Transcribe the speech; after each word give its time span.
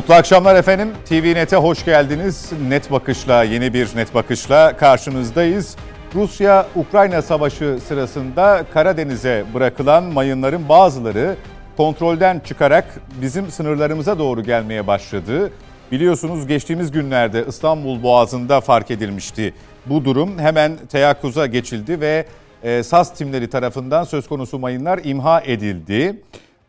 Mutlu 0.00 0.14
akşamlar 0.14 0.54
efendim. 0.54 0.88
TV 1.08 1.34
Net'e 1.34 1.56
hoş 1.56 1.84
geldiniz. 1.84 2.52
Net 2.68 2.90
Bakış'la, 2.90 3.44
yeni 3.44 3.74
bir 3.74 3.96
Net 3.96 4.14
Bakış'la 4.14 4.76
karşınızdayız. 4.76 5.76
Rusya-Ukrayna 6.14 7.22
savaşı 7.22 7.78
sırasında 7.88 8.64
Karadeniz'e 8.74 9.44
bırakılan 9.54 10.04
mayınların 10.04 10.68
bazıları 10.68 11.36
kontrolden 11.76 12.40
çıkarak 12.40 12.84
bizim 13.22 13.50
sınırlarımıza 13.50 14.18
doğru 14.18 14.42
gelmeye 14.42 14.86
başladı. 14.86 15.52
Biliyorsunuz 15.92 16.46
geçtiğimiz 16.46 16.90
günlerde 16.90 17.44
İstanbul 17.48 18.02
Boğazı'nda 18.02 18.60
fark 18.60 18.90
edilmişti. 18.90 19.54
Bu 19.86 20.04
durum 20.04 20.38
hemen 20.38 20.76
teyakkuza 20.88 21.46
geçildi 21.46 22.00
ve 22.00 22.26
e, 22.62 22.82
SAS 22.82 23.14
timleri 23.14 23.50
tarafından 23.50 24.04
söz 24.04 24.28
konusu 24.28 24.58
mayınlar 24.58 25.00
imha 25.04 25.40
edildi. 25.40 26.16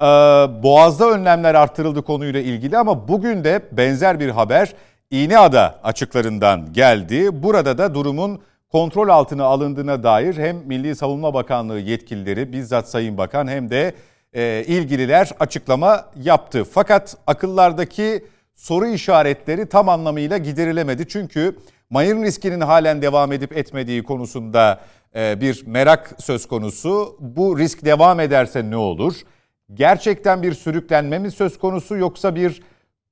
Ee, 0.02 0.06
Boğaz'da 0.64 1.10
önlemler 1.10 1.56
arttırıldı 1.56 2.02
konuyla 2.02 2.40
ilgili 2.40 2.78
ama 2.78 3.08
bugün 3.08 3.44
de 3.44 3.62
benzer 3.72 4.20
bir 4.20 4.30
haber 4.30 4.74
İğneada 5.12 5.80
açıklarından 5.84 6.74
geldi. 6.74 7.44
Burada 7.44 7.78
da 7.78 7.96
durumun 7.96 8.42
kontrol 8.72 9.10
altına 9.10 9.44
alındığına 9.44 10.04
dair 10.04 10.38
hem 10.38 10.58
Milli 10.58 10.96
Savunma 10.96 11.34
Bakanlığı 11.34 11.80
yetkilileri 11.80 12.54
bizzat 12.54 12.90
Sayın 12.90 13.18
Bakan 13.18 13.48
hem 13.48 13.70
de 13.70 13.94
e, 14.34 14.64
ilgililer 14.68 15.30
açıklama 15.40 16.06
yaptı. 16.24 16.64
Fakat 16.64 17.18
akıllardaki 17.28 18.26
soru 18.56 18.88
işaretleri 18.88 19.70
tam 19.70 19.90
anlamıyla 19.90 20.38
giderilemedi. 20.38 21.08
Çünkü 21.08 21.56
mayın 21.90 22.24
riskinin 22.24 22.62
halen 22.62 23.02
devam 23.02 23.32
edip 23.32 23.58
etmediği 23.58 24.04
konusunda 24.04 24.80
e, 25.16 25.42
bir 25.42 25.64
merak 25.68 26.16
söz 26.20 26.48
konusu. 26.48 27.18
Bu 27.20 27.60
risk 27.60 27.86
devam 27.86 28.20
ederse 28.20 28.70
ne 28.70 28.78
olur? 28.78 29.16
Gerçekten 29.74 30.44
bir 30.44 30.54
sürüklenme 30.54 31.20
mi 31.20 31.32
söz 31.32 31.60
konusu 31.60 31.98
yoksa 31.98 32.36
bir 32.36 32.62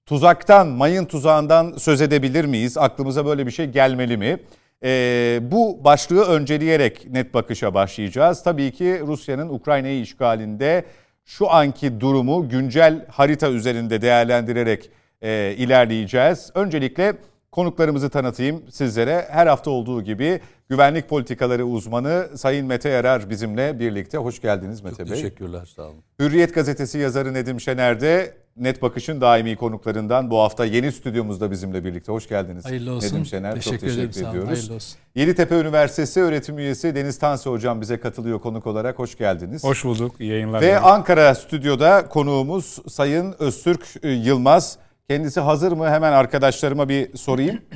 tuzaktan, 0.06 0.68
mayın 0.68 1.06
tuzağından 1.06 1.74
söz 1.78 2.02
edebilir 2.02 2.46
miyiz? 2.46 2.78
Aklımıza 2.78 3.26
böyle 3.26 3.46
bir 3.46 3.52
şey 3.52 3.66
gelmeli 3.66 4.18
mi? 4.18 4.40
Ee, 4.84 5.40
bu 5.42 5.84
başlığı 5.84 6.26
önceleyerek 6.26 7.08
net 7.12 7.34
bakışa 7.34 7.74
başlayacağız. 7.74 8.44
Tabii 8.44 8.72
ki 8.72 9.02
Rusya'nın 9.08 9.50
Ukrayna'yı 9.50 10.02
işgalinde 10.02 10.86
şu 11.26 11.52
anki 11.52 12.00
durumu 12.00 12.50
güncel 12.50 13.06
harita 13.10 13.50
üzerinde 13.50 14.02
değerlendirerek 14.02 14.90
e, 15.22 15.56
ilerleyeceğiz. 15.58 16.52
Öncelikle 16.56 17.14
konuklarımızı 17.52 18.10
tanıtayım 18.10 18.64
sizlere. 18.72 19.28
Her 19.30 19.48
hafta 19.48 19.72
olduğu 19.72 20.02
gibi 20.02 20.40
güvenlik 20.70 21.10
politikaları 21.10 21.66
uzmanı 21.66 22.28
Sayın 22.36 22.68
Mete 22.68 22.90
Yarar 22.90 23.30
bizimle 23.30 23.80
birlikte. 23.80 24.18
Hoş 24.18 24.42
geldiniz 24.42 24.82
Mete 24.82 24.96
Çok 24.98 25.06
Bey. 25.06 25.16
teşekkürler 25.16 25.66
sağ 25.76 25.82
olun. 25.84 26.04
Hürriyet 26.20 26.56
gazetesi 26.56 26.98
yazarı 26.98 27.34
Nedim 27.34 27.62
Şener 27.62 28.02
de 28.02 28.38
Net 28.58 28.82
Bakış'ın 28.82 29.22
daimi 29.22 29.56
konuklarından 29.56 30.32
bu 30.32 30.40
hafta 30.40 30.66
yeni 30.66 30.92
stüdyomuzda 30.92 31.52
bizimle 31.52 31.86
birlikte. 31.86 32.12
Hoş 32.12 32.30
geldiniz. 32.30 32.66
Hayırlı 32.66 32.94
olsun. 32.94 33.08
Nedim 33.08 33.26
Şener 33.26 33.56
teşekkür 33.56 33.72
çok 33.78 33.80
teşekkür 33.80 34.00
ederim, 34.10 34.14
sağ 34.14 34.22
olun. 34.22 34.30
ediyoruz. 34.32 34.58
Hayırlı 34.60 34.76
olsun. 34.76 34.98
Yeditepe 35.16 35.56
Üniversitesi 35.60 36.22
öğretim 36.22 36.60
üyesi 36.60 36.96
Deniz 36.96 37.20
Tansi 37.20 37.50
Hocam 37.50 37.82
bize 37.82 38.00
katılıyor 38.00 38.40
konuk 38.40 38.68
olarak. 38.68 39.00
Hoş 39.00 39.18
geldiniz. 39.18 39.64
Hoş 39.64 39.86
bulduk. 39.86 40.16
İyi 40.20 40.32
yayınlar. 40.32 40.62
Ve 40.62 40.66
dilerim. 40.66 40.86
Ankara 40.86 41.36
stüdyoda 41.36 42.08
konuğumuz 42.08 42.78
Sayın 42.90 43.36
Öztürk 43.40 43.86
e, 44.04 44.10
Yılmaz. 44.10 44.78
Kendisi 45.10 45.40
hazır 45.40 45.72
mı? 45.72 45.90
Hemen 45.90 46.12
arkadaşlarıma 46.12 46.90
bir 46.90 47.18
sorayım. 47.18 47.62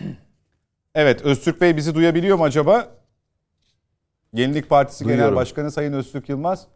Evet 0.96 1.22
Öztürk 1.22 1.62
Bey 1.62 1.78
bizi 1.78 1.96
duyabiliyor 1.96 2.38
mu 2.38 2.44
acaba? 2.44 2.96
Yenilik 4.34 4.69
Partisi 4.69 5.03
Genel 5.03 5.16
Duyuyorum. 5.16 5.35
Başkanı 5.35 5.72
Sayın 5.72 5.94
Öztürk 5.94 6.30
Yılmaz. 6.30 6.68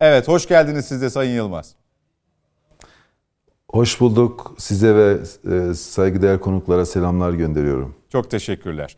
Evet 0.00 0.28
hoş 0.28 0.48
geldiniz 0.48 0.84
siz 0.84 1.02
de 1.02 1.10
Sayın 1.10 1.34
Yılmaz. 1.34 1.74
Hoş 3.70 4.00
bulduk. 4.00 4.54
Size 4.58 4.94
ve 4.94 5.18
e, 5.54 5.74
saygıdeğer 5.74 6.40
konuklara 6.40 6.86
selamlar 6.86 7.32
gönderiyorum. 7.32 7.94
Çok 8.08 8.30
teşekkürler. 8.30 8.96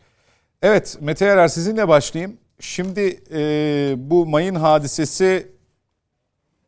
Evet 0.61 0.97
Mete 1.01 1.25
Yarar 1.25 1.47
sizinle 1.47 1.87
başlayayım. 1.87 2.37
Şimdi 2.59 3.19
e, 3.31 3.93
bu 3.97 4.25
mayın 4.25 4.55
hadisesi 4.55 5.51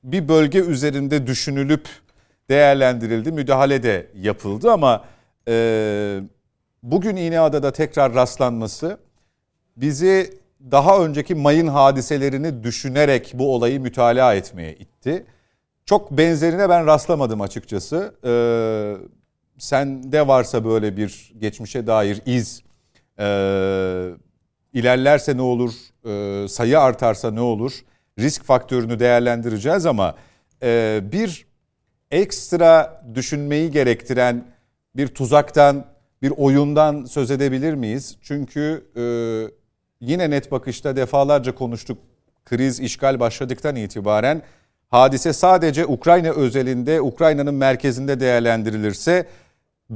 bir 0.03 0.28
bölge 0.28 0.59
üzerinde 0.59 1.28
düşünülüp 1.28 1.88
değerlendirildi. 2.50 3.31
Müdahale 3.31 3.84
de 3.84 4.08
yapıldı 4.16 4.72
ama 4.72 5.06
e, 5.47 6.22
bugün 6.84 7.16
İğneada'da 7.16 7.72
tekrar 7.72 8.13
rastlanması 8.13 8.97
bizi 9.78 10.40
daha 10.72 11.00
önceki 11.06 11.35
mayın 11.35 11.68
hadiselerini 11.68 12.63
düşünerek 12.63 13.31
bu 13.34 13.56
olayı 13.56 13.81
mütalaa 13.81 14.35
etmeye 14.35 14.75
itti. 14.75 15.25
Çok 15.85 16.12
benzerine 16.12 16.69
ben 16.69 16.88
rastlamadım 16.88 17.41
açıkçası. 17.41 18.16
Ee, 18.25 19.08
sende 19.58 20.28
varsa 20.28 20.66
böyle 20.66 20.97
bir 20.97 21.34
geçmişe 21.38 21.88
dair 21.88 22.22
iz, 22.25 22.64
e, 23.19 23.25
ilerlerse 24.74 25.38
ne 25.38 25.41
olur, 25.41 25.74
e, 26.06 26.47
sayı 26.47 26.79
artarsa 26.79 27.31
ne 27.31 27.41
olur, 27.41 27.72
risk 28.19 28.44
faktörünü 28.44 29.00
değerlendireceğiz 29.00 29.85
ama 29.85 30.16
e, 30.64 31.02
bir 31.12 31.47
ekstra 32.12 33.03
düşünmeyi 33.16 33.72
gerektiren 33.72 34.45
bir 34.95 35.07
tuzaktan, 35.07 35.85
bir 36.22 36.34
oyundan 36.38 37.06
söz 37.06 37.31
edebilir 37.31 37.73
miyiz? 37.73 38.18
Çünkü 38.22 38.85
e, 38.95 39.03
yine 40.01 40.29
net 40.29 40.51
bakışta 40.51 40.96
defalarca 40.96 41.56
konuştuk. 41.56 41.97
Kriz, 42.46 42.79
işgal 42.79 43.19
başladıktan 43.19 43.75
itibaren 43.75 44.41
hadise 44.90 45.34
sadece 45.34 45.85
Ukrayna 45.85 46.29
özelinde, 46.29 47.01
Ukrayna'nın 47.01 47.56
merkezinde 47.56 48.19
değerlendirilirse 48.19 49.28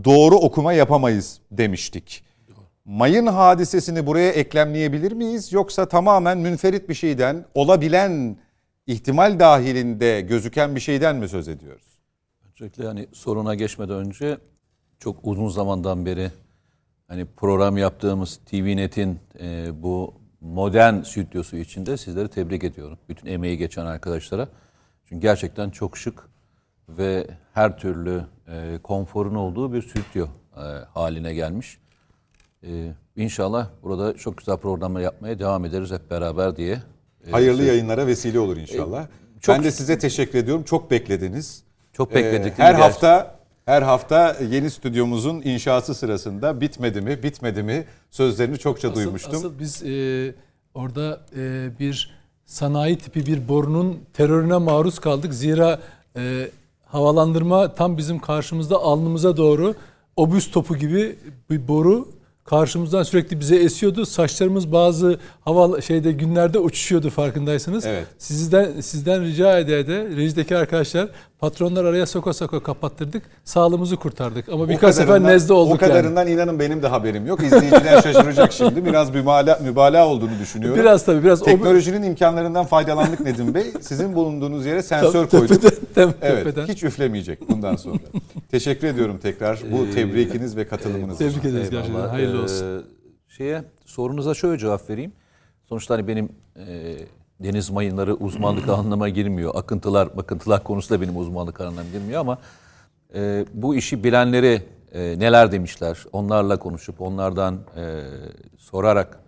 doğru 0.04 0.36
okuma 0.36 0.74
yapamayız 0.74 1.40
demiştik. 1.52 2.24
Mayın 2.86 3.28
hadisesini 3.28 4.06
buraya 4.06 4.32
eklemleyebilir 4.32 5.12
miyiz 5.12 5.54
yoksa 5.54 5.86
tamamen 5.86 6.38
münferit 6.38 6.90
bir 6.90 6.94
şeyden, 6.94 7.46
olabilen 7.54 8.38
ihtimal 8.88 9.40
dahilinde 9.40 10.22
gözüken 10.22 10.76
bir 10.76 10.80
şeyden 10.80 11.16
mi 11.16 11.30
söz 11.30 11.48
ediyoruz? 11.48 11.91
Öncelikle 12.62 12.86
hani 12.88 13.08
soruna 13.14 13.56
geçmeden 13.56 13.96
önce 13.96 14.38
çok 15.00 15.18
uzun 15.24 15.50
zamandan 15.50 16.06
beri 16.06 16.32
hani 17.08 17.26
program 17.26 17.78
yaptığımız 17.78 18.40
TVNet'in 18.46 19.20
e, 19.40 19.70
bu 19.84 20.14
modern 20.42 21.02
stüdyosu 21.02 21.58
içinde 21.58 21.98
sizleri 21.98 22.28
tebrik 22.28 22.64
ediyorum. 22.64 22.98
Bütün 23.10 23.28
emeği 23.28 23.58
geçen 23.58 23.86
arkadaşlara. 23.86 24.48
Çünkü 25.06 25.22
gerçekten 25.22 25.70
çok 25.70 25.98
şık 25.98 26.30
ve 26.90 27.28
her 27.54 27.78
türlü 27.78 28.26
e, 28.48 28.80
konforun 28.84 29.36
olduğu 29.36 29.74
bir 29.74 29.82
stüdyo 29.82 30.28
e, 30.56 30.62
haline 30.94 31.34
gelmiş. 31.34 31.78
E, 32.64 32.94
inşallah 33.16 33.70
burada 33.84 34.18
çok 34.18 34.38
güzel 34.38 34.58
programlar 34.58 35.02
yapmaya 35.02 35.40
devam 35.40 35.66
ederiz 35.66 35.92
hep 35.92 36.12
beraber 36.12 36.56
diye. 36.56 36.82
e, 37.28 37.32
Hayırlı 37.32 37.64
yayınlara 37.64 38.08
vesile 38.08 38.40
olur 38.40 38.58
inşallah. 38.58 39.08
çok- 39.40 39.56
ben 39.56 39.64
de 39.64 39.72
size 39.72 39.98
teşekkür 40.00 40.40
ediyorum. 40.40 40.64
Çok 40.64 40.92
beklediniz. 40.92 41.71
Çok 41.94 42.16
bekledik. 42.16 42.60
Ee, 42.60 42.64
her 42.64 42.74
hafta 42.74 43.36
her 43.66 43.82
hafta 43.82 44.38
yeni 44.52 44.72
stüdyomuzun 44.72 45.42
inşası 45.42 45.96
sırasında 45.96 46.62
bitmedi 46.62 47.02
mi, 47.02 47.24
bitmedi 47.24 47.64
mi 47.64 47.86
sözlerini 48.12 48.58
çokça 48.58 48.88
Asıl, 48.88 48.96
duymuştum. 49.00 49.36
asıl 49.36 49.60
biz 49.60 49.84
e, 49.84 50.36
orada 50.74 51.22
e, 51.36 51.70
bir 51.80 52.12
sanayi 52.46 52.98
tipi 52.98 53.26
bir 53.26 53.48
borunun 53.48 54.00
terörüne 54.14 54.58
maruz 54.58 55.00
kaldık. 55.00 55.34
Zira 55.34 55.80
e, 56.16 56.50
havalandırma 56.86 57.76
tam 57.76 57.98
bizim 57.98 58.20
karşımızda 58.20 58.78
alnımıza 58.78 59.38
doğru 59.38 59.76
obüs 60.16 60.52
topu 60.52 60.78
gibi 60.78 61.16
bir 61.50 61.68
boru 61.68 62.08
karşımızdan 62.44 63.04
sürekli 63.04 63.40
bize 63.40 63.56
esiyordu. 63.56 64.06
Saçlarımız 64.06 64.72
bazı 64.72 65.20
hava 65.42 65.82
şeyde 65.82 66.12
günlerde 66.12 66.60
uçuşuyordu 66.60 67.10
farkındaysanız. 67.10 67.86
Evet. 67.86 68.08
Sizden 68.18 68.82
sizden 68.82 69.24
rica 69.24 69.60
ede 69.60 69.80
ede 69.80 70.10
rejideki 70.16 70.58
arkadaşlar 70.58 71.10
patronlar 71.42 71.86
araya 71.86 72.06
soka 72.06 72.34
soka 72.34 72.60
kapattırdık. 72.64 73.24
Sağlığımızı 73.44 73.96
kurtardık. 73.96 74.50
Ama 74.50 74.64
O 74.64 74.70
birkaç 74.70 74.96
sefer 74.96 75.08
kadarından- 75.08 75.32
nezle 75.34 75.54
olduk 75.54 75.82
O 75.82 75.86
yani. 75.86 75.94
kadarından 75.94 76.28
inanın 76.28 76.60
benim 76.60 76.84
de 76.84 76.88
haberim 76.88 77.26
yok. 77.28 77.44
İzleyiciler 77.44 78.02
şaşıracak 78.02 78.52
şimdi. 78.54 78.86
Biraz 78.86 79.10
mübalağa, 79.16 79.60
mübalağa 79.64 80.08
olduğunu 80.08 80.40
düşünüyorum. 80.40 80.80
Biraz 80.80 81.06
tabii 81.06 81.24
biraz 81.24 81.42
o- 81.42 81.46
Teknolojinin 81.46 82.04
imkanlarından 82.04 82.66
faydalandık 82.66 83.20
Nedim 83.20 83.54
Bey. 83.54 83.72
Sizin 83.82 84.16
bulunduğunuz 84.16 84.66
yere 84.66 84.84
sensör 84.84 85.28
Tabii, 85.28 85.48
koyduk. 85.48 85.62
tepeden, 85.62 86.14
Evet, 86.22 86.44
tepeden. 86.44 86.68
hiç 86.68 86.84
üflemeyecek 86.84 87.50
bundan 87.50 87.76
sonra. 87.76 87.98
Teşekkür 88.52 88.88
ediyorum 88.88 89.20
tekrar 89.22 89.60
bu 89.72 89.92
tebrikiniz 89.94 90.58
ve 90.58 90.68
katılımınız 90.68 91.22
için. 91.22 91.30
Tebrik 91.30 91.46
ederiz 91.46 91.70
gerçekten. 91.70 91.96
Eyvallah. 92.00 92.14
Hayırlı 92.14 92.44
olsun. 92.44 92.66
Ee, 92.80 92.82
şeye 93.38 93.64
sorunuza 93.86 94.34
şöyle 94.34 94.58
cevap 94.58 94.90
vereyim. 94.90 95.12
Sonuçta 95.70 95.94
hani 95.96 96.08
benim 96.08 96.30
e, 96.56 96.96
deniz 97.44 97.70
mayınları 97.70 98.16
uzmanlık 98.16 98.70
alanıma 98.70 99.10
girmiyor. 99.10 99.56
Akıntılar, 99.56 100.18
bakıntılar 100.18 100.64
konusu 100.64 100.94
da 100.94 101.02
benim 101.02 101.18
uzmanlık 101.18 101.62
alanıma 101.62 101.84
girmiyor 101.84 102.22
ama 102.22 102.38
e, 103.16 103.46
bu 103.54 103.76
işi 103.76 104.04
bilenleri 104.04 104.64
e, 104.92 105.20
neler 105.20 105.52
demişler 105.52 106.06
onlarla 106.12 106.60
konuşup 106.60 107.02
onlardan 107.02 107.60
e, 107.78 108.02
sorarak 108.58 109.20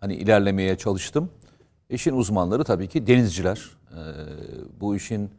hani 0.00 0.14
ilerlemeye 0.14 0.76
çalıştım. 0.76 1.30
İşin 1.90 2.16
uzmanları 2.16 2.64
tabii 2.64 2.88
ki 2.88 3.06
denizciler. 3.06 3.70
E, 3.90 4.00
bu 4.80 4.96
işin 4.96 5.30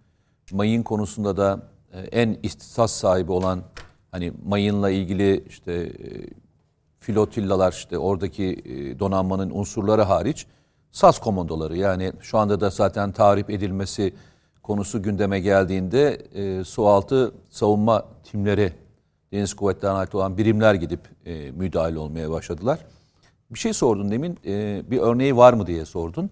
mayın 0.52 0.84
konusunda 0.84 1.38
da 1.38 1.62
e, 1.94 2.00
en 2.00 2.38
istisas 2.44 2.92
sahibi 2.92 3.32
olan 3.32 3.64
Hani 4.12 4.34
mayınla 4.46 4.90
ilgili 4.90 5.44
işte 5.50 5.74
e, 5.74 5.90
filotillalar 7.00 7.72
işte 7.72 7.98
oradaki 7.98 8.62
e, 8.66 9.00
donanmanın 9.00 9.50
unsurları 9.50 10.02
hariç 10.02 10.46
SAS 10.92 11.20
komandoları 11.20 11.78
yani 11.78 12.14
şu 12.22 12.38
anda 12.38 12.62
da 12.62 12.70
zaten 12.70 13.12
tarif 13.12 13.50
edilmesi 13.50 14.14
konusu 14.64 15.04
gündeme 15.04 15.40
geldiğinde 15.40 16.22
e, 16.34 16.64
sualtı 16.64 17.32
savunma 17.50 18.06
timleri 18.24 18.74
deniz 19.32 19.54
kuvvetlerine 19.54 19.98
ait 19.98 20.16
olan 20.16 20.38
birimler 20.38 20.74
gidip 20.74 21.00
e, 21.26 21.52
müdahale 21.52 22.00
olmaya 22.00 22.32
başladılar. 22.32 22.80
Bir 23.52 23.60
şey 23.60 23.74
sordun 23.74 24.12
demin 24.12 24.40
e, 24.46 24.84
bir 24.92 24.98
örneği 25.00 25.38
var 25.38 25.54
mı 25.54 25.68
diye 25.68 25.86
sordun. 25.86 26.30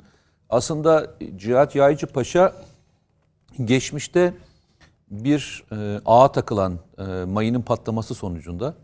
Aslında 0.50 1.14
Cihat 1.36 1.76
Yaycı 1.76 2.08
Paşa 2.08 2.54
geçmişte 3.66 4.34
bir 5.12 5.64
e, 5.72 6.02
ağa 6.06 6.32
takılan 6.32 6.80
e, 6.98 7.04
mayının 7.04 7.62
patlaması 7.62 8.16
sonucunda 8.16 8.76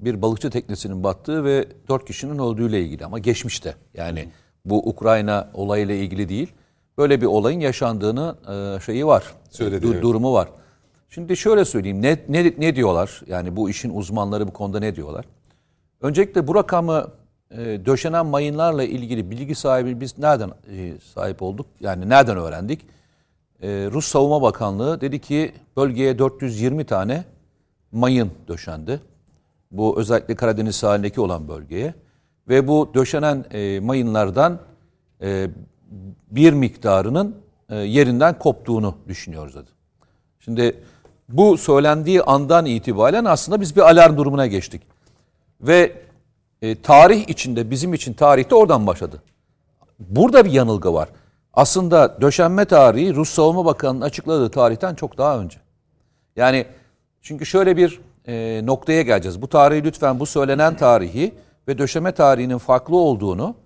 bir 0.00 0.22
balıkçı 0.22 0.50
teknesinin 0.50 1.04
battığı 1.04 1.44
ve 1.44 1.68
dört 1.88 2.04
kişinin 2.04 2.38
öldüğüyle 2.38 2.82
ilgili 2.82 3.04
ama 3.04 3.18
geçmişte. 3.18 3.74
Yani 3.94 4.28
bu 4.64 4.88
Ukrayna 4.88 5.50
olayıyla 5.54 5.94
ilgili 5.94 6.28
değil. 6.28 6.52
Böyle 6.98 7.20
bir 7.20 7.26
olayın 7.26 7.60
yaşandığını 7.60 8.36
e, 8.48 8.80
şeyi 8.80 9.06
var. 9.06 9.24
Söyledi, 9.50 9.86
du- 9.86 9.92
evet. 9.92 10.02
Durumu 10.02 10.32
var. 10.32 10.48
Şimdi 11.08 11.36
şöyle 11.36 11.64
söyleyeyim. 11.64 12.02
Ne, 12.02 12.18
ne, 12.28 12.54
ne 12.58 12.76
diyorlar? 12.76 13.22
Yani 13.26 13.56
bu 13.56 13.70
işin 13.70 13.96
uzmanları 13.96 14.48
bu 14.48 14.52
konuda 14.52 14.78
ne 14.80 14.96
diyorlar? 14.96 15.24
Öncelikle 16.00 16.46
bu 16.46 16.54
rakamı 16.54 17.08
e, 17.50 17.56
döşenen 17.86 18.26
mayınlarla 18.26 18.84
ilgili 18.84 19.30
bilgi 19.30 19.54
sahibi 19.54 20.00
biz 20.00 20.18
nereden 20.18 20.50
e, 20.76 20.92
sahip 21.14 21.42
olduk? 21.42 21.66
Yani 21.80 22.08
nereden 22.08 22.36
öğrendik? 22.36 22.80
E, 23.62 23.68
Rus 23.92 24.06
Savunma 24.06 24.42
Bakanlığı 24.42 25.00
dedi 25.00 25.18
ki 25.18 25.52
bölgeye 25.76 26.18
420 26.18 26.84
tane 26.84 27.24
mayın 27.92 28.30
döşendi. 28.48 29.00
Bu 29.70 30.00
özellikle 30.00 30.34
Karadeniz 30.34 30.76
sahilindeki 30.76 31.20
olan 31.20 31.48
bölgeye. 31.48 31.94
Ve 32.48 32.68
bu 32.68 32.90
döşenen 32.94 33.44
e, 33.50 33.80
mayınlardan 33.80 34.58
e, 35.22 35.50
bir 36.30 36.52
miktarının 36.52 37.36
e, 37.70 37.76
yerinden 37.76 38.38
koptuğunu 38.38 38.96
düşünüyoruz 39.08 39.54
dedi. 39.54 39.70
Şimdi 40.40 40.82
bu 41.28 41.58
söylendiği 41.58 42.22
andan 42.22 42.66
itibaren 42.66 43.24
aslında 43.24 43.60
biz 43.60 43.76
bir 43.76 43.80
alarm 43.80 44.16
durumuna 44.16 44.46
geçtik. 44.46 44.82
Ve 45.60 45.92
e, 46.62 46.82
tarih 46.82 47.28
içinde 47.28 47.70
bizim 47.70 47.94
için 47.94 48.14
tarihte 48.14 48.54
oradan 48.54 48.86
başladı. 48.86 49.22
Burada 49.98 50.44
bir 50.44 50.50
yanılgı 50.50 50.94
var. 50.94 51.08
Aslında 51.54 52.20
döşenme 52.20 52.64
tarihi 52.64 53.14
Rus 53.14 53.30
Savunma 53.30 53.64
Bakanı'nın 53.64 54.00
açıkladığı 54.00 54.50
tarihten 54.50 54.94
çok 54.94 55.18
daha 55.18 55.38
önce. 55.38 55.58
Yani 56.36 56.66
çünkü 57.22 57.46
şöyle 57.46 57.76
bir 57.76 58.00
e, 58.28 58.60
noktaya 58.66 59.02
geleceğiz. 59.02 59.42
Bu 59.42 59.48
tarihi 59.48 59.84
lütfen 59.84 60.20
bu 60.20 60.26
söylenen 60.26 60.76
tarihi 60.76 61.34
ve 61.68 61.78
döşeme 61.78 62.12
tarihinin 62.12 62.58
farklı 62.58 62.96
olduğunu 62.96 63.56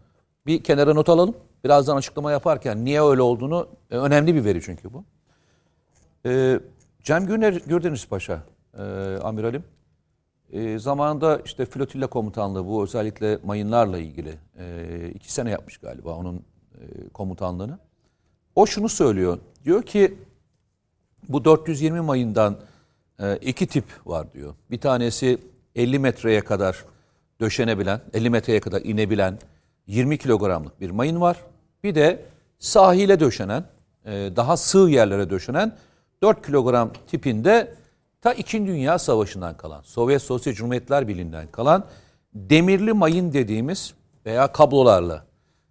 bir 0.47 0.63
kenara 0.63 0.95
not 0.95 1.09
alalım. 1.09 1.35
Birazdan 1.65 1.97
açıklama 1.97 2.33
yaparken 2.33 2.85
niye 2.85 3.03
öyle 3.03 3.23
olduğunu 3.23 3.69
e, 3.91 3.97
önemli 3.97 4.35
bir 4.35 4.45
veri 4.45 4.63
çünkü 4.63 4.93
bu. 4.93 5.05
E, 6.27 6.61
Cem 7.03 7.27
Gürdeniz 7.67 8.07
Paşa, 8.07 8.43
e, 8.79 8.83
amiralim. 9.23 9.65
E, 10.53 10.79
zamanında 10.79 11.41
işte 11.45 11.67
flotilla 11.67 12.07
komutanlığı 12.07 12.67
bu 12.67 12.85
özellikle 12.85 13.39
mayınlarla 13.45 13.99
ilgili 13.99 14.35
e, 14.59 15.11
iki 15.15 15.33
sene 15.33 15.51
yapmış 15.51 15.79
galiba 15.79 16.15
onun 16.15 16.37
e, 16.75 17.09
komutanlığını. 17.09 17.79
O 18.55 18.67
şunu 18.67 18.89
söylüyor. 18.89 19.39
Diyor 19.65 19.83
ki 19.83 20.19
bu 21.29 21.45
420 21.45 22.01
mayından 22.01 22.57
e, 23.21 23.37
iki 23.37 23.67
tip 23.67 23.85
var 24.07 24.33
diyor. 24.33 24.55
Bir 24.71 24.81
tanesi 24.81 25.39
50 25.75 25.99
metreye 25.99 26.41
kadar 26.41 26.85
döşenebilen, 27.41 28.01
50 28.13 28.31
metreye 28.31 28.61
kadar 28.61 28.81
inebilen 28.85 29.39
20 29.87 30.19
kilogramlık 30.19 30.81
bir 30.81 30.91
mayın 30.91 31.21
var. 31.21 31.37
Bir 31.85 31.95
de 31.95 32.25
sahile 32.59 33.21
döşenen, 33.21 33.65
e, 34.05 34.11
daha 34.37 34.57
sığ 34.57 34.79
yerlere 34.79 35.31
döşenen 35.31 35.77
4 36.23 36.47
kilogram 36.47 36.91
tipinde 37.07 37.75
ta 38.21 38.33
2. 38.33 38.67
Dünya 38.67 38.99
Savaşı'ndan 38.99 39.57
kalan, 39.57 39.83
Sovyet 39.83 40.23
Sosyal 40.23 40.55
Cumhuriyetler 40.55 41.09
Birliği'nden 41.09 41.47
kalan 41.47 41.85
demirli 42.35 42.93
mayın 42.93 43.33
dediğimiz 43.33 43.95
veya 44.27 44.53
kablolarla 44.53 45.25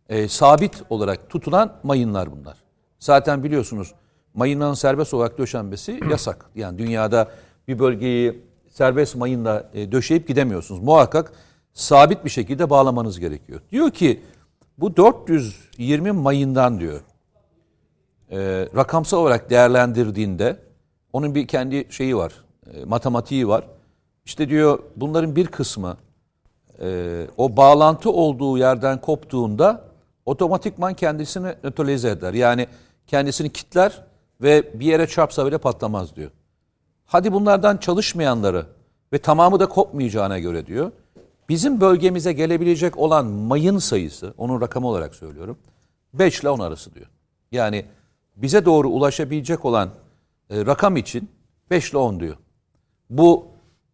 e, 0.09 0.27
sabit 0.27 0.83
olarak 0.89 1.29
tutulan 1.29 1.73
mayınlar 1.83 2.31
bunlar. 2.31 2.57
Zaten 2.99 3.43
biliyorsunuz 3.43 3.93
mayınların 4.33 4.73
serbest 4.73 5.13
olarak 5.13 5.37
döşenmesi 5.37 5.99
yasak. 6.09 6.45
Yani 6.55 6.77
dünyada 6.77 7.27
bir 7.67 7.79
bölgeyi 7.79 8.41
serbest 8.69 9.15
mayınla 9.15 9.69
e, 9.73 9.91
döşeyip 9.91 10.27
gidemiyorsunuz. 10.27 10.81
Muhakkak 10.81 11.33
sabit 11.75 12.25
bir 12.25 12.29
şekilde 12.29 12.69
bağlamanız 12.69 13.19
gerekiyor. 13.19 13.61
Diyor 13.71 13.91
ki 13.91 14.21
bu 14.77 14.97
420 14.97 16.11
mayından 16.11 16.79
diyor 16.79 17.01
e, 18.31 18.69
rakamsal 18.75 19.17
olarak 19.17 19.49
değerlendirdiğinde 19.49 20.59
onun 21.13 21.35
bir 21.35 21.47
kendi 21.47 21.87
şeyi 21.89 22.17
var, 22.17 22.33
e, 22.73 22.85
matematiği 22.85 23.47
var. 23.47 23.67
İşte 24.25 24.49
diyor 24.49 24.79
bunların 24.95 25.35
bir 25.35 25.47
kısmı 25.47 25.97
e, 26.81 27.27
o 27.37 27.57
bağlantı 27.57 28.11
olduğu 28.11 28.57
yerden 28.57 29.01
koptuğunda 29.01 29.81
otomatikman 30.25 30.93
kendisini 30.93 31.55
nötralize 31.63 32.09
eder. 32.09 32.33
Yani 32.33 32.67
kendisini 33.07 33.49
kitler 33.49 34.03
ve 34.41 34.79
bir 34.79 34.85
yere 34.85 35.07
çarpsa 35.07 35.45
bile 35.45 35.57
patlamaz 35.57 36.15
diyor. 36.15 36.31
Hadi 37.05 37.33
bunlardan 37.33 37.77
çalışmayanları 37.77 38.65
ve 39.13 39.17
tamamı 39.17 39.59
da 39.59 39.69
kopmayacağına 39.69 40.39
göre 40.39 40.65
diyor. 40.65 40.91
Bizim 41.49 41.81
bölgemize 41.81 42.33
gelebilecek 42.33 42.97
olan 42.97 43.25
mayın 43.25 43.77
sayısı, 43.77 44.33
onun 44.37 44.61
rakamı 44.61 44.87
olarak 44.87 45.15
söylüyorum, 45.15 45.57
5 46.13 46.39
ile 46.41 46.49
10 46.49 46.59
arası 46.59 46.95
diyor. 46.95 47.05
Yani 47.51 47.85
bize 48.35 48.65
doğru 48.65 48.89
ulaşabilecek 48.89 49.65
olan 49.65 49.89
e, 50.49 50.65
rakam 50.65 50.97
için 50.97 51.29
5 51.71 51.89
ile 51.91 51.97
10 51.97 52.19
diyor. 52.19 52.35
Bu 53.09 53.47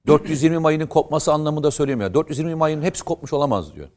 420 0.08 0.58
mayının 0.58 0.88
kopması 0.88 1.34
anlamında 1.34 1.72
söylemiyor. 1.72 2.14
420 2.14 2.56
mayının 2.56 2.82
hepsi 2.82 3.04
kopmuş 3.04 3.34
olamaz 3.34 3.76
diyor. 3.76 3.88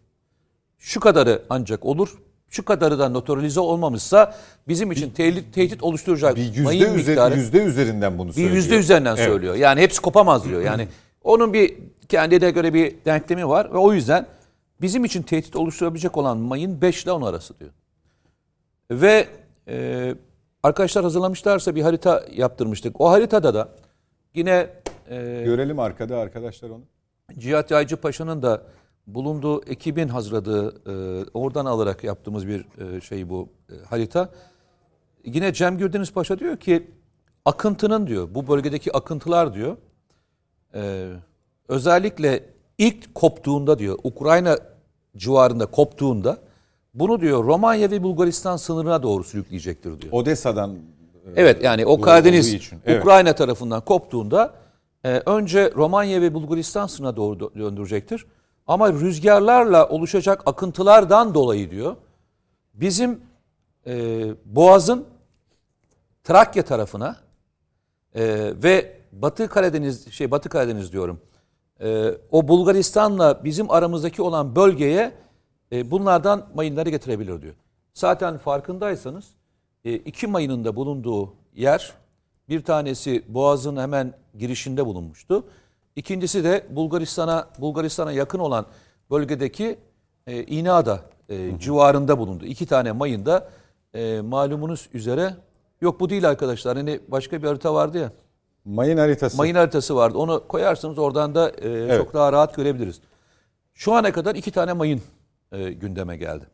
Şu 0.78 1.00
kadarı 1.00 1.42
ancak 1.50 1.84
olur. 1.84 2.18
Şu 2.48 2.64
kadarı 2.64 2.98
da 2.98 3.08
notorize 3.08 3.60
olmamışsa 3.60 4.34
bizim 4.68 4.92
için 4.92 5.10
tehdit, 5.10 5.54
tehdit 5.54 5.82
oluşturacak 5.82 6.36
Bir 6.36 6.42
yüzde, 6.42 6.62
mayın 6.62 6.94
üzer- 6.94 6.96
miktarı 7.08 7.36
yüzde 7.36 7.64
üzerinden 7.64 8.18
bunu 8.18 8.28
bir 8.28 8.32
söylüyor. 8.32 8.54
yüzde 8.54 8.76
üzerinden 8.76 9.16
Evet. 9.16 9.26
söylüyor. 9.28 9.54
Yani 9.54 9.80
hepsi 9.80 10.00
kopamaz 10.00 10.44
diyor. 10.44 10.62
Yani 10.62 10.88
onun 11.24 11.52
bir 11.52 11.74
kendine 12.08 12.50
göre 12.50 12.74
bir 12.74 13.04
denklemi 13.04 13.48
var 13.48 13.72
ve 13.72 13.78
o 13.78 13.92
yüzden 13.92 14.26
bizim 14.80 15.04
için 15.04 15.22
tehdit 15.22 15.56
oluşturabilecek 15.56 16.16
olan 16.16 16.38
mayın 16.38 16.80
5 16.80 17.04
ile 17.04 17.12
10 17.12 17.22
arası 17.22 17.58
diyor. 17.58 17.70
Ve 18.90 19.28
e, 19.68 20.14
arkadaşlar 20.62 21.04
hazırlamışlarsa 21.04 21.74
bir 21.74 21.82
harita 21.82 22.24
yaptırmıştık. 22.32 23.00
O 23.00 23.10
haritada 23.10 23.54
da 23.54 23.68
yine 24.34 24.70
e, 25.10 25.42
Görelim 25.44 25.78
arkada 25.78 26.18
arkadaşlar 26.18 26.70
onu. 26.70 26.82
Cihat 27.38 27.70
Yaycı 27.70 27.96
Paşa'nın 27.96 28.42
da 28.42 28.62
bulunduğu 29.06 29.62
ekibin 29.62 30.08
hazırladığı, 30.08 30.68
e, 30.68 31.24
oradan 31.34 31.66
alarak 31.66 32.04
yaptığımız 32.04 32.48
bir 32.48 32.66
e, 32.80 33.00
şey 33.00 33.28
bu 33.28 33.48
e, 33.70 33.84
harita. 33.84 34.30
Yine 35.24 35.52
Cem 35.52 35.78
Gürdeniz 35.78 36.12
Paşa 36.12 36.38
diyor 36.38 36.56
ki 36.56 36.90
akıntının 37.44 38.06
diyor, 38.06 38.28
bu 38.34 38.48
bölgedeki 38.48 38.92
akıntılar 38.92 39.54
diyor, 39.54 39.76
e, 40.74 41.10
özellikle 41.68 42.44
ilk 42.78 43.14
koptuğunda 43.14 43.78
diyor, 43.78 43.98
Ukrayna 44.04 44.58
civarında 45.16 45.66
koptuğunda 45.66 46.38
bunu 46.94 47.20
diyor 47.20 47.44
Romanya 47.44 47.90
ve 47.90 48.02
Bulgaristan 48.02 48.56
sınırına 48.56 49.02
doğru 49.02 49.24
sürükleyecektir 49.24 50.00
diyor. 50.00 50.12
Odessa'dan 50.12 50.74
e, 50.74 50.78
Evet 51.36 51.62
yani 51.62 51.86
o 51.86 52.00
Karadeniz 52.00 52.52
için, 52.54 52.78
evet. 52.86 53.00
Ukrayna 53.02 53.34
tarafından 53.34 53.80
koptuğunda 53.80 54.54
e, 55.04 55.22
önce 55.26 55.72
Romanya 55.74 56.20
ve 56.20 56.34
Bulgaristan 56.34 56.86
sınırına 56.86 57.16
doğru 57.16 57.36
dö- 57.38 57.58
döndürecektir. 57.58 58.26
Ama 58.66 58.92
rüzgarlarla 58.92 59.88
oluşacak 59.88 60.42
akıntılardan 60.46 61.34
dolayı 61.34 61.70
diyor 61.70 61.96
bizim 62.74 63.20
e, 63.86 64.24
Boğaz'ın 64.44 65.04
Trakya 66.24 66.64
tarafına 66.64 67.16
e, 68.14 68.52
ve 68.62 68.96
Batı 69.12 69.48
Karadeniz 69.48 70.12
şey 70.12 70.30
Batı 70.30 70.48
Karadeniz 70.48 70.92
diyorum. 70.92 71.20
E, 71.84 72.18
o 72.30 72.48
Bulgaristan'la 72.48 73.44
bizim 73.44 73.70
aramızdaki 73.70 74.22
olan 74.22 74.56
bölgeye 74.56 75.12
e, 75.72 75.90
bunlardan 75.90 76.46
mayınları 76.54 76.90
getirebilir 76.90 77.42
diyor. 77.42 77.54
Zaten 77.94 78.38
farkındaysanız 78.38 79.24
e, 79.84 79.94
iki 79.94 80.26
mayının 80.26 80.64
da 80.64 80.76
bulunduğu 80.76 81.32
yer 81.54 81.92
bir 82.48 82.62
tanesi 82.62 83.22
Boğaz'ın 83.28 83.76
hemen 83.76 84.14
girişinde 84.38 84.86
bulunmuştu. 84.86 85.44
İkincisi 85.96 86.44
de 86.44 86.66
Bulgaristan'a 86.70 87.48
Bulgaristan'a 87.58 88.12
yakın 88.12 88.38
olan 88.38 88.66
bölgedeki 89.10 89.78
e, 90.26 90.44
İna'da 90.44 91.00
e, 91.28 91.58
civarında 91.58 92.18
bulundu. 92.18 92.44
İki 92.44 92.66
tane 92.66 92.92
mayın 92.92 93.26
da 93.26 93.48
e, 93.94 94.20
malumunuz 94.20 94.88
üzere 94.94 95.34
yok 95.80 96.00
bu 96.00 96.10
değil 96.10 96.28
arkadaşlar. 96.28 96.76
Hani 96.76 97.00
başka 97.08 97.42
bir 97.42 97.46
harita 97.46 97.74
vardı 97.74 97.98
ya. 97.98 98.12
Mayın 98.64 98.96
haritası. 98.98 99.36
mayın 99.36 99.54
haritası 99.54 99.96
vardı. 99.96 100.18
Onu 100.18 100.48
koyarsınız 100.48 100.98
oradan 100.98 101.34
da 101.34 101.50
e, 101.50 101.96
çok 101.96 102.14
daha 102.14 102.32
rahat 102.32 102.54
görebiliriz. 102.56 103.00
Şu 103.74 103.92
ana 103.92 104.12
kadar 104.12 104.34
iki 104.34 104.50
tane 104.50 104.72
mayın 104.72 105.02
e, 105.52 105.72
gündeme 105.72 106.16
geldi. 106.16 106.46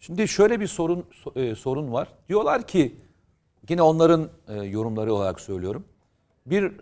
Şimdi 0.00 0.28
şöyle 0.28 0.60
bir 0.60 0.66
sorun 0.66 1.04
so- 1.24 1.40
e, 1.40 1.54
sorun 1.54 1.92
var. 1.92 2.08
Diyorlar 2.28 2.66
ki 2.66 2.96
yine 3.68 3.82
onların 3.82 4.28
e, 4.48 4.54
yorumları 4.54 5.14
olarak 5.14 5.40
söylüyorum. 5.40 5.84
Bir 6.46 6.72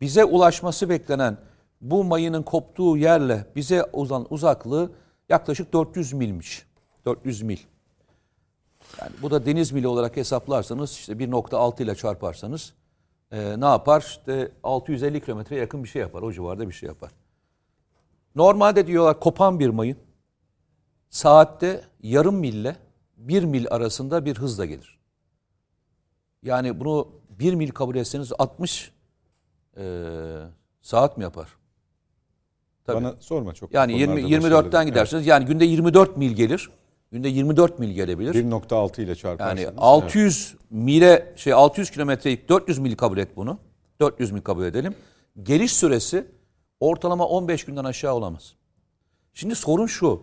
bize 0.00 0.24
ulaşması 0.24 0.88
beklenen 0.88 1.36
bu 1.80 2.04
mayının 2.04 2.42
koptuğu 2.42 2.96
yerle 2.96 3.46
bize 3.56 3.84
uzan 3.92 4.26
uzaklığı 4.30 4.90
yaklaşık 5.28 5.72
400 5.72 6.12
milmiş. 6.12 6.66
400 7.06 7.42
mil. 7.42 7.58
Yani 9.00 9.10
bu 9.22 9.30
da 9.30 9.46
deniz 9.46 9.72
mili 9.72 9.88
olarak 9.88 10.16
hesaplarsanız 10.16 10.92
işte 10.92 11.12
1.6 11.12 11.82
ile 11.82 11.94
çarparsanız 11.94 12.72
e, 13.32 13.60
ne 13.60 13.64
yapar? 13.64 14.00
İşte 14.00 14.52
650 14.62 15.20
kilometreye 15.20 15.60
yakın 15.60 15.84
bir 15.84 15.88
şey 15.88 16.02
yapar. 16.02 16.22
O 16.22 16.32
civarda 16.32 16.68
bir 16.68 16.74
şey 16.74 16.86
yapar. 16.86 17.10
Normalde 18.34 18.86
diyorlar 18.86 19.20
kopan 19.20 19.60
bir 19.60 19.68
mayın 19.68 19.96
saatte 21.10 21.84
yarım 22.02 22.36
mille 22.36 22.76
bir 23.16 23.44
mil 23.44 23.66
arasında 23.70 24.24
bir 24.24 24.38
hızla 24.38 24.64
gelir. 24.64 24.98
Yani 26.42 26.80
bunu 26.80 27.08
bir 27.30 27.54
mil 27.54 27.70
kabul 27.70 27.96
etseniz 27.96 28.32
60 28.38 28.92
e, 29.76 29.82
saat 30.82 31.16
mi 31.16 31.22
yapar? 31.22 31.48
Tabii. 32.84 32.96
Bana 32.96 33.14
sorma 33.20 33.54
çok. 33.54 33.74
Yani 33.74 33.94
bu 33.94 33.98
20, 33.98 34.22
konularda 34.22 34.46
24'ten 34.46 34.62
başarılı. 34.62 34.84
gidersiniz. 34.84 35.26
Yani 35.26 35.46
günde 35.46 35.64
24 35.64 36.16
mil 36.16 36.32
gelir. 36.32 36.70
Günde 37.12 37.28
24 37.28 37.78
mil 37.78 37.92
gelebilir. 37.92 38.34
Evet. 38.34 38.44
1.6 38.44 39.02
ile 39.02 39.14
çarparsanız. 39.14 39.62
Yani 39.62 39.74
600 39.78 40.54
mile 40.70 41.32
şey 41.36 41.52
600 41.52 41.90
kilometreyi 41.90 42.48
400 42.48 42.78
mil 42.78 42.96
kabul 42.96 43.18
et 43.18 43.36
bunu. 43.36 43.58
400 44.00 44.32
mil 44.32 44.40
kabul 44.40 44.64
edelim. 44.64 44.94
Geliş 45.42 45.72
süresi 45.72 46.26
ortalama 46.80 47.26
15 47.26 47.64
günden 47.64 47.84
aşağı 47.84 48.14
olamaz. 48.14 48.54
Şimdi 49.34 49.54
sorun 49.54 49.86
şu. 49.86 50.22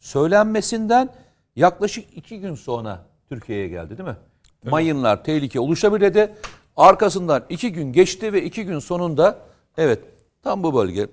Söylenmesinden 0.00 1.08
yaklaşık 1.56 2.16
2 2.16 2.40
gün 2.40 2.54
sonra 2.54 3.04
Türkiye'ye 3.28 3.68
geldi 3.68 3.98
değil 3.98 4.08
mi? 4.08 4.16
Mayınlar 4.64 5.24
tehlike 5.24 5.60
oluşabilir 5.60 6.00
dedi. 6.00 6.34
Arkasından 6.76 7.44
2 7.48 7.72
gün 7.72 7.92
geçti 7.92 8.32
ve 8.32 8.44
2 8.44 8.64
gün 8.64 8.78
sonunda 8.78 9.38
evet 9.76 10.00
tam 10.42 10.62
bu 10.62 10.74
bölge 10.74 11.08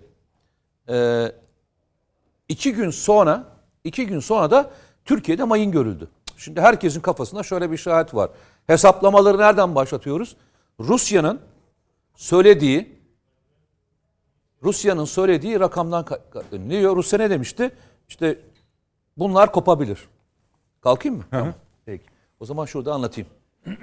ee, 0.89 1.31
iki 2.49 2.73
gün 2.73 2.89
sonra 2.89 3.43
iki 3.83 4.07
gün 4.07 4.19
sonra 4.19 4.51
da 4.51 4.71
Türkiye'de 5.07 5.43
mayın 5.43 5.71
görüldü. 5.71 6.07
Şimdi 6.37 6.61
herkesin 6.61 7.01
kafasında 7.01 7.43
şöyle 7.43 7.71
bir 7.71 7.77
şahit 7.77 8.13
var. 8.13 8.29
Hesaplamaları 8.67 9.37
nereden 9.37 9.75
başlatıyoruz? 9.75 10.35
Rusya'nın 10.79 11.39
söylediği 12.15 12.97
Rusya'nın 14.63 15.05
söylediği 15.05 15.59
rakamdan 15.59 16.03
ka- 16.03 16.19
ka- 16.33 16.69
ne 16.69 16.79
diyor? 16.79 16.95
Rusya 16.95 17.19
ne 17.19 17.29
demişti? 17.29 17.71
İşte 18.09 18.39
bunlar 19.17 19.51
kopabilir. 19.51 20.07
Kalkayım 20.81 21.17
mı? 21.17 21.23
Tamam. 21.31 21.53
Peki. 21.85 22.05
O 22.39 22.45
zaman 22.45 22.65
şurada 22.65 22.93
anlatayım. 22.93 23.29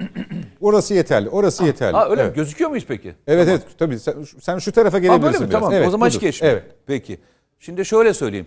Orası 0.60 0.94
yeterli. 0.94 1.28
Orası 1.28 1.64
yeterli. 1.64 1.96
Ha 1.96 2.08
öyle 2.08 2.22
evet. 2.22 2.32
mi? 2.32 2.36
Gözüküyor 2.36 2.70
muyuz 2.70 2.84
peki? 2.88 3.14
Evet 3.26 3.48
evet 3.48 3.62
tabii 3.78 3.98
sen, 3.98 4.14
sen 4.40 4.58
şu 4.58 4.72
tarafa 4.72 4.96
Ha 4.96 4.98
gelebilirsin 5.00 5.32
böyle 5.32 5.44
mi? 5.44 5.50
biraz. 5.50 5.60
Tamam. 5.60 5.72
Evet, 5.72 5.88
o 5.88 5.90
zaman 5.90 6.06
hiç 6.08 6.14
budur. 6.14 6.26
geçme. 6.26 6.48
Evet. 6.48 6.64
Peki. 6.86 7.20
Şimdi 7.58 7.84
şöyle 7.84 8.14
söyleyeyim. 8.14 8.46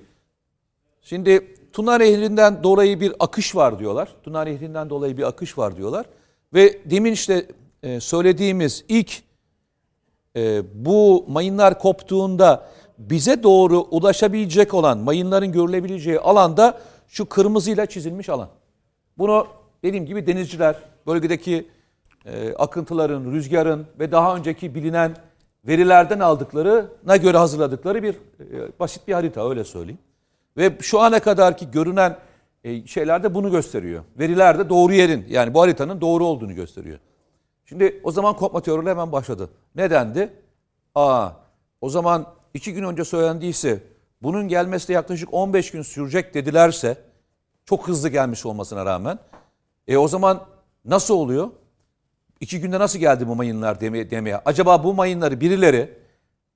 Şimdi 1.02 1.57
Tuna 1.78 1.98
Nehri'nden 1.98 2.64
dolayı 2.64 3.00
bir 3.00 3.14
akış 3.20 3.56
var 3.56 3.80
diyorlar. 3.80 4.10
Tuna 4.24 4.44
Nehri'nden 4.44 4.90
dolayı 4.90 5.18
bir 5.18 5.28
akış 5.28 5.58
var 5.58 5.78
diyorlar. 5.78 6.06
Ve 6.54 6.80
demin 6.86 7.12
işte 7.12 7.46
e, 7.84 8.00
söylediğimiz 8.00 8.86
ilk 8.90 9.24
e, 10.36 10.62
bu 10.74 11.26
mayınlar 11.28 11.80
koptuğunda 11.80 12.70
bize 12.98 13.44
doğru 13.44 13.88
ulaşabilecek 13.92 14.74
olan 14.74 14.98
mayınların 14.98 15.52
görülebileceği 15.52 16.20
alanda 16.20 16.80
şu 17.08 17.30
kırmızıyla 17.30 17.86
çizilmiş 17.86 18.30
alan. 18.30 18.50
Bunu 19.18 19.48
dediğim 19.84 20.06
gibi 20.06 20.28
denizciler, 20.28 20.76
bölgedeki 21.08 21.68
e, 22.26 22.54
akıntıların, 22.54 23.32
rüzgarın 23.32 23.88
ve 24.00 24.12
daha 24.12 24.36
önceki 24.36 24.76
bilinen 24.76 25.16
verilerden 25.68 26.20
aldıklarına 26.20 27.18
göre 27.18 27.38
hazırladıkları 27.38 28.04
bir 28.04 28.16
basit 28.80 29.08
bir 29.08 29.14
harita 29.14 29.50
öyle 29.50 29.64
söyleyeyim. 29.64 30.00
Ve 30.58 30.78
şu 30.82 31.00
ana 31.00 31.20
kadarki 31.20 31.72
görünen 31.72 32.18
e, 32.64 32.88
şeyler 32.88 33.24
de 33.24 33.34
bunu 33.36 33.52
gösteriyor. 33.52 34.04
Veriler 34.20 34.60
de 34.60 34.70
doğru 34.70 34.94
yerin 34.94 35.26
yani 35.30 35.54
bu 35.54 35.62
haritanın 35.62 36.02
doğru 36.02 36.26
olduğunu 36.26 36.56
gösteriyor. 36.56 37.00
Şimdi 37.66 38.02
o 38.04 38.12
zaman 38.12 38.36
kopma 38.36 38.62
teorileri 38.62 38.92
hemen 38.92 39.12
başladı. 39.12 39.50
Nedendi? 39.76 40.34
Aa, 40.96 41.30
o 41.82 41.90
zaman 41.90 42.26
iki 42.54 42.74
gün 42.74 42.84
önce 42.84 43.06
söylendiyse 43.06 43.84
bunun 44.22 44.48
gelmesi 44.48 44.88
de 44.88 44.94
yaklaşık 44.94 45.34
15 45.34 45.72
gün 45.72 45.82
sürecek 45.82 46.34
dedilerse 46.34 46.98
çok 47.66 47.88
hızlı 47.88 48.10
gelmiş 48.10 48.46
olmasına 48.46 48.86
rağmen 48.86 49.20
e 49.88 49.98
o 49.98 50.08
zaman 50.08 50.46
nasıl 50.86 51.14
oluyor? 51.14 51.50
İki 52.40 52.60
günde 52.60 52.80
nasıl 52.80 53.00
geldi 53.00 53.28
bu 53.28 53.36
mayınlar 53.36 53.82
demeye, 53.82 54.10
demeye? 54.12 54.38
Acaba 54.46 54.84
bu 54.84 54.94
mayınları 54.94 55.42
birileri 55.42 55.98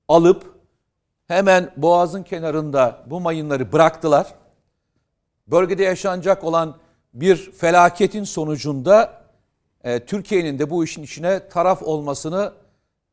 alıp 0.08 0.51
hemen 1.28 1.72
boğazın 1.76 2.22
kenarında 2.22 3.02
bu 3.06 3.20
mayınları 3.20 3.72
bıraktılar. 3.72 4.34
Bölgede 5.46 5.82
yaşanacak 5.82 6.44
olan 6.44 6.76
bir 7.14 7.52
felaketin 7.52 8.24
sonucunda 8.24 9.22
e, 9.84 10.04
Türkiye'nin 10.04 10.58
de 10.58 10.70
bu 10.70 10.84
işin 10.84 11.02
içine 11.02 11.48
taraf 11.48 11.82
olmasını 11.82 12.52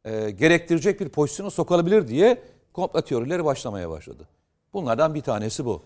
e, 0.05 0.29
gerektirecek 0.31 0.99
bir 0.99 1.09
pozisyona 1.09 1.49
sokulabilir 1.49 2.07
diye 2.07 2.41
komplo 2.73 3.01
teorileri 3.01 3.45
başlamaya 3.45 3.89
başladı. 3.89 4.27
Bunlardan 4.73 5.15
bir 5.15 5.21
tanesi 5.21 5.65
bu. 5.65 5.83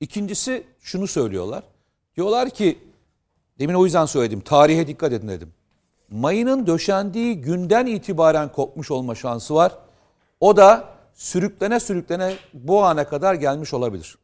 İkincisi 0.00 0.64
şunu 0.80 1.06
söylüyorlar. 1.06 1.62
Diyorlar 2.16 2.50
ki 2.50 2.78
demin 3.58 3.74
o 3.74 3.84
yüzden 3.84 4.06
söyledim 4.06 4.40
tarihe 4.40 4.86
dikkat 4.86 5.12
edin 5.12 5.28
dedim. 5.28 5.52
Mayının 6.10 6.66
döşendiği 6.66 7.40
günden 7.40 7.86
itibaren 7.86 8.52
kopmuş 8.52 8.90
olma 8.90 9.14
şansı 9.14 9.54
var. 9.54 9.72
O 10.40 10.56
da 10.56 10.97
sürüklene 11.18 11.80
sürüklene 11.80 12.34
bu 12.54 12.84
ana 12.84 13.08
kadar 13.08 13.34
gelmiş 13.34 13.74
olabilir. 13.74 14.18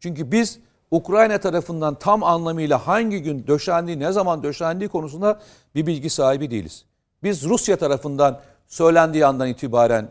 Çünkü 0.00 0.32
biz 0.32 0.58
Ukrayna 0.90 1.38
tarafından 1.38 1.94
tam 1.94 2.24
anlamıyla 2.24 2.86
hangi 2.86 3.22
gün 3.22 3.46
döşendiği, 3.46 4.00
ne 4.00 4.12
zaman 4.12 4.42
döşendiği 4.42 4.88
konusunda 4.88 5.40
bir 5.74 5.86
bilgi 5.86 6.10
sahibi 6.10 6.50
değiliz. 6.50 6.84
Biz 7.22 7.44
Rusya 7.44 7.76
tarafından 7.76 8.40
söylendiği 8.66 9.26
andan 9.26 9.48
itibaren 9.48 10.08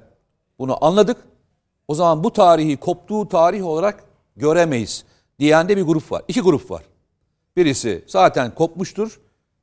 bunu 0.59 0.85
anladık. 0.85 1.17
O 1.87 1.95
zaman 1.95 2.23
bu 2.23 2.33
tarihi 2.33 2.77
koptuğu 2.77 3.27
tarih 3.27 3.65
olarak 3.65 4.03
göremeyiz 4.35 5.05
diyen 5.39 5.69
de 5.69 5.77
bir 5.77 5.83
grup 5.83 6.11
var. 6.11 6.21
İki 6.27 6.41
grup 6.41 6.71
var. 6.71 6.83
Birisi 7.57 8.03
zaten 8.07 8.55
kopmuştur. 8.55 9.19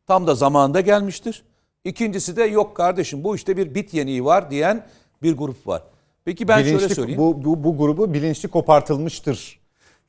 Tam 0.07 0.27
da 0.27 0.35
zamanında 0.35 0.81
gelmiştir. 0.81 1.43
İkincisi 1.85 2.37
de 2.37 2.45
yok 2.45 2.77
kardeşim 2.77 3.25
bu 3.25 3.37
işte 3.37 3.57
bir 3.57 3.75
bit 3.75 3.95
yeniği 3.95 4.25
var 4.25 4.50
diyen 4.50 4.87
bir 5.23 5.37
grup 5.37 5.67
var. 5.67 5.83
Peki 6.25 6.49
ben 6.49 6.62
şöyle 6.62 6.77
Bilinçli- 6.77 6.95
söyleyeyim. 6.95 7.19
Bu, 7.21 7.45
bu, 7.45 7.65
bu 7.65 7.79
grubu 7.79 8.15
bilinçli 8.15 8.49
kopartılmıştır. 8.49 9.61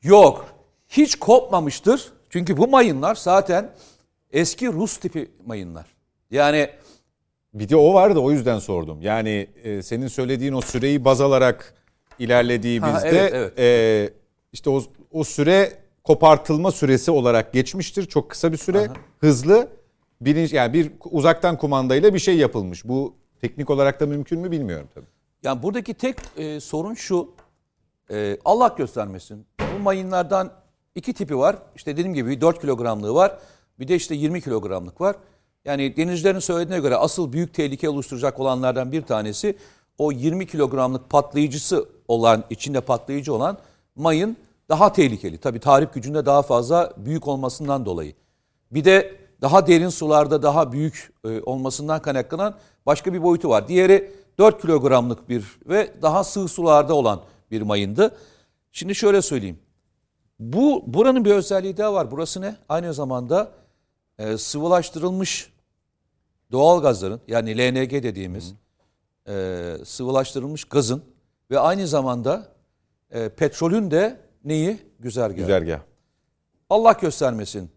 Yok. 0.02 0.46
Hiç 0.88 1.16
kopmamıştır. 1.16 2.12
Çünkü 2.30 2.56
bu 2.56 2.68
mayınlar 2.68 3.14
zaten 3.14 3.70
eski 4.32 4.68
Rus 4.72 4.96
tipi 4.96 5.30
mayınlar. 5.46 5.86
Yani 6.30 6.70
Bir 7.54 7.68
de 7.68 7.76
o 7.76 7.94
vardı 7.94 8.18
o 8.18 8.30
yüzden 8.30 8.58
sordum. 8.58 9.02
Yani 9.02 9.46
e, 9.64 9.82
senin 9.82 10.08
söylediğin 10.08 10.52
o 10.52 10.60
süreyi 10.60 11.04
baz 11.04 11.20
alarak 11.20 11.74
ilerlediğimizde 12.18 12.92
Ha, 12.92 13.08
evet, 13.08 13.32
evet. 13.34 13.58
e, 13.58 14.10
işte 14.52 14.70
o, 14.70 14.82
o 15.10 15.24
süre 15.24 15.72
kopartılma 16.04 16.70
süresi 16.72 17.10
olarak 17.10 17.52
geçmiştir. 17.52 18.06
Çok 18.06 18.30
kısa 18.30 18.52
bir 18.52 18.56
süre, 18.56 18.90
hızlı. 19.18 19.68
Bilinç, 20.20 20.52
yani 20.52 20.72
bir 20.72 20.90
uzaktan 21.10 21.58
kumandayla 21.58 22.14
bir 22.14 22.18
şey 22.18 22.36
yapılmış. 22.36 22.84
Bu 22.84 23.14
teknik 23.40 23.70
olarak 23.70 24.00
da 24.00 24.06
mümkün 24.06 24.40
mü 24.40 24.50
bilmiyorum 24.50 24.88
tabii. 24.94 25.06
Yani 25.42 25.62
buradaki 25.62 25.94
tek 25.94 26.16
e, 26.36 26.60
sorun 26.60 26.94
şu. 26.94 27.30
e, 28.10 28.38
Allah 28.44 28.74
göstermesin. 28.78 29.46
Bu 29.74 29.82
mayınlardan 29.82 30.52
iki 30.94 31.12
tipi 31.12 31.38
var. 31.38 31.56
İşte 31.76 31.92
dediğim 31.92 32.14
gibi 32.14 32.40
4 32.40 32.60
kilogramlığı 32.60 33.14
var. 33.14 33.38
Bir 33.78 33.88
de 33.88 33.94
işte 33.94 34.14
20 34.14 34.40
kilogramlık 34.40 35.00
var. 35.00 35.16
Yani 35.64 35.96
denizcilerin 35.96 36.38
söylediğine 36.38 36.82
göre 36.82 36.96
asıl 36.96 37.32
büyük 37.32 37.54
tehlike 37.54 37.88
oluşturacak 37.88 38.40
olanlardan 38.40 38.92
bir 38.92 39.02
tanesi 39.02 39.56
o 39.98 40.12
20 40.12 40.46
kilogramlık 40.46 41.10
patlayıcısı 41.10 41.88
olan, 42.08 42.44
içinde 42.50 42.80
patlayıcı 42.80 43.34
olan 43.34 43.58
mayın 43.96 44.36
daha 44.68 44.92
tehlikeli. 44.92 45.38
Tabii 45.38 45.60
tahrip 45.60 45.94
gücünde 45.94 46.26
daha 46.26 46.42
fazla 46.42 46.92
büyük 46.96 47.28
olmasından 47.28 47.86
dolayı. 47.86 48.14
Bir 48.70 48.84
de 48.84 49.16
daha 49.40 49.66
derin 49.66 49.88
sularda 49.88 50.42
daha 50.42 50.72
büyük 50.72 51.12
e, 51.24 51.40
olmasından 51.40 52.02
kaynaklanan 52.02 52.54
başka 52.86 53.12
bir 53.12 53.22
boyutu 53.22 53.48
var. 53.48 53.68
Diğeri 53.68 54.12
4 54.38 54.62
kilogramlık 54.62 55.28
bir 55.28 55.44
ve 55.68 55.94
daha 56.02 56.24
sığ 56.24 56.48
sularda 56.48 56.94
olan 56.94 57.20
bir 57.50 57.62
mayındı. 57.62 58.16
Şimdi 58.72 58.94
şöyle 58.94 59.22
söyleyeyim. 59.22 59.58
Bu 60.38 60.84
buranın 60.86 61.24
bir 61.24 61.30
özelliği 61.30 61.76
daha 61.76 61.94
var. 61.94 62.10
Burası 62.10 62.40
ne? 62.40 62.56
Aynı 62.68 62.94
zamanda 62.94 63.52
e, 64.18 64.38
sıvılaştırılmış 64.38 65.52
doğal 66.52 66.82
gazların 66.82 67.20
yani 67.28 67.58
LNG 67.58 67.90
dediğimiz 67.90 68.54
e, 69.28 69.76
sıvılaştırılmış 69.84 70.64
gazın 70.64 71.02
ve 71.50 71.58
aynı 71.58 71.86
zamanda 71.86 72.48
e, 73.10 73.28
petrolün 73.28 73.90
de 73.90 74.20
neyi? 74.44 74.78
Güzergahı. 75.00 75.36
Güzergah. 75.40 75.80
Allah 76.70 76.92
göstermesin. 76.92 77.70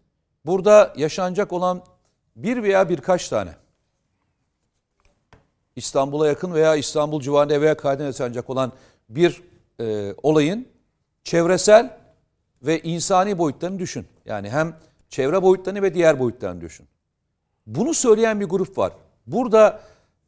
Burada 0.46 0.94
yaşanacak 0.96 1.52
olan 1.52 1.82
bir 2.36 2.62
veya 2.62 2.88
birkaç 2.88 3.28
tane 3.28 3.54
İstanbul'a 5.76 6.26
yakın 6.26 6.54
veya 6.54 6.76
İstanbul 6.76 7.20
civarında 7.20 7.60
veya 7.60 7.76
Karadeniz'de 7.76 8.22
yaşanacak 8.22 8.50
olan 8.50 8.72
bir 9.08 9.42
e, 9.80 10.14
olayın 10.22 10.68
çevresel 11.24 11.98
ve 12.62 12.80
insani 12.80 13.38
boyutlarını 13.38 13.78
düşün. 13.78 14.06
Yani 14.24 14.50
hem 14.50 14.76
çevre 15.08 15.42
boyutlarını 15.42 15.82
ve 15.82 15.94
diğer 15.94 16.20
boyutlarını 16.20 16.60
düşün. 16.60 16.86
Bunu 17.66 17.94
söyleyen 17.94 18.40
bir 18.40 18.44
grup 18.44 18.78
var. 18.78 18.92
Burada 19.26 19.80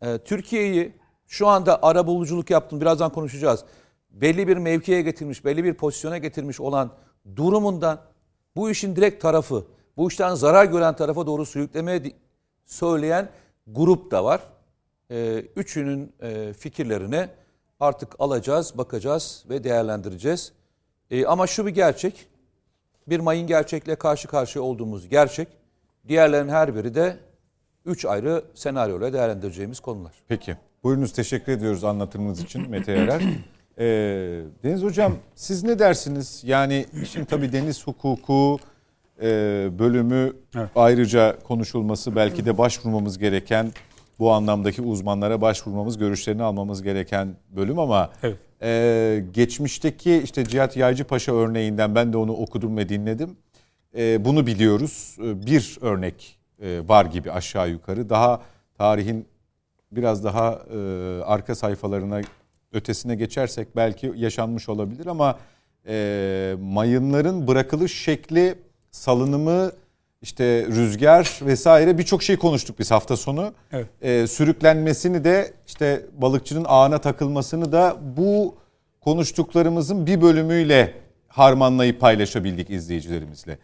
e, 0.02 0.18
Türkiye'yi 0.18 0.92
şu 1.26 1.46
anda 1.46 1.82
ara 1.82 2.06
buluculuk 2.06 2.50
yaptım 2.50 2.80
birazdan 2.80 3.12
konuşacağız. 3.12 3.64
Belli 4.10 4.48
bir 4.48 4.56
mevkiye 4.56 5.02
getirmiş, 5.02 5.44
belli 5.44 5.64
bir 5.64 5.74
pozisyona 5.74 6.18
getirmiş 6.18 6.60
olan 6.60 6.90
durumundan 7.36 8.00
bu 8.56 8.70
işin 8.70 8.96
direkt 8.96 9.22
tarafı, 9.22 9.64
bu 9.96 10.08
işten 10.08 10.34
zarar 10.34 10.64
gören 10.64 10.96
tarafa 10.96 11.26
doğru 11.26 11.46
sürüklemeye 11.46 12.02
söyleyen 12.66 13.28
grup 13.66 14.10
da 14.10 14.24
var. 14.24 14.40
E, 15.10 15.44
üçünün 15.56 16.12
e, 16.22 16.52
fikirlerini 16.52 17.28
artık 17.80 18.14
alacağız, 18.18 18.78
bakacağız 18.78 19.44
ve 19.50 19.64
değerlendireceğiz. 19.64 20.52
E, 21.10 21.26
ama 21.26 21.46
şu 21.46 21.66
bir 21.66 21.70
gerçek, 21.70 22.26
bir 23.08 23.20
mayın 23.20 23.46
gerçekle 23.46 23.96
karşı 23.96 24.28
karşıya 24.28 24.62
olduğumuz 24.62 25.08
gerçek. 25.08 25.48
Diğerlerinin 26.08 26.52
her 26.52 26.74
biri 26.74 26.94
de 26.94 27.16
üç 27.86 28.04
ayrı 28.04 28.44
senaryoyla 28.54 29.12
değerlendireceğimiz 29.12 29.80
konular. 29.80 30.12
Peki. 30.28 30.56
Buyurunuz 30.84 31.12
teşekkür 31.12 31.52
ediyoruz 31.52 31.84
anlatımınız 31.84 32.40
için 32.40 32.68
Mete 32.70 32.92
Yarar. 32.92 33.22
Ee, 33.78 33.84
Deniz 34.62 34.82
Hocam 34.82 35.14
siz 35.34 35.64
ne 35.64 35.78
dersiniz? 35.78 36.42
Yani 36.44 36.86
işin 37.02 37.24
tabii 37.24 37.52
deniz 37.52 37.86
hukuku 37.86 38.58
e, 39.22 39.26
bölümü 39.78 40.32
ayrıca 40.76 41.38
konuşulması 41.38 42.16
belki 42.16 42.44
de 42.46 42.58
başvurmamız 42.58 43.18
gereken 43.18 43.72
bu 44.18 44.32
anlamdaki 44.32 44.82
uzmanlara 44.82 45.40
başvurmamız, 45.40 45.98
görüşlerini 45.98 46.42
almamız 46.42 46.82
gereken 46.82 47.36
bölüm 47.50 47.78
ama 47.78 48.10
Evet. 48.22 48.36
e, 48.62 49.24
geçmişteki 49.34 50.16
işte 50.24 50.44
Cihat 50.44 50.76
Yaycıpaşa 50.76 51.32
örneğinden 51.34 51.94
ben 51.94 52.12
de 52.12 52.16
onu 52.16 52.32
okudum 52.32 52.76
ve 52.76 52.88
dinledim. 52.88 53.36
E, 53.96 54.24
bunu 54.24 54.46
biliyoruz. 54.46 55.16
E, 55.24 55.46
bir 55.46 55.78
örnek 55.80 56.38
e, 56.62 56.80
var 56.88 57.04
gibi 57.04 57.32
aşağı 57.32 57.70
yukarı. 57.70 58.10
Daha 58.10 58.42
tarihin 58.78 59.26
biraz 59.92 60.24
daha 60.24 60.58
e, 60.74 60.78
arka 61.24 61.54
sayfalarına 61.54 62.20
ötesine 62.72 63.14
geçersek 63.14 63.76
belki 63.76 64.12
yaşanmış 64.16 64.68
olabilir 64.68 65.06
ama 65.06 65.38
e, 65.88 66.56
mayınların 66.60 67.48
bırakılış 67.48 68.02
şekli, 68.02 68.54
salınımı, 68.90 69.72
işte 70.22 70.66
rüzgar 70.66 71.38
vesaire 71.42 71.98
birçok 71.98 72.22
şey 72.22 72.36
konuştuk 72.36 72.78
biz 72.78 72.90
hafta 72.90 73.16
sonu. 73.16 73.52
Evet. 73.72 73.86
E, 74.02 74.26
sürüklenmesini 74.26 75.24
de 75.24 75.52
işte 75.66 76.06
balıkçının 76.16 76.64
ağına 76.68 76.98
takılmasını 76.98 77.72
da 77.72 77.96
bu 78.16 78.54
konuştuklarımızın 79.00 80.06
bir 80.06 80.22
bölümüyle 80.22 80.94
harmanlayıp 81.28 82.00
paylaşabildik 82.00 82.70
izleyicilerimizle. 82.70 83.58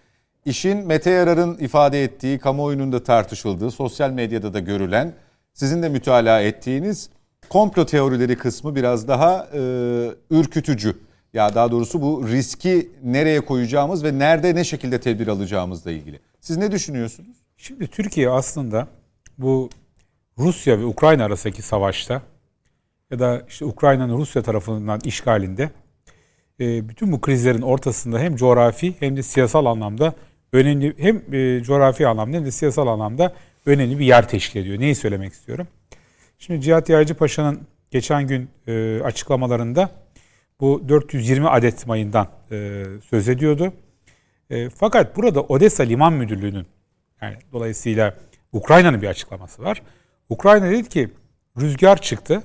İşin 0.45 0.87
Mete 0.87 1.11
Yarar'ın 1.11 1.59
ifade 1.59 2.05
ettiği, 2.05 2.39
kamuoyunun 2.39 2.93
da 2.93 3.03
tartışıldığı, 3.03 3.71
sosyal 3.71 4.11
medyada 4.11 4.55
da 4.55 4.59
görülen, 4.59 5.13
sizin 5.53 5.83
de 5.83 5.89
mütalaa 5.89 6.41
ettiğiniz 6.41 7.11
komplo 7.49 7.87
teorileri 7.87 8.39
kısmı 8.39 8.75
biraz 8.75 9.09
daha 9.09 9.49
e, 9.55 9.61
ürkütücü. 10.31 10.97
Ya 11.35 11.55
daha 11.55 11.71
doğrusu 11.71 12.03
bu 12.03 12.29
riski 12.29 12.91
nereye 13.03 13.41
koyacağımız 13.41 14.05
ve 14.05 14.19
nerede 14.19 14.55
ne 14.55 14.65
şekilde 14.65 15.01
tedbir 15.01 15.29
alacağımızla 15.29 15.91
ilgili. 15.91 16.21
Siz 16.41 16.57
ne 16.57 16.73
düşünüyorsunuz? 16.73 17.37
Şimdi 17.57 17.87
Türkiye 17.87 18.31
aslında 18.31 18.89
bu 19.39 19.71
Rusya 20.39 20.81
ve 20.81 20.85
Ukrayna 20.85 21.25
arasındaki 21.25 21.63
savaşta 21.63 22.23
ya 23.11 23.19
da 23.19 23.43
işte 23.49 23.65
Ukrayna'nın 23.65 24.19
Rusya 24.19 24.43
tarafından 24.43 25.01
işgalinde 25.05 25.71
e, 26.61 26.89
bütün 26.89 27.13
bu 27.13 27.21
krizlerin 27.21 27.63
ortasında 27.63 28.19
hem 28.19 28.37
coğrafi 28.37 28.95
hem 29.01 29.17
de 29.17 29.23
siyasal 29.23 29.67
anlamda 29.67 30.15
önemli 30.53 30.95
hem 30.99 31.35
e, 31.35 31.63
coğrafi 31.63 32.07
anlamda 32.07 32.37
hem 32.37 32.45
de 32.45 32.51
siyasal 32.51 32.87
anlamda 32.87 33.35
önemli 33.67 33.99
bir 33.99 34.07
yer 34.07 34.29
teşkil 34.29 34.61
ediyor. 34.61 34.81
Neyi 34.81 34.95
söylemek 34.95 35.33
istiyorum? 35.33 35.67
Şimdi 36.39 36.61
Cihat 36.61 36.89
Yaycı 36.89 37.15
Paşa'nın 37.15 37.61
geçen 37.91 38.27
gün 38.27 38.49
e, 38.67 39.01
açıklamalarında 39.05 40.04
bu 40.61 40.89
420 40.89 41.49
adet 41.49 41.87
mayından 41.87 42.29
e, 42.51 42.85
söz 43.11 43.29
ediyordu. 43.29 43.73
E, 44.51 44.71
fakat 44.71 45.17
burada 45.17 45.43
Odessa 45.43 45.83
Liman 45.83 46.13
Müdürlüğü'nün 46.13 46.67
yani 47.23 47.37
dolayısıyla 47.53 48.15
Ukrayna'nın 48.53 49.03
bir 49.03 49.09
açıklaması 49.09 49.63
var. 49.63 49.83
Ukrayna 50.29 50.71
dedi 50.71 50.89
ki 50.89 51.11
rüzgar 51.61 52.03
çıktı 52.03 52.43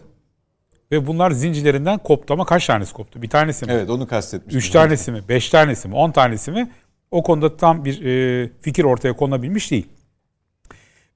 ve 0.91 1.07
bunlar 1.07 1.31
zincirlerinden 1.31 1.97
koptu 1.97 2.33
ama 2.33 2.45
kaç 2.45 2.65
tanesi 2.65 2.93
koptu? 2.93 3.21
Bir 3.21 3.29
tanesi 3.29 3.65
mi? 3.65 3.71
Evet 3.71 3.89
onu 3.89 4.07
kastetmiştim. 4.07 4.59
Üç 4.59 4.69
tanesi 4.69 5.11
mi? 5.11 5.21
Beş 5.29 5.49
tanesi 5.49 5.87
mi? 5.87 5.95
On 5.95 6.11
tanesi 6.11 6.51
mi? 6.51 6.71
O 7.11 7.23
konuda 7.23 7.57
tam 7.57 7.85
bir 7.85 8.05
e, 8.05 8.49
fikir 8.61 8.83
ortaya 8.83 9.13
konulabilmiş 9.13 9.71
değil. 9.71 9.87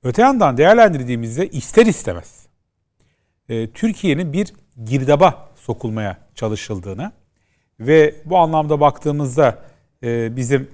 Öte 0.03 0.21
yandan 0.21 0.57
değerlendirdiğimizde 0.57 1.49
ister 1.49 1.85
istemez 1.85 2.45
e, 3.49 3.69
Türkiye'nin 3.69 4.33
bir 4.33 4.53
girdaba 4.85 5.52
sokulmaya 5.63 6.17
çalışıldığını 6.35 7.11
ve 7.79 8.15
bu 8.25 8.37
anlamda 8.37 8.79
baktığımızda 8.79 9.61
e, 10.03 10.35
bizim 10.35 10.69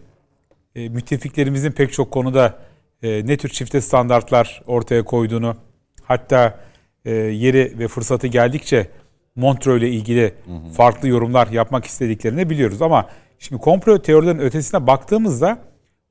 e, 0.76 0.90
müttefiklerimizin 0.90 1.72
pek 1.72 1.94
çok 1.94 2.12
konuda 2.12 2.58
e, 3.04 3.28
ne 3.28 3.38
tür 3.38 3.50
çifte 3.50 3.82
standartlar 3.82 4.62
ortaya 4.68 5.04
koyduğunu 5.06 5.56
hatta 6.04 6.60
e, 7.06 7.12
yeri 7.12 7.80
ve 7.80 7.88
fırsatı 7.88 8.28
geldikçe 8.28 8.90
Montreux 9.36 9.80
ile 9.80 9.90
ilgili 9.90 10.34
farklı 10.78 11.08
yorumlar 11.08 11.48
yapmak 11.48 11.86
istediklerini 11.86 12.50
biliyoruz. 12.50 12.82
Ama 12.82 13.10
şimdi 13.40 13.62
komplo 13.62 14.02
teorilerin 14.02 14.40
ötesine 14.40 14.88
baktığımızda 14.88 15.60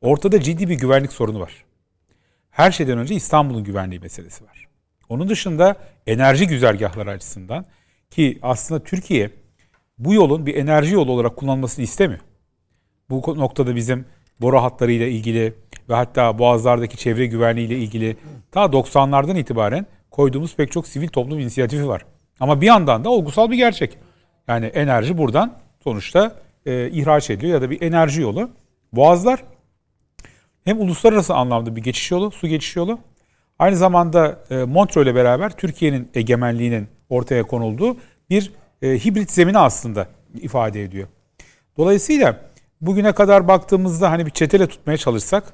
ortada 0.00 0.40
ciddi 0.40 0.68
bir 0.68 0.78
güvenlik 0.78 1.12
sorunu 1.12 1.40
var. 1.40 1.64
Her 2.50 2.70
şeyden 2.70 2.98
önce 2.98 3.14
İstanbul'un 3.14 3.64
güvenliği 3.64 4.00
meselesi 4.00 4.44
var. 4.44 4.68
Onun 5.08 5.28
dışında 5.28 5.76
enerji 6.06 6.46
güzergahları 6.46 7.10
açısından 7.10 7.66
ki 8.10 8.38
aslında 8.42 8.84
Türkiye 8.84 9.30
bu 9.98 10.14
yolun 10.14 10.46
bir 10.46 10.54
enerji 10.54 10.94
yolu 10.94 11.12
olarak 11.12 11.36
kullanılmasını 11.36 11.84
istemiyor. 11.84 12.20
Bu 13.10 13.38
noktada 13.38 13.76
bizim 13.76 14.04
boru 14.40 14.62
hatlarıyla 14.62 15.06
ilgili 15.06 15.54
ve 15.88 15.94
hatta 15.94 16.38
boğazlardaki 16.38 16.96
çevre 16.96 17.26
güvenliği 17.26 17.66
ile 17.66 17.78
ilgili 17.78 18.16
ta 18.52 18.64
90'lardan 18.64 19.38
itibaren 19.38 19.86
koyduğumuz 20.10 20.56
pek 20.56 20.72
çok 20.72 20.86
sivil 20.86 21.08
toplum 21.08 21.38
inisiyatifi 21.38 21.88
var. 21.88 22.04
Ama 22.40 22.60
bir 22.60 22.66
yandan 22.66 23.04
da 23.04 23.10
olgusal 23.10 23.50
bir 23.50 23.56
gerçek. 23.56 23.98
Yani 24.48 24.66
enerji 24.66 25.18
buradan 25.18 25.58
sonuçta 25.84 26.36
e, 26.66 26.90
ihraç 26.90 27.30
ediliyor 27.30 27.54
ya 27.54 27.62
da 27.62 27.70
bir 27.70 27.82
enerji 27.82 28.22
yolu. 28.22 28.50
Boğazlar 28.92 29.44
hem 30.64 30.80
uluslararası 30.80 31.34
anlamda 31.34 31.76
bir 31.76 31.82
geçiş 31.82 32.10
yolu, 32.10 32.30
su 32.30 32.46
geçiş 32.46 32.76
yolu. 32.76 32.98
Aynı 33.58 33.76
zamanda 33.76 34.38
e, 34.50 34.56
Montreux 34.56 35.04
ile 35.06 35.14
beraber 35.14 35.56
Türkiye'nin 35.56 36.10
egemenliğinin 36.14 36.88
ortaya 37.08 37.42
konulduğu 37.42 37.96
bir 38.30 38.52
e, 38.82 38.88
hibrit 39.04 39.30
zemini 39.30 39.58
aslında 39.58 40.08
ifade 40.34 40.82
ediyor. 40.82 41.08
Dolayısıyla 41.76 42.40
bugüne 42.80 43.12
kadar 43.12 43.48
baktığımızda 43.48 44.10
hani 44.10 44.26
bir 44.26 44.30
çetele 44.30 44.66
tutmaya 44.66 44.96
çalışsak 44.96 45.44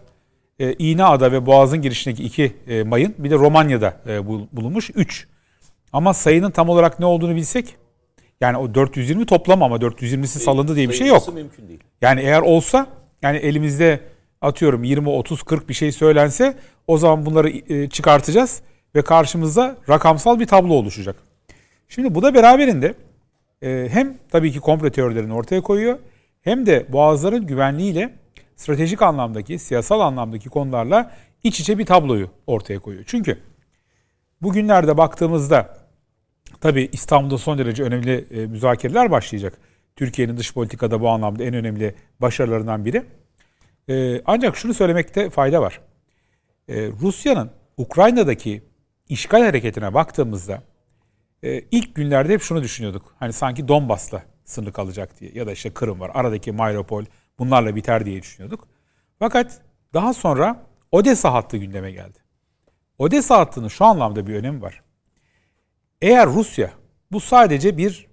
e, 0.58 0.74
İğneada 0.78 1.32
ve 1.32 1.46
Boğaz'ın 1.46 1.82
girişindeki 1.82 2.24
iki 2.24 2.52
e, 2.68 2.82
mayın 2.82 3.14
bir 3.18 3.30
de 3.30 3.34
Romanya'da 3.34 4.00
e, 4.06 4.26
bul- 4.26 4.46
bulunmuş 4.52 4.90
3. 4.94 5.26
Ama 5.92 6.14
sayının 6.14 6.50
tam 6.50 6.68
olarak 6.68 7.00
ne 7.00 7.06
olduğunu 7.06 7.36
bilsek 7.36 7.76
yani 8.40 8.56
o 8.56 8.74
420 8.74 9.26
toplam 9.26 9.62
ama 9.62 9.76
420'si 9.76 10.38
salındı 10.38 10.76
diye 10.76 10.88
bir 10.88 10.94
şey 10.94 11.06
yok. 11.06 11.34
Mümkün 11.34 11.68
değil. 11.68 11.80
Yani 12.02 12.20
eğer 12.20 12.40
olsa 12.40 12.86
yani 13.22 13.36
elimizde 13.36 14.00
atıyorum 14.40 14.84
20, 14.84 15.08
30, 15.08 15.42
40 15.42 15.68
bir 15.68 15.74
şey 15.74 15.92
söylense 15.92 16.54
o 16.86 16.98
zaman 16.98 17.26
bunları 17.26 17.50
e, 17.50 17.88
çıkartacağız 17.88 18.62
ve 18.94 19.02
karşımızda 19.02 19.76
rakamsal 19.88 20.40
bir 20.40 20.46
tablo 20.46 20.74
oluşacak. 20.74 21.16
Şimdi 21.88 22.14
bu 22.14 22.22
da 22.22 22.34
beraberinde 22.34 22.94
e, 23.62 23.88
hem 23.90 24.14
tabii 24.30 24.52
ki 24.52 24.60
komplo 24.60 24.90
teorilerini 24.90 25.34
ortaya 25.34 25.60
koyuyor 25.60 25.98
hem 26.42 26.66
de 26.66 26.92
boğazların 26.92 27.46
güvenliğiyle 27.46 28.14
stratejik 28.56 29.02
anlamdaki, 29.02 29.58
siyasal 29.58 30.00
anlamdaki 30.00 30.48
konularla 30.48 31.10
iç 31.44 31.60
içe 31.60 31.78
bir 31.78 31.86
tabloyu 31.86 32.30
ortaya 32.46 32.78
koyuyor. 32.78 33.04
Çünkü 33.06 33.38
bugünlerde 34.42 34.96
baktığımızda 34.96 35.78
tabii 36.60 36.88
İstanbul'da 36.92 37.38
son 37.38 37.58
derece 37.58 37.82
önemli 37.82 38.26
e, 38.30 38.46
müzakereler 38.46 39.10
başlayacak. 39.10 39.58
Türkiye'nin 39.96 40.36
dış 40.36 40.54
politikada 40.54 41.00
bu 41.00 41.08
anlamda 41.08 41.44
en 41.44 41.54
önemli 41.54 41.94
başarılarından 42.20 42.84
biri. 42.84 43.02
E, 43.88 44.22
ancak 44.26 44.56
şunu 44.56 44.74
söylemekte 44.74 45.30
fayda 45.30 45.62
var. 45.62 45.80
Rusya'nın 46.68 47.50
Ukrayna'daki 47.76 48.62
işgal 49.08 49.42
hareketine 49.42 49.94
baktığımızda 49.94 50.62
e, 51.44 51.64
ilk 51.70 51.94
günlerde 51.94 52.32
hep 52.32 52.42
şunu 52.42 52.62
düşünüyorduk. 52.62 53.14
Hani 53.18 53.32
sanki 53.32 53.68
Donbas'la 53.68 54.22
sınırlı 54.44 54.72
kalacak 54.72 55.20
diye 55.20 55.30
ya 55.34 55.46
da 55.46 55.52
işte 55.52 55.74
Kırım 55.74 56.00
var. 56.00 56.10
Aradaki 56.14 56.52
Mariupol 56.52 57.04
bunlarla 57.38 57.76
biter 57.76 58.06
diye 58.06 58.22
düşünüyorduk. 58.22 58.68
Fakat 59.18 59.62
daha 59.94 60.14
sonra 60.14 60.66
Odessa 60.92 61.32
hattı 61.32 61.56
gündeme 61.56 61.92
geldi. 61.92 62.18
Odessa 62.98 63.38
hattının 63.38 63.68
şu 63.68 63.84
anlamda 63.84 64.26
bir 64.26 64.34
önemi 64.34 64.62
var. 64.62 64.82
Eğer 66.02 66.26
Rusya 66.26 66.70
bu 67.12 67.20
sadece 67.20 67.78
bir 67.78 68.06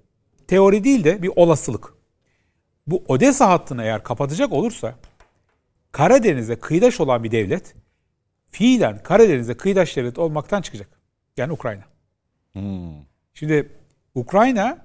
teori 0.48 0.84
değil 0.84 1.04
de 1.04 1.22
bir 1.22 1.32
olasılık. 1.36 1.94
Bu 2.88 3.04
Odessa 3.08 3.50
hattını 3.50 3.84
eğer 3.84 4.04
kapatacak 4.04 4.54
olursa 4.54 4.96
Karadeniz'e 5.92 6.60
kıyıdaş 6.60 7.00
olan 7.00 7.24
bir 7.24 7.32
devlet 7.32 7.76
fiilen 8.50 9.04
Karadeniz'e 9.04 9.58
kıyıdaş 9.58 9.98
devlet 9.98 10.20
olmaktan 10.20 10.62
çıkacak. 10.62 10.90
Yani 11.38 11.54
Ukrayna. 11.54 11.84
Şimdi 13.34 13.70
Ukrayna 14.16 14.78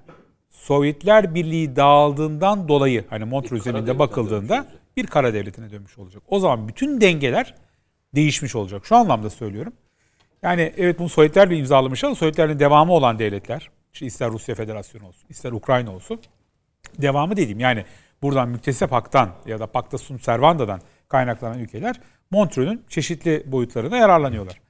Sovyetler 0.49 1.35
Birliği 1.35 1.75
dağıldığından 1.75 2.67
dolayı 2.67 3.05
hani 3.09 3.25
Montreux 3.25 3.61
üzerinde 3.61 3.99
bakıldığında 3.99 4.65
bir 4.97 5.07
kara 5.07 5.33
devletine 5.33 5.71
dönmüş 5.71 5.97
olacak. 5.97 6.23
O 6.27 6.39
zaman 6.39 6.67
bütün 6.67 7.01
dengeler 7.01 7.55
değişmiş 8.15 8.55
olacak. 8.55 8.85
Şu 8.85 8.95
anlamda 8.95 9.29
söylüyorum. 9.29 9.73
Yani 10.41 10.73
evet 10.77 10.99
bunu 10.99 11.09
Sovyetler 11.09 11.49
Birliği 11.49 11.59
imzalamış 11.59 12.03
ama 12.03 12.15
Sovyetlerin 12.15 12.59
devamı 12.59 12.93
olan 12.93 13.19
devletler, 13.19 13.69
işte 13.93 14.05
ister 14.05 14.31
Rusya 14.31 14.55
Federasyonu 14.55 15.07
olsun, 15.07 15.29
ister 15.29 15.51
Ukrayna 15.51 15.95
olsun, 15.95 16.21
devamı 16.97 17.37
dediğim 17.37 17.59
yani 17.59 17.85
buradan 18.21 18.49
müktesep 18.49 18.91
haktan 18.91 19.29
ya 19.45 19.59
da 19.59 19.67
Pacta 19.67 19.97
Sunt 19.97 20.23
Servanda'dan 20.23 20.81
kaynaklanan 21.07 21.59
ülkeler 21.59 22.01
Montreux'ün 22.31 22.85
çeşitli 22.89 23.43
boyutlarına 23.45 23.97
yararlanıyorlar. 23.97 24.61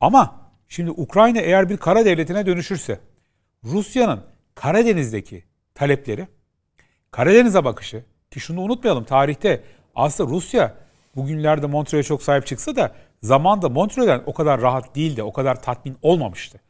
Ama 0.00 0.43
şimdi 0.68 0.90
Ukrayna 0.90 1.40
eğer 1.40 1.70
bir 1.70 1.76
kara 1.76 2.04
devletine 2.04 2.46
dönüşürse 2.46 3.00
Rusya'nın 3.64 4.20
Karadeniz'deki 4.54 5.44
talepleri, 5.74 6.28
Karadeniz'e 7.10 7.64
bakışı 7.64 8.04
ki 8.30 8.40
şunu 8.40 8.60
unutmayalım 8.60 9.04
tarihte 9.04 9.62
aslında 9.94 10.30
Rusya 10.30 10.74
bugünlerde 11.16 11.66
Montreux'e 11.66 12.08
çok 12.08 12.22
sahip 12.22 12.46
çıksa 12.46 12.76
da 12.76 12.94
zamanda 13.22 13.68
Montreux'den 13.68 14.22
o 14.26 14.34
kadar 14.34 14.60
rahat 14.60 14.96
değildi, 14.96 15.22
o 15.22 15.32
kadar 15.32 15.62
tatmin 15.62 15.96
olmamıştı. 16.02 16.60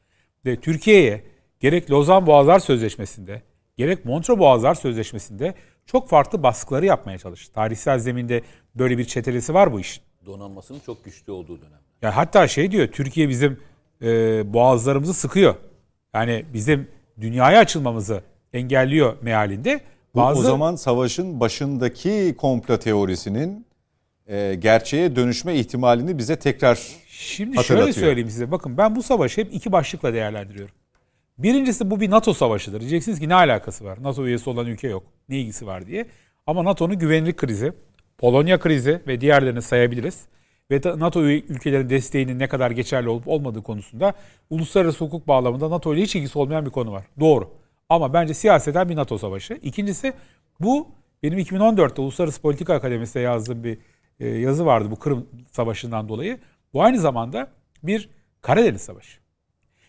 Ve 0.46 0.60
Türkiye'ye 0.60 1.24
gerek 1.60 1.90
Lozan 1.90 2.26
Boğazlar 2.26 2.58
Sözleşmesi'nde, 2.58 3.42
gerek 3.76 4.04
Montreux 4.04 4.38
Boğazlar 4.38 4.74
Sözleşmesi'nde 4.74 5.54
çok 5.86 6.08
farklı 6.08 6.42
baskıları 6.42 6.86
yapmaya 6.86 7.18
çalıştı. 7.18 7.52
Tarihsel 7.52 7.98
zeminde 7.98 8.42
böyle 8.74 8.98
bir 8.98 9.04
çetelesi 9.04 9.54
var 9.54 9.72
bu 9.72 9.80
işin. 9.80 10.02
Donanmasının 10.26 10.80
çok 10.80 11.04
güçlü 11.04 11.32
olduğu 11.32 11.60
dönem. 11.60 11.80
Yani 12.02 12.14
hatta 12.14 12.48
şey 12.48 12.70
diyor, 12.70 12.88
Türkiye 12.88 13.28
bizim 13.28 13.60
e, 14.04 14.52
boğazlarımızı 14.52 15.14
sıkıyor. 15.14 15.54
Yani 16.14 16.44
bizim 16.52 16.88
dünyaya 17.20 17.60
açılmamızı 17.60 18.22
engelliyor 18.52 19.16
mealinde. 19.22 19.80
Bu 20.14 20.22
o 20.22 20.34
zaman 20.34 20.76
savaşın 20.76 21.40
başındaki 21.40 22.34
komplo 22.38 22.76
teorisinin 22.76 23.66
e, 24.26 24.54
gerçeğe 24.54 25.16
dönüşme 25.16 25.54
ihtimalini 25.54 26.18
bize 26.18 26.36
tekrar 26.36 26.78
Şimdi 27.08 27.64
şöyle 27.64 27.92
söyleyeyim 27.92 28.30
size. 28.30 28.50
Bakın 28.50 28.78
ben 28.78 28.96
bu 28.96 29.02
savaşı 29.02 29.40
hep 29.40 29.54
iki 29.54 29.72
başlıkla 29.72 30.14
değerlendiriyorum. 30.14 30.74
Birincisi 31.38 31.90
bu 31.90 32.00
bir 32.00 32.10
NATO 32.10 32.34
savaşıdır. 32.34 32.80
Diyeceksiniz 32.80 33.20
ki 33.20 33.28
ne 33.28 33.34
alakası 33.34 33.84
var? 33.84 33.98
NATO 34.02 34.26
üyesi 34.26 34.50
olan 34.50 34.66
ülke 34.66 34.88
yok. 34.88 35.02
Ne 35.28 35.38
ilgisi 35.38 35.66
var 35.66 35.86
diye. 35.86 36.06
Ama 36.46 36.64
NATO'nun 36.64 36.98
güvenlik 36.98 37.36
krizi, 37.36 37.72
Polonya 38.18 38.58
krizi 38.58 39.00
ve 39.06 39.20
diğerlerini 39.20 39.62
sayabiliriz. 39.62 40.20
Ve 40.70 40.80
NATO 40.84 41.22
ülkelerin 41.22 41.90
desteğinin 41.90 42.38
ne 42.38 42.48
kadar 42.48 42.70
geçerli 42.70 43.08
olup 43.08 43.28
olmadığı 43.28 43.62
konusunda 43.62 44.14
uluslararası 44.50 45.04
hukuk 45.04 45.28
bağlamında 45.28 45.70
NATO 45.70 45.94
ile 45.94 46.02
hiç 46.02 46.16
ilgisi 46.16 46.38
olmayan 46.38 46.66
bir 46.66 46.70
konu 46.70 46.92
var. 46.92 47.04
Doğru. 47.20 47.50
Ama 47.88 48.12
bence 48.12 48.34
siyaseten 48.34 48.88
bir 48.88 48.96
NATO 48.96 49.18
savaşı. 49.18 49.54
İkincisi 49.62 50.12
bu 50.60 50.88
benim 51.22 51.38
2014'te 51.38 52.02
Uluslararası 52.02 52.42
Politika 52.42 52.74
Akademisi'de 52.74 53.20
yazdığım 53.20 53.64
bir 53.64 53.78
e, 54.20 54.28
yazı 54.28 54.66
vardı 54.66 54.90
bu 54.90 54.98
Kırım 54.98 55.28
Savaşı'ndan 55.52 56.08
dolayı. 56.08 56.38
Bu 56.72 56.82
aynı 56.82 56.98
zamanda 56.98 57.48
bir 57.82 58.08
Karadeniz 58.40 58.80
Savaşı. 58.80 59.18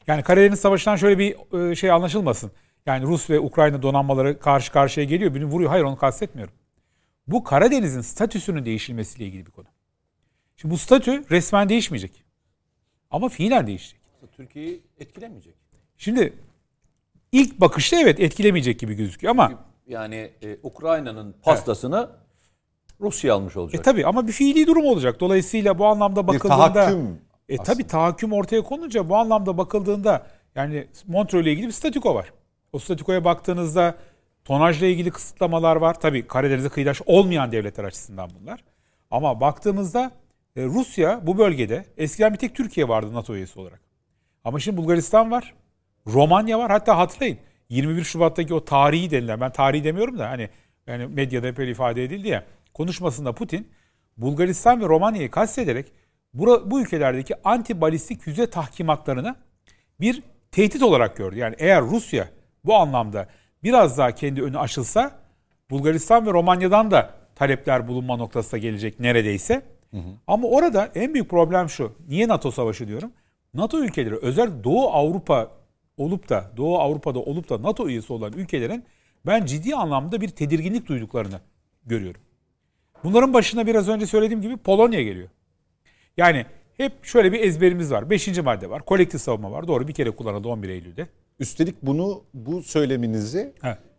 Yani 0.08 0.24
Karadeniz 0.24 0.60
Savaşı'ndan 0.60 0.96
şöyle 0.96 1.20
bir 1.20 1.70
e, 1.72 1.76
şey 1.76 1.92
anlaşılmasın. 1.92 2.52
Yani 2.86 3.06
Rus 3.06 3.30
ve 3.30 3.40
Ukrayna 3.40 3.82
donanmaları 3.82 4.40
karşı 4.40 4.72
karşıya 4.72 5.06
geliyor, 5.06 5.34
birini 5.34 5.52
vuruyor. 5.52 5.70
Hayır 5.70 5.84
onu 5.84 5.98
kastetmiyorum. 5.98 6.54
Bu 7.28 7.44
Karadeniz'in 7.44 8.02
statüsünün 8.02 8.66
değişilmesiyle 8.66 9.26
ilgili 9.26 9.46
bir 9.46 9.52
konu. 9.52 9.75
Şimdi 10.56 10.74
bu 10.74 10.78
statü 10.78 11.30
resmen 11.30 11.70
değişmeyecek. 11.70 12.24
Ama 13.12 13.30
fiilen 13.30 13.68
değişecek. 13.68 14.00
Türkiye'yi 14.38 14.82
etkilemeyecek. 15.00 15.56
Şimdi 15.98 16.34
ilk 17.32 17.62
bakışta 17.62 17.98
evet 17.98 18.20
etkilemeyecek 18.20 18.80
gibi 18.80 18.94
gözüküyor 18.94 19.32
ama 19.32 19.52
yani 19.88 20.32
e, 20.42 20.58
Ukrayna'nın 20.64 21.36
pastasını 21.44 22.10
evet. 22.10 22.26
Rusya 23.02 23.36
almış 23.36 23.58
olacak. 23.58 23.80
E 23.80 23.84
tabi 23.84 24.06
ama 24.06 24.28
bir 24.28 24.32
fiili 24.32 24.68
durum 24.68 24.86
olacak. 24.86 25.20
Dolayısıyla 25.20 25.80
bu 25.80 25.86
anlamda 25.86 26.28
bakıldığında... 26.28 26.70
Bir 26.70 26.74
tahakküm. 26.74 27.22
E 27.50 27.58
tabi 27.58 27.88
tahakküm 27.88 28.34
ortaya 28.34 28.62
konunca 28.62 29.10
bu 29.10 29.16
anlamda 29.16 29.58
bakıldığında 29.58 30.28
yani 30.56 30.88
Montreux 31.08 31.44
ile 31.44 31.52
ilgili 31.52 31.68
bir 31.68 31.72
statüko 31.72 32.16
var. 32.16 32.34
O 32.74 32.80
statükoya 32.80 33.26
baktığınızda 33.26 33.96
tonajla 34.46 34.88
ilgili 34.88 35.12
kısıtlamalar 35.12 35.76
var. 35.76 36.00
Tabi 36.00 36.28
Karadeniz'e 36.28 36.70
kıyıdaş 36.70 37.02
olmayan 37.06 37.52
devletler 37.52 37.84
açısından 37.84 38.30
bunlar. 38.40 38.64
Ama 39.12 39.42
baktığımızda 39.42 40.12
Rusya 40.58 41.28
bu 41.28 41.38
bölgede 41.38 41.86
eskiden 41.98 42.34
bir 42.34 42.38
tek 42.38 42.56
Türkiye 42.56 42.88
vardı 42.88 43.14
NATO 43.14 43.36
üyesi 43.36 43.60
olarak. 43.60 43.82
Ama 44.44 44.60
şimdi 44.60 44.78
Bulgaristan 44.78 45.32
var. 45.32 45.54
Romanya 46.08 46.60
var. 46.60 46.72
Hatta 46.72 46.98
hatırlayın 46.98 47.38
21 47.70 48.04
Şubat'taki 48.04 48.54
o 48.54 48.66
tarihi 48.66 49.12
denilen 49.12 49.42
ben 49.42 49.52
tarihi 49.52 49.84
demiyorum 49.84 50.18
da 50.18 50.30
hani 50.30 50.50
yani 50.88 51.08
medyada 51.08 51.48
hep 51.48 51.60
ifade 51.60 52.04
edildi 52.04 52.28
ya 52.28 52.44
konuşmasında 52.74 53.34
Putin 53.34 53.68
Bulgaristan 54.18 54.82
ve 54.82 54.86
Romanya'yı 54.86 55.32
kastederek 55.32 55.92
bu, 56.34 56.72
bu 56.72 56.82
ülkelerdeki 56.82 57.36
anti 57.44 57.82
balistik 57.82 58.22
füze 58.22 58.50
tahkimatlarını 58.50 59.36
bir 60.00 60.24
tehdit 60.52 60.84
olarak 60.84 61.18
gördü. 61.18 61.38
Yani 61.38 61.56
eğer 61.58 61.82
Rusya 61.82 62.30
bu 62.66 62.76
anlamda 62.76 63.28
biraz 63.64 63.98
daha 63.98 64.12
kendi 64.12 64.44
önü 64.44 64.60
açılsa 64.60 65.12
Bulgaristan 65.70 66.28
ve 66.28 66.32
Romanya'dan 66.32 66.92
da 66.92 67.14
talepler 67.36 67.88
bulunma 67.88 68.18
noktasına 68.18 68.60
gelecek 68.60 69.00
neredeyse. 69.00 69.62
Hı 69.92 69.98
hı. 69.98 70.10
Ama 70.28 70.48
orada 70.48 70.92
en 70.96 71.14
büyük 71.14 71.30
problem 71.30 71.70
şu. 71.70 71.92
Niye 72.08 72.28
NATO 72.28 72.52
savaşı 72.52 72.88
diyorum? 72.88 73.12
NATO 73.54 73.80
ülkeleri 73.80 74.16
özel 74.16 74.64
Doğu 74.64 74.90
Avrupa 74.90 75.52
olup 75.98 76.30
da 76.30 76.52
Doğu 76.58 76.80
Avrupa'da 76.80 77.20
olup 77.20 77.50
da 77.50 77.62
NATO 77.62 77.88
üyesi 77.88 78.14
olan 78.14 78.34
ülkelerin 78.34 78.84
ben 79.26 79.46
ciddi 79.46 79.76
anlamda 79.76 80.22
bir 80.22 80.30
tedirginlik 80.30 80.88
duyduklarını 80.88 81.40
görüyorum. 81.86 82.22
Bunların 83.04 83.34
başına 83.34 83.68
biraz 83.68 83.90
önce 83.90 84.06
söylediğim 84.06 84.42
gibi 84.42 84.58
Polonya 84.58 85.02
geliyor. 85.02 85.30
Yani 86.18 86.46
hep 86.78 87.06
şöyle 87.06 87.32
bir 87.32 87.40
ezberimiz 87.40 87.92
var. 87.92 88.10
Beşinci 88.10 88.42
madde 88.42 88.70
var. 88.70 88.86
Kolektif 88.86 89.22
savunma 89.22 89.52
var. 89.52 89.68
Doğru 89.68 89.88
bir 89.88 89.94
kere 89.94 90.12
kullanıldı 90.12 90.48
11 90.48 90.70
Eylül'de. 90.70 91.08
Üstelik 91.40 91.76
bunu 91.82 92.24
bu 92.34 92.64
söyleminizi 92.64 93.54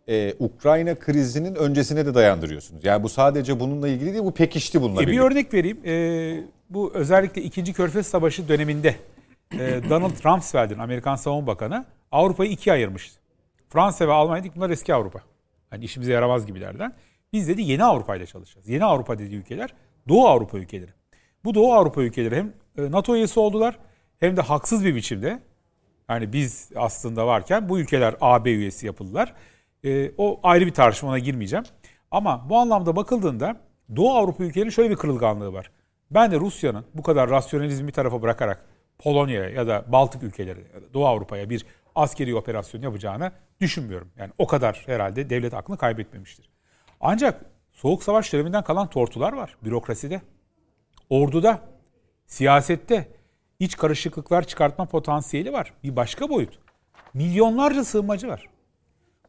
e, 0.08 0.34
Ukrayna 0.38 0.94
krizinin 0.94 1.54
öncesine 1.54 2.06
de 2.06 2.14
dayandırıyorsunuz. 2.14 2.84
Yani 2.84 3.02
bu 3.02 3.08
sadece 3.08 3.60
bununla 3.60 3.88
ilgili 3.88 4.12
değil, 4.12 4.24
bu 4.24 4.34
pekişti 4.34 4.82
bununla 4.82 5.02
e, 5.02 5.06
Bir 5.06 5.18
örnek 5.18 5.54
vereyim. 5.54 5.78
E, 5.86 6.44
bu 6.70 6.90
özellikle 6.94 7.42
2. 7.42 7.72
Körfez 7.72 8.06
Savaşı 8.06 8.48
döneminde 8.48 8.94
e, 9.52 9.80
Donald 9.90 10.24
Rumsfeld'in 10.24 10.78
Amerikan 10.78 11.16
Savunma 11.16 11.46
Bakanı 11.46 11.84
Avrupa'yı 12.12 12.50
ikiye 12.50 12.74
ayırmıştı. 12.74 13.20
Fransa 13.68 14.08
ve 14.08 14.12
Almanya 14.12 14.42
dedik 14.42 14.56
bunlar 14.56 14.70
eski 14.70 14.94
Avrupa. 14.94 15.20
Hani 15.70 15.84
işimize 15.84 16.12
yaramaz 16.12 16.46
gibilerden. 16.46 16.92
Biz 17.32 17.48
dedi 17.48 17.62
yeni 17.62 17.84
Avrupa 17.84 18.16
ile 18.16 18.26
çalışacağız. 18.26 18.68
Yeni 18.68 18.84
Avrupa 18.84 19.18
dediği 19.18 19.36
ülkeler 19.36 19.74
Doğu 20.08 20.26
Avrupa 20.26 20.58
ülkeleri. 20.58 20.90
Bu 21.44 21.54
Doğu 21.54 21.72
Avrupa 21.72 22.02
ülkeleri 22.02 22.36
hem 22.36 22.52
e, 22.78 22.90
NATO 22.90 23.16
üyesi 23.16 23.40
oldular 23.40 23.78
hem 24.20 24.36
de 24.36 24.40
haksız 24.40 24.84
bir 24.84 24.94
biçimde 24.94 25.40
yani 26.10 26.32
biz 26.32 26.70
aslında 26.76 27.26
varken 27.26 27.68
bu 27.68 27.78
ülkeler 27.78 28.14
AB 28.20 28.50
üyesi 28.50 28.86
yapıldılar. 28.86 29.34
E, 29.86 30.12
o 30.18 30.40
ayrı 30.42 30.66
bir 30.66 30.74
tartışma 30.74 31.08
ona 31.08 31.18
girmeyeceğim. 31.18 31.64
Ama 32.10 32.50
bu 32.50 32.58
anlamda 32.58 32.96
bakıldığında 32.96 33.56
Doğu 33.96 34.14
Avrupa 34.14 34.44
ülkelerinin 34.44 34.70
şöyle 34.70 34.90
bir 34.90 34.96
kırılganlığı 34.96 35.52
var. 35.52 35.70
Ben 36.10 36.30
de 36.30 36.40
Rusya'nın 36.40 36.84
bu 36.94 37.02
kadar 37.02 37.30
rasyonalizmi 37.30 37.88
bir 37.88 37.92
tarafa 37.92 38.22
bırakarak 38.22 38.64
Polonya'ya 38.98 39.50
ya 39.50 39.66
da 39.66 39.84
Baltık 39.92 40.22
ülkeleri 40.22 40.60
ya 40.74 40.82
da 40.82 40.94
Doğu 40.94 41.06
Avrupa'ya 41.06 41.50
bir 41.50 41.66
askeri 41.94 42.34
operasyon 42.34 42.82
yapacağını 42.82 43.32
düşünmüyorum. 43.60 44.08
Yani 44.18 44.32
o 44.38 44.46
kadar 44.46 44.82
herhalde 44.86 45.30
devlet 45.30 45.54
aklını 45.54 45.78
kaybetmemiştir. 45.78 46.50
Ancak 47.00 47.44
Soğuk 47.72 48.02
Savaş 48.02 48.32
döneminden 48.32 48.64
kalan 48.64 48.90
tortular 48.90 49.32
var 49.32 49.56
bürokraside, 49.64 50.20
orduda, 51.10 51.60
siyasette, 52.26 53.08
iç 53.60 53.76
karışıklıklar 53.76 54.46
çıkartma 54.46 54.84
potansiyeli 54.84 55.52
var. 55.52 55.72
Bir 55.84 55.96
başka 55.96 56.28
boyut. 56.28 56.58
Milyonlarca 57.14 57.84
sığınmacı 57.84 58.28
var. 58.28 58.55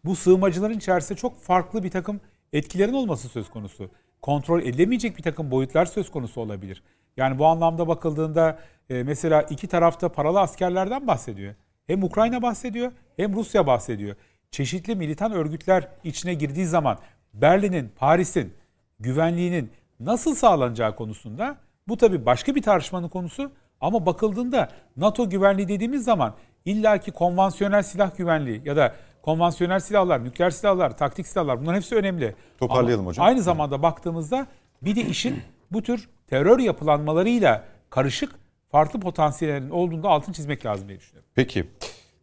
Bu 0.07 0.15
sığınmacıların 0.15 0.77
içerisinde 0.77 1.17
çok 1.17 1.41
farklı 1.41 1.83
bir 1.83 1.91
takım 1.91 2.19
etkilerin 2.53 2.93
olması 2.93 3.29
söz 3.29 3.49
konusu. 3.49 3.89
Kontrol 4.21 4.61
edilemeyecek 4.61 5.17
bir 5.17 5.23
takım 5.23 5.51
boyutlar 5.51 5.85
söz 5.85 6.11
konusu 6.11 6.41
olabilir. 6.41 6.83
Yani 7.17 7.39
bu 7.39 7.45
anlamda 7.45 7.87
bakıldığında 7.87 8.59
e, 8.89 9.03
mesela 9.03 9.41
iki 9.41 9.67
tarafta 9.67 10.09
paralı 10.09 10.39
askerlerden 10.39 11.07
bahsediyor. 11.07 11.55
Hem 11.87 12.03
Ukrayna 12.03 12.41
bahsediyor 12.41 12.91
hem 13.17 13.35
Rusya 13.35 13.67
bahsediyor. 13.67 14.15
Çeşitli 14.51 14.95
militan 14.95 15.31
örgütler 15.31 15.87
içine 16.03 16.33
girdiği 16.33 16.65
zaman 16.65 16.97
Berlin'in, 17.33 17.91
Paris'in 17.95 18.53
güvenliğinin 18.99 19.71
nasıl 19.99 20.35
sağlanacağı 20.35 20.95
konusunda 20.95 21.57
bu 21.87 21.97
tabii 21.97 22.25
başka 22.25 22.55
bir 22.55 22.61
tartışmanın 22.61 23.09
konusu 23.09 23.51
ama 23.81 24.05
bakıldığında 24.05 24.69
NATO 24.97 25.29
güvenliği 25.29 25.67
dediğimiz 25.67 26.03
zaman 26.03 26.35
illaki 26.65 27.11
konvansiyonel 27.11 27.83
silah 27.83 28.17
güvenliği 28.17 28.61
ya 28.65 28.75
da 28.75 28.93
konvansiyonel 29.27 29.79
silahlar, 29.79 30.23
nükleer 30.23 30.49
silahlar, 30.49 30.97
taktik 30.97 31.27
silahlar 31.27 31.61
bunların 31.61 31.75
hepsi 31.75 31.95
önemli. 31.95 32.35
Toparlayalım 32.57 33.01
Ama 33.01 33.09
hocam. 33.09 33.25
Aynı 33.25 33.41
zamanda 33.41 33.81
baktığımızda 33.81 34.47
bir 34.81 34.95
de 34.95 35.01
işin 35.01 35.41
bu 35.71 35.83
tür 35.83 36.09
terör 36.27 36.59
yapılanmalarıyla 36.59 37.63
karışık 37.89 38.31
farklı 38.71 38.99
potansiyellerin 38.99 39.69
olduğunda 39.69 40.09
altın 40.09 40.33
çizmek 40.33 40.65
lazım 40.65 40.87
diye 40.87 40.99
düşünüyorum. 40.99 41.29
Peki. 41.35 41.65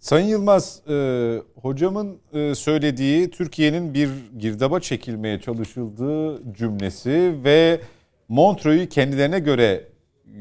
Sayın 0.01 0.27
Yılmaz, 0.27 0.83
e, 0.89 1.43
hocamın 1.63 2.19
e, 2.33 2.55
söylediği 2.55 3.31
Türkiye'nin 3.31 3.95
bir 3.95 4.11
girdaba 4.39 4.81
çekilmeye 4.81 5.41
çalışıldığı 5.41 6.55
cümlesi 6.55 7.35
ve 7.45 7.81
Montreux'u 8.29 8.89
kendilerine 8.89 9.39
göre 9.39 9.89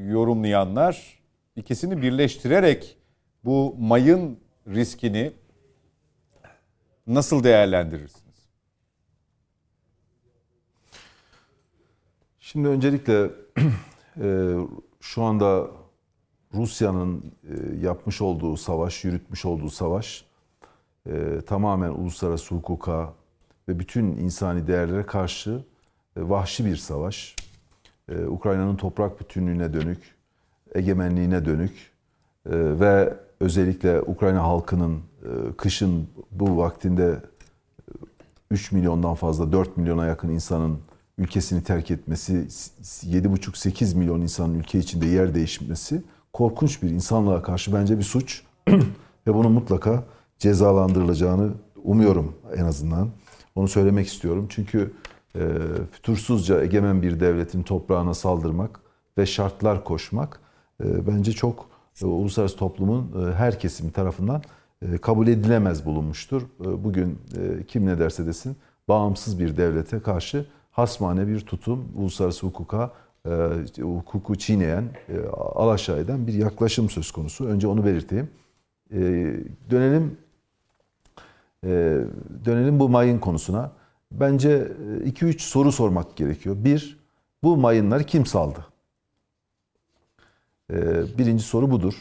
yorumlayanlar 0.07 1.19
ikisini 1.55 2.01
birleştirerek 2.01 2.97
bu 3.45 3.75
mayın 3.79 4.39
riskini 4.67 5.31
nasıl 7.07 7.43
değerlendirirsiniz? 7.43 8.23
Şimdi 12.39 12.67
öncelikle 12.67 13.29
e, 14.21 14.55
şu 15.01 15.23
anda 15.23 15.67
Rusya'nın 16.53 17.33
e, 17.43 17.85
yapmış 17.85 18.21
olduğu 18.21 18.57
savaş, 18.57 19.03
yürütmüş 19.03 19.45
olduğu 19.45 19.69
savaş 19.69 20.25
e, 21.09 21.41
tamamen 21.47 21.89
uluslararası 21.89 22.55
hukuka 22.55 23.13
ve 23.67 23.79
bütün 23.79 24.05
insani 24.05 24.67
değerlere 24.67 25.03
karşı 25.03 25.63
vahşi 26.17 26.65
bir 26.65 26.75
savaş. 26.75 27.35
Ukrayna'nın 28.27 28.75
toprak 28.75 29.19
bütünlüğüne 29.19 29.73
dönük, 29.73 30.15
egemenliğine 30.75 31.45
dönük 31.45 31.91
ve 32.45 33.17
özellikle 33.43 34.01
Ukrayna 34.01 34.43
halkının 34.43 34.95
e, 34.95 35.29
kışın 35.57 36.07
bu 36.31 36.57
vaktinde 36.57 37.19
3 38.51 38.71
milyondan 38.71 39.13
fazla 39.13 39.51
4 39.51 39.77
milyona 39.77 40.05
yakın 40.05 40.29
insanın 40.29 40.79
ülkesini 41.17 41.63
terk 41.63 41.91
etmesi, 41.91 42.33
7,5-8 42.33 43.97
milyon 43.97 44.21
insanın 44.21 44.59
ülke 44.59 44.79
içinde 44.79 45.05
yer 45.05 45.35
değişmesi 45.35 46.03
korkunç 46.33 46.83
bir 46.83 46.89
insanlığa 46.89 47.41
karşı 47.41 47.73
bence 47.73 47.97
bir 47.97 48.03
suç 48.03 48.41
ve 49.27 49.33
bunun 49.33 49.51
mutlaka 49.51 50.03
cezalandırılacağını 50.39 51.51
umuyorum 51.83 52.35
en 52.55 52.65
azından. 52.65 53.09
Onu 53.55 53.67
söylemek 53.67 54.07
istiyorum. 54.07 54.45
Çünkü 54.49 54.93
e, 55.35 55.39
fütursuzca 55.91 56.61
egemen 56.61 57.01
bir 57.01 57.19
devletin 57.19 57.63
toprağına 57.63 58.13
saldırmak 58.13 58.79
ve 59.17 59.25
şartlar 59.25 59.83
koşmak 59.83 60.39
e, 60.83 61.07
bence 61.07 61.31
çok 61.31 61.59
e, 61.59 61.72
uluslararası 62.01 62.57
toplumun 62.57 63.27
e, 63.27 63.33
her 63.33 63.59
kesimi 63.59 63.91
tarafından 63.91 64.41
e, 64.81 64.97
kabul 64.97 65.27
edilemez 65.27 65.85
bulunmuştur. 65.85 66.41
E, 66.41 66.83
Bugün 66.83 67.19
e, 67.37 67.63
kim 67.63 67.85
ne 67.85 67.99
derse 67.99 68.25
desin 68.25 68.55
bağımsız 68.87 69.39
bir 69.39 69.57
devlete 69.57 69.99
karşı 69.99 70.45
hasmane 70.71 71.27
bir 71.27 71.39
tutum, 71.39 71.85
uluslararası 71.95 72.47
hukuka, 72.47 72.91
e, 73.25 73.29
hukuku 73.81 74.35
çiğneyen, 74.35 74.83
e, 75.09 75.27
alaşağı 75.35 75.99
eden 75.99 76.27
bir 76.27 76.33
yaklaşım 76.33 76.89
söz 76.89 77.11
konusu. 77.11 77.45
Önce 77.45 77.67
onu 77.67 77.85
belirteyim. 77.85 78.29
E, 78.93 78.99
Dönelim 79.69 80.17
e, 81.65 81.69
dönelim 82.45 82.79
bu 82.79 82.89
mayın 82.89 83.19
konusuna. 83.19 83.71
Bence 84.11 84.71
2-3 85.05 85.39
soru 85.39 85.71
sormak 85.71 86.15
gerekiyor. 86.15 86.55
Bir, 86.59 86.99
bu 87.43 87.57
mayınları 87.57 88.03
kim 88.03 88.25
saldı? 88.25 88.65
E, 90.73 91.03
Birinci 91.17 91.43
soru 91.43 91.71
budur. 91.71 91.93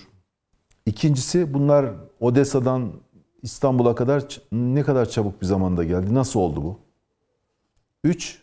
İkincisi 0.87 1.55
bunlar 1.55 1.87
Odessa'dan 2.21 2.93
İstanbul'a 3.43 3.95
kadar 3.95 4.41
ne 4.53 4.83
kadar 4.83 5.09
çabuk 5.09 5.41
bir 5.41 5.47
zamanda 5.47 5.85
geldi? 5.85 6.15
Nasıl 6.15 6.41
oldu 6.41 6.63
bu? 6.63 6.79
Üç, 8.05 8.43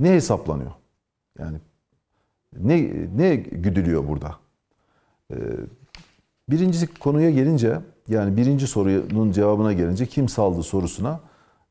ne 0.00 0.10
hesaplanıyor? 0.10 0.70
Yani 1.38 1.58
ne 2.58 2.92
ne 3.16 3.36
güdülüyor 3.36 4.08
burada? 4.08 4.36
Ee, 5.30 5.36
birincisi 6.48 6.86
konuya 6.86 7.30
gelince 7.30 7.78
yani 8.08 8.36
birinci 8.36 8.66
sorunun 8.66 9.32
cevabına 9.32 9.72
gelince 9.72 10.06
kim 10.06 10.28
saldı 10.28 10.62
sorusuna 10.62 11.20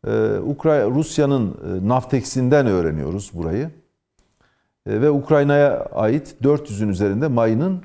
e, 0.07 0.37
Ukrayna 0.37 0.89
Rusya'nın 0.89 1.47
e, 1.51 1.87
Naftex'inden 1.87 2.67
öğreniyoruz 2.67 3.31
burayı. 3.33 3.71
E, 4.85 5.01
ve 5.01 5.09
Ukrayna'ya 5.11 5.85
ait 5.85 6.35
400'ün 6.41 6.89
üzerinde 6.89 7.27
mayının 7.27 7.83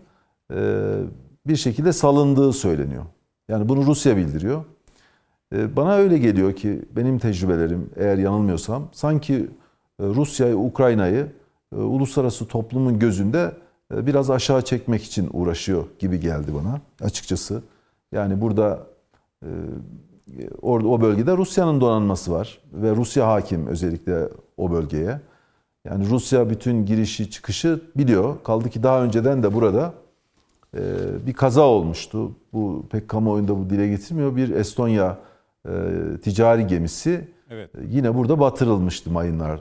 bir 1.47 1.57
şekilde 1.57 1.93
salındığı 1.93 2.53
söyleniyor. 2.53 3.05
Yani 3.49 3.69
bunu 3.69 3.87
Rusya 3.87 4.17
bildiriyor. 4.17 4.65
E, 5.55 5.77
Bana 5.77 5.95
öyle 5.95 6.19
geliyor 6.19 6.53
ki 6.53 6.83
benim 6.97 7.19
tecrübelerim 7.19 7.91
eğer 7.97 8.19
yanılmıyorsam 8.19 8.89
sanki 8.93 9.35
e, 10.01 10.05
Rusya'yı, 10.05 10.57
Ukrayna'yı 10.57 11.27
e, 11.73 11.77
uluslararası 11.77 12.47
toplumun 12.47 12.99
gözünde 12.99 13.53
e, 13.95 14.07
biraz 14.07 14.31
aşağı 14.31 14.63
çekmek 14.63 15.05
için 15.05 15.31
uğraşıyor 15.33 15.85
gibi 15.99 16.21
geldi 16.21 16.55
bana 16.55 16.81
açıkçası. 17.01 17.63
Yani 18.13 18.41
burada 18.41 18.87
e, 19.43 19.49
orada 20.63 20.89
o 20.89 21.01
bölgede 21.01 21.37
Rusya'nın 21.37 21.81
donanması 21.81 22.33
var 22.33 22.59
ve 22.73 22.97
Rusya 22.97 23.29
hakim 23.29 23.67
özellikle 23.67 24.29
o 24.57 24.73
bölgeye. 24.73 25.21
Yani 25.85 26.11
Rusya 26.11 26.51
bütün 26.51 26.87
girişi 26.87 27.31
çıkışı 27.31 27.81
biliyor. 27.97 28.43
Kaldı 28.45 28.71
ki 28.71 28.83
daha 28.83 29.03
önceden 29.03 29.43
de 29.43 29.55
burada 29.55 29.87
e, 29.87 30.04
bir 31.27 31.33
kaza 31.33 31.63
olmuştu. 31.63 32.33
Bu 32.53 32.85
pek 32.91 33.09
kamuoyunda 33.09 33.59
bu 33.59 33.71
dile 33.71 33.89
getirmiyor. 33.89 34.37
Bir 34.37 34.51
Estonya 34.51 35.19
e, 35.69 35.73
ticari 36.23 36.67
gemisi 36.67 37.29
Evet. 37.51 37.71
e, 37.75 37.79
yine 37.91 38.15
burada 38.15 38.41
batırılmıştı 38.41 39.11
mayınlar 39.11 39.61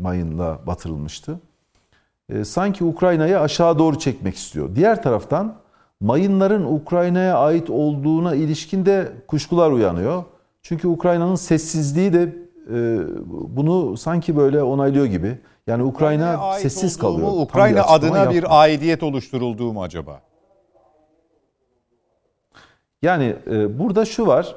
mayınla 0.00 0.58
batırılmıştı. 0.66 1.40
E, 2.28 2.44
sanki 2.44 2.84
Ukrayna'yı 2.84 3.40
aşağı 3.40 3.78
doğru 3.78 3.98
çekmek 3.98 4.34
istiyor. 4.36 4.68
Diğer 4.74 5.02
taraftan 5.02 5.54
mayınların 6.00 6.64
Ukrayna'ya 6.64 7.38
ait 7.38 7.70
olduğuna 7.70 8.34
ilişkin 8.34 8.86
de 8.86 9.12
kuşkular 9.28 9.70
uyanıyor. 9.70 10.24
Çünkü 10.62 10.88
Ukrayna'nın 10.88 11.34
sessizliği 11.34 12.12
de 12.12 12.36
bunu 13.48 13.96
sanki 13.96 14.36
böyle 14.36 14.62
onaylıyor 14.62 15.06
gibi. 15.06 15.38
Yani 15.66 15.82
Ukrayna 15.82 16.52
sessiz 16.52 16.98
kalıyor. 16.98 17.28
Ukrayna 17.32 17.82
adına 17.82 18.18
yapmıyor. 18.18 18.42
bir 18.42 18.60
aidiyet 18.62 19.02
oluşturulduğu 19.02 19.72
mu 19.72 19.82
acaba? 19.82 20.20
Yani 23.04 23.36
e, 23.50 23.78
burada 23.78 24.04
şu 24.04 24.26
var. 24.26 24.56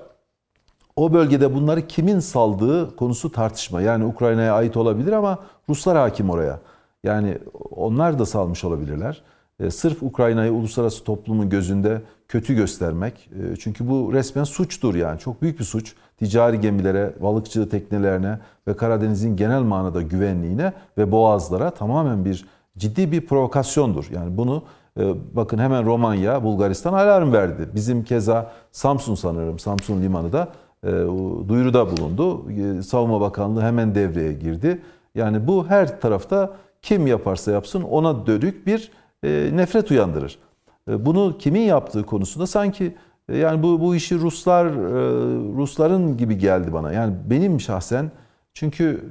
O 0.95 1.13
bölgede 1.13 1.53
bunları 1.53 1.87
kimin 1.87 2.19
saldığı 2.19 2.95
konusu 2.95 3.31
tartışma. 3.31 3.81
Yani 3.81 4.05
Ukrayna'ya 4.05 4.53
ait 4.53 4.77
olabilir 4.77 5.11
ama 5.11 5.39
Ruslar 5.69 5.97
hakim 5.97 6.29
oraya. 6.29 6.59
Yani 7.03 7.37
onlar 7.71 8.19
da 8.19 8.25
salmış 8.25 8.63
olabilirler. 8.63 9.21
E, 9.59 9.71
sırf 9.71 10.03
Ukrayna'yı 10.03 10.51
uluslararası 10.51 11.03
toplumun 11.03 11.49
gözünde 11.49 12.01
kötü 12.27 12.55
göstermek. 12.55 13.13
E, 13.13 13.55
çünkü 13.55 13.89
bu 13.89 14.13
resmen 14.13 14.43
suçtur 14.43 14.95
yani. 14.95 15.19
Çok 15.19 15.41
büyük 15.41 15.59
bir 15.59 15.63
suç. 15.63 15.93
Ticari 16.17 16.61
gemilere, 16.61 17.13
balıkçı 17.21 17.69
teknelerine 17.69 18.39
ve 18.67 18.75
Karadeniz'in 18.75 19.35
genel 19.35 19.61
manada 19.61 20.01
güvenliğine 20.01 20.73
ve 20.97 21.11
boğazlara 21.11 21.71
tamamen 21.71 22.25
bir 22.25 22.45
ciddi 22.77 23.11
bir 23.11 23.25
provokasyondur. 23.25 24.09
Yani 24.13 24.37
bunu 24.37 24.63
bakın 25.33 25.57
hemen 25.57 25.85
Romanya, 25.85 26.43
Bulgaristan 26.43 26.93
alarm 26.93 27.33
verdi. 27.33 27.69
Bizim 27.75 28.03
keza 28.03 28.51
Samsun 28.71 29.15
sanırım, 29.15 29.59
Samsun 29.59 30.01
limanı 30.01 30.33
da 30.33 30.47
e, 30.83 30.91
duyuruda 31.47 31.91
bulundu. 31.91 32.51
E, 32.51 32.81
Savunma 32.81 33.21
Bakanlığı 33.21 33.61
hemen 33.61 33.95
devreye 33.95 34.33
girdi. 34.33 34.81
Yani 35.15 35.47
bu 35.47 35.67
her 35.67 36.01
tarafta 36.01 36.53
kim 36.81 37.07
yaparsa 37.07 37.51
yapsın 37.51 37.81
ona 37.81 38.27
dönük 38.27 38.67
bir 38.67 38.91
e, 39.23 39.49
nefret 39.53 39.91
uyandırır. 39.91 40.39
E, 40.89 41.05
Bunu 41.05 41.37
kimin 41.39 41.61
yaptığı 41.61 42.03
konusunda 42.03 42.47
sanki 42.47 42.95
e, 43.29 43.37
yani 43.37 43.63
bu 43.63 43.81
bu 43.81 43.95
işi 43.95 44.19
Ruslar 44.19 44.73
Rusların 45.57 46.17
gibi 46.17 46.37
geldi 46.37 46.73
bana. 46.73 46.91
Yani 46.91 47.13
benim 47.29 47.59
şahsen 47.59 48.11
çünkü 48.53 49.03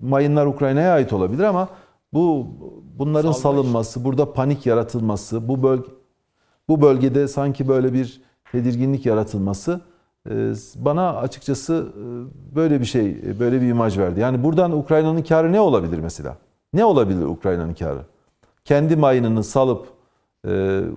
mayınlar 0.00 0.46
Ukrayna'ya 0.46 0.92
ait 0.92 1.12
olabilir 1.12 1.42
ama 1.42 1.68
bu 2.14 2.46
bunların 2.98 3.32
salınması, 3.32 4.04
burada 4.04 4.32
panik 4.32 4.66
yaratılması, 4.66 5.48
bu 5.48 5.62
bölge 5.62 5.88
bu 6.68 6.82
bölgede 6.82 7.28
sanki 7.28 7.68
böyle 7.68 7.92
bir 7.92 8.22
tedirginlik 8.52 9.06
yaratılması 9.06 9.80
e, 10.30 10.52
bana 10.76 11.16
açıkçası 11.16 11.86
e, 11.96 12.04
böyle 12.56 12.80
bir 12.80 12.84
şey, 12.84 13.10
e, 13.10 13.40
böyle 13.40 13.60
bir 13.60 13.68
imaj 13.68 13.98
verdi. 13.98 14.20
Yani 14.20 14.44
buradan 14.44 14.72
Ukrayna'nın 14.72 15.22
karı 15.22 15.52
ne 15.52 15.60
olabilir 15.60 15.98
mesela? 15.98 16.36
Ne 16.72 16.84
olabilir 16.84 17.24
Ukrayna'nın 17.24 17.74
karı? 17.74 18.00
Kendi 18.64 18.96
mayınını 18.96 19.44
salıp 19.44 19.94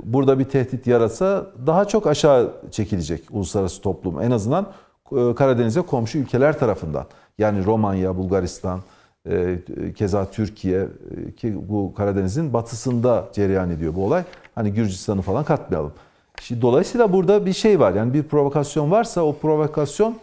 burada 0.03 0.39
bir 0.39 0.43
tehdit 0.43 0.88
yaratsa 0.88 1.45
daha 1.67 1.86
çok 1.86 2.08
aşağı 2.08 2.53
çekilecek 2.71 3.23
uluslararası 3.32 3.82
toplum. 3.82 4.21
En 4.21 4.32
azından 4.32 4.67
Karadeniz'e 5.36 5.82
komşu 5.82 6.17
ülkeler 6.17 6.60
tarafından. 6.60 7.06
Yani 7.38 7.65
Romanya, 7.65 8.17
Bulgaristan, 8.17 8.80
keza 9.96 10.32
Türkiye 10.32 10.88
e, 11.28 11.32
ki 11.32 11.56
bu 11.70 11.94
Karadeniz'in 11.94 12.54
batısında 12.54 13.30
cereyan 13.34 13.72
ediyor 13.72 13.96
bu 13.96 14.06
olay. 14.06 14.24
Hani 14.56 14.74
Gürcistan'ı 14.74 15.22
falan 15.22 15.44
katmayalım. 15.44 15.92
Şimdi 16.42 16.62
dolayısıyla 16.62 17.13
burada 17.13 17.46
bir 17.46 17.54
şey 17.54 17.80
var. 17.80 17.94
Yani 17.94 18.13
bir 18.13 18.24
provokasyon 18.24 18.92
varsa 18.92 19.22
o 19.22 19.36
provokasyon 19.36 20.18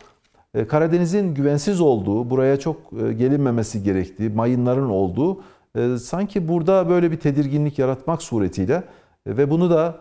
e, 0.54 0.66
Karadeniz'in 0.66 1.34
güvensiz 1.34 1.80
olduğu, 1.80 2.30
buraya 2.30 2.58
çok 2.58 2.76
e, 2.76 3.12
gelinmemesi 3.12 3.82
gerektiği, 3.82 4.30
mayınların 4.30 4.88
olduğu 4.88 5.40
e, 5.76 5.98
sanki 5.98 6.48
burada 6.48 6.88
böyle 6.88 7.10
bir 7.10 7.20
tedirginlik 7.20 7.78
yaratmak 7.78 8.22
suretiyle 8.22 8.82
ve 9.26 9.50
bunu 9.50 9.70
da 9.70 10.00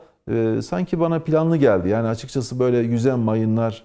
sanki 0.62 1.00
bana 1.00 1.20
planlı 1.20 1.58
geldi. 1.58 1.90
Yani 1.90 2.08
açıkçası 2.08 2.60
böyle 2.60 2.78
yüzen 2.78 3.20
mayınlar 3.20 3.84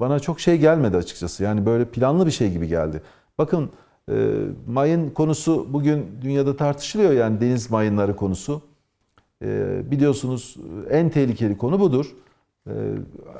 bana 0.00 0.20
çok 0.20 0.40
şey 0.40 0.58
gelmedi 0.58 0.96
açıkçası. 0.96 1.44
Yani 1.44 1.66
böyle 1.66 1.84
planlı 1.84 2.26
bir 2.26 2.30
şey 2.30 2.50
gibi 2.50 2.68
geldi. 2.68 3.02
Bakın 3.38 3.70
mayın 4.66 5.10
konusu 5.10 5.66
bugün 5.70 6.06
dünyada 6.22 6.56
tartışılıyor 6.56 7.12
yani 7.12 7.40
deniz 7.40 7.70
mayınları 7.70 8.16
konusu. 8.16 8.62
Biliyorsunuz 9.90 10.56
en 10.90 11.10
tehlikeli 11.10 11.58
konu 11.58 11.80
budur. 11.80 12.14
Ee, 12.68 12.72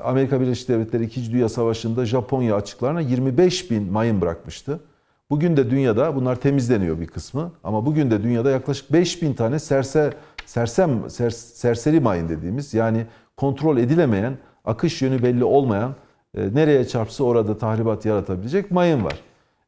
Amerika 0.03 0.41
Birleşik 0.41 0.69
Devletleri 0.69 1.03
2. 1.03 1.31
Dünya 1.31 1.49
Savaşı'nda 1.49 2.05
Japonya 2.05 2.55
açıklarına 2.55 3.01
25 3.01 3.71
bin 3.71 3.91
mayın 3.91 4.21
bırakmıştı. 4.21 4.79
Bugün 5.29 5.57
de 5.57 5.69
dünyada 5.69 6.15
bunlar 6.15 6.35
temizleniyor 6.35 6.99
bir 6.99 7.07
kısmı 7.07 7.51
ama 7.63 7.85
bugün 7.85 8.11
de 8.11 8.23
dünyada 8.23 8.51
yaklaşık 8.51 8.93
5 8.93 9.21
bin 9.21 9.33
tane 9.33 9.59
serse, 9.59 10.13
sersem, 10.45 11.09
sers, 11.09 11.35
serseri 11.35 11.99
mayın 11.99 12.29
dediğimiz 12.29 12.73
yani 12.73 13.05
kontrol 13.37 13.77
edilemeyen, 13.77 14.37
akış 14.65 15.01
yönü 15.01 15.23
belli 15.23 15.43
olmayan, 15.43 15.95
e, 16.37 16.55
nereye 16.55 16.87
çarpsa 16.87 17.23
orada 17.23 17.57
tahribat 17.57 18.05
yaratabilecek 18.05 18.71
mayın 18.71 19.03
var. 19.05 19.19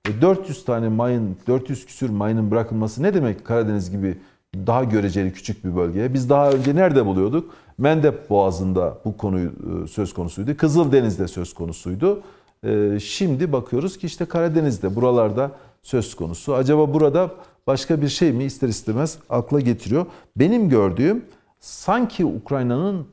E, 0.07 0.21
400 0.21 0.65
tane 0.65 0.89
mayın, 0.89 1.37
400 1.47 1.85
küsür 1.85 2.09
mayının 2.09 2.51
bırakılması 2.51 3.03
ne 3.03 3.13
demek 3.13 3.45
Karadeniz 3.45 3.91
gibi 3.91 4.17
daha 4.55 4.83
göreceli 4.83 5.33
küçük 5.33 5.65
bir 5.65 5.75
bölgeye? 5.75 6.13
Biz 6.13 6.29
daha 6.29 6.51
önce 6.51 6.75
nerede 6.75 7.05
buluyorduk? 7.05 7.53
Mendep 7.77 8.29
Boğazı'nda 8.29 8.97
bu 9.05 9.17
konuyu 9.17 9.49
e, 9.83 9.87
söz 9.87 10.13
konusuydu. 10.13 10.57
Kızıldeniz'de 10.57 11.27
söz 11.27 11.53
konusuydu. 11.53 12.21
E, 12.63 12.99
şimdi 12.99 13.51
bakıyoruz 13.51 13.97
ki 13.97 14.07
işte 14.07 14.25
Karadeniz'de 14.25 14.95
buralarda 14.95 15.51
söz 15.81 16.15
konusu. 16.15 16.55
Acaba 16.55 16.93
burada 16.93 17.31
başka 17.67 18.01
bir 18.01 18.07
şey 18.07 18.31
mi 18.31 18.43
ister 18.43 18.67
istemez 18.67 19.17
akla 19.29 19.59
getiriyor. 19.59 20.05
Benim 20.35 20.69
gördüğüm 20.69 21.25
sanki 21.59 22.25
Ukrayna'nın 22.25 23.07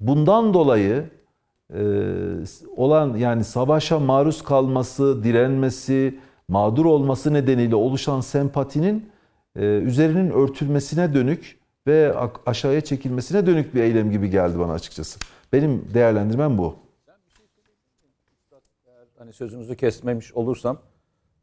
bundan 0.00 0.54
dolayı 0.54 1.04
e, 1.74 1.82
olan 2.76 3.16
yani 3.16 3.44
savaşa 3.44 3.98
maruz 3.98 4.42
kalması, 4.42 5.24
direnmesi, 5.24 6.18
mağdur 6.48 6.84
olması 6.84 7.32
nedeniyle 7.32 7.74
oluşan 7.74 8.20
sempatinin 8.20 9.10
üzerinin 9.56 10.30
örtülmesine 10.30 11.14
dönük 11.14 11.58
ve 11.86 12.14
aşağıya 12.46 12.80
çekilmesine 12.80 13.46
dönük 13.46 13.74
bir 13.74 13.82
eylem 13.82 14.10
gibi 14.10 14.30
geldi 14.30 14.58
bana 14.58 14.72
açıkçası. 14.72 15.20
Benim 15.52 15.94
değerlendirmem 15.94 16.58
bu. 16.58 16.76
Hani 19.18 19.32
sözünüzü 19.32 19.76
kesmemiş 19.76 20.32
olursam, 20.32 20.78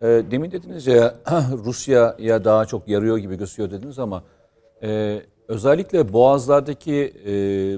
e, 0.01 0.05
demin 0.05 0.51
dediniz 0.51 0.87
ya 0.87 1.15
Rusya'ya 1.65 2.45
daha 2.45 2.65
çok 2.65 2.87
yarıyor 2.87 3.17
gibi 3.17 3.35
gözüküyor 3.35 3.71
dediniz 3.71 3.99
ama 3.99 4.23
e, 4.83 5.21
özellikle 5.47 6.13
boğazlardaki 6.13 7.13
e, 7.25 7.33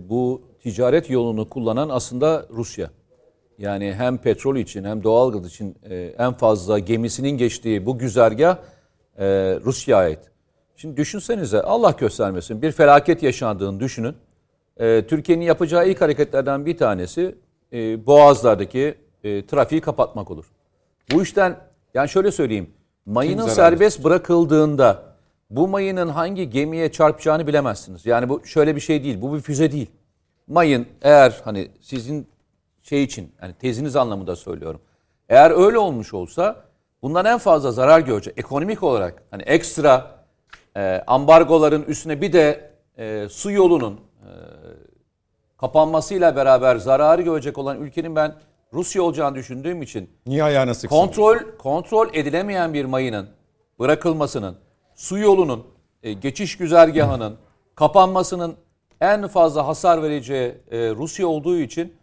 bu 0.10 0.42
ticaret 0.60 1.10
yolunu 1.10 1.50
kullanan 1.50 1.90
aslında 1.90 2.46
Rusya. 2.50 2.90
Yani 3.58 3.94
hem 3.94 4.18
petrol 4.18 4.56
için 4.56 4.84
hem 4.84 5.04
doğalgaz 5.04 5.48
için 5.48 5.76
e, 5.90 5.96
en 6.18 6.34
fazla 6.34 6.80
gemisinin 6.80 7.38
geçtiği 7.38 7.86
bu 7.86 7.98
güzergah 7.98 8.58
e, 9.18 9.26
Rusya'ya 9.66 10.04
ait. 10.04 10.20
Şimdi 10.76 10.98
düşünsenize 10.98 11.62
Allah 11.62 11.92
göstermesin 11.92 12.62
bir 12.62 12.72
felaket 12.72 13.24
yaşandığını 13.24 13.80
düşünün. 13.80 14.16
Ee, 14.80 15.06
Türkiye'nin 15.08 15.46
yapacağı 15.46 15.90
ilk 15.90 16.02
hareketlerden 16.02 16.66
bir 16.66 16.78
tanesi 16.78 17.36
e, 17.74 18.06
boğazlardaki 18.06 18.96
e, 19.24 19.46
trafiği 19.46 19.82
kapatmak 19.82 20.32
olur. 20.32 20.46
Bu 21.12 21.24
işten 21.24 21.58
yani 21.94 22.10
şöyle 22.10 22.32
söyleyeyim 22.32 22.70
mayının 23.06 23.48
serbest 23.48 24.04
bırakıldığında 24.04 25.04
bu 25.50 25.68
mayının 25.68 26.08
hangi 26.08 26.50
gemiye 26.50 26.92
çarpacağını 26.92 27.48
bilemezsiniz. 27.48 28.06
Yani 28.06 28.30
bu 28.30 28.46
şöyle 28.46 28.76
bir 28.76 28.82
şey 28.82 29.04
değil 29.04 29.22
bu 29.22 29.36
bir 29.36 29.42
füze 29.42 29.72
değil. 29.72 29.92
Mayın 30.48 30.88
eğer 31.02 31.42
hani 31.44 31.68
sizin 31.82 32.28
şey 32.90 33.04
için 33.04 33.36
yani 33.42 33.54
teziniz 33.54 33.96
anlamında 33.96 34.36
söylüyorum. 34.36 34.82
Eğer 35.30 35.66
öyle 35.66 35.78
olmuş 35.78 36.14
olsa 36.14 36.64
bundan 37.02 37.26
en 37.26 37.38
fazla 37.38 37.72
zarar 37.72 38.00
görecek 38.00 38.34
ekonomik 38.38 38.84
olarak 38.84 39.24
hani 39.32 39.44
ekstra 39.44 40.26
e, 40.78 41.04
ambargoların 41.08 41.84
üstüne 41.84 42.22
bir 42.22 42.34
de 42.34 42.72
e, 42.98 43.28
su 43.30 43.52
yolunun 43.52 43.94
e, 43.94 44.30
kapanmasıyla 45.58 46.36
beraber 46.36 46.76
zararı 46.76 47.22
görecek 47.22 47.58
olan 47.58 47.82
ülkenin 47.82 48.16
ben 48.16 48.36
Rusya 48.74 49.04
olacağını 49.04 49.36
düşündüğüm 49.36 49.82
için 49.82 50.10
Niye 50.26 50.44
ayağına 50.44 50.74
sıksın? 50.74 50.98
kontrol 50.98 51.38
kontrol 51.58 52.08
edilemeyen 52.14 52.74
bir 52.74 52.86
mayının 52.86 53.30
bırakılmasının, 53.80 54.58
su 54.96 55.18
yolunun, 55.18 55.68
e, 56.04 56.14
geçiş 56.14 56.58
güzergahının 56.58 57.38
kapanmasının 57.76 58.56
en 59.02 59.28
fazla 59.28 59.68
hasar 59.68 60.04
vereceği 60.04 60.56
e, 60.72 60.90
Rusya 60.90 61.28
olduğu 61.28 61.58
için 61.58 61.94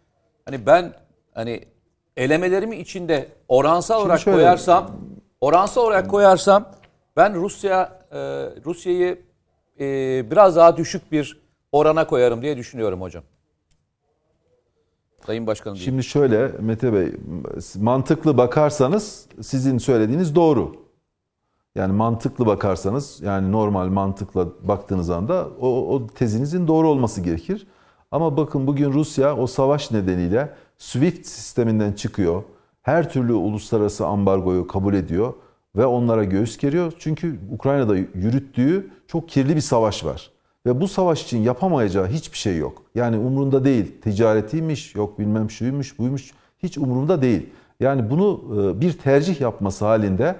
hani 0.45 0.67
ben 0.67 0.93
hani 1.35 1.61
elemelerimi 2.17 2.77
içinde 2.77 3.29
oransal 3.49 3.95
Şimdi 3.97 4.07
olarak 4.07 4.21
şöyle- 4.21 4.37
koyarsam 4.37 4.91
oransal 5.41 5.83
olarak 5.83 6.11
koyarsam 6.11 6.67
ben 7.17 7.35
Rusya 7.35 7.99
e, 8.13 8.19
Rusya'yı 8.67 9.23
e, 9.81 9.85
biraz 10.31 10.57
daha 10.57 10.77
düşük 10.77 11.13
bir 11.13 11.41
orana 11.73 12.07
koyarım 12.07 12.43
diye 12.43 12.57
düşünüyorum 12.57 13.01
hocam. 13.01 13.25
Sayın 15.27 15.47
Başkanım 15.47 15.77
diyeyim. 15.77 15.93
Şimdi 15.93 16.05
şöyle 16.05 16.49
Mete 16.61 16.93
Bey 16.93 17.13
mantıklı 17.81 18.37
bakarsanız 18.39 19.27
sizin 19.43 19.79
söylediğiniz 19.79 20.35
doğru. 20.35 20.85
Yani 21.75 21.93
mantıklı 21.93 22.47
bakarsanız 22.47 23.21
yani 23.23 23.53
normal 23.53 23.87
mantıkla 23.89 24.47
baktığınız 24.69 25.11
anda 25.11 25.49
o, 25.61 25.95
o 25.95 26.07
tezinizin 26.07 26.69
doğru 26.69 26.89
olması 26.89 27.21
gerekir. 27.21 27.67
Ama 28.15 28.37
bakın 28.37 28.67
bugün 28.67 28.93
Rusya 28.93 29.37
o 29.37 29.47
savaş 29.47 29.91
nedeniyle 29.91 30.49
SWIFT 30.79 31.27
sisteminden 31.27 31.93
çıkıyor. 31.93 32.43
Her 32.83 33.11
türlü 33.11 33.33
uluslararası 33.33 34.07
ambargoyu 34.07 34.67
kabul 34.67 34.95
ediyor 34.95 35.35
ve 35.77 35.87
onlara 35.87 36.25
göğüs 36.25 36.57
geriyor. 36.59 36.93
Çünkü 36.99 37.39
Ukrayna'da 37.53 37.97
yürüttüğü 37.97 38.91
çok 39.07 39.29
kirli 39.29 39.57
bir 39.57 39.61
savaş 39.61 40.05
var. 40.05 40.31
Ve 40.67 40.81
bu 40.81 40.89
savaş 40.89 41.25
için 41.25 41.39
yapamayacağı 41.39 42.07
hiçbir 42.07 42.39
şey 42.39 42.57
yok. 42.57 42.83
Yani 42.95 43.19
umurunda 43.19 43.65
değil. 43.65 44.01
Ticaretiymiş, 44.03 44.95
yok 44.95 45.19
bilmem 45.19 45.51
şuymuş, 45.51 45.99
buymuş. 45.99 46.31
Hiç 46.63 46.79
umurunda 46.79 47.23
değil. 47.23 47.47
Yani 47.81 48.11
bunu 48.11 48.41
e, 48.53 48.81
bir 48.81 48.93
tercih 48.93 49.41
yapması 49.41 49.85
halinde 49.85 50.37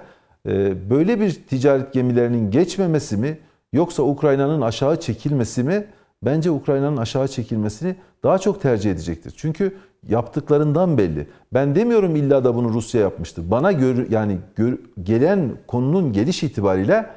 e, 0.47 0.89
böyle 0.89 1.19
bir 1.19 1.31
ticaret 1.31 1.93
gemilerinin 1.93 2.51
geçmemesi 2.51 3.17
mi 3.17 3.37
yoksa 3.73 4.03
Ukrayna'nın 4.03 4.61
aşağı 4.61 4.99
çekilmesi 4.99 5.63
mi? 5.63 5.87
Bence 6.25 6.51
Ukrayna'nın 6.51 6.97
aşağı 6.97 7.27
çekilmesini 7.27 7.95
daha 8.23 8.37
çok 8.37 8.61
tercih 8.61 8.91
edecektir. 8.91 9.33
Çünkü 9.37 9.77
yaptıklarından 10.07 10.97
belli. 10.97 11.27
Ben 11.53 11.75
demiyorum 11.75 12.15
illa 12.15 12.43
da 12.43 12.55
bunu 12.55 12.73
Rusya 12.73 13.01
yapmıştır. 13.01 13.51
Bana 13.51 13.71
gör, 13.71 14.09
yani 14.09 14.37
gör, 14.55 14.77
gelen 15.03 15.51
konunun 15.67 16.13
geliş 16.13 16.43
itibariyle 16.43 17.09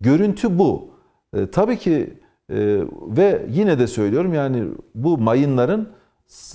görüntü 0.00 0.58
bu. 0.58 0.88
E, 1.36 1.50
tabii 1.50 1.78
ki 1.78 2.14
e, 2.50 2.80
ve 3.08 3.46
yine 3.50 3.78
de 3.78 3.86
söylüyorum 3.86 4.34
yani 4.34 4.64
bu 4.94 5.18
mayınların 5.18 5.88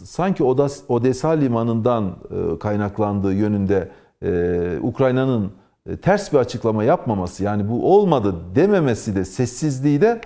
sanki 0.04 0.44
Odessa 0.88 1.30
limanından 1.30 2.06
e, 2.06 2.60
kaynaklandığı 2.60 3.34
yönünde 3.34 3.92
e, 4.24 4.80
Ukrayna'nın 4.82 5.52
e, 5.90 5.98
ters 5.98 6.34
bir 6.34 6.38
açıklama 6.38 6.84
yapmaması 6.84 7.44
yani 7.44 7.70
bu 7.70 7.94
olmadı 7.94 8.36
dememesi 8.56 9.16
de 9.16 9.26
sessizliği 9.26 10.02
de 10.02 10.22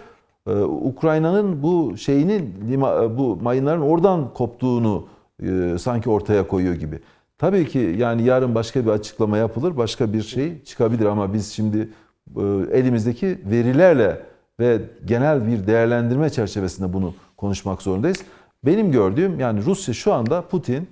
Ukrayna'nın 0.81 1.63
bu 1.63 1.97
şeyinin 1.97 2.55
lima, 2.69 3.17
bu 3.17 3.35
mayınların 3.35 3.81
oradan 3.81 4.33
koptuğunu 4.33 5.07
e, 5.43 5.77
sanki 5.79 6.09
ortaya 6.09 6.47
koyuyor 6.47 6.73
gibi. 6.73 6.99
Tabii 7.37 7.67
ki 7.67 7.95
yani 7.97 8.23
yarın 8.23 8.55
başka 8.55 8.85
bir 8.85 8.89
açıklama 8.89 9.37
yapılır, 9.37 9.77
başka 9.77 10.13
bir 10.13 10.21
şey 10.21 10.63
çıkabilir 10.63 11.05
ama 11.05 11.33
biz 11.33 11.51
şimdi 11.51 11.89
e, 12.37 12.41
elimizdeki 12.71 13.39
verilerle 13.45 14.21
ve 14.59 14.81
genel 15.05 15.47
bir 15.47 15.67
değerlendirme 15.67 16.29
çerçevesinde 16.29 16.93
bunu 16.93 17.13
konuşmak 17.37 17.81
zorundayız. 17.81 18.23
Benim 18.65 18.91
gördüğüm 18.91 19.39
yani 19.39 19.65
Rusya 19.65 19.93
şu 19.93 20.13
anda 20.13 20.41
Putin 20.41 20.87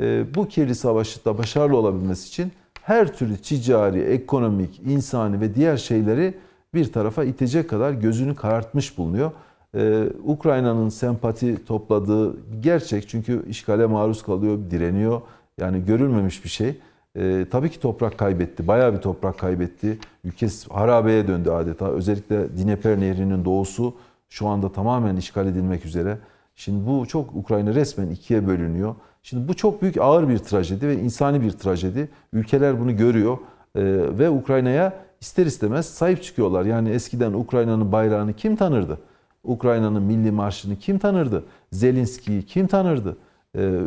e, 0.00 0.34
bu 0.34 0.48
kirli 0.48 0.74
savaşta 0.74 1.38
başarılı 1.38 1.76
olabilmesi 1.76 2.28
için 2.28 2.52
her 2.82 3.14
türlü 3.14 3.36
ticari, 3.36 4.00
ekonomik, 4.00 4.80
insani 4.86 5.40
ve 5.40 5.54
diğer 5.54 5.76
şeyleri 5.76 6.34
bir 6.74 6.92
tarafa 6.92 7.24
itecek 7.24 7.70
kadar 7.70 7.92
gözünü 7.92 8.34
karartmış 8.34 8.98
bulunuyor. 8.98 9.30
Ee, 9.74 10.04
Ukrayna'nın 10.24 10.88
sempati 10.88 11.64
topladığı 11.64 12.36
gerçek 12.60 13.08
çünkü 13.08 13.48
işgale 13.48 13.86
maruz 13.86 14.22
kalıyor, 14.22 14.58
direniyor. 14.70 15.20
Yani 15.58 15.84
görülmemiş 15.84 16.44
bir 16.44 16.48
şey. 16.48 16.80
Ee, 17.16 17.46
tabii 17.50 17.70
ki 17.70 17.80
toprak 17.80 18.18
kaybetti, 18.18 18.68
bayağı 18.68 18.92
bir 18.92 18.98
toprak 18.98 19.38
kaybetti. 19.38 19.98
Ülkesi 20.24 20.68
harabeye 20.68 21.28
döndü 21.28 21.50
adeta. 21.50 21.88
Özellikle 21.88 22.56
Dnieper 22.56 23.00
Nehri'nin 23.00 23.44
doğusu 23.44 23.94
şu 24.28 24.48
anda 24.48 24.72
tamamen 24.72 25.16
işgal 25.16 25.46
edilmek 25.46 25.86
üzere. 25.86 26.18
Şimdi 26.54 26.86
bu 26.86 27.06
çok 27.06 27.36
Ukrayna 27.36 27.74
resmen 27.74 28.10
ikiye 28.10 28.46
bölünüyor. 28.46 28.94
Şimdi 29.22 29.48
bu 29.48 29.54
çok 29.54 29.82
büyük 29.82 29.96
ağır 29.96 30.28
bir 30.28 30.38
trajedi 30.38 30.88
ve 30.88 30.98
insani 30.98 31.42
bir 31.42 31.50
trajedi. 31.50 32.08
Ülkeler 32.32 32.80
bunu 32.80 32.96
görüyor 32.96 33.38
ee, 33.76 33.82
ve 34.18 34.30
Ukrayna'ya 34.30 34.92
ister 35.22 35.46
istemez 35.46 35.86
sahip 35.86 36.22
çıkıyorlar. 36.22 36.64
Yani 36.64 36.88
eskiden 36.88 37.32
Ukrayna'nın 37.32 37.92
bayrağını 37.92 38.32
kim 38.32 38.56
tanırdı? 38.56 38.98
Ukrayna'nın 39.44 40.02
milli 40.02 40.30
marşını 40.30 40.76
kim 40.76 40.98
tanırdı? 40.98 41.44
Zelenski'yi 41.72 42.42
kim 42.42 42.66
tanırdı? 42.66 43.16
Ee, 43.56 43.80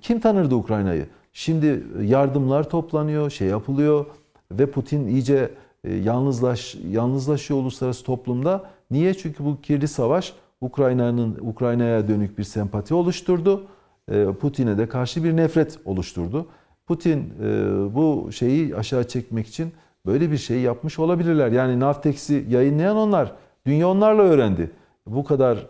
kim 0.00 0.20
tanırdı 0.20 0.54
Ukrayna'yı? 0.54 1.06
Şimdi 1.32 1.86
yardımlar 2.02 2.70
toplanıyor, 2.70 3.30
şey 3.30 3.48
yapılıyor 3.48 4.06
ve 4.52 4.70
Putin 4.70 5.06
iyice 5.06 5.50
e, 5.84 5.94
yalnızlaş 5.94 6.74
yalnızlaşıyor 6.90 7.60
uluslararası 7.60 8.04
toplumda. 8.04 8.64
Niye? 8.90 9.14
Çünkü 9.14 9.44
bu 9.44 9.60
kirli 9.60 9.88
savaş 9.88 10.32
Ukrayna'nın 10.60 11.38
Ukrayna'ya 11.40 12.08
dönük 12.08 12.38
bir 12.38 12.44
sempati 12.44 12.94
oluşturdu. 12.94 13.66
E, 14.10 14.26
Putin'e 14.40 14.78
de 14.78 14.88
karşı 14.88 15.24
bir 15.24 15.36
nefret 15.36 15.78
oluşturdu. 15.84 16.46
Putin 16.86 17.34
e, 17.42 17.94
bu 17.94 18.32
şeyi 18.32 18.76
aşağı 18.76 19.08
çekmek 19.08 19.46
için 19.46 19.72
böyle 20.06 20.30
bir 20.30 20.36
şey 20.36 20.60
yapmış 20.60 20.98
olabilirler. 20.98 21.52
Yani 21.52 21.80
Naftex'i 21.80 22.46
yayınlayan 22.48 22.96
onlar. 22.96 23.32
Dünya 23.66 23.88
onlarla 23.88 24.22
öğrendi. 24.22 24.70
Bu 25.06 25.24
kadar 25.24 25.66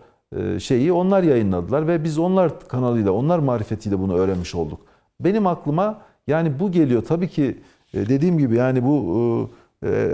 şeyi 0.58 0.92
onlar 0.92 1.22
yayınladılar 1.22 1.86
ve 1.86 2.04
biz 2.04 2.18
onlar 2.18 2.60
kanalıyla, 2.68 3.12
onlar 3.12 3.38
marifetiyle 3.38 3.98
bunu 3.98 4.14
öğrenmiş 4.16 4.54
olduk. 4.54 4.80
Benim 5.20 5.46
aklıma 5.46 6.00
yani 6.26 6.60
bu 6.60 6.72
geliyor. 6.72 7.02
Tabii 7.02 7.28
ki 7.28 7.58
dediğim 7.94 8.38
gibi 8.38 8.56
yani 8.56 8.84
bu 8.84 9.50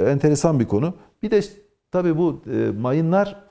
enteresan 0.07 0.61
bir 0.61 0.67
konu. 0.67 0.95
Bir 1.23 1.31
de 1.31 1.41
tabii 1.91 2.19
bu 2.19 2.43
mayınlar 2.81 3.49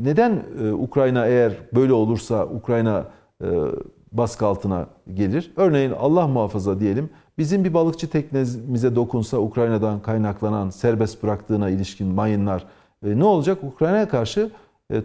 neden 0.00 0.42
e, 0.62 0.72
Ukrayna 0.72 1.26
eğer 1.26 1.52
böyle 1.74 1.92
olursa 1.92 2.46
Ukrayna 2.46 3.04
e, 3.42 3.46
baskı 4.12 4.46
altına 4.46 4.86
gelir? 5.14 5.52
Örneğin 5.56 5.90
Allah 5.90 6.26
muhafaza 6.26 6.80
diyelim 6.80 7.10
bizim 7.38 7.64
bir 7.64 7.74
balıkçı 7.74 8.10
teknemize 8.10 8.96
dokunsa 8.96 9.38
Ukrayna'dan 9.38 10.02
kaynaklanan 10.02 10.70
serbest 10.70 11.22
bıraktığına 11.22 11.70
ilişkin 11.70 12.06
mayınlar 12.06 12.64
e, 13.06 13.18
ne 13.18 13.24
olacak? 13.24 13.58
Ukrayna'ya 13.62 14.08
karşı 14.08 14.50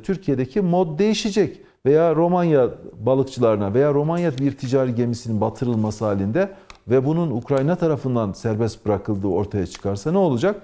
Türkiye'deki 0.03 0.61
mod 0.61 0.99
değişecek 0.99 1.61
veya 1.85 2.15
Romanya 2.15 2.69
balıkçılarına 2.99 3.73
veya 3.73 3.93
Romanya 3.93 4.37
bir 4.37 4.57
ticari 4.57 4.95
gemisinin 4.95 5.41
batırılması 5.41 6.05
halinde 6.05 6.49
ve 6.87 7.05
bunun 7.05 7.31
Ukrayna 7.31 7.75
tarafından 7.75 8.33
serbest 8.33 8.85
bırakıldığı 8.85 9.27
ortaya 9.27 9.65
çıkarsa 9.65 10.11
ne 10.11 10.17
olacak? 10.17 10.61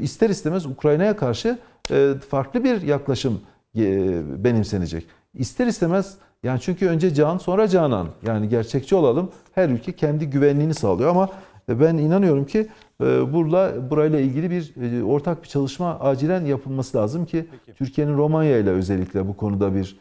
İster 0.00 0.30
istemez 0.30 0.66
Ukrayna'ya 0.66 1.16
karşı 1.16 1.58
e, 1.90 2.14
farklı 2.28 2.64
bir 2.64 2.82
yaklaşım 2.82 3.40
e, 3.76 4.44
benimsenecek. 4.44 5.06
İster 5.34 5.66
istemez 5.66 6.16
yani 6.46 6.60
çünkü 6.60 6.86
önce 6.86 7.14
can 7.14 7.38
sonra 7.38 7.68
canan. 7.68 8.08
Yani 8.26 8.48
gerçekçi 8.48 8.94
olalım. 8.94 9.30
Her 9.52 9.68
ülke 9.68 9.92
kendi 9.92 10.30
güvenliğini 10.30 10.74
sağlıyor 10.74 11.10
ama 11.10 11.28
ben 11.68 11.96
inanıyorum 11.96 12.44
ki 12.44 12.66
e, 13.00 13.32
burada 13.32 13.90
burayla 13.90 14.20
ilgili 14.20 14.50
bir 14.50 15.02
ortak 15.02 15.42
bir 15.42 15.48
çalışma 15.48 16.00
acilen 16.00 16.44
yapılması 16.44 16.98
lazım 16.98 17.26
ki 17.26 17.46
Türkiye'nin 17.78 18.16
Romanya 18.16 18.58
ile 18.58 18.70
özellikle 18.70 19.28
bu 19.28 19.36
konuda 19.36 19.74
bir 19.74 19.96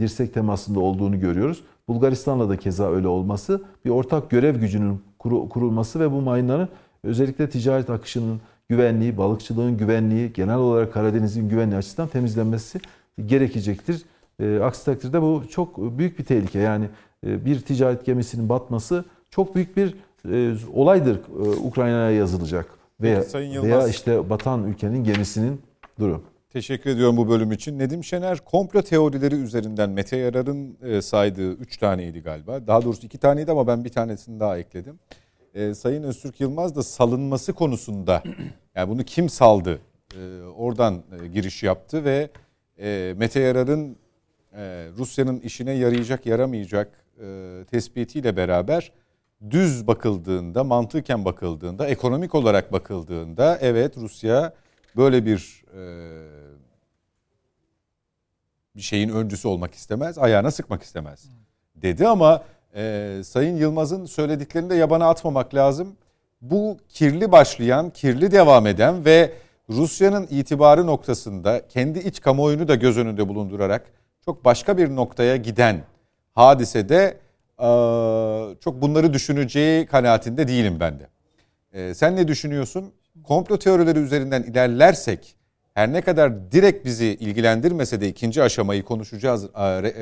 dirsek 0.00 0.34
temasında 0.34 0.80
olduğunu 0.80 1.20
görüyoruz. 1.20 1.62
Bulgaristan'la 1.88 2.48
da 2.48 2.56
keza 2.56 2.90
öyle 2.90 3.08
olması, 3.08 3.62
bir 3.84 3.90
ortak 3.90 4.30
görev 4.30 4.56
gücünün 4.56 5.02
kurulması 5.50 6.00
ve 6.00 6.12
bu 6.12 6.20
mayınların 6.20 6.68
özellikle 7.04 7.50
ticaret 7.50 7.90
akışının 7.90 8.40
güvenliği, 8.68 9.18
balıkçılığın 9.18 9.76
güvenliği, 9.76 10.32
genel 10.32 10.56
olarak 10.56 10.92
Karadeniz'in 10.92 11.48
güvenliği 11.48 11.78
açısından 11.78 12.08
temizlenmesi 12.08 12.80
gerekecektir. 13.26 14.02
E, 14.42 14.60
aksi 14.62 14.84
takdirde 14.84 15.22
bu 15.22 15.42
çok 15.50 15.78
büyük 15.98 16.18
bir 16.18 16.24
tehlike. 16.24 16.58
Yani 16.58 16.88
e, 17.26 17.44
bir 17.44 17.60
ticaret 17.60 18.04
gemisinin 18.04 18.48
batması 18.48 19.04
çok 19.30 19.54
büyük 19.54 19.76
bir 19.76 19.94
e, 20.32 20.54
olaydır 20.74 21.16
e, 21.16 21.48
Ukrayna'ya 21.48 22.10
yazılacak. 22.10 22.66
Veya, 23.00 23.24
veya 23.34 23.88
işte 23.88 24.30
batan 24.30 24.64
ülkenin 24.64 25.04
gemisinin 25.04 25.62
durum. 26.00 26.22
Teşekkür 26.52 26.90
ediyorum 26.90 27.16
bu 27.16 27.28
bölüm 27.28 27.52
için. 27.52 27.78
Nedim 27.78 28.04
Şener 28.04 28.38
komplo 28.38 28.82
teorileri 28.82 29.34
üzerinden 29.34 29.90
Mete 29.90 30.16
Yarar'ın 30.16 30.76
e, 30.82 31.02
saydığı 31.02 31.52
3 31.52 31.76
taneydi 31.76 32.20
galiba. 32.20 32.66
Daha 32.66 32.84
doğrusu 32.84 33.06
2 33.06 33.18
taneydi 33.18 33.52
ama 33.52 33.66
ben 33.66 33.84
bir 33.84 33.92
tanesini 33.92 34.40
daha 34.40 34.58
ekledim 34.58 34.98
e, 35.54 35.74
Sayın 35.74 36.02
Öztürk 36.02 36.40
Yılmaz 36.40 36.76
da 36.76 36.82
salınması 36.82 37.52
konusunda 37.52 38.22
yani 38.74 38.90
bunu 38.90 39.04
kim 39.04 39.28
saldı 39.28 39.80
e, 40.14 40.42
oradan 40.42 41.02
e, 41.22 41.26
giriş 41.26 41.62
yaptı 41.62 42.04
ve 42.04 42.30
e, 42.80 43.14
Mete 43.16 43.40
Yarar'ın 43.40 43.96
e, 44.58 44.88
Rusya'nın 44.98 45.40
işine 45.40 45.72
yarayacak 45.72 46.26
yaramayacak 46.26 47.04
e, 47.20 47.64
tespitiyle 47.70 48.36
beraber 48.36 48.92
düz 49.50 49.86
bakıldığında, 49.86 50.64
mantıken 50.64 51.24
bakıldığında, 51.24 51.86
ekonomik 51.86 52.34
olarak 52.34 52.72
bakıldığında 52.72 53.58
evet 53.60 53.96
Rusya 53.96 54.52
böyle 54.96 55.26
bir 55.26 55.64
e, 55.74 55.82
bir 58.76 58.82
şeyin 58.82 59.08
öncüsü 59.08 59.48
olmak 59.48 59.74
istemez, 59.74 60.18
ayağına 60.18 60.50
sıkmak 60.50 60.82
istemez 60.82 61.28
dedi 61.76 62.08
ama 62.08 62.44
e, 62.74 63.20
Sayın 63.24 63.56
Yılmaz'ın 63.56 64.04
söylediklerini 64.04 64.70
de 64.70 64.74
yabana 64.74 65.08
atmamak 65.08 65.54
lazım. 65.54 65.96
Bu 66.40 66.76
kirli 66.88 67.32
başlayan, 67.32 67.90
kirli 67.90 68.30
devam 68.30 68.66
eden 68.66 69.04
ve 69.04 69.32
Rusya'nın 69.70 70.26
itibarı 70.30 70.86
noktasında 70.86 71.68
kendi 71.68 71.98
iç 71.98 72.20
kamuoyunu 72.20 72.68
da 72.68 72.74
göz 72.74 72.98
önünde 72.98 73.28
bulundurarak 73.28 73.97
çok 74.28 74.44
başka 74.44 74.78
bir 74.78 74.96
noktaya 74.96 75.36
giden 75.36 75.84
hadisede 76.34 77.16
çok 78.60 78.82
bunları 78.82 79.12
düşüneceği 79.12 79.86
kanaatinde 79.86 80.48
değilim 80.48 80.80
ben 80.80 81.00
de. 81.00 81.94
Sen 81.94 82.16
ne 82.16 82.28
düşünüyorsun? 82.28 82.92
Komplo 83.24 83.58
teorileri 83.58 83.98
üzerinden 83.98 84.42
ilerlersek 84.42 85.36
her 85.74 85.92
ne 85.92 86.00
kadar 86.00 86.52
direkt 86.52 86.84
bizi 86.84 87.06
ilgilendirmese 87.06 88.00
de 88.00 88.08
ikinci 88.08 88.42
aşamayı 88.42 88.84
konuşacağız 88.84 89.44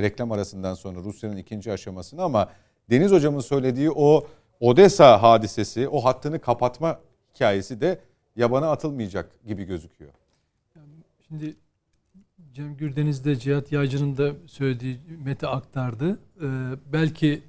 reklam 0.03 0.33
arasından 0.33 0.75
sonra 0.75 1.01
Rusya'nın 1.01 1.37
ikinci 1.37 1.73
aşamasını 1.73 2.23
ama 2.23 2.49
Deniz 2.91 3.13
hocamın 3.13 3.41
söylediği 3.41 3.91
o 3.91 4.27
Odessa 4.61 5.23
hadisesi, 5.23 5.89
o 5.89 6.05
hattını 6.05 6.39
kapatma 6.39 7.01
hikayesi 7.35 7.81
de 7.81 7.99
yabana 8.37 8.71
atılmayacak 8.71 9.31
gibi 9.47 9.65
gözüküyor. 9.65 10.13
Şimdi 11.29 11.55
Cem 12.57 12.77
Gürdeniz 12.77 13.25
de 13.25 13.39
Cihat 13.39 13.73
Yaycı'nın 13.73 14.17
da 14.17 14.33
söylediği 14.47 14.99
Mete 15.25 15.47
aktardı. 15.47 16.19
Ee, 16.43 16.47
belki 16.93 17.43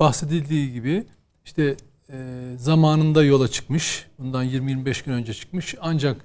bahsedildiği 0.00 0.72
gibi 0.72 1.06
işte 1.44 1.76
e, 2.10 2.44
zamanında 2.56 3.24
yola 3.24 3.48
çıkmış. 3.48 4.06
Bundan 4.18 4.46
20-25 4.46 5.04
gün 5.04 5.12
önce 5.12 5.34
çıkmış. 5.34 5.74
Ancak 5.80 6.24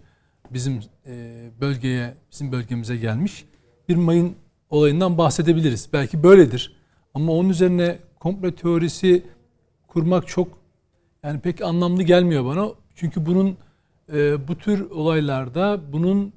bizim 0.51 0.80
e, 1.05 1.45
bölgeye, 1.61 2.13
bizim 2.32 2.51
bölgemize 2.51 2.97
gelmiş. 2.97 3.45
Bir 3.89 3.95
mayın 3.95 4.36
olayından 4.69 5.17
bahsedebiliriz. 5.17 5.89
Belki 5.93 6.24
böyledir. 6.24 6.76
Ama 7.13 7.32
onun 7.34 7.49
üzerine 7.49 7.99
komplo 8.19 8.51
teorisi 8.51 9.26
kurmak 9.88 10.28
çok 10.28 10.47
yani 11.24 11.39
pek 11.39 11.61
anlamlı 11.61 12.03
gelmiyor 12.03 12.45
bana. 12.45 12.69
Çünkü 12.95 13.26
bunun 13.26 13.57
e, 14.13 14.47
bu 14.47 14.57
tür 14.57 14.89
olaylarda 14.89 15.82
bunun 15.93 16.34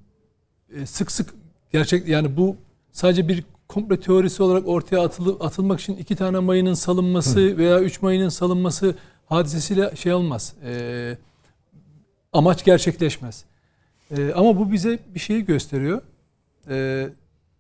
e, 0.75 0.87
sık 0.87 1.13
sık 1.13 1.35
gerçek 1.73 2.09
yani 2.09 2.37
bu 2.37 2.57
sadece 2.93 3.29
bir 3.29 3.45
komplo 3.69 3.97
teorisi 3.97 4.43
olarak 4.43 4.69
ortaya 4.69 5.05
atılıp 5.05 5.45
atılmak 5.45 5.81
için 5.81 5.97
iki 5.97 6.17
tane 6.17 6.39
mayının 6.39 6.75
salınması 6.75 7.59
veya 7.59 7.81
üç 7.81 8.03
mayının 8.03 8.29
salınması 8.29 8.95
hadisesiyle 9.27 9.97
şey 9.97 10.13
olmaz. 10.13 10.55
E, 10.65 11.19
amaç 12.33 12.65
gerçekleşmez. 12.65 13.45
E, 14.11 14.33
ama 14.33 14.59
bu 14.59 14.73
bize 14.73 14.99
bir 15.15 15.21
şeyi 15.21 15.45
gösteriyor. 15.45 16.03
E, 16.71 17.09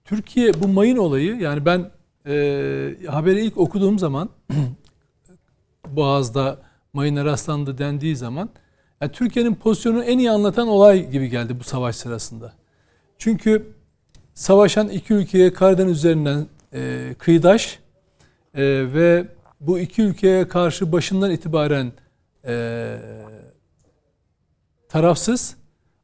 Türkiye 0.04 0.62
bu 0.62 0.68
mayın 0.68 0.96
olayı 0.96 1.36
yani 1.36 1.64
ben 1.64 1.90
e, 2.26 2.96
haberi 3.08 3.44
ilk 3.44 3.58
okuduğum 3.58 3.98
zaman 3.98 4.30
Boğaz'da 5.88 6.58
mayına 6.92 7.24
rastlandı 7.24 7.78
dendiği 7.78 8.16
zaman 8.16 8.48
yani 9.00 9.12
Türkiye'nin 9.12 9.54
pozisyonunu 9.54 10.04
en 10.04 10.18
iyi 10.18 10.30
anlatan 10.30 10.68
olay 10.68 11.10
gibi 11.10 11.30
geldi 11.30 11.60
bu 11.60 11.64
savaş 11.64 11.96
sırasında. 11.96 12.52
Çünkü 13.18 13.72
savaşan 14.34 14.88
iki 14.88 15.14
ülkeye 15.14 15.52
Karadeniz 15.52 15.96
üzerinden 15.96 16.46
e, 16.72 17.14
kıyıdaş 17.18 17.78
e, 18.54 18.62
ve 18.94 19.26
bu 19.60 19.78
iki 19.78 20.02
ülkeye 20.02 20.48
karşı 20.48 20.92
başından 20.92 21.30
itibaren 21.30 21.92
e, 22.46 22.96
tarafsız 24.88 25.56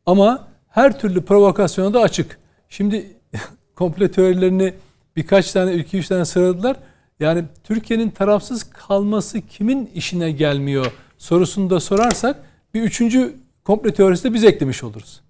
ama 0.07 0.49
her 0.69 0.99
türlü 0.99 1.25
provokasyona 1.25 1.95
da 1.95 2.01
açık. 2.01 2.39
Şimdi 2.69 3.07
komple 3.75 4.11
teorilerini 4.11 4.75
birkaç 5.17 5.53
tane, 5.53 5.75
iki 5.75 5.99
üç 5.99 6.09
tane 6.09 6.25
sıraladılar. 6.25 6.77
Yani 7.21 7.45
Türkiye'nin 7.65 8.11
tarafsız 8.11 8.63
kalması 8.63 9.41
kimin 9.41 9.91
işine 9.95 10.33
gelmiyor 10.33 10.93
sorusunu 11.19 11.71
da 11.71 11.81
sorarsak 11.81 12.37
bir 12.75 12.83
üçüncü 12.83 13.35
komple 13.65 13.95
teorisi 13.95 14.25
de 14.25 14.35
biz 14.35 14.45
eklemiş 14.45 14.85
oluruz. 14.85 15.21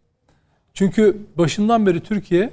Çünkü 0.75 1.17
başından 1.39 1.87
beri 1.87 2.01
Türkiye 2.01 2.53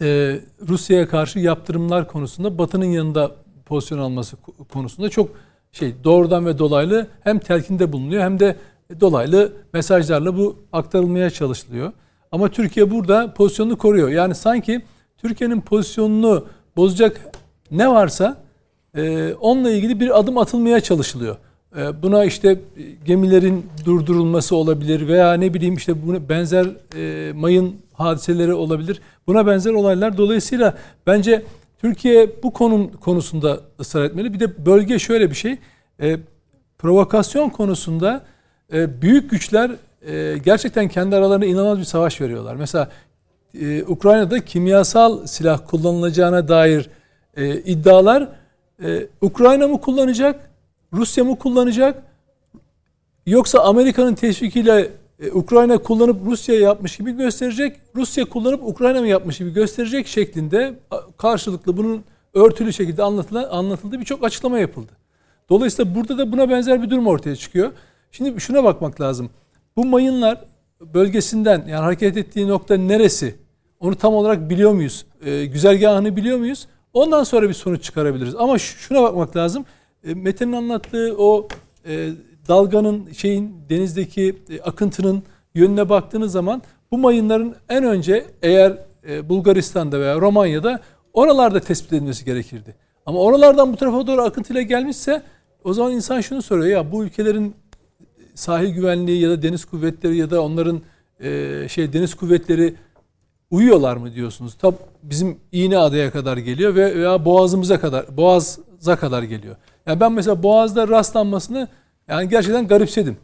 e, 0.00 0.40
Rusya'ya 0.68 1.08
karşı 1.08 1.38
yaptırımlar 1.38 2.08
konusunda 2.08 2.58
Batı'nın 2.58 2.84
yanında 2.84 3.32
pozisyon 3.66 3.98
alması 3.98 4.36
konusunda 4.72 5.08
çok 5.08 5.30
şey 5.72 5.94
doğrudan 6.04 6.46
ve 6.46 6.58
dolaylı 6.58 7.06
hem 7.20 7.38
telkinde 7.38 7.92
bulunuyor 7.92 8.22
hem 8.22 8.40
de 8.40 8.56
dolaylı 9.00 9.52
mesajlarla 9.72 10.36
bu 10.36 10.56
aktarılmaya 10.72 11.30
çalışılıyor. 11.30 11.92
Ama 12.32 12.48
Türkiye 12.48 12.90
burada 12.90 13.34
pozisyonunu 13.34 13.78
koruyor. 13.78 14.08
Yani 14.08 14.34
sanki 14.34 14.82
Türkiye'nin 15.18 15.60
pozisyonunu 15.60 16.46
bozacak 16.76 17.20
ne 17.70 17.88
varsa 17.88 18.42
e, 18.96 19.34
onunla 19.34 19.70
ilgili 19.70 20.00
bir 20.00 20.18
adım 20.18 20.38
atılmaya 20.38 20.80
çalışılıyor. 20.80 21.36
E, 21.76 22.02
buna 22.02 22.24
işte 22.24 22.60
gemilerin 23.04 23.66
durdurulması 23.84 24.56
olabilir 24.56 25.08
veya 25.08 25.34
ne 25.34 25.54
bileyim 25.54 25.74
işte 25.74 26.06
buna 26.06 26.28
benzer 26.28 26.66
e, 26.96 27.32
mayın 27.32 27.76
hadiseleri 27.92 28.54
olabilir. 28.54 29.00
Buna 29.26 29.46
benzer 29.46 29.72
olaylar. 29.72 30.16
Dolayısıyla 30.16 30.78
bence 31.06 31.42
Türkiye 31.80 32.30
bu 32.42 32.52
konum 32.52 32.92
konusunda 32.92 33.60
ısrar 33.80 34.04
etmeli. 34.04 34.32
Bir 34.34 34.40
de 34.40 34.66
bölge 34.66 34.98
şöyle 34.98 35.30
bir 35.30 35.34
şey. 35.34 35.58
E, 36.00 36.18
provokasyon 36.78 37.48
konusunda 37.50 38.24
e, 38.72 39.02
büyük 39.02 39.30
güçler 39.30 39.70
gerçekten 40.44 40.88
kendi 40.88 41.16
aralarında 41.16 41.46
inanılmaz 41.46 41.78
bir 41.78 41.84
savaş 41.84 42.20
veriyorlar. 42.20 42.56
Mesela 42.56 42.90
Ukrayna'da 43.88 44.44
kimyasal 44.44 45.26
silah 45.26 45.60
kullanılacağına 45.66 46.48
dair 46.48 46.90
iddialar 47.64 48.28
Ukrayna 49.20 49.68
mı 49.68 49.80
kullanacak, 49.80 50.51
Rusya 50.92 51.24
mı 51.24 51.38
kullanacak 51.38 52.02
yoksa 53.26 53.58
Amerika'nın 53.58 54.14
teşvikiyle 54.14 54.90
e, 55.20 55.30
Ukrayna 55.32 55.78
kullanıp 55.78 56.16
Rusya 56.26 56.58
yapmış 56.58 56.96
gibi 56.96 57.12
gösterecek, 57.12 57.76
Rusya 57.96 58.24
kullanıp 58.24 58.62
Ukrayna 58.64 59.00
mı 59.00 59.06
yapmış 59.06 59.38
gibi 59.38 59.52
gösterecek 59.52 60.06
şeklinde 60.06 60.74
karşılıklı 61.18 61.76
bunun 61.76 62.04
örtülü 62.34 62.72
şekilde 62.72 63.02
anlatılan, 63.02 63.44
anlatıldı 63.50 64.00
birçok 64.00 64.24
açıklama 64.24 64.58
yapıldı. 64.58 64.92
Dolayısıyla 65.48 65.94
burada 65.94 66.18
da 66.18 66.32
buna 66.32 66.50
benzer 66.50 66.82
bir 66.82 66.90
durum 66.90 67.06
ortaya 67.06 67.36
çıkıyor. 67.36 67.72
Şimdi 68.12 68.40
şuna 68.40 68.64
bakmak 68.64 69.00
lazım. 69.00 69.30
Bu 69.76 69.84
mayınlar 69.84 70.44
bölgesinden 70.80 71.64
yani 71.68 71.82
hareket 71.82 72.16
ettiği 72.16 72.48
nokta 72.48 72.76
neresi? 72.76 73.34
Onu 73.80 73.94
tam 73.94 74.14
olarak 74.14 74.50
biliyor 74.50 74.72
muyuz? 74.72 75.06
E, 75.24 75.46
güzergahını 75.46 76.16
biliyor 76.16 76.38
muyuz? 76.38 76.66
Ondan 76.94 77.24
sonra 77.24 77.48
bir 77.48 77.54
sonuç 77.54 77.84
çıkarabiliriz. 77.84 78.34
Ama 78.34 78.58
şuna 78.58 79.02
bakmak 79.02 79.36
lazım. 79.36 79.64
E, 80.04 80.14
Mete'nin 80.14 80.52
anlattığı 80.52 81.14
o 81.18 81.48
e, 81.86 82.10
dalganın 82.48 83.12
şeyin 83.12 83.54
denizdeki 83.68 84.36
e, 84.50 84.60
akıntının 84.60 85.22
yönüne 85.54 85.88
baktığınız 85.88 86.32
zaman 86.32 86.62
bu 86.90 86.98
mayınların 86.98 87.54
en 87.68 87.84
önce 87.84 88.26
eğer 88.42 88.78
e, 89.08 89.28
Bulgaristan'da 89.28 90.00
veya 90.00 90.20
Romanya'da 90.20 90.80
oralarda 91.12 91.60
tespit 91.60 91.92
edilmesi 91.92 92.24
gerekirdi. 92.24 92.74
Ama 93.06 93.18
oralardan 93.18 93.72
bu 93.72 93.76
tarafa 93.76 94.06
doğru 94.06 94.22
akıntıyla 94.22 94.62
gelmişse 94.62 95.22
o 95.64 95.72
zaman 95.72 95.92
insan 95.92 96.20
şunu 96.20 96.42
soruyor 96.42 96.66
ya 96.66 96.92
bu 96.92 97.04
ülkelerin 97.04 97.54
sahil 98.34 98.74
güvenliği 98.74 99.20
ya 99.20 99.30
da 99.30 99.42
deniz 99.42 99.64
kuvvetleri 99.64 100.16
ya 100.16 100.30
da 100.30 100.42
onların 100.42 100.80
e, 101.20 101.66
şey 101.68 101.92
deniz 101.92 102.14
kuvvetleri 102.14 102.74
uyuyorlar 103.50 103.96
mı 103.96 104.14
diyorsunuz? 104.14 104.54
Tab 104.54 104.74
bizim 105.02 105.36
iğne 105.52 105.78
adaya 105.78 106.10
kadar 106.10 106.36
geliyor 106.36 106.74
ve 106.74 106.96
veya 106.96 107.24
boğazımıza 107.24 107.80
kadar 107.80 108.16
boğaza 108.82 108.96
kadar 108.96 109.22
geliyor. 109.22 109.56
Yani 109.86 110.00
ben 110.00 110.12
mesela 110.12 110.42
boğazda 110.42 110.88
rastlanmasını 110.88 111.68
yani 112.08 112.28
gerçekten 112.28 112.68
garipsedim. 112.68 113.16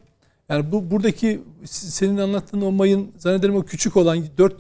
Yani 0.49 0.73
bu 0.73 0.91
buradaki 0.91 1.41
senin 1.65 2.19
anlattığın 2.19 2.61
o 2.61 2.71
mayın 2.73 3.13
zannederim 3.17 3.57
o 3.57 3.63
küçük 3.63 3.97
olan 3.97 4.19
4 4.39 4.55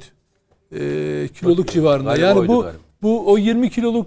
e, 0.72 1.28
kiloluk 1.28 1.68
civarında. 1.68 2.16
Yani 2.16 2.48
bu 2.48 2.66
bu 3.02 3.32
o 3.32 3.38
20 3.38 3.70
kiloluk 3.70 4.06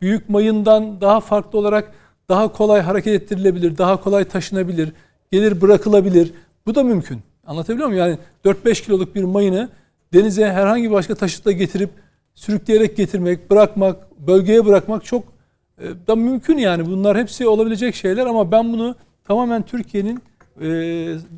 büyük 0.00 0.28
mayından 0.28 1.00
daha 1.00 1.20
farklı 1.20 1.58
olarak 1.58 1.92
daha 2.28 2.52
kolay 2.52 2.80
hareket 2.80 3.22
ettirilebilir, 3.22 3.78
daha 3.78 4.00
kolay 4.00 4.24
taşınabilir, 4.24 4.92
gelir 5.32 5.60
bırakılabilir. 5.60 6.32
Bu 6.66 6.74
da 6.74 6.82
mümkün. 6.82 7.20
Anlatabiliyor 7.46 7.88
muyum? 7.88 8.00
Yani 8.00 8.18
4-5 8.44 8.84
kiloluk 8.84 9.14
bir 9.14 9.24
mayını 9.24 9.68
denize 10.12 10.46
herhangi 10.46 10.90
başka 10.90 11.14
taşıtla 11.14 11.52
getirip 11.52 11.90
sürükleyerek 12.34 12.96
getirmek, 12.96 13.50
bırakmak, 13.50 14.18
bölgeye 14.26 14.66
bırakmak 14.66 15.04
çok 15.04 15.33
e, 15.78 16.06
da 16.06 16.16
mümkün 16.16 16.58
yani. 16.58 16.86
Bunlar 16.86 17.18
hepsi 17.18 17.48
olabilecek 17.48 17.94
şeyler 17.94 18.26
ama 18.26 18.52
ben 18.52 18.72
bunu 18.72 18.96
tamamen 19.24 19.62
Türkiye'nin 19.62 20.22
e, 20.60 20.68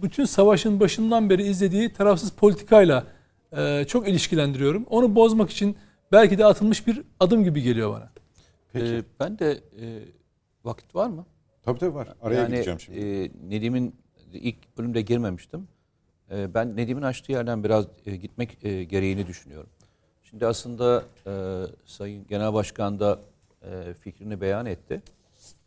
bütün 0.02 0.24
savaşın 0.24 0.80
başından 0.80 1.30
beri 1.30 1.42
izlediği 1.42 1.92
tarafsız 1.92 2.30
politikayla 2.30 3.04
e, 3.56 3.84
çok 3.84 4.08
ilişkilendiriyorum. 4.08 4.86
Onu 4.90 5.14
bozmak 5.14 5.50
için 5.50 5.76
belki 6.12 6.38
de 6.38 6.44
atılmış 6.44 6.86
bir 6.86 7.02
adım 7.20 7.44
gibi 7.44 7.62
geliyor 7.62 7.92
bana. 7.92 8.10
Peki. 8.72 8.86
Ee, 8.86 9.02
ben 9.20 9.38
de 9.38 9.52
e, 9.52 9.84
vakit 10.64 10.94
var 10.94 11.08
mı? 11.08 11.26
Tabii 11.62 11.78
tabii 11.78 11.94
var. 11.94 12.08
Araya 12.22 12.40
yani, 12.40 12.50
gideceğim 12.50 12.80
şimdi. 12.80 12.98
E, 12.98 13.30
Nedim'in 13.48 13.94
ilk 14.32 14.78
bölümde 14.78 15.02
girmemiştim. 15.02 15.68
E, 16.30 16.54
ben 16.54 16.76
Nedim'in 16.76 17.02
açtığı 17.02 17.32
yerden 17.32 17.64
biraz 17.64 17.86
e, 18.06 18.16
gitmek 18.16 18.64
e, 18.64 18.84
gereğini 18.84 19.26
düşünüyorum. 19.26 19.70
Şimdi 20.22 20.46
aslında 20.46 21.04
e, 21.26 21.32
Sayın 21.84 22.26
Genel 22.26 22.54
Başkan 22.54 23.00
da 23.00 23.18
e, 23.66 23.94
fikrini 23.94 24.40
beyan 24.40 24.66
etti. 24.66 25.02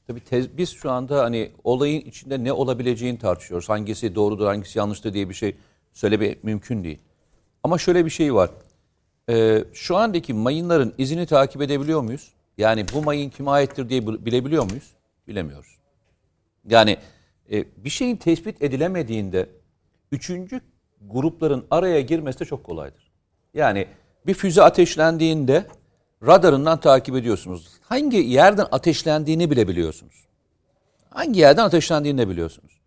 Tabii 0.08 0.20
tez, 0.20 0.58
biz 0.58 0.70
şu 0.70 0.92
anda 0.92 1.24
hani 1.24 1.52
olayın 1.64 2.02
içinde 2.02 2.44
ne 2.44 2.54
olabileceğini 2.54 3.20
tartışıyoruz. 3.20 3.70
Hangisi 3.70 4.16
doğrudur, 4.16 4.46
hangisi 4.46 4.80
yanlıştır 4.80 5.14
diye 5.14 5.30
bir 5.30 5.34
şey 5.34 5.56
söylemek 5.94 6.44
mümkün 6.44 6.84
değil. 6.84 7.00
Ama 7.64 7.78
şöyle 7.78 8.06
bir 8.06 8.10
şey 8.10 8.34
var. 8.34 8.50
Ee, 9.30 9.64
şu 9.74 9.96
andaki 9.96 10.34
mayınların 10.34 10.94
izini 10.98 11.26
takip 11.26 11.62
edebiliyor 11.62 12.02
muyuz? 12.02 12.34
Yani 12.58 12.86
bu 12.94 13.04
mayın 13.04 13.30
kime 13.30 13.52
aittir 13.52 13.90
diye 13.90 14.08
bilebiliyor 14.08 14.64
muyuz? 14.64 14.94
Bilemiyoruz. 15.28 15.78
Yani 16.70 16.98
e, 17.52 17.66
bir 17.78 17.90
şeyin 17.90 18.16
tespit 18.16 18.62
edilemediğinde 18.62 19.50
üçüncü 20.12 20.62
grupların 21.02 21.66
araya 21.72 22.02
girmesi 22.02 22.40
de 22.40 22.46
çok 22.46 22.64
kolaydır. 22.64 23.12
Yani 23.54 23.88
bir 24.28 24.34
füze 24.34 24.64
ateşlendiğinde 24.64 25.66
radarından 26.26 26.80
takip 26.80 27.16
ediyorsunuz. 27.16 27.68
Hangi 27.82 28.18
yerden 28.18 28.68
ateşlendiğini 28.72 29.52
bile 29.52 29.68
biliyorsunuz. 29.68 30.26
Hangi 31.10 31.40
yerden 31.40 31.64
ateşlendiğini 31.64 32.18
de 32.18 32.30
biliyorsunuz. 32.30 32.80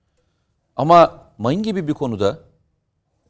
Ama 0.77 1.29
mayın 1.39 1.63
gibi 1.63 1.89
bir 1.89 1.95
konuda 1.95 2.39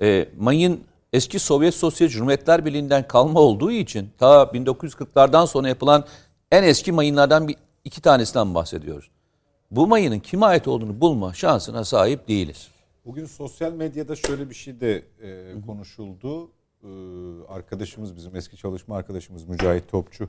e, 0.00 0.28
mayın 0.38 0.80
eski 1.12 1.38
Sovyet 1.38 1.74
Sosyalist 1.74 2.16
Cumhuriyetler 2.16 2.64
Birliği'nden 2.64 3.08
kalma 3.08 3.40
olduğu 3.40 3.72
için 3.72 4.10
ta 4.18 4.42
1940'lardan 4.42 5.46
sonra 5.46 5.68
yapılan 5.68 6.04
en 6.50 6.62
eski 6.62 6.92
mayınlardan 6.92 7.48
bir, 7.48 7.56
iki 7.84 8.00
tanesinden 8.00 8.54
bahsediyoruz. 8.54 9.10
Bu 9.70 9.86
mayının 9.86 10.18
kime 10.18 10.46
ait 10.46 10.68
olduğunu 10.68 11.00
bulma 11.00 11.34
şansına 11.34 11.84
sahip 11.84 12.28
değiliz. 12.28 12.68
Bugün 13.04 13.26
sosyal 13.26 13.72
medyada 13.72 14.16
şöyle 14.16 14.50
bir 14.50 14.54
şey 14.54 14.80
de 14.80 15.04
e, 15.22 15.60
konuşuldu. 15.66 16.50
Ee, 16.84 16.88
arkadaşımız 17.48 18.16
bizim 18.16 18.36
eski 18.36 18.56
çalışma 18.56 18.96
arkadaşımız 18.96 19.44
Mücahit 19.44 19.88
Topçu 19.88 20.28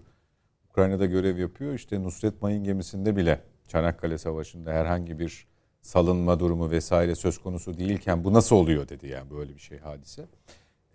Ukrayna'da 0.69 1.05
görev 1.05 1.37
yapıyor. 1.37 1.73
İşte 1.73 2.03
Nusret 2.03 2.41
Mayın 2.41 2.63
gemisinde 2.63 3.15
bile 3.15 3.39
Çanakkale 3.67 4.17
Savaşı'nda 4.17 4.71
herhangi 4.71 5.19
bir 5.19 5.47
salınma 5.81 6.39
durumu 6.39 6.71
vesaire 6.71 7.15
söz 7.15 7.37
konusu 7.37 7.77
değilken 7.77 8.23
bu 8.23 8.33
nasıl 8.33 8.55
oluyor 8.55 8.89
dedi 8.89 9.07
yani 9.07 9.31
böyle 9.31 9.55
bir 9.55 9.59
şey 9.59 9.79
hadise. 9.79 10.25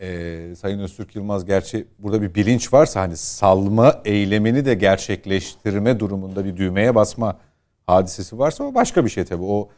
Ee, 0.01 0.55
Sayın 0.59 0.79
Öztürk 0.79 1.17
Yılmaz 1.17 1.45
gerçi 1.45 1.87
burada 1.99 2.23
bir 2.23 2.35
bilinç 2.35 2.73
varsa 2.73 3.01
hani 3.01 3.17
salma 3.17 4.03
eylemini 4.05 4.65
de 4.65 4.75
gerçekleştirme 4.75 6.01
durumunda 6.01 6.45
bir 6.45 6.57
düğmeye 6.57 6.95
basma 6.95 7.39
hadisesi 7.87 8.39
varsa 8.39 8.65
o 8.65 8.75
başka 8.75 9.05
bir 9.05 9.11
şey 9.11 9.25
tabii. 9.25 9.45
O 9.45 9.69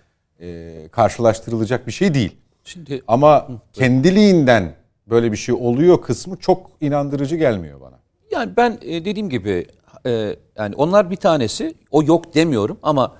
e, 0.40 0.88
karşılaştırılacak 0.92 1.86
bir 1.86 1.92
şey 1.92 2.14
değil. 2.14 2.36
Şimdi 2.64 3.02
ama 3.08 3.48
kendiliğinden 3.72 4.79
böyle 5.10 5.32
bir 5.32 5.36
şey 5.36 5.54
oluyor 5.54 6.02
kısmı 6.02 6.36
çok 6.36 6.70
inandırıcı 6.80 7.36
gelmiyor 7.36 7.80
bana. 7.80 7.98
Yani 8.30 8.56
ben 8.56 8.78
e, 8.82 9.04
dediğim 9.04 9.30
gibi 9.30 9.66
e, 10.06 10.36
yani 10.56 10.74
onlar 10.76 11.10
bir 11.10 11.16
tanesi 11.16 11.74
o 11.90 12.02
yok 12.02 12.34
demiyorum 12.34 12.78
ama 12.82 13.16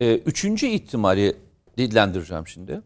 e, 0.00 0.14
üçüncü 0.14 0.66
ihtimali 0.66 1.36
dillendireceğim 1.78 2.46
şimdi. 2.46 2.82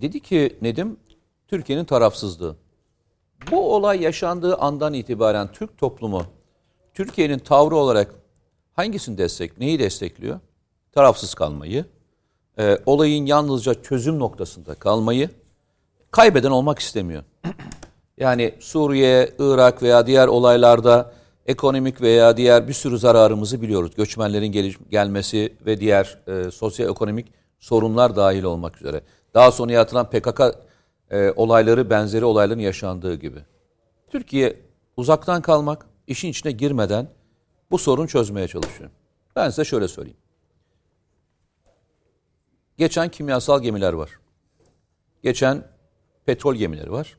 dedi 0.00 0.20
ki 0.20 0.58
Nedim 0.62 0.96
Türkiye'nin 1.48 1.84
tarafsızlığı. 1.84 2.56
Bu 3.50 3.74
olay 3.74 4.02
yaşandığı 4.02 4.56
andan 4.56 4.94
itibaren 4.94 5.52
Türk 5.52 5.78
toplumu 5.78 6.24
Türkiye'nin 6.94 7.38
tavrı 7.38 7.76
olarak 7.76 8.14
hangisini 8.72 9.18
destek, 9.18 9.58
neyi 9.58 9.78
destekliyor? 9.78 10.40
Tarafsız 10.92 11.34
kalmayı, 11.34 11.84
olayın 12.86 13.26
yalnızca 13.26 13.82
çözüm 13.82 14.18
noktasında 14.18 14.74
kalmayı, 14.74 15.30
kaybeden 16.10 16.50
olmak 16.50 16.78
istemiyor. 16.78 17.22
Yani 18.16 18.54
Suriye, 18.60 19.34
Irak 19.38 19.82
veya 19.82 20.06
diğer 20.06 20.28
olaylarda 20.28 21.12
ekonomik 21.46 22.00
veya 22.00 22.36
diğer 22.36 22.68
bir 22.68 22.72
sürü 22.72 22.98
zararımızı 22.98 23.62
biliyoruz. 23.62 23.90
Göçmenlerin 23.96 24.46
geliş, 24.46 24.78
gelmesi 24.90 25.56
ve 25.66 25.80
diğer 25.80 26.18
e, 26.26 26.50
sosyoekonomik 26.50 27.32
sorunlar 27.58 28.16
dahil 28.16 28.42
olmak 28.42 28.76
üzere. 28.76 29.00
Daha 29.34 29.52
sonra 29.52 29.72
yaratılan 29.72 30.10
PKK 30.10 30.40
e, 31.10 31.32
olayları 31.36 31.90
benzeri 31.90 32.24
olayların 32.24 32.60
yaşandığı 32.60 33.14
gibi. 33.14 33.38
Türkiye 34.08 34.60
uzaktan 34.96 35.42
kalmak, 35.42 35.86
işin 36.06 36.28
içine 36.28 36.52
girmeden 36.52 37.08
bu 37.70 37.78
sorunu 37.78 38.08
çözmeye 38.08 38.48
çalışıyor. 38.48 38.90
Ben 39.36 39.50
size 39.50 39.64
şöyle 39.64 39.88
söyleyeyim. 39.88 40.18
Geçen 42.78 43.08
kimyasal 43.08 43.62
gemiler 43.62 43.92
var. 43.92 44.10
Geçen 45.22 45.64
petrol 46.26 46.54
gemileri 46.54 46.92
var. 46.92 47.16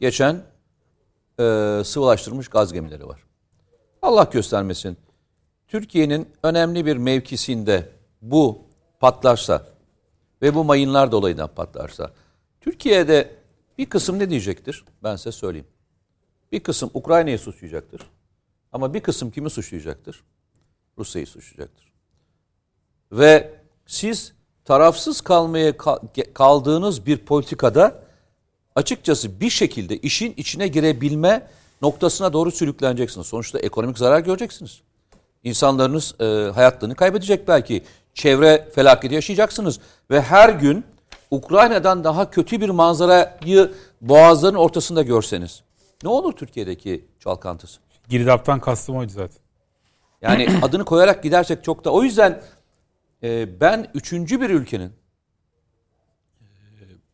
Geçen 0.00 0.42
e, 1.40 1.82
sıvılaştırılmış 1.84 2.48
gaz 2.48 2.72
gemileri 2.72 3.06
var. 3.08 3.20
Allah 4.02 4.28
göstermesin. 4.32 4.96
Türkiye'nin 5.68 6.28
önemli 6.42 6.86
bir 6.86 6.96
mevkisinde 6.96 7.88
bu 8.22 8.62
patlarsa 9.00 9.66
ve 10.42 10.54
bu 10.54 10.64
mayınlar 10.64 11.12
dolayından 11.12 11.48
patlarsa 11.48 12.12
Türkiye'de 12.60 13.36
bir 13.78 13.86
kısım 13.86 14.18
ne 14.18 14.30
diyecektir? 14.30 14.84
Ben 15.02 15.16
size 15.16 15.32
söyleyeyim. 15.32 15.66
Bir 16.52 16.60
kısım 16.60 16.90
Ukrayna'yı 16.94 17.38
suçlayacaktır. 17.38 18.00
Ama 18.72 18.94
bir 18.94 19.00
kısım 19.00 19.30
kimi 19.30 19.50
suçlayacaktır? 19.50 20.24
Rusya'yı 20.98 21.26
suçlayacaktır. 21.26 21.92
Ve 23.12 23.54
siz 23.86 24.32
tarafsız 24.64 25.20
kalmaya 25.20 25.76
kaldığınız 26.34 27.06
bir 27.06 27.18
politikada 27.18 28.03
açıkçası 28.74 29.40
bir 29.40 29.50
şekilde 29.50 29.98
işin 29.98 30.34
içine 30.36 30.68
girebilme 30.68 31.46
noktasına 31.82 32.32
doğru 32.32 32.50
sürükleneceksiniz. 32.50 33.26
Sonuçta 33.26 33.58
ekonomik 33.58 33.98
zarar 33.98 34.20
göreceksiniz. 34.20 34.80
İnsanlarınız 35.44 36.20
e, 36.20 36.24
hayatlarını 36.54 36.94
kaybedecek 36.94 37.48
belki. 37.48 37.84
Çevre 38.14 38.68
felaketi 38.74 39.14
yaşayacaksınız. 39.14 39.80
Ve 40.10 40.20
her 40.20 40.48
gün 40.48 40.84
Ukrayna'dan 41.30 42.04
daha 42.04 42.30
kötü 42.30 42.60
bir 42.60 42.68
manzarayı 42.68 43.72
boğazların 44.00 44.54
ortasında 44.54 45.02
görseniz. 45.02 45.62
Ne 46.02 46.08
olur 46.08 46.32
Türkiye'deki 46.32 47.04
çalkantısı? 47.20 47.80
Girdaptan 48.08 48.60
kastım 48.60 48.96
oydu 48.96 49.12
zaten. 49.12 49.38
Yani 50.22 50.48
adını 50.62 50.84
koyarak 50.84 51.22
gidersek 51.22 51.64
çok 51.64 51.84
da. 51.84 51.90
O 51.90 52.02
yüzden 52.02 52.42
e, 53.22 53.60
ben 53.60 53.90
üçüncü 53.94 54.40
bir 54.40 54.50
ülkenin 54.50 54.92
e, 56.40 56.44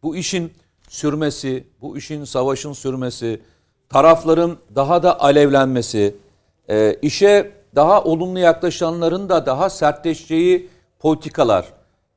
bu 0.02 0.16
işin 0.16 0.52
sürmesi, 0.90 1.64
bu 1.80 1.96
işin 1.96 2.24
savaşın 2.24 2.72
sürmesi, 2.72 3.40
tarafların 3.88 4.56
daha 4.74 5.02
da 5.02 5.20
alevlenmesi, 5.20 6.16
e, 6.70 6.96
işe 7.02 7.52
daha 7.74 8.04
olumlu 8.04 8.38
yaklaşanların 8.38 9.28
da 9.28 9.46
daha 9.46 9.70
sertleşeceği 9.70 10.68
politikalar 10.98 11.64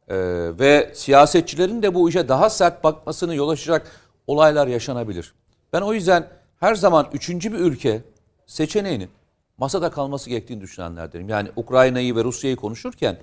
e, 0.07 0.15
ve 0.59 0.91
siyasetçilerin 0.93 1.81
de 1.81 1.93
bu 1.93 2.09
işe 2.09 2.29
daha 2.29 2.49
sert 2.49 2.83
bakmasını 2.83 3.35
yol 3.35 3.49
açacak 3.49 3.91
olaylar 4.27 4.67
yaşanabilir. 4.67 5.33
Ben 5.73 5.81
o 5.81 5.93
yüzden 5.93 6.27
her 6.59 6.75
zaman 6.75 7.07
üçüncü 7.13 7.53
bir 7.53 7.59
ülke 7.59 8.01
seçeneğinin 8.45 9.09
masada 9.57 9.91
kalması 9.91 10.29
gerektiğini 10.29 10.61
düşünenlerdenim. 10.61 11.29
Yani 11.29 11.49
Ukrayna'yı 11.55 12.15
ve 12.15 12.23
Rusya'yı 12.23 12.55
konuşurken 12.55 13.17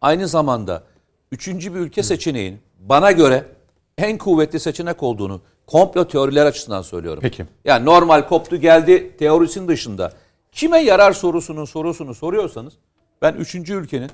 aynı 0.00 0.28
zamanda 0.28 0.82
üçüncü 1.32 1.74
bir 1.74 1.80
ülke 1.80 2.02
seçeneğinin 2.02 2.60
bana 2.80 3.12
göre 3.12 3.55
en 3.98 4.18
kuvvetli 4.18 4.60
seçenek 4.60 5.02
olduğunu 5.02 5.40
komplo 5.66 6.08
teoriler 6.08 6.46
açısından 6.46 6.82
söylüyorum. 6.82 7.20
Peki. 7.22 7.46
Yani 7.64 7.84
normal 7.84 8.28
koptu 8.28 8.56
geldi 8.56 9.16
teorisinin 9.16 9.68
dışında 9.68 10.12
kime 10.52 10.78
yarar 10.78 11.12
sorusunun 11.12 11.64
sorusunu 11.64 12.14
soruyorsanız 12.14 12.72
ben 13.22 13.34
üçüncü 13.34 13.74
ülkenin 13.74 14.10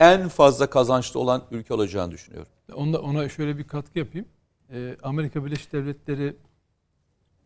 en 0.00 0.28
fazla 0.28 0.70
kazançlı 0.70 1.20
olan 1.20 1.42
ülke 1.50 1.74
olacağını 1.74 2.12
düşünüyorum. 2.12 2.52
Onda, 2.74 3.00
ona 3.02 3.28
şöyle 3.28 3.58
bir 3.58 3.64
katkı 3.64 3.98
yapayım. 3.98 4.26
Ee, 4.72 4.96
Amerika 5.02 5.44
Birleşik 5.44 5.72
Devletleri 5.72 6.36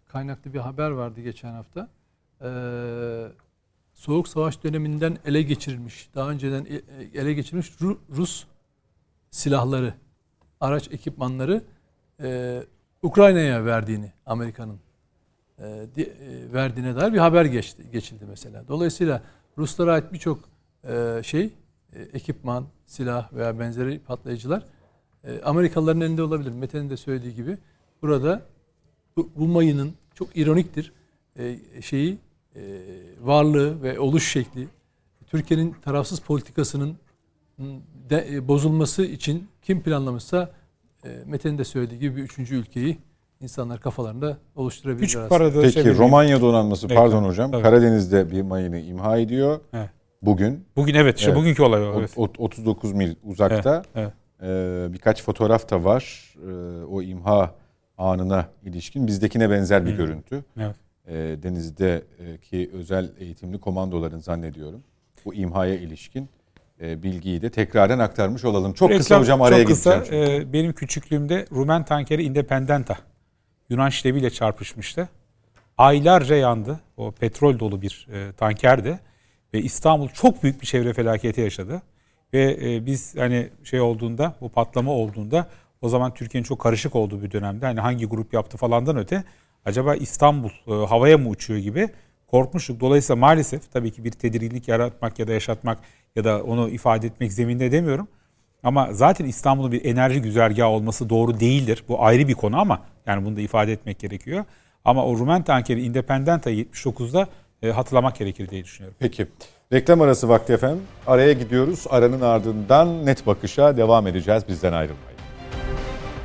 kaynaklı 0.08 0.54
bir 0.54 0.58
haber 0.58 0.90
vardı 0.90 1.20
geçen 1.20 1.52
hafta. 1.52 1.88
Ee, 2.42 3.26
Soğuk 3.94 4.28
Savaş 4.28 4.64
döneminden 4.64 5.18
ele 5.24 5.42
geçirilmiş, 5.42 6.08
daha 6.14 6.30
önceden 6.30 6.64
e, 6.64 6.82
ele 7.20 7.32
geçirilmiş 7.32 7.72
Rus 8.10 8.44
silahları, 9.30 9.94
araç 10.60 10.88
ekipmanları 10.92 11.62
e, 12.22 12.62
Ukrayna'ya 13.02 13.64
verdiğini 13.64 14.12
Amerika'nın 14.26 14.78
e, 15.58 15.86
e, 15.96 16.06
verdiğine 16.52 16.96
dair 16.96 17.12
bir 17.12 17.18
haber 17.18 17.44
geçti, 17.44 17.82
geçildi 17.92 18.24
mesela. 18.28 18.68
Dolayısıyla 18.68 19.22
Ruslara 19.58 19.92
ait 19.92 20.12
birçok 20.12 20.38
e, 20.84 21.20
şey, 21.24 21.50
e, 21.92 22.02
ekipman, 22.02 22.66
silah 22.86 23.32
veya 23.32 23.58
benzeri 23.58 23.98
patlayıcılar 23.98 24.64
e, 25.24 25.40
Amerikalıların 25.42 26.00
elinde 26.00 26.22
olabilir. 26.22 26.50
Mete'nin 26.50 26.90
de 26.90 26.96
söylediği 26.96 27.34
gibi 27.34 27.58
burada 28.02 28.42
bu, 29.16 29.30
bu 29.36 29.48
mayının 29.48 29.94
çok 30.14 30.36
ironiktir. 30.36 30.92
E, 31.38 31.58
şeyi 31.82 32.18
e, 32.56 32.60
varlığı 33.20 33.82
ve 33.82 34.00
oluş 34.00 34.32
şekli 34.32 34.68
Türkiye'nin 35.26 35.76
tarafsız 35.82 36.20
politikasının 36.20 36.96
de, 38.10 38.28
e, 38.30 38.48
bozulması 38.48 39.04
için 39.04 39.48
kim 39.70 39.82
planlamışsa 39.82 40.50
e, 41.04 41.08
Mete'nin 41.26 41.58
de 41.58 41.64
söylediği 41.64 42.00
gibi 42.00 42.16
bir 42.16 42.22
üçüncü 42.22 42.56
ülkeyi 42.56 42.98
insanlar 43.40 43.80
kafalarında 43.80 44.36
oluşturabilir. 44.56 45.06
Küçük 45.06 45.28
parada 45.28 45.60
Peki 45.60 45.82
şey 45.82 45.96
Romanya 45.96 46.40
donanması 46.40 46.86
evet, 46.86 46.96
pardon 46.96 47.24
hocam 47.24 47.50
tabii. 47.50 47.62
Karadeniz'de 47.62 48.30
bir 48.30 48.42
mayını 48.42 48.78
imha 48.78 49.18
ediyor. 49.18 49.60
Evet. 49.72 49.90
Bugün. 50.22 50.64
Bugün 50.76 50.94
evet 50.94 51.18
işte 51.18 51.30
evet. 51.30 51.40
bugünkü 51.40 51.62
olay 51.62 51.88
o. 51.88 51.94
Evet. 51.98 52.10
39 52.16 52.92
mil 52.92 53.14
uzakta. 53.24 53.82
Evet, 53.94 54.12
evet. 54.42 54.88
Ee, 54.88 54.92
birkaç 54.92 55.22
fotoğraf 55.22 55.70
da 55.70 55.84
var. 55.84 56.34
Ee, 56.36 56.84
o 56.84 57.02
imha 57.02 57.54
anına 57.98 58.46
ilişkin 58.64 59.06
bizdekine 59.06 59.50
benzer 59.50 59.86
bir 59.86 59.92
Hı. 59.92 59.96
görüntü. 59.96 60.44
Evet. 60.56 60.76
Ee, 61.08 61.14
denizdeki 61.42 62.70
özel 62.72 63.10
eğitimli 63.18 63.60
komandoların 63.60 64.18
zannediyorum. 64.18 64.82
Bu 65.24 65.34
imhaya 65.34 65.74
ilişkin 65.74 66.22
e, 66.22 66.39
bilgiyi 66.80 67.42
de 67.42 67.50
tekraren 67.50 67.98
aktarmış 67.98 68.44
olalım. 68.44 68.72
Çok 68.72 68.90
Reklam, 68.90 68.98
kısa 68.98 69.20
hocam 69.20 69.42
araya 69.42 69.62
çok 69.62 69.68
kısa, 69.68 69.96
gideceğim. 69.96 70.42
E, 70.42 70.52
benim 70.52 70.72
küçüklüğümde 70.72 71.46
Rumen 71.52 71.84
tankeri 71.84 72.22
Independenta 72.22 72.96
Yunan 73.70 73.88
şlebiyle 73.88 74.30
çarpışmıştı. 74.30 75.08
Aylarca 75.78 76.36
yandı. 76.36 76.80
O 76.96 77.10
petrol 77.10 77.58
dolu 77.58 77.82
bir 77.82 78.06
e, 78.12 78.32
tankerdi. 78.32 79.00
Ve 79.54 79.62
İstanbul 79.62 80.08
çok 80.08 80.42
büyük 80.42 80.60
bir 80.62 80.66
çevre 80.66 80.92
felaketi 80.92 81.40
yaşadı. 81.40 81.82
Ve 82.32 82.58
e, 82.62 82.86
biz 82.86 83.16
hani 83.16 83.48
şey 83.64 83.80
olduğunda, 83.80 84.34
bu 84.40 84.48
patlama 84.48 84.92
olduğunda 84.92 85.46
o 85.82 85.88
zaman 85.88 86.14
Türkiye'nin 86.14 86.44
çok 86.44 86.60
karışık 86.60 86.96
olduğu 86.96 87.22
bir 87.22 87.30
dönemde 87.30 87.66
hani 87.66 87.80
hangi 87.80 88.06
grup 88.06 88.34
yaptı 88.34 88.56
falandan 88.56 88.96
öte 88.96 89.24
acaba 89.64 89.94
İstanbul 89.94 90.50
e, 90.66 90.86
havaya 90.86 91.18
mı 91.18 91.28
uçuyor 91.28 91.60
gibi 91.60 91.88
korkmuştuk. 92.26 92.80
Dolayısıyla 92.80 93.20
maalesef 93.20 93.72
tabii 93.72 93.90
ki 93.90 94.04
bir 94.04 94.10
tedirginlik 94.10 94.68
yaratmak 94.68 95.18
ya 95.18 95.28
da 95.28 95.32
yaşatmak 95.32 95.78
ya 96.16 96.24
da 96.24 96.42
onu 96.42 96.68
ifade 96.68 97.06
etmek 97.06 97.32
zeminde 97.32 97.72
demiyorum. 97.72 98.08
Ama 98.62 98.88
zaten 98.92 99.24
İstanbul'un 99.24 99.72
bir 99.72 99.84
enerji 99.84 100.22
güzergahı 100.22 100.68
olması 100.68 101.10
doğru 101.10 101.40
değildir. 101.40 101.84
Bu 101.88 102.04
ayrı 102.04 102.28
bir 102.28 102.34
konu 102.34 102.60
ama 102.60 102.80
yani 103.06 103.24
bunu 103.24 103.36
da 103.36 103.40
ifade 103.40 103.72
etmek 103.72 103.98
gerekiyor. 103.98 104.44
Ama 104.84 105.04
o 105.04 105.18
Rumen 105.18 105.42
tankeri 105.42 105.82
Independenta 105.82 106.50
79'da 106.50 107.28
e, 107.62 107.70
hatırlamak 107.70 108.16
gerekir 108.16 108.48
diye 108.48 108.64
düşünüyorum. 108.64 108.96
Peki. 109.00 109.26
Reklam 109.72 110.00
arası 110.00 110.28
vakti 110.28 110.52
efendim. 110.52 110.82
Araya 111.06 111.32
gidiyoruz. 111.32 111.84
Aranın 111.90 112.20
ardından 112.20 113.06
net 113.06 113.26
bakışa 113.26 113.76
devam 113.76 114.06
edeceğiz. 114.06 114.42
Bizden 114.48 114.72
ayrılmayın. 114.72 115.20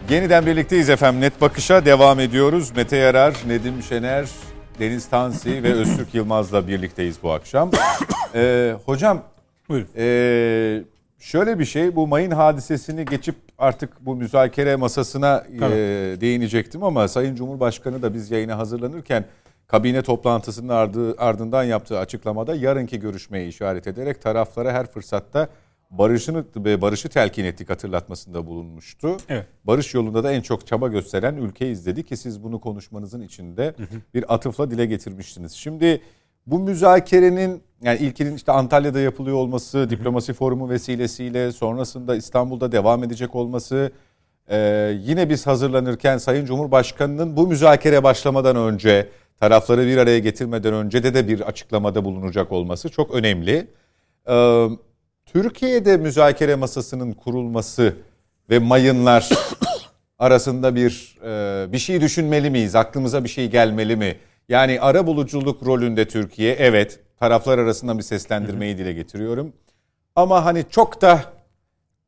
Yeniden 0.10 0.46
birlikteyiz 0.46 0.90
efendim. 0.90 1.22
Net 1.22 1.42
bakışa 1.42 1.86
devam 1.86 2.20
ediyoruz. 2.20 2.72
Mete 2.76 2.98
Yarar, 2.98 3.36
Nedim 3.48 3.84
Şener, 3.84 4.26
Deniz 4.80 5.10
Tansi 5.10 5.64
ve 5.64 5.74
Öztürk 5.74 6.14
Yılmaz'la 6.14 6.68
birlikteyiz 6.68 7.24
bu 7.24 7.32
akşam. 7.32 7.72
Ee, 8.38 8.76
hocam, 8.86 9.24
Buyurun. 9.70 9.88
E, 9.97 10.84
şöyle 11.20 11.59
bir 11.59 11.66
şey, 11.66 11.95
bu 11.95 12.07
mayın 12.07 12.32
hadisesini 12.32 13.05
geçip 13.05 13.36
artık 13.57 14.05
bu 14.05 14.16
müzakere 14.16 14.76
masasına 14.76 15.43
e, 15.53 15.61
değinecektim 16.22 16.84
ama 16.84 17.07
Sayın 17.07 17.36
Cumhurbaşkanı 17.36 18.01
da 18.01 18.13
biz 18.13 18.32
yayına 18.32 18.57
hazırlanırken 18.57 19.26
kabine 19.68 20.01
toplantısının 20.01 20.70
ardı, 20.70 21.16
ardından 21.18 21.63
yaptığı 21.63 21.99
açıklamada 21.99 22.55
yarınki 22.55 22.99
görüşmeye 22.99 23.47
işaret 23.47 23.88
ederek 23.88 24.22
taraflara 24.22 24.74
her 24.74 24.91
fırsatta 24.91 25.49
barışını 25.89 26.45
ve 26.55 26.82
barışı 26.82 27.09
telkin 27.09 27.45
ettik 27.45 27.70
hatırlatmasında 27.70 28.47
bulunmuştu. 28.47 29.18
Evet. 29.30 29.45
Barış 29.63 29.93
yolunda 29.93 30.24
da 30.24 30.32
en 30.32 30.41
çok 30.41 30.68
çaba 30.68 30.88
gösteren 30.88 31.36
ülke 31.36 31.72
izledi 31.72 32.03
ki 32.03 32.18
siz 32.18 32.43
bunu 32.43 32.61
konuşmanızın 32.61 33.22
içinde 33.22 33.74
hı 33.78 33.84
hı. 33.84 34.01
bir 34.13 34.34
atıfla 34.34 34.72
dile 34.72 34.86
getirmiştiniz. 34.86 35.51
Şimdi 35.51 36.01
bu 36.47 36.59
müzakerenin 36.59 37.63
yani 37.86 38.00
ilkinin 38.00 38.36
işte 38.36 38.52
Antalya'da 38.52 39.00
yapılıyor 39.00 39.38
olması, 39.38 39.90
diplomasi 39.90 40.34
forumu 40.34 40.70
vesilesiyle 40.70 41.52
sonrasında 41.52 42.16
İstanbul'da 42.16 42.72
devam 42.72 43.04
edecek 43.04 43.36
olması 43.36 43.92
Ee, 44.50 44.98
yine 45.02 45.30
biz 45.30 45.48
hazırlanırken 45.48 46.18
Sayın 46.18 46.46
Cumhurbaşkanı'nın 46.46 47.38
bu 47.38 47.48
müzakere 47.48 48.04
başlamadan 48.04 48.56
önce 48.56 49.10
tarafları 49.40 49.88
bir 49.88 49.98
araya 49.98 50.20
getirmeden 50.20 50.74
önce 50.74 51.04
de 51.04 51.14
de 51.14 51.28
bir 51.28 51.42
açıklamada 51.42 52.06
bulunacak 52.06 52.52
olması 52.52 52.90
çok 52.90 53.12
önemli. 53.14 53.68
Ee, 54.30 54.68
Türkiye'de 55.26 55.98
müzakere 55.98 56.56
masasının 56.56 57.14
kurulması 57.14 57.94
ve 58.50 58.60
mayınlar 58.60 59.30
arasında 60.20 60.76
bir 60.76 61.18
e, 61.24 61.72
bir 61.72 61.78
şey 61.78 62.02
düşünmeli 62.02 62.50
miyiz? 62.50 62.76
Aklımıza 62.76 63.24
bir 63.24 63.30
şey 63.30 63.50
gelmeli 63.50 63.96
mi? 63.96 64.16
Yani 64.50 64.82
ara 64.82 65.08
buluculuk 65.08 65.66
rolünde 65.66 66.08
Türkiye 66.08 66.54
evet 66.54 67.00
taraflar 67.20 67.59
arasında 67.59 67.97
bir 67.97 68.03
seslendirmeyi 68.03 68.78
dile 68.78 68.93
getiriyorum. 68.93 69.53
Ama 70.16 70.45
hani 70.45 70.66
çok 70.70 71.01
da 71.01 71.34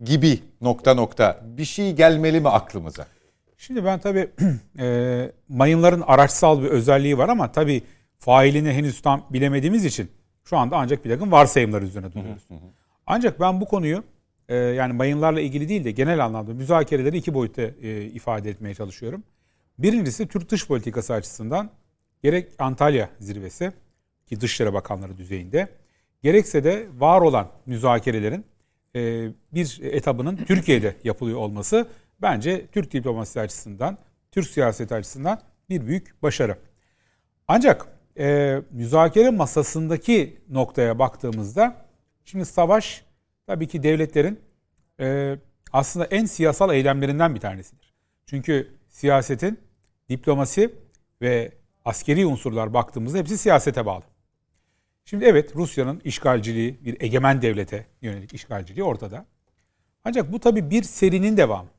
gibi 0.04 0.40
nokta 0.62 0.94
nokta 0.94 1.42
bir 1.44 1.66
şey 1.66 1.94
gelmeli 1.96 2.40
mi 2.40 2.50
aklımıza? 2.50 3.06
Şimdi 3.58 3.86
ben 3.86 4.00
tabii 4.00 4.30
e, 4.80 5.32
mayınların 5.50 6.04
araçsal 6.08 6.64
bir 6.64 6.68
özelliği 6.68 7.18
var 7.18 7.30
ama 7.30 7.52
tabii 7.52 7.84
failini 8.20 8.72
henüz 8.72 9.02
tam 9.02 9.26
bilemediğimiz 9.30 9.86
için 9.86 10.12
şu 10.44 10.58
anda 10.58 10.78
ancak 10.78 11.06
bir 11.06 11.10
takım 11.10 11.32
varsayımlar 11.32 11.82
üzerine 11.82 12.14
duruyoruz. 12.14 12.48
Ancak 13.08 13.40
ben 13.40 13.62
bu 13.62 13.66
konuyu 13.66 14.04
e, 14.50 14.56
yani 14.56 14.94
mayınlarla 14.94 15.42
ilgili 15.42 15.70
değil 15.70 15.84
de 15.84 15.92
genel 15.92 16.26
anlamda 16.26 16.54
müzakereleri 16.54 17.18
iki 17.18 17.34
boyutta 17.34 17.62
e, 17.62 18.04
ifade 18.04 18.50
etmeye 18.50 18.76
çalışıyorum. 18.76 19.24
Birincisi 19.80 20.28
Türk 20.28 20.50
dış 20.52 20.68
politikası 20.68 21.14
açısından 21.14 21.70
gerek 22.24 22.48
Antalya 22.60 23.10
zirvesi 23.20 23.72
ki 24.28 24.42
Dışişleri 24.42 24.74
Bakanları 24.74 25.18
düzeyinde 25.18 25.68
gerekse 26.24 26.64
de 26.64 26.88
var 26.98 27.22
olan 27.22 27.52
müzakerelerin 27.66 28.46
e, 28.96 29.30
bir 29.54 29.80
etabının 29.82 30.36
Türkiye'de 30.36 30.96
yapılıyor 31.04 31.40
olması 31.40 31.88
bence 32.22 32.68
Türk 32.68 32.94
diplomasisi 32.94 33.40
açısından, 33.40 33.98
Türk 34.32 34.48
siyaseti 34.48 34.96
açısından 34.96 35.42
bir 35.70 35.88
büyük 35.88 36.24
başarı. 36.24 36.58
Ancak 37.48 37.88
e, 38.20 38.58
müzakere 38.72 39.30
masasındaki 39.30 40.42
noktaya 40.50 41.00
baktığımızda 41.00 41.86
şimdi 42.26 42.46
savaş 42.46 43.06
tabii 43.48 43.68
ki 43.68 43.84
devletlerin 43.84 44.40
e, 45.00 45.38
aslında 45.74 46.06
en 46.06 46.26
siyasal 46.26 46.74
eylemlerinden 46.74 47.36
bir 47.36 47.40
tanesidir. 47.40 47.94
Çünkü 48.26 48.68
siyasetin 48.90 49.60
diplomasi 50.10 50.76
ve 51.22 51.52
askeri 51.86 52.26
unsurlar 52.26 52.74
baktığımızda 52.74 53.18
hepsi 53.18 53.38
siyasete 53.38 53.86
bağlı. 53.86 54.04
Şimdi 55.10 55.26
evet 55.26 55.56
Rusya'nın 55.56 56.02
işgalciliği, 56.04 56.86
bir 56.86 57.02
egemen 57.02 57.42
devlete 57.42 57.86
yönelik 58.02 58.34
işgalciliği 58.34 58.84
ortada. 58.84 59.26
Ancak 60.04 60.32
bu 60.32 60.40
tabii 60.40 60.70
bir 60.70 60.84
serinin 60.84 61.38
devamı. 61.38 61.70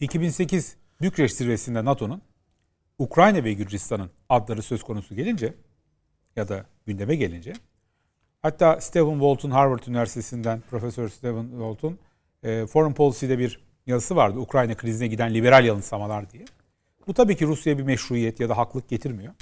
2008 0.00 0.76
Bükreş 1.00 1.32
zirvesinde 1.34 1.84
NATO'nun 1.84 2.22
Ukrayna 2.98 3.44
ve 3.44 3.52
Gürcistan'ın 3.52 4.10
adları 4.28 4.62
söz 4.62 4.82
konusu 4.82 5.14
gelince 5.14 5.54
ya 6.36 6.48
da 6.48 6.66
gündeme 6.86 7.16
gelince 7.16 7.52
hatta 8.42 8.80
Stephen 8.80 9.12
Walton 9.12 9.50
Harvard 9.50 9.82
Üniversitesi'nden 9.86 10.60
Profesör 10.70 11.08
Stephen 11.08 11.48
Walton 11.50 11.98
e, 12.42 12.66
Foreign 12.66 12.94
Policy'de 12.94 13.38
bir 13.38 13.60
yazısı 13.86 14.16
vardı. 14.16 14.38
Ukrayna 14.38 14.74
krizine 14.74 15.08
giden 15.08 15.34
liberal 15.34 15.64
yanılsamalar 15.64 16.30
diye. 16.30 16.44
Bu 17.06 17.14
tabii 17.14 17.36
ki 17.36 17.46
Rusya'ya 17.46 17.78
bir 17.78 17.82
meşruiyet 17.82 18.40
ya 18.40 18.48
da 18.48 18.56
haklık 18.56 18.88
getirmiyor. 18.88 19.34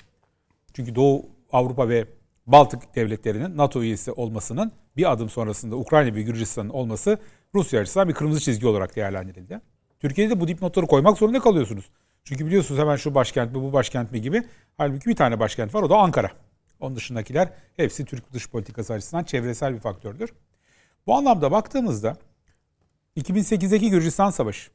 Çünkü 0.75 0.95
Doğu 0.95 1.27
Avrupa 1.53 1.89
ve 1.89 2.07
Baltık 2.53 2.95
devletlerinin 2.95 3.57
NATO 3.57 3.83
üyesi 3.83 4.13
olmasının 4.13 4.73
bir 4.97 5.13
adım 5.13 5.31
sonrasında 5.31 5.77
Ukrayna 5.77 6.15
ve 6.15 6.23
Gürcistan'ın 6.23 6.69
olması 6.69 7.19
Rusya 7.55 7.81
açısından 7.81 8.09
bir 8.09 8.15
kırmızı 8.15 8.41
çizgi 8.41 8.67
olarak 8.67 8.97
değerlendirildi. 8.97 9.61
Türkiye'de 10.01 10.35
de 10.35 10.41
bu 10.41 10.49
dipnotları 10.49 10.87
koymak 10.87 11.19
zorunda 11.19 11.41
kalıyorsunuz. 11.41 11.91
Çünkü 12.25 12.47
biliyorsunuz 12.47 12.81
hemen 12.81 12.97
şu 12.97 13.15
başkent 13.15 13.53
mi 13.53 13.63
bu 13.63 13.73
başkent 13.73 14.13
mi 14.13 14.21
gibi. 14.21 14.43
Halbuki 14.77 15.11
bir 15.11 15.17
tane 15.17 15.41
başkent 15.41 15.75
var 15.75 15.83
o 15.83 15.91
da 15.91 15.97
Ankara. 15.97 16.31
Onun 16.81 16.97
dışındakiler 16.97 17.53
hepsi 17.77 18.05
Türk 18.05 18.33
dış 18.33 18.51
politikası 18.51 18.93
açısından 18.93 19.25
çevresel 19.25 19.75
bir 19.75 19.81
faktördür. 19.81 20.33
Bu 21.07 21.15
anlamda 21.15 21.51
baktığımızda 21.51 22.17
2008'deki 23.17 23.91
Gürcistan 23.91 24.31
Savaşı, 24.31 24.71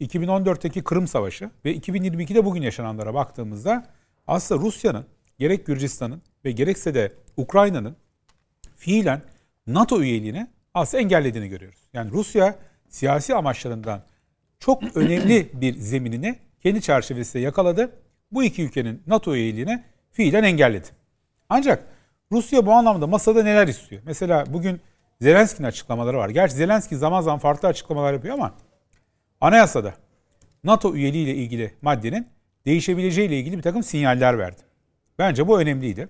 2014'teki 0.00 0.84
Kırım 0.84 1.06
Savaşı 1.08 1.50
ve 1.64 1.76
2022'de 1.76 2.44
bugün 2.44 2.62
yaşananlara 2.62 3.14
baktığımızda 3.14 3.86
aslında 4.26 4.60
Rusya'nın 4.60 5.06
gerek 5.38 5.66
Gürcistan'ın 5.66 6.22
ve 6.44 6.52
gerekse 6.52 6.94
de 6.94 7.12
Ukrayna'nın 7.36 7.96
fiilen 8.76 9.22
NATO 9.66 10.02
üyeliğini 10.02 10.46
aslında 10.74 11.02
engellediğini 11.02 11.48
görüyoruz. 11.48 11.80
Yani 11.92 12.10
Rusya 12.10 12.54
siyasi 12.88 13.34
amaçlarından 13.34 14.02
çok 14.58 14.82
önemli 14.96 15.50
bir 15.52 15.74
zeminini 15.74 16.38
kendi 16.62 16.82
çerçevesinde 16.82 17.42
yakaladı. 17.42 17.92
Bu 18.32 18.44
iki 18.44 18.62
ülkenin 18.62 19.02
NATO 19.06 19.34
üyeliğine 19.34 19.84
fiilen 20.10 20.42
engelledi. 20.42 20.86
Ancak 21.48 21.84
Rusya 22.32 22.66
bu 22.66 22.72
anlamda 22.72 23.06
masada 23.06 23.42
neler 23.42 23.68
istiyor? 23.68 24.02
Mesela 24.04 24.44
bugün 24.52 24.80
Zelenski'nin 25.20 25.68
açıklamaları 25.68 26.18
var. 26.18 26.28
Gerçi 26.28 26.54
Zelenski 26.54 26.96
zaman 26.96 27.20
zaman 27.20 27.38
farklı 27.38 27.68
açıklamalar 27.68 28.12
yapıyor 28.12 28.34
ama 28.34 28.54
anayasada 29.40 29.94
NATO 30.64 30.94
üyeliği 30.94 31.24
ile 31.24 31.34
ilgili 31.34 31.74
maddenin 31.82 32.28
değişebileceği 32.66 33.28
ile 33.28 33.38
ilgili 33.38 33.56
bir 33.56 33.62
takım 33.62 33.82
sinyaller 33.82 34.38
verdi. 34.38 34.67
Bence 35.18 35.48
bu 35.48 35.60
önemliydi. 35.60 36.08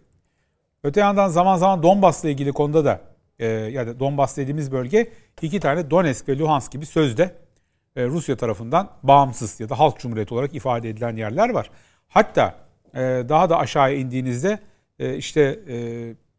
Öte 0.85 1.01
yandan 1.01 1.29
zaman 1.29 1.57
zaman 1.57 1.83
Donbas'la 1.83 2.29
ilgili 2.29 2.53
konuda 2.53 2.85
da 2.85 3.01
e, 3.39 3.47
ya 3.47 3.87
da 3.87 4.01
Donbas 4.01 4.37
dediğimiz 4.37 4.73
bölge 4.73 5.13
iki 5.43 5.61
tane 5.61 5.91
Donetsk 5.91 6.29
ve 6.29 6.39
Luhansk 6.39 6.73
gibi 6.73 6.87
sözde 6.87 7.35
e, 7.97 8.07
Rusya 8.07 8.37
tarafından 8.37 8.91
bağımsız 9.03 9.61
ya 9.61 9.69
da 9.69 9.79
halk 9.79 9.99
cumhuriyeti 9.99 10.35
olarak 10.35 10.55
ifade 10.55 10.89
edilen 10.89 11.17
yerler 11.17 11.49
var. 11.49 11.71
Hatta 12.09 12.55
e, 12.95 12.99
daha 13.29 13.51
da 13.51 13.59
aşağıya 13.59 13.97
indiğinizde 13.97 14.59
e, 14.99 15.17
işte 15.17 15.61
e, 15.69 15.77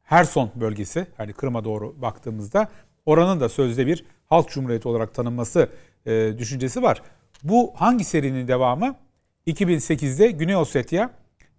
Herson 0.03 0.51
bölgesi 0.55 1.07
hani 1.17 1.33
Kırım'a 1.33 1.63
doğru 1.63 2.01
baktığımızda 2.01 2.67
oranın 3.05 3.39
da 3.39 3.49
sözde 3.49 3.87
bir 3.87 4.05
halk 4.27 4.49
cumhuriyeti 4.49 4.87
olarak 4.87 5.13
tanınması 5.13 5.69
e, 6.05 6.33
düşüncesi 6.37 6.81
var. 6.81 7.01
Bu 7.43 7.73
hangi 7.75 8.03
serinin 8.03 8.47
devamı? 8.47 8.95
2008'de 9.47 10.31
Güney 10.31 10.55
Ossetya 10.55 11.09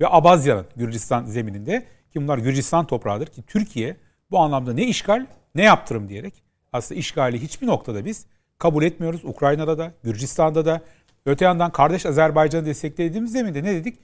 ve 0.00 0.08
Abazya'nın 0.08 0.66
Gürcistan 0.76 1.24
zemininde 1.24 1.86
ki 2.12 2.22
bunlar 2.22 2.38
Gürcistan 2.38 2.86
toprağıdır 2.86 3.26
ki 3.26 3.42
Türkiye 3.46 3.96
bu 4.30 4.38
anlamda 4.38 4.72
ne 4.72 4.84
işgal 4.84 5.26
ne 5.54 5.62
yaptırım 5.62 6.08
diyerek 6.08 6.42
aslında 6.72 6.98
işgali 6.98 7.42
hiçbir 7.42 7.66
noktada 7.66 8.04
biz 8.04 8.26
kabul 8.58 8.82
etmiyoruz. 8.82 9.24
Ukrayna'da 9.24 9.78
da, 9.78 9.92
Gürcistan'da 10.02 10.64
da. 10.64 10.80
Öte 11.26 11.44
yandan 11.44 11.72
kardeş 11.72 12.06
Azerbaycan'ı 12.06 12.66
desteklediğimiz 12.66 13.32
zeminde 13.32 13.62
ne 13.62 13.74
dedik? 13.74 13.98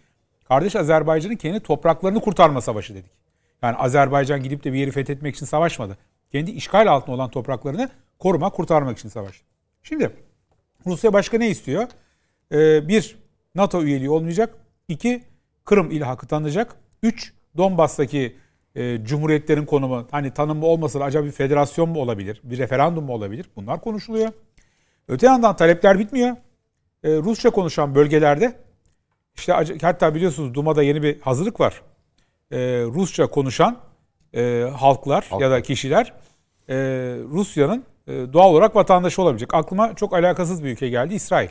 Kardeş 0.49 0.77
Azerbaycan'ın 0.77 1.37
kendi 1.37 1.61
topraklarını 1.61 2.21
kurtarma 2.21 2.61
savaşı 2.61 2.95
dedik. 2.95 3.11
Yani 3.63 3.77
Azerbaycan 3.77 4.43
gidip 4.43 4.65
de 4.65 4.73
bir 4.73 4.79
yeri 4.79 4.91
fethetmek 4.91 5.37
için 5.37 5.47
savaşmadı. 5.47 5.99
Kendi 6.33 6.51
işgal 6.51 6.87
altında 6.87 7.17
olan 7.17 7.31
topraklarını 7.31 7.91
koruma, 8.19 8.51
kurtarmak 8.51 8.99
için 8.99 9.09
savaştı. 9.09 9.45
Şimdi 9.83 10.11
Rusya 10.87 11.13
başka 11.13 11.39
ne 11.39 11.49
istiyor? 11.49 11.89
Ee, 12.53 12.89
bir, 12.89 13.19
NATO 13.55 13.83
üyeliği 13.83 14.11
olmayacak. 14.11 14.55
İki, 14.89 15.25
Kırım 15.67 15.91
ilhakı 15.91 16.27
tanınacak. 16.27 16.77
Üç, 17.03 17.33
Donbas'taki 17.57 18.37
e, 18.75 19.05
cumhuriyetlerin 19.05 19.65
konumu 19.67 20.09
hani 20.11 20.31
tanımı 20.35 20.67
olmasa 20.67 21.01
da 21.01 21.05
acaba 21.05 21.27
bir 21.27 21.31
federasyon 21.31 21.89
mu 21.89 22.01
olabilir, 22.01 22.41
bir 22.45 22.59
referandum 22.59 23.05
mu 23.05 23.13
olabilir? 23.13 23.47
Bunlar 23.57 23.81
konuşuluyor. 23.81 24.29
Öte 25.09 25.27
yandan 25.27 25.57
talepler 25.57 25.99
bitmiyor. 25.99 26.37
E, 27.05 27.17
Rusça 27.17 27.51
konuşan 27.51 27.95
bölgelerde 27.95 28.53
işte 29.37 29.53
hatta 29.83 30.15
biliyorsunuz 30.15 30.55
Duma'da 30.55 30.83
yeni 30.83 31.03
bir 31.03 31.21
hazırlık 31.21 31.61
var. 31.61 31.83
E, 32.51 32.59
Rusça 32.83 33.27
konuşan 33.27 33.79
e, 34.35 34.71
halklar 34.77 35.27
Halk. 35.31 35.41
ya 35.41 35.51
da 35.51 35.63
kişiler 35.63 36.13
e, 36.69 36.75
Rusya'nın 37.31 37.85
e, 38.07 38.13
doğal 38.13 38.51
olarak 38.51 38.77
vatandaşı 38.77 39.23
olabilecek. 39.23 39.55
Aklıma 39.55 39.95
çok 39.95 40.15
alakasız 40.15 40.65
bir 40.65 40.69
ülke 40.69 40.89
geldi 40.89 41.15
İsrail. 41.15 41.49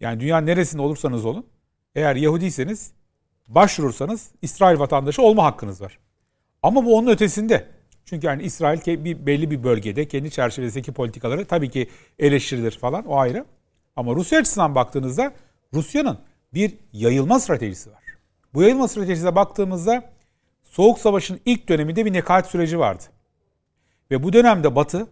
Yani 0.00 0.20
dünya 0.20 0.38
neresinde 0.38 0.82
olursanız 0.82 1.24
olun 1.24 1.46
eğer 1.94 2.16
Yahudiyseniz 2.16 2.92
başvurursanız 3.48 4.30
İsrail 4.42 4.78
vatandaşı 4.78 5.22
olma 5.22 5.44
hakkınız 5.44 5.80
var. 5.80 5.98
Ama 6.62 6.84
bu 6.84 6.96
onun 6.96 7.06
ötesinde. 7.10 7.68
Çünkü 8.04 8.26
yani 8.26 8.42
İsrail 8.42 9.04
bir 9.04 9.26
belli 9.26 9.50
bir 9.50 9.64
bölgede 9.64 10.08
kendi 10.08 10.30
çerçevesindeki 10.30 10.92
politikaları 10.92 11.44
tabii 11.44 11.70
ki 11.70 11.88
eleştirilir 12.18 12.78
falan 12.78 13.06
o 13.06 13.16
ayrı. 13.18 13.44
Ama 13.96 14.14
Rusya 14.14 14.40
açısından 14.40 14.74
baktığınızda 14.74 15.32
Rusya'nın 15.74 16.18
bir 16.54 16.74
yayılma 16.92 17.40
stratejisi 17.40 17.90
var. 17.90 18.02
Bu 18.54 18.62
yayılma 18.62 18.88
stratejisine 18.88 19.34
baktığımızda 19.34 20.10
Soğuk 20.62 20.98
Savaş'ın 20.98 21.40
ilk 21.44 21.68
döneminde 21.68 22.04
bir 22.04 22.12
nekaat 22.12 22.46
süreci 22.46 22.78
vardı. 22.78 23.02
Ve 24.10 24.22
bu 24.22 24.32
dönemde 24.32 24.76
Batı 24.76 25.06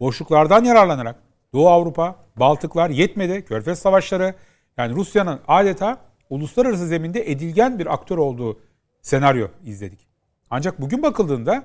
boşluklardan 0.00 0.64
yararlanarak 0.64 1.16
Doğu 1.52 1.68
Avrupa, 1.68 2.16
Baltıklar 2.36 2.90
yetmedi, 2.90 3.44
Körfez 3.44 3.78
Savaşları 3.78 4.34
yani 4.76 4.94
Rusya'nın 4.94 5.40
adeta 5.48 5.98
uluslararası 6.30 6.86
zeminde 6.86 7.30
edilgen 7.30 7.78
bir 7.78 7.94
aktör 7.94 8.18
olduğu 8.18 8.60
senaryo 9.02 9.48
izledik. 9.64 10.06
Ancak 10.50 10.80
bugün 10.80 11.02
bakıldığında 11.02 11.64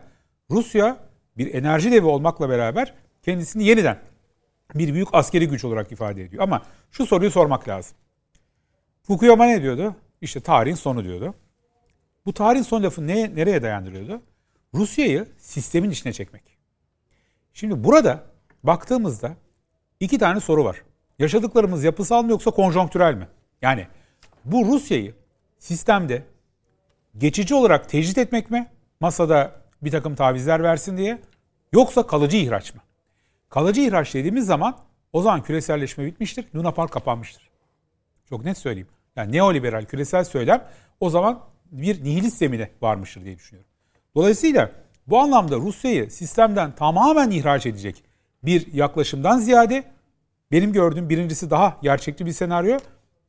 Rusya 0.51 0.97
bir 1.37 1.53
enerji 1.53 1.91
devi 1.91 2.05
olmakla 2.05 2.49
beraber 2.49 2.93
kendisini 3.21 3.63
yeniden 3.63 3.99
bir 4.75 4.93
büyük 4.93 5.07
askeri 5.13 5.47
güç 5.47 5.65
olarak 5.65 5.91
ifade 5.91 6.23
ediyor. 6.23 6.43
Ama 6.43 6.61
şu 6.91 7.05
soruyu 7.05 7.31
sormak 7.31 7.67
lazım. 7.67 7.97
Fukuyama 9.03 9.45
ne 9.45 9.61
diyordu? 9.61 9.95
İşte 10.21 10.39
tarihin 10.39 10.75
sonu 10.75 11.03
diyordu. 11.03 11.33
Bu 12.25 12.33
tarihin 12.33 12.63
son 12.63 12.83
lafı 12.83 13.07
ne, 13.07 13.35
nereye 13.35 13.61
dayandırıyordu? 13.61 14.21
Rusya'yı 14.73 15.27
sistemin 15.37 15.89
içine 15.89 16.13
çekmek. 16.13 16.57
Şimdi 17.53 17.83
burada 17.83 18.23
baktığımızda 18.63 19.35
iki 19.99 20.17
tane 20.17 20.39
soru 20.39 20.63
var. 20.65 20.81
Yaşadıklarımız 21.19 21.83
yapısal 21.83 22.23
mı 22.23 22.31
yoksa 22.31 22.51
konjonktürel 22.51 23.15
mi? 23.15 23.27
Yani 23.61 23.87
bu 24.45 24.65
Rusya'yı 24.65 25.15
sistemde 25.59 26.23
geçici 27.17 27.55
olarak 27.55 27.89
tecrit 27.89 28.17
etmek 28.17 28.51
mi? 28.51 28.67
Masada 28.99 29.51
bir 29.81 29.91
takım 29.91 30.15
tavizler 30.15 30.63
versin 30.63 30.97
diye. 30.97 31.21
Yoksa 31.73 32.07
kalıcı 32.07 32.37
ihraç 32.37 32.75
mı? 32.75 32.81
Kalıcı 33.49 33.81
ihraç 33.81 34.13
dediğimiz 34.13 34.45
zaman 34.45 34.77
o 35.13 35.21
zaman 35.21 35.43
küreselleşme 35.43 36.05
bitmiştir. 36.05 36.45
Luna 36.55 36.71
Park 36.71 36.91
kapanmıştır. 36.91 37.49
Çok 38.29 38.45
net 38.45 38.57
söyleyeyim. 38.57 38.87
Yani 39.15 39.31
neoliberal 39.31 39.85
küresel 39.85 40.23
söylem 40.23 40.67
o 40.99 41.09
zaman 41.09 41.39
bir 41.71 42.03
nihilist 42.03 42.37
zemine 42.37 42.69
varmıştır 42.81 43.25
diye 43.25 43.37
düşünüyorum. 43.37 43.71
Dolayısıyla 44.15 44.71
bu 45.07 45.19
anlamda 45.19 45.55
Rusya'yı 45.55 46.11
sistemden 46.11 46.75
tamamen 46.75 47.31
ihraç 47.31 47.65
edecek 47.65 48.03
bir 48.43 48.73
yaklaşımdan 48.73 49.37
ziyade 49.37 49.83
benim 50.51 50.73
gördüğüm 50.73 51.09
birincisi 51.09 51.49
daha 51.49 51.77
gerçekçi 51.81 52.25
bir 52.25 52.31
senaryo. 52.31 52.77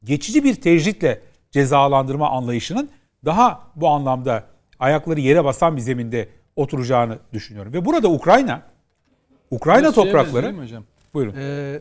Geçici 0.05 0.45
bir 0.45 0.55
tecritle 0.55 1.21
cezalandırma 1.51 2.31
anlayışının 2.31 2.91
daha 3.25 3.71
bu 3.77 3.89
anlamda 3.89 4.45
ayakları 4.79 5.21
yere 5.21 5.45
basan 5.45 5.77
bir 5.77 5.81
zeminde 5.81 6.29
oturacağını 6.57 7.19
düşünüyorum. 7.33 7.73
Ve 7.73 7.85
burada 7.85 8.09
Ukrayna, 8.09 8.63
Ukrayna 9.51 9.83
Biraz 9.83 9.95
şeye 9.95 10.05
toprakları... 10.05 10.27
benziyor 10.27 10.43
değil 10.43 10.55
mi 10.55 10.63
hocam? 10.63 10.85
Buyurun. 11.15 11.35
Ee, 11.39 11.81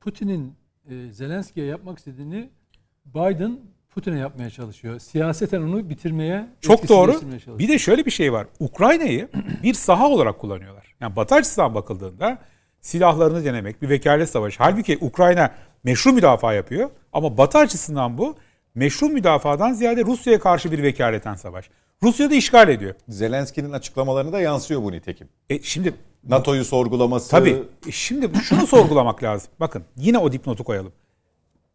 Putin'in 0.00 0.54
e, 0.90 1.12
Zelenski'ye 1.12 1.66
yapmak 1.66 1.98
istediğini 1.98 2.50
Biden 3.06 3.58
Putin'e 3.90 4.18
yapmaya 4.18 4.50
çalışıyor. 4.50 4.98
Siyaseten 4.98 5.62
onu 5.62 5.90
bitirmeye, 5.90 6.46
Çok 6.60 6.88
doğru. 6.88 7.20
Bir 7.58 7.68
de 7.68 7.78
şöyle 7.78 8.06
bir 8.06 8.10
şey 8.10 8.32
var. 8.32 8.46
Ukrayna'yı 8.60 9.28
bir 9.62 9.74
saha 9.74 10.08
olarak 10.08 10.38
kullanıyorlar. 10.38 10.94
Yani 11.00 11.16
Batı 11.16 11.34
açısından 11.34 11.74
bakıldığında 11.74 12.38
silahlarını 12.80 13.44
denemek, 13.44 13.82
bir 13.82 13.88
vekalet 13.88 14.30
savaşı. 14.30 14.62
Halbuki 14.62 14.98
Ukrayna 15.00 15.50
meşru 15.84 16.12
müdafaa 16.12 16.52
yapıyor. 16.52 16.90
Ama 17.12 17.38
Batı 17.38 17.58
açısından 17.58 18.18
bu 18.18 18.36
meşru 18.74 19.08
müdafadan 19.08 19.72
ziyade 19.72 20.04
Rusya'ya 20.04 20.40
karşı 20.40 20.72
bir 20.72 20.82
vekaleten 20.82 21.34
savaş. 21.34 21.70
Rusya 22.02 22.30
da 22.30 22.34
işgal 22.34 22.68
ediyor. 22.68 22.94
Zelenski'nin 23.08 23.72
açıklamalarına 23.72 24.32
da 24.32 24.40
yansıyor 24.40 24.82
bu 24.82 24.92
nitekim. 24.92 25.28
E 25.50 25.62
şimdi 25.62 25.94
NATO'yu 26.28 26.64
sorgulaması. 26.64 27.30
Tabii. 27.30 27.62
E 27.88 27.92
Şimdi 27.92 28.30
şunu 28.42 28.66
sorgulamak 28.66 29.22
lazım. 29.22 29.50
Bakın 29.60 29.84
yine 29.96 30.18
o 30.18 30.32
dipnotu 30.32 30.64
koyalım. 30.64 30.92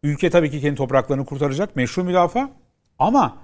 Ülke 0.02 0.30
tabii 0.30 0.50
ki 0.50 0.60
kendi 0.60 0.76
topraklarını 0.76 1.24
kurtaracak. 1.24 1.76
Meşru 1.76 2.04
müdafaa. 2.04 2.50
Ama 2.98 3.36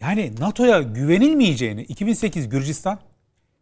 yani 0.00 0.32
NATO'ya 0.40 0.82
güvenilmeyeceğini 0.82 1.82
2008 1.82 2.48
Gürcistan 2.48 2.98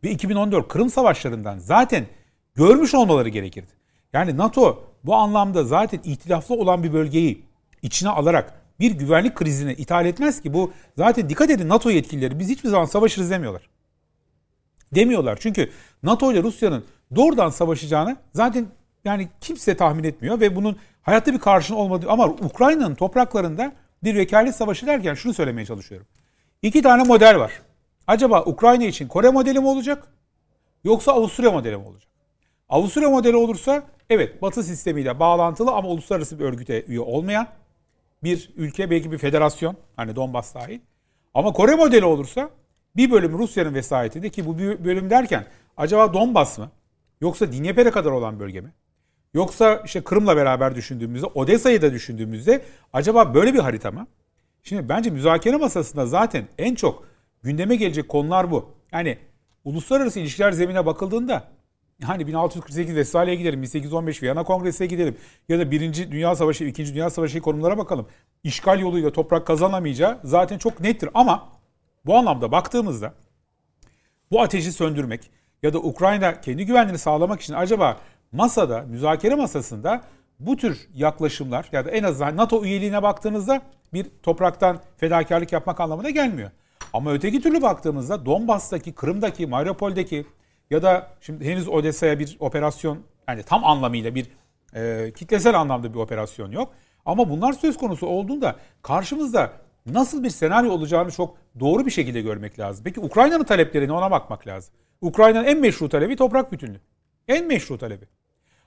ve 0.05 0.11
2014 0.11 0.69
Kırım 0.69 0.91
Savaşlarından 0.91 1.59
zaten 1.59 2.07
görmüş 2.55 2.95
olmaları 2.95 3.29
gerekirdi. 3.29 3.73
Yani 4.13 4.37
NATO 4.37 4.90
bu 5.05 5.15
anlamda 5.15 5.65
zaten 5.65 6.01
ihtilaflı 6.05 6.55
olan 6.55 6.83
bir 6.83 6.93
bölgeyi 6.93 7.45
içine 7.83 8.09
alarak 8.09 8.55
bir 8.81 8.91
güvenlik 8.91 9.35
krizine 9.35 9.75
ithal 9.75 10.07
etmez 10.07 10.43
ki 10.43 10.55
bu 10.55 10.73
zaten 10.99 11.29
dikkat 11.29 11.51
edin 11.51 11.69
NATO 11.69 11.91
yetkilileri 11.91 12.39
biz 12.39 12.49
hiçbir 12.49 12.69
zaman 12.69 12.85
savaşırız 12.85 13.31
demiyorlar 13.31 13.71
demiyorlar. 14.95 15.39
Çünkü 15.41 15.71
NATO 16.03 16.33
ile 16.33 16.43
Rusya'nın 16.43 16.85
doğrudan 17.17 17.49
savaşacağını 17.49 18.17
zaten 18.33 18.67
yani 19.05 19.29
kimse 19.41 19.77
tahmin 19.77 20.05
etmiyor 20.05 20.41
ve 20.41 20.57
bunun 20.57 20.77
hayatta 21.03 21.33
bir 21.33 21.39
karşın 21.39 21.75
olmadığı 21.75 22.11
ama 22.11 22.27
Ukrayna'nın 22.27 22.95
topraklarında 22.95 23.73
bir 24.05 24.15
vekalet 24.15 24.57
savaşı 24.57 24.87
derken 24.87 25.15
şunu 25.15 25.35
söylemeye 25.35 25.67
çalışıyorum. 25.67 26.07
İki 26.63 26.83
tane 26.83 27.03
model 27.03 27.39
var. 27.39 27.53
Acaba 28.07 28.43
Ukrayna 28.43 28.85
için 28.85 29.09
Kore 29.09 29.31
modeli 29.31 29.61
mi 29.61 29.67
olacak 29.67 30.09
yoksa 30.85 31.13
Avusturya 31.13 31.51
modeli 31.51 31.77
mi 31.77 31.85
olacak? 31.85 32.11
Avusturya 32.69 33.11
modeli 33.11 33.37
olursa 33.37 33.83
evet 34.11 34.43
Batı 34.43 34.63
sistemiyle 34.63 35.21
bağlantılı 35.21 35.71
ama 35.71 35.89
uluslararası 35.89 36.39
bir 36.39 36.45
örgüte 36.45 36.85
üye 36.85 37.01
olmayan 37.01 37.47
bir 38.23 38.51
ülke 38.57 38.91
belki 38.91 39.13
bir 39.13 39.19
federasyon 39.19 39.77
hani 39.97 40.17
Donbas 40.17 40.55
dahil. 40.55 40.81
Ama 41.35 41.53
Kore 41.53 41.75
modeli 41.75 42.05
olursa 42.05 42.51
bir 42.97 43.11
bölüm 43.11 43.39
Rusya'nın 43.39 43.75
vesayetinde 43.75 44.31
ki 44.31 44.47
bu 44.47 44.59
bir 44.59 44.85
bölüm 44.85 45.11
derken 45.11 45.47
acaba 45.77 46.15
Donbas 46.15 46.59
mı? 46.59 46.71
Yoksa 47.21 47.53
Dnieper'e 47.53 47.91
kadar 47.91 48.11
olan 48.11 48.41
bölge 48.41 48.61
mi? 48.61 48.73
Yoksa 49.35 49.83
işte 49.85 50.01
Kırım'la 50.01 50.37
beraber 50.37 50.75
düşündüğümüzde, 50.75 51.27
Odessa'yı 51.27 51.83
da 51.83 51.93
düşündüğümüzde 51.93 52.63
acaba 52.93 53.35
böyle 53.35 53.55
bir 53.55 53.59
harita 53.59 53.91
mı? 53.91 54.07
Şimdi 54.63 54.89
bence 54.89 55.11
müzakere 55.11 55.57
masasında 55.57 56.07
zaten 56.07 56.45
en 56.59 56.75
çok 56.75 57.05
gündeme 57.43 57.77
gelecek 57.77 58.09
konular 58.09 58.51
bu. 58.51 58.71
Yani 58.93 59.19
uluslararası 59.65 60.21
ilişkiler 60.21 60.53
zemine 60.53 60.87
bakıldığında 60.87 61.49
hani 62.05 62.27
1648 62.27 62.97
Vesali'ye 62.97 63.37
gidelim, 63.37 63.63
1815 63.63 64.23
Viyana 64.23 64.45
Kongresi'ne 64.45 64.87
gidelim 64.87 65.17
ya 65.49 65.59
da 65.59 65.71
1. 65.71 66.11
Dünya 66.11 66.37
Savaşı, 66.37 66.65
2. 66.65 66.95
Dünya 66.95 67.11
Savaşı 67.11 67.41
konumlara 67.41 67.79
bakalım. 67.79 68.07
İşgal 68.45 68.81
yoluyla 68.81 69.13
toprak 69.13 69.47
kazanamayacağı 69.47 70.21
zaten 70.25 70.59
çok 70.59 70.81
nettir 70.81 71.11
ama 71.15 71.49
bu 72.07 72.17
anlamda 72.17 72.53
baktığımızda 72.53 73.15
bu 74.31 74.43
ateşi 74.43 74.73
söndürmek 74.73 75.31
ya 75.63 75.73
da 75.73 75.79
Ukrayna 75.79 76.41
kendi 76.41 76.67
güvenliğini 76.67 76.99
sağlamak 76.99 77.41
için 77.41 77.55
acaba 77.55 77.97
masada, 78.33 78.83
müzakere 78.83 79.35
masasında 79.35 80.03
bu 80.39 80.57
tür 80.57 80.89
yaklaşımlar 80.95 81.69
ya 81.73 81.85
da 81.85 81.91
en 81.91 82.03
azından 82.03 82.37
NATO 82.37 82.65
üyeliğine 82.65 83.03
baktığınızda 83.03 83.63
bir 83.93 84.07
topraktan 84.23 84.81
fedakarlık 84.97 85.53
yapmak 85.53 85.81
anlamına 85.81 86.11
gelmiyor. 86.11 86.51
Ama 86.93 87.13
öteki 87.13 87.41
türlü 87.41 87.63
baktığımızda 87.63 88.27
Donbas'taki, 88.27 88.93
Kırım'daki, 88.93 89.47
Mariupol'deki 89.47 90.27
ya 90.71 90.83
da 90.83 91.09
şimdi 91.21 91.45
henüz 91.45 91.69
Odessa'ya 91.69 92.19
bir 92.19 92.37
operasyon 92.41 92.99
yani 93.29 93.43
tam 93.43 93.65
anlamıyla 93.65 94.15
bir 94.15 94.27
e, 94.75 95.13
kitlesel 95.17 95.61
anlamda 95.61 95.95
bir 95.95 95.99
operasyon 95.99 96.51
yok. 96.53 96.73
Ama 97.07 97.31
bunlar 97.31 97.53
söz 97.53 97.77
konusu 97.77 98.07
olduğunda 98.07 98.57
karşımızda 98.83 99.53
nasıl 99.87 100.25
bir 100.25 100.31
senaryo 100.31 100.73
olacağını 100.73 101.11
çok 101.11 101.37
doğru 101.61 101.87
bir 101.87 101.91
şekilde 101.91 102.21
görmek 102.21 102.59
lazım. 102.59 102.85
Peki 102.85 103.01
Ukrayna'nın 103.01 103.45
taleplerine 103.45 103.93
ona 103.93 104.11
bakmak 104.11 104.47
lazım. 104.47 104.75
Ukrayna'nın 105.01 105.45
en 105.45 105.59
meşru 105.59 105.89
talebi 105.89 106.17
toprak 106.17 106.53
bütünlüğü. 106.53 106.81
En 107.29 107.47
meşru 107.47 107.79
talebi. 107.79 108.05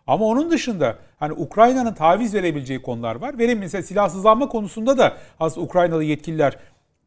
Ama 0.07 0.25
onun 0.25 0.51
dışında 0.51 0.97
hani 1.19 1.33
Ukrayna'nın 1.33 1.93
taviz 1.93 2.33
verebileceği 2.33 2.81
konular 2.81 3.15
var. 3.15 3.37
Verin 3.37 3.59
mesela 3.59 3.83
silahsızlanma 3.83 4.47
konusunda 4.47 4.97
da 4.97 5.17
aslında 5.39 5.65
Ukraynalı 5.65 6.03
yetkililer 6.03 6.57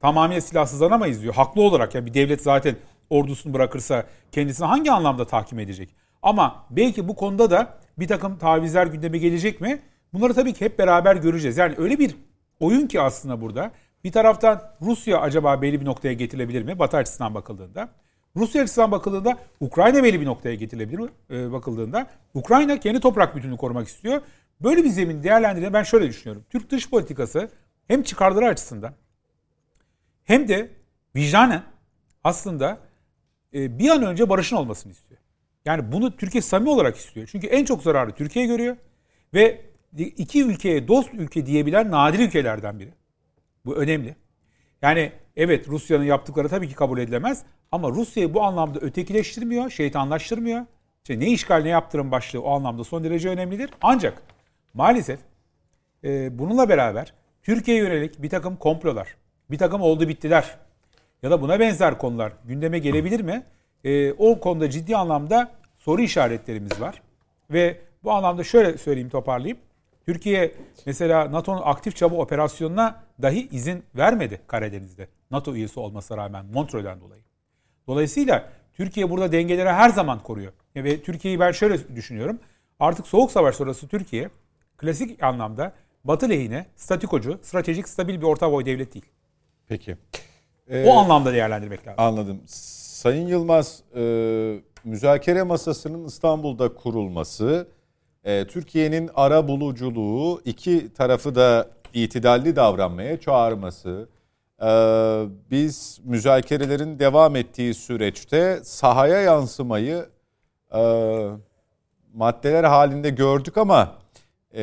tamamıyla 0.01 0.41
silahsızlanamayız 0.41 1.23
diyor. 1.23 1.35
Haklı 1.35 1.63
olarak 1.63 1.95
ya 1.95 2.07
bir 2.07 2.15
devlet 2.15 2.43
zaten 2.43 2.77
ordusunu 3.11 3.55
bırakırsa 3.55 4.07
kendisini 4.33 4.67
hangi 4.67 4.93
anlamda 4.93 5.27
tahkim 5.27 5.59
edecek? 5.59 5.95
Ama 6.23 6.67
belki 6.71 7.09
bu 7.09 7.17
konuda 7.17 7.51
da 7.51 7.79
bir 7.99 8.09
takım 8.09 8.39
tavizler 8.39 8.87
gündeme 8.87 9.19
gelecek 9.19 9.61
mi? 9.61 9.83
Bunları 10.13 10.35
tabii 10.35 10.53
ki 10.53 10.65
hep 10.65 10.79
beraber 10.79 11.17
göreceğiz. 11.17 11.57
Yani 11.57 11.75
öyle 11.79 11.99
bir 11.99 12.17
oyun 12.61 12.87
ki 12.87 13.01
aslında 13.01 13.41
burada. 13.41 13.71
Bir 14.05 14.13
taraftan 14.13 14.63
Rusya 14.83 15.21
acaba 15.21 15.63
belli 15.63 15.81
bir 15.81 15.87
noktaya 15.87 16.15
getirilebilir 16.15 16.63
mi? 16.63 16.79
Batı 16.79 16.97
açısından 16.97 17.35
bakıldığında. 17.35 17.89
Rusya 18.37 18.63
açısından 18.63 18.93
bakıldığında 18.93 19.39
Ukrayna 19.61 20.03
belli 20.03 20.21
bir 20.21 20.27
noktaya 20.27 20.55
getirilebilir 20.55 20.99
mi? 20.99 21.09
Ee, 21.31 21.53
bakıldığında 21.53 22.07
Ukrayna 22.35 22.81
kendi 22.81 23.01
toprak 23.01 23.37
bütünlüğünü 23.37 23.59
korumak 23.59 23.89
istiyor. 23.89 24.21
Böyle 24.61 24.85
bir 24.85 24.89
zemin 24.89 25.23
değerlendirdiğinde 25.23 25.73
ben 25.73 25.83
şöyle 25.83 26.09
düşünüyorum. 26.09 26.45
Türk 26.51 26.71
dış 26.71 26.91
politikası 26.91 27.51
hem 27.89 28.03
çıkarları 28.03 28.47
açısından 28.47 28.93
hem 30.25 30.49
de 30.49 30.71
vicdanen 31.17 31.63
aslında 32.25 32.79
e, 33.55 33.79
bir 33.79 33.91
an 33.91 34.03
önce 34.03 34.29
barışın 34.29 34.57
olmasını 34.57 34.93
istiyor. 34.93 35.21
Yani 35.65 35.93
bunu 35.93 36.17
Türkiye 36.17 36.43
samimi 36.43 36.71
olarak 36.71 36.97
istiyor. 36.97 37.29
Çünkü 37.33 37.47
en 37.47 37.65
çok 37.65 37.83
zararı 37.83 38.13
Türkiye 38.13 38.47
görüyor 38.47 38.77
ve 39.35 39.61
iki 39.99 40.45
ülkeye 40.45 40.89
dost 40.89 41.15
ülke 41.15 41.47
diyebilen 41.47 41.91
nadir 41.91 42.19
ülkelerden 42.19 42.79
biri. 42.79 42.95
Bu 43.65 43.77
önemli. 43.77 44.17
Yani 44.83 45.13
evet 45.37 45.69
Rusya'nın 45.69 46.05
yaptıkları 46.05 46.49
tabii 46.49 46.69
ki 46.69 46.75
kabul 46.75 46.99
edilemez 46.99 47.43
ama 47.73 47.91
Rusya'yı 47.91 48.35
bu 48.35 48.43
anlamda 48.43 48.79
ötekileştirmiyor, 48.79 49.71
şeytanlaştırmıyor. 49.71 50.67
İşte 51.05 51.21
ne 51.21 51.27
işgal 51.27 51.63
ne 51.63 51.69
yaptırım 51.69 52.11
başlığı 52.11 52.43
o 52.43 52.51
anlamda 52.51 52.85
son 52.85 53.05
derece 53.05 53.29
önemlidir. 53.29 53.71
Ancak 53.83 54.23
maalesef 54.75 55.21
e, 56.05 56.39
bununla 56.39 56.69
beraber 56.69 57.15
Türkiye'ye 57.43 57.83
yönelik 57.83 58.23
bir 58.23 58.31
takım 58.31 58.57
komplolar, 58.57 59.17
bir 59.51 59.59
takım 59.59 59.81
oldu 59.81 60.09
bittiler 60.09 60.59
ya 61.23 61.31
da 61.31 61.43
buna 61.43 61.61
benzer 61.61 61.99
konular 61.99 62.33
gündeme 62.45 62.79
gelebilir 62.79 63.21
mi? 63.21 63.43
E, 63.85 64.13
o 64.13 64.41
konuda 64.41 64.71
ciddi 64.71 64.97
anlamda 64.97 65.51
soru 65.79 66.03
işaretlerimiz 66.03 66.81
var. 66.81 67.03
Ve 67.51 67.81
bu 68.05 68.13
anlamda 68.13 68.45
şöyle 68.45 68.79
söyleyeyim 68.79 69.09
toparlayayım. 69.09 69.59
Türkiye 70.07 70.55
mesela 70.87 71.33
NATO'nun 71.33 71.63
aktif 71.65 71.97
çaba 71.97 72.15
operasyonuna 72.15 73.03
dahi 73.23 73.49
izin 73.49 73.85
vermedi 73.97 74.41
Karadeniz'de. 74.47 75.09
NATO 75.31 75.55
üyesi 75.55 75.81
olmasına 75.81 76.17
rağmen 76.17 76.47
Montreux'den 76.47 77.01
dolayı. 77.01 77.23
Dolayısıyla 77.87 78.49
Türkiye 78.73 79.11
burada 79.11 79.33
dengeleri 79.33 79.69
her 79.69 79.91
zaman 79.91 80.23
koruyor. 80.23 80.53
Ve 80.77 81.03
Türkiye'yi 81.03 81.41
ben 81.41 81.53
şöyle 81.53 81.97
düşünüyorum. 81.97 82.39
Artık 82.81 83.07
soğuk 83.07 83.31
savaş 83.31 83.57
sonrası 83.57 83.89
Türkiye 83.89 84.31
klasik 84.77 85.23
anlamda 85.23 85.73
Batı 86.05 86.29
lehine 86.29 86.67
statikocu, 86.77 87.39
stratejik, 87.43 87.89
stabil 87.89 88.21
bir 88.21 88.27
orta 88.27 88.53
boy 88.53 88.65
devlet 88.65 88.95
değil. 88.95 89.07
Peki. 89.69 89.97
O 90.71 90.75
Ee, 90.75 90.91
anlamda 90.91 91.33
değerlendirmek 91.33 91.87
lazım. 91.87 92.05
Anladım. 92.05 92.41
Sayın 92.47 93.27
Yılmaz, 93.27 93.83
e, 93.97 94.03
müzakere 94.85 95.43
masasının 95.43 96.05
İstanbul'da 96.05 96.75
kurulması, 96.75 97.69
e, 98.25 98.47
Türkiye'nin 98.47 99.11
ara 99.15 99.49
buluculuğu, 99.49 100.41
iki 100.45 100.93
tarafı 100.95 101.35
da 101.35 101.69
itidalli 101.95 102.57
davranmaya 102.57 103.21
çağırması, 103.21 104.09
e, 104.63 104.67
biz 105.51 106.01
müzakerelerin 106.05 106.99
devam 106.99 107.37
ettiği 107.37 107.75
süreçte 107.75 108.61
sahaya 108.65 109.21
yansımayı 109.21 110.07
e, 110.75 110.81
maddeler 112.15 112.65
halinde 112.65 113.11
gördük 113.11 113.57
ama 113.59 113.95
e, 114.55 114.63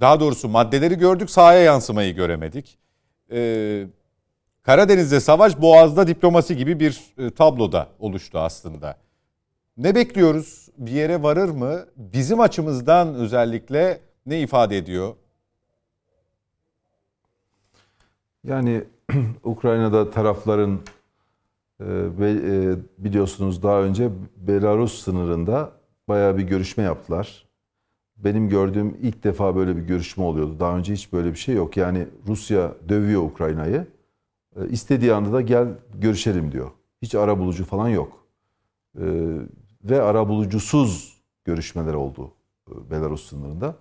daha 0.00 0.20
doğrusu 0.20 0.48
maddeleri 0.48 0.98
gördük, 0.98 1.30
sahaya 1.30 1.60
yansımayı 1.60 2.14
göremedik. 2.14 2.78
E, 3.32 3.86
Karadeniz'de 4.66 5.20
savaş, 5.20 5.60
Boğaz'da 5.60 6.06
diplomasi 6.06 6.56
gibi 6.56 6.80
bir 6.80 7.02
e, 7.18 7.30
tabloda 7.30 7.88
oluştu 7.98 8.38
aslında. 8.38 8.96
Ne 9.76 9.94
bekliyoruz? 9.94 10.68
Bir 10.78 10.90
yere 10.90 11.22
varır 11.22 11.48
mı? 11.48 11.86
Bizim 11.96 12.40
açımızdan 12.40 13.14
özellikle 13.14 14.00
ne 14.26 14.40
ifade 14.40 14.78
ediyor? 14.78 15.14
Yani 18.44 18.84
Ukrayna'da 19.44 20.10
tarafların 20.10 20.80
e, 21.80 21.84
e, 21.84 22.74
biliyorsunuz 22.98 23.62
daha 23.62 23.82
önce 23.82 24.10
Belarus 24.36 25.02
sınırında 25.02 25.72
bayağı 26.08 26.38
bir 26.38 26.42
görüşme 26.42 26.84
yaptılar. 26.84 27.46
Benim 28.16 28.48
gördüğüm 28.48 28.96
ilk 29.02 29.24
defa 29.24 29.56
böyle 29.56 29.76
bir 29.76 29.82
görüşme 29.82 30.24
oluyordu. 30.24 30.56
Daha 30.60 30.76
önce 30.76 30.92
hiç 30.92 31.12
böyle 31.12 31.30
bir 31.30 31.38
şey 31.38 31.54
yok. 31.54 31.76
Yani 31.76 32.06
Rusya 32.28 32.72
dövüyor 32.88 33.22
Ukrayna'yı. 33.22 33.95
E, 34.60 34.68
istediği 34.68 35.12
anda 35.12 35.32
da 35.32 35.40
gel 35.40 35.68
görüşelim 35.94 36.52
diyor. 36.52 36.70
Hiç 37.02 37.14
ara 37.14 37.38
bulucu 37.38 37.64
falan 37.64 37.88
yok. 37.88 38.26
E, 38.98 39.04
ve 39.84 40.02
ara 40.02 40.28
bulucusuz 40.28 41.22
görüşmeler 41.44 41.94
oldu 41.94 42.32
e, 42.70 42.90
Belarus 42.90 43.28
sınırında. 43.28 43.74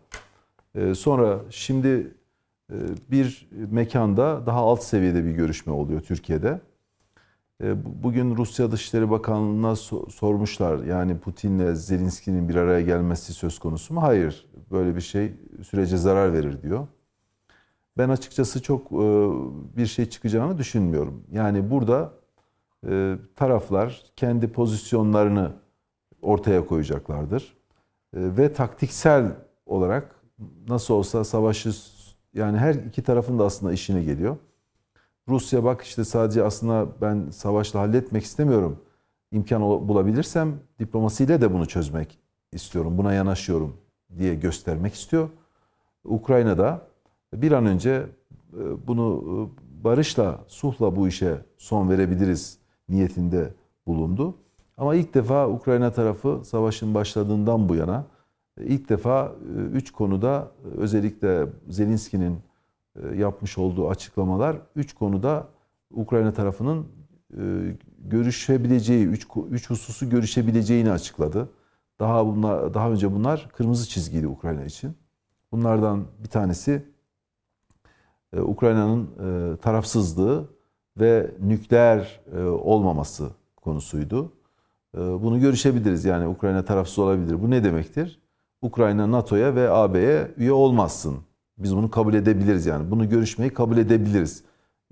Sonra 0.95 1.39
şimdi 1.49 2.13
bir 3.11 3.49
mekanda 3.71 4.43
daha 4.45 4.59
alt 4.59 4.84
seviyede 4.84 5.26
bir 5.26 5.32
görüşme 5.32 5.73
oluyor 5.73 6.01
Türkiye'de. 6.01 6.61
Bu- 7.63 8.03
Bugün 8.03 8.36
Rusya 8.38 8.71
Dışişleri 8.71 9.09
Bakanlığı'na 9.11 9.67
so- 9.71 10.11
sormuşlar. 10.11 10.84
Yani 10.84 11.17
Putin'le 11.19 11.73
Zelenski'nin 11.76 12.49
bir 12.49 12.55
araya 12.55 12.82
gelmesi 12.82 13.34
söz 13.34 13.59
konusu 13.59 13.93
mu? 13.93 14.01
Hayır. 14.03 14.45
Böyle 14.71 14.95
bir 14.95 15.01
şey 15.01 15.34
sürece 15.69 15.97
zarar 15.97 16.34
verir 16.34 16.61
diyor. 16.61 16.88
Ben 17.97 18.09
açıkçası 18.09 18.61
çok 18.61 18.91
e, 18.91 18.95
bir 19.77 19.85
şey 19.85 20.05
çıkacağını 20.05 20.57
düşünmüyorum. 20.57 21.23
Yani 21.31 21.71
burada 21.71 22.13
e, 22.89 23.15
taraflar 23.35 24.03
kendi 24.15 24.51
pozisyonlarını 24.51 25.51
ortaya 26.21 26.65
koyacaklardır. 26.65 27.43
E, 28.13 28.19
Ve 28.37 28.53
taktiksel 28.53 29.31
olarak 29.65 30.15
nasıl 30.67 30.93
olsa 30.93 31.23
savaşı 31.23 31.71
yani 32.33 32.57
her 32.57 32.73
iki 32.75 33.03
tarafın 33.03 33.39
da 33.39 33.45
aslında 33.45 33.73
işine 33.73 34.03
geliyor. 34.03 34.37
Rusya 35.29 35.63
bak 35.63 35.81
işte 35.81 36.03
sadece 36.03 36.43
aslında 36.43 36.87
ben 37.01 37.29
savaşla 37.29 37.79
halletmek 37.79 38.23
istemiyorum. 38.23 38.81
İmkan 39.31 39.61
bulabilirsem 39.61 40.59
diplomasiyle 40.79 41.41
de 41.41 41.53
bunu 41.53 41.65
çözmek 41.65 42.19
istiyorum. 42.51 42.97
Buna 42.97 43.13
yanaşıyorum 43.13 43.77
diye 44.17 44.35
göstermek 44.35 44.93
istiyor. 44.93 45.29
Ukrayna'da 46.03 46.87
bir 47.41 47.51
an 47.51 47.65
önce 47.65 48.05
e, 48.53 48.88
bunu 48.88 49.23
e, 49.23 49.83
barışla, 49.83 50.43
sulhla 50.47 50.95
bu 50.95 51.07
işe 51.07 51.38
son 51.57 51.89
verebiliriz 51.89 52.57
niyetinde 52.89 53.53
bulundu. 53.88 54.36
Ama 54.77 54.95
ilk 54.95 55.13
defa 55.13 55.49
Ukrayna 55.49 55.91
tarafı 55.91 56.41
savaşın 56.45 56.93
başladığından 56.93 57.69
bu 57.69 57.75
yana 57.75 58.05
e, 58.59 58.65
ilk 58.65 58.89
defa 58.89 59.31
üç 59.73 59.91
konuda 59.91 60.51
özellikle 60.77 61.47
Zelenski'nin 61.69 62.38
yapmış 63.15 63.57
olduğu 63.57 63.89
açıklamalar 63.89 64.57
üç 64.75 64.93
konuda 64.93 65.47
Ukrayna 65.91 66.33
tarafının 66.33 66.88
görüşebileceği, 67.99 69.07
üç, 69.07 69.27
üç 69.51 69.69
hususu 69.69 70.09
görüşebileceğini 70.09 70.91
açıkladı. 70.91 71.49
Daha 71.99 72.25
bunlar, 72.25 72.73
daha 72.73 72.91
önce 72.91 73.13
bunlar 73.13 73.49
kırmızı 73.53 73.89
çizgiydi 73.89 74.27
Ukrayna 74.27 74.65
için. 74.65 74.95
Bunlardan 75.51 76.05
bir 76.23 76.29
tanesi 76.29 76.86
Ukrayna'nın 78.34 79.03
e, 79.03 79.57
tarafsızlığı 79.57 80.47
ve 80.99 81.32
nükleer 81.43 82.21
e, 82.38 82.41
olmaması 82.43 83.30
konusuydu. 83.55 84.32
E, 84.97 84.99
Bunu 84.99 85.39
görüşebiliriz 85.39 86.05
yani 86.05 86.28
Ukrayna 86.28 86.65
tarafsız 86.65 86.99
olabilir. 86.99 87.41
Bu 87.41 87.51
ne 87.51 87.63
demektir? 87.63 88.19
Ukrayna 88.61 89.11
NATO'ya 89.11 89.55
ve 89.55 89.69
AB'ye 89.69 90.32
üye 90.38 90.51
olmazsın. 90.51 91.17
Biz 91.57 91.76
bunu 91.76 91.91
kabul 91.91 92.13
edebiliriz 92.13 92.65
yani. 92.65 92.91
Bunu 92.91 93.09
görüşmeyi 93.09 93.53
kabul 93.53 93.78
edebiliriz. 93.78 94.43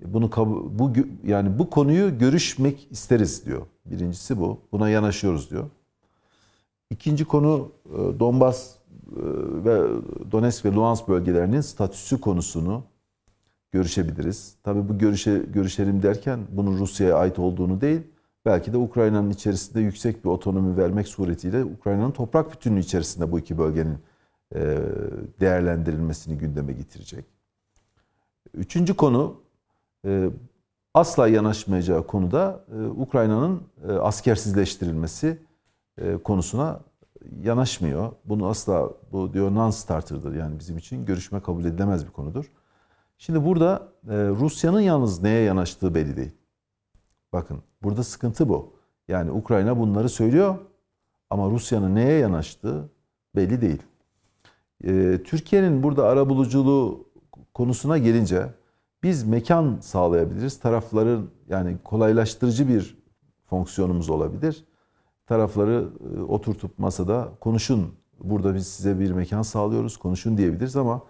Bunu 0.04 0.30
bu 0.78 0.92
yani 1.24 1.58
bu 1.58 1.70
konuyu 1.70 2.18
görüşmek 2.18 2.88
isteriz 2.90 3.46
diyor. 3.46 3.62
Birincisi 3.86 4.40
bu. 4.40 4.58
Buna 4.72 4.88
yanaşıyoruz 4.90 5.50
diyor. 5.50 5.64
İkinci 6.90 7.24
konu 7.24 7.68
e, 7.86 8.20
Donbas 8.20 8.74
e, 8.76 8.76
ve 9.64 9.80
Donetsk 10.32 10.64
ve 10.64 10.72
Luhansk 10.72 11.08
bölgelerinin 11.08 11.60
statüsü 11.60 12.20
konusunu 12.20 12.82
görüşebiliriz. 13.74 14.56
Tabii 14.62 14.88
bu 14.88 14.98
görüşe 14.98 15.38
görüşelim 15.38 16.02
derken 16.02 16.40
bunun 16.50 16.78
Rusya'ya 16.78 17.16
ait 17.16 17.38
olduğunu 17.38 17.80
değil, 17.80 18.00
belki 18.44 18.72
de 18.72 18.76
Ukrayna'nın 18.76 19.30
içerisinde 19.30 19.80
yüksek 19.80 20.24
bir 20.24 20.30
otonomi 20.30 20.76
vermek 20.76 21.08
suretiyle 21.08 21.64
Ukrayna'nın 21.64 22.10
toprak 22.10 22.52
bütünlüğü 22.52 22.80
içerisinde 22.80 23.32
bu 23.32 23.38
iki 23.38 23.58
bölgenin 23.58 23.98
e, 24.54 24.78
değerlendirilmesini 25.40 26.38
gündeme 26.38 26.72
getirecek. 26.72 27.24
Üçüncü 28.54 28.94
konu 28.94 29.40
e, 30.06 30.30
asla 30.94 31.28
yanaşmayacağı 31.28 32.06
konuda 32.06 32.64
e, 32.72 32.86
Ukrayna'nın 32.86 33.62
askersizleştirilmesi 34.00 35.38
konusuna 36.24 36.80
yanaşmıyor. 37.42 38.12
Bunu 38.24 38.46
asla 38.48 38.90
bu 39.12 39.32
diyor 39.32 39.50
non-starter'dır 39.50 40.34
yani 40.34 40.58
bizim 40.58 40.78
için 40.78 41.04
görüşme 41.04 41.40
kabul 41.40 41.64
edilemez 41.64 42.06
bir 42.06 42.12
konudur. 42.12 42.50
Şimdi 43.26 43.44
burada 43.44 43.88
e, 44.08 44.14
Rusya'nın 44.16 44.80
yalnız 44.80 45.22
neye 45.22 45.42
yanaştığı 45.42 45.94
belli 45.94 46.16
değil. 46.16 46.32
Bakın 47.32 47.62
burada 47.82 48.02
sıkıntı 48.02 48.48
bu. 48.48 48.72
Yani 49.08 49.30
Ukrayna 49.30 49.78
bunları 49.78 50.08
söylüyor 50.08 50.56
ama 51.30 51.50
Rusya'nın 51.50 51.94
neye 51.94 52.18
yanaştığı 52.18 52.90
belli 53.36 53.60
değil. 53.60 53.82
E, 54.84 55.22
Türkiye'nin 55.22 55.82
burada 55.82 56.08
arabuluculuğu 56.08 57.08
konusuna 57.54 57.98
gelince 57.98 58.46
biz 59.02 59.24
mekan 59.24 59.78
sağlayabiliriz. 59.80 60.60
Tarafların 60.60 61.28
yani 61.48 61.76
kolaylaştırıcı 61.84 62.68
bir 62.68 62.98
fonksiyonumuz 63.46 64.10
olabilir. 64.10 64.64
Tarafları 65.26 65.88
e, 66.16 66.20
oturtup 66.20 66.78
masada 66.78 67.28
konuşun. 67.40 67.94
Burada 68.20 68.54
biz 68.54 68.66
size 68.66 69.00
bir 69.00 69.10
mekan 69.10 69.42
sağlıyoruz. 69.42 69.96
Konuşun 69.96 70.36
diyebiliriz 70.36 70.76
ama 70.76 71.02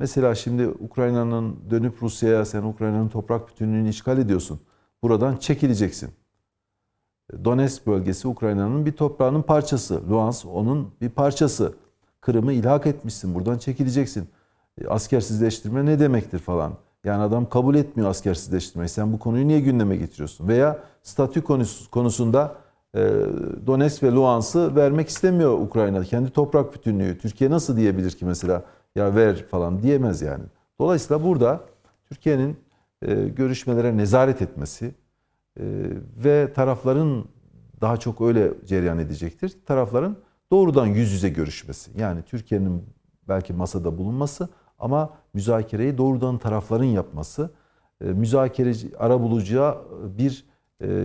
mesela 0.00 0.34
şimdi 0.34 0.68
Ukrayna'nın 0.68 1.56
dönüp 1.70 2.02
Rusya'ya 2.02 2.44
sen 2.44 2.62
Ukrayna'nın 2.62 3.08
toprak 3.08 3.48
bütünlüğünü 3.48 3.88
işgal 3.88 4.18
ediyorsun. 4.18 4.60
Buradan 5.02 5.36
çekileceksin. 5.36 6.10
Donetsk 7.44 7.86
bölgesi 7.86 8.28
Ukrayna'nın 8.28 8.86
bir 8.86 8.92
toprağının 8.92 9.42
parçası. 9.42 10.10
Luhansk 10.10 10.46
onun 10.46 10.90
bir 11.00 11.08
parçası. 11.10 11.72
Kırım'ı 12.20 12.52
ilhak 12.52 12.86
etmişsin. 12.86 13.34
Buradan 13.34 13.58
çekileceksin. 13.58 14.28
E, 14.80 14.86
Askersizleştirme 14.86 15.86
ne 15.86 15.98
demektir 16.00 16.38
falan. 16.38 16.72
Yani 17.04 17.22
adam 17.22 17.48
kabul 17.48 17.74
etmiyor 17.74 18.10
askersizleştirmeyi. 18.10 18.88
Sen 18.88 19.12
bu 19.12 19.18
konuyu 19.18 19.48
niye 19.48 19.60
gündeme 19.60 19.96
getiriyorsun? 19.96 20.48
Veya 20.48 20.78
statü 21.02 21.40
konusu- 21.40 21.90
konusunda 21.90 22.54
e, 22.94 23.00
Donetsk 23.66 24.02
ve 24.02 24.12
Luhansk'ı 24.12 24.76
vermek 24.76 25.08
istemiyor 25.08 25.58
Ukrayna. 25.58 26.04
Kendi 26.04 26.30
toprak 26.30 26.74
bütünlüğü. 26.74 27.18
Türkiye 27.18 27.50
nasıl 27.50 27.76
diyebilir 27.76 28.10
ki 28.10 28.24
mesela 28.24 28.62
ya 28.96 29.14
ver 29.14 29.44
falan 29.44 29.82
diyemez 29.82 30.22
yani. 30.22 30.44
Dolayısıyla 30.80 31.24
burada 31.24 31.60
Türkiye'nin 32.04 32.56
e, 33.02 33.14
görüşmelere 33.14 33.96
nezaret 33.96 34.42
etmesi 34.42 34.86
e, 34.86 35.64
ve 36.24 36.52
tarafların 36.52 37.24
daha 37.80 37.96
çok 37.96 38.20
öyle 38.20 38.52
cereyan 38.66 38.98
edecektir. 38.98 39.58
Tarafların 39.66 40.16
doğrudan 40.50 40.86
yüz 40.86 41.12
yüze 41.12 41.28
görüşmesi. 41.28 41.90
Yani 41.98 42.22
Türkiye'nin 42.22 42.84
belki 43.28 43.52
masada 43.52 43.98
bulunması 43.98 44.48
ama 44.78 45.10
müzakereyi 45.34 45.98
doğrudan 45.98 46.38
tarafların 46.38 46.84
yapması, 46.84 47.50
e, 48.00 48.04
müzakereci 48.04 48.98
arabulucuya 48.98 49.78
bir 50.18 50.52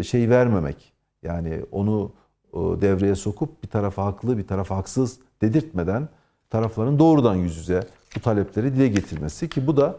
şey 0.04 0.30
vermemek. 0.30 0.94
Yani 1.24 1.66
onu 1.72 2.12
devreye 2.54 3.16
sokup 3.16 3.64
bir 3.64 3.68
tarafa 3.68 4.06
haklı 4.06 4.38
bir 4.38 4.48
tarafa 4.48 4.78
haksız 4.78 5.20
dedirtmeden 5.42 6.10
tarafların 6.50 7.00
doğrudan 7.00 7.36
yüz 7.36 7.58
yüze 7.58 7.84
bu 8.16 8.20
talepleri 8.20 8.74
dile 8.76 8.88
getirmesi 8.88 9.50
ki 9.50 9.68
bu 9.68 9.78
da 9.78 9.96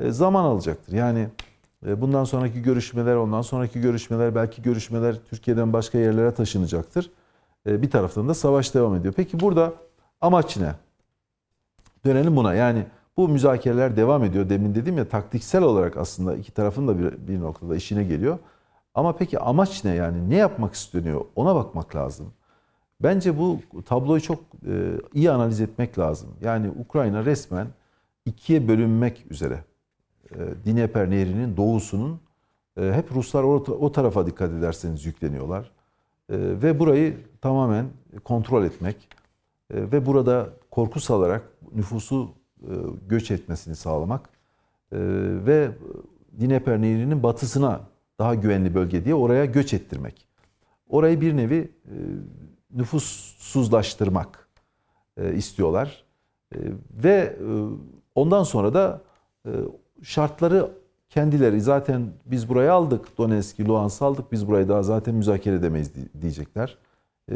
e, 0.00 0.10
zaman 0.10 0.44
alacaktır. 0.44 0.92
Yani 0.92 1.28
e, 1.86 2.00
bundan 2.00 2.24
sonraki 2.24 2.62
görüşmeler, 2.62 3.16
ondan 3.16 3.42
sonraki 3.42 3.80
görüşmeler, 3.80 4.34
belki 4.34 4.62
görüşmeler 4.62 5.16
Türkiye'den 5.30 5.72
başka 5.72 5.98
yerlere 5.98 6.34
taşınacaktır. 6.34 7.10
E, 7.66 7.82
Bir 7.82 7.90
taraftan 7.90 8.28
da 8.28 8.34
savaş 8.34 8.74
devam 8.74 8.94
ediyor. 8.94 9.14
Peki 9.16 9.40
burada 9.40 9.72
amaç 10.20 10.56
ne? 10.56 10.74
Dönelim 12.04 12.36
buna. 12.36 12.54
Yani 12.54 12.86
bu 13.16 13.28
müzakereler 13.28 13.96
devam 13.96 14.24
ediyor. 14.24 14.48
Demin 14.48 14.74
dedim 14.74 14.98
ya 14.98 15.08
taktiksel 15.08 15.62
olarak 15.62 15.96
aslında 15.96 16.36
iki 16.36 16.52
tarafın 16.52 16.88
da 16.88 16.98
bir, 16.98 17.28
bir 17.28 17.40
noktada 17.40 17.76
işine 17.76 18.04
geliyor. 18.04 18.38
Ama 18.94 19.16
peki 19.16 19.38
amaç 19.38 19.84
ne 19.84 19.94
yani? 19.94 20.30
Ne 20.30 20.36
yapmak 20.36 20.74
isteniyor? 20.74 21.24
Ona 21.36 21.54
bakmak 21.54 21.96
lazım. 21.96 22.32
Bence 23.04 23.38
bu 23.38 23.60
tabloyu 23.86 24.20
çok 24.20 24.40
e, 24.66 24.72
iyi 25.14 25.30
analiz 25.30 25.60
etmek 25.60 25.98
lazım. 25.98 26.28
Yani 26.40 26.70
Ukrayna 26.70 27.24
resmen 27.24 27.66
ikiye 28.26 28.68
bölünmek 28.68 29.26
üzere. 29.30 29.64
E, 30.30 30.38
Dnieper 30.66 31.10
Nehri'nin 31.10 31.56
doğusunun 31.56 32.20
e, 32.80 32.92
hep 32.92 33.12
Ruslar 33.12 33.42
o, 33.42 33.92
tarafa 33.92 34.26
dikkat 34.26 34.52
ederseniz 34.52 35.06
yükleniyorlar. 35.06 35.70
Ve 36.30 36.78
burayı 36.78 37.16
tamamen 37.40 37.86
kontrol 38.24 38.64
etmek 38.64 39.08
ve 39.70 40.06
burada 40.06 40.48
korku 40.70 41.00
salarak 41.00 41.42
nüfusu 41.74 42.30
göç 43.08 43.30
etmesini 43.30 43.76
sağlamak 43.76 44.28
ve 44.92 45.70
Dnieper 46.40 46.82
Nehri'nin 46.82 47.22
batısına 47.22 47.80
daha 48.18 48.34
güvenli 48.34 48.74
bölge 48.74 49.04
diye 49.04 49.14
oraya 49.14 49.44
göç 49.44 49.74
ettirmek. 49.74 50.26
Orayı 50.88 51.20
bir 51.20 51.36
nevi 51.36 51.70
nüfussuzlaştırmak 52.74 54.48
e, 55.16 55.34
istiyorlar. 55.34 56.04
E, 56.54 56.58
ve 56.90 57.10
e, 57.10 57.46
ondan 58.14 58.42
sonra 58.42 58.74
da 58.74 59.00
şartları 60.02 60.70
kendileri 61.08 61.60
zaten 61.60 62.12
biz 62.26 62.48
burayı 62.48 62.72
aldık, 62.72 63.18
Donetsk'i, 63.18 63.68
Luhansk'ı 63.68 64.04
aldık, 64.04 64.32
biz 64.32 64.48
burayı 64.48 64.68
daha 64.68 64.82
zaten 64.82 65.14
müzakere 65.14 65.54
edemeyiz 65.54 65.94
di- 65.94 66.22
diyecekler. 66.22 66.78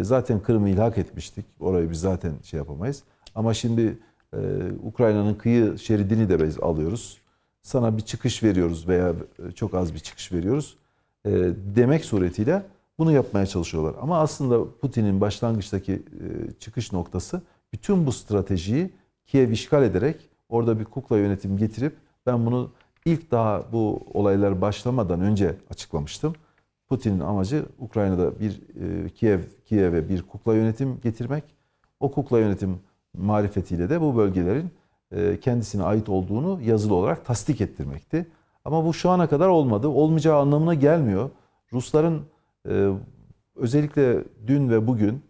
Zaten 0.01 0.41
Kırım'ı 0.41 0.69
ilhak 0.69 0.99
etmiştik, 0.99 1.47
orayı 1.61 1.91
biz 1.91 2.01
zaten 2.01 2.33
şey 2.43 2.59
yapamayız. 2.59 3.03
Ama 3.35 3.55
şimdi 3.55 3.99
Ukrayna'nın 4.83 5.35
kıyı 5.35 5.79
şeridini 5.79 6.29
de 6.29 6.47
biz 6.47 6.61
alıyoruz. 6.61 7.21
Sana 7.63 7.97
bir 7.97 8.03
çıkış 8.03 8.43
veriyoruz 8.43 8.89
veya 8.89 9.15
çok 9.55 9.75
az 9.75 9.95
bir 9.95 9.99
çıkış 9.99 10.33
veriyoruz 10.33 10.79
demek 11.77 12.05
suretiyle 12.05 12.63
bunu 12.99 13.13
yapmaya 13.13 13.47
çalışıyorlar. 13.47 13.95
Ama 14.01 14.19
aslında 14.19 14.79
Putin'in 14.81 15.21
başlangıçtaki 15.21 16.03
çıkış 16.61 16.93
noktası 16.93 17.43
bütün 17.73 18.07
bu 18.07 18.13
stratejiyi 18.13 18.91
Kiev 19.27 19.51
işgal 19.51 19.83
ederek 19.83 20.17
orada 20.49 20.81
bir 20.81 20.85
kukla 20.85 21.19
yönetim 21.19 21.57
getirip 21.57 21.97
ben 22.27 22.47
bunu 22.47 22.71
ilk 23.05 23.31
daha 23.31 23.63
bu 23.73 24.07
olaylar 24.15 24.61
başlamadan 24.61 25.21
önce 25.21 25.57
açıklamıştım. 25.71 26.35
Putin'in 26.89 27.21
amacı 27.21 27.65
Ukrayna'da 27.79 28.41
bir 28.41 28.61
Kiev 29.09 29.41
Kiev'e 29.67 30.09
bir 30.09 30.23
kukla 30.23 30.55
yönetim 30.55 31.01
getirmek. 31.01 31.45
O 32.01 32.11
kukla 32.11 32.39
yönetim 32.39 32.81
marifetiyle 33.17 33.91
de 33.91 34.01
bu 34.01 34.17
bölgelerin 34.17 34.71
kendisine 35.41 35.83
ait 35.83 36.09
olduğunu 36.09 36.61
yazılı 36.63 36.95
olarak 36.95 37.25
tasdik 37.25 37.61
ettirmekti. 37.61 38.27
Ama 38.65 38.85
bu 38.85 38.95
şu 38.95 39.11
ana 39.11 39.29
kadar 39.29 39.49
olmadı. 39.49 39.89
Olmayacağı 39.89 40.39
anlamına 40.39 40.75
gelmiyor. 40.75 41.31
Rusların 41.73 42.23
özellikle 43.57 44.25
dün 44.47 44.71
ve 44.71 44.87
bugün 44.87 45.23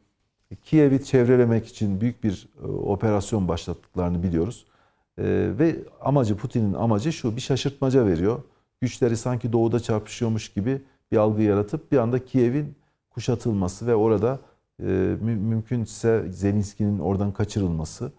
Kiev'i 0.65 1.05
çevrelemek 1.05 1.67
için 1.67 2.01
büyük 2.01 2.25
bir 2.25 2.49
e, 2.63 2.67
operasyon 2.67 3.49
başlattıklarını 3.49 4.23
biliyoruz. 4.23 4.67
E, 5.19 5.25
ve 5.59 5.77
amacı 6.01 6.37
Putin'in 6.37 6.75
amacı 6.75 7.13
şu 7.13 7.37
bir 7.37 7.41
şaşırtmaca 7.41 8.07
veriyor. 8.07 8.43
Güçleri 8.81 9.17
sanki 9.17 9.53
doğuda 9.53 9.81
çarpışıyormuş 9.81 10.49
gibi 10.49 10.83
bir 11.13 11.17
algı 11.17 11.43
yaratıp 11.43 11.93
bir 11.93 11.97
anda 11.97 12.25
Kiev'in 12.25 12.75
kuşatılması 13.11 13.87
ve 13.87 13.95
orada 13.95 14.39
e, 14.81 14.85
mü- 15.21 15.37
mümkünse 15.37 16.33
Zelenski'nin 16.33 16.99
oradan 16.99 17.33
kaçırılması 17.33 18.13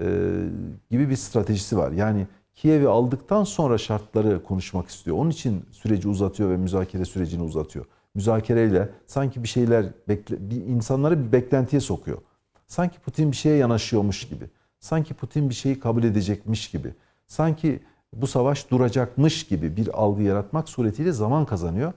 e, 0.00 0.04
gibi 0.90 1.10
bir 1.10 1.16
stratejisi 1.16 1.76
var. 1.76 1.92
Yani 1.92 2.26
Kiev'i 2.54 2.88
aldıktan 2.88 3.44
sonra 3.44 3.78
şartları 3.78 4.42
konuşmak 4.42 4.88
istiyor. 4.88 5.16
Onun 5.16 5.30
için 5.30 5.64
süreci 5.70 6.08
uzatıyor 6.08 6.50
ve 6.50 6.56
müzakere 6.56 7.04
sürecini 7.04 7.42
uzatıyor. 7.42 7.84
Müzakereyle 8.18 8.88
sanki 9.06 9.42
bir 9.42 9.48
şeyler 9.48 9.86
bekle, 10.08 10.50
bir 10.50 10.56
insanları 10.56 11.26
bir 11.26 11.32
beklentiye 11.32 11.80
sokuyor. 11.80 12.18
Sanki 12.66 13.00
Putin 13.00 13.30
bir 13.30 13.36
şeye 13.36 13.56
yanaşıyormuş 13.56 14.28
gibi. 14.28 14.44
Sanki 14.80 15.14
Putin 15.14 15.48
bir 15.48 15.54
şeyi 15.54 15.80
kabul 15.80 16.04
edecekmiş 16.04 16.70
gibi. 16.70 16.94
Sanki 17.26 17.80
bu 18.12 18.26
savaş 18.26 18.70
duracakmış 18.70 19.46
gibi 19.46 19.76
bir 19.76 20.02
algı 20.02 20.22
yaratmak 20.22 20.68
suretiyle 20.68 21.12
zaman 21.12 21.46
kazanıyor 21.46 21.92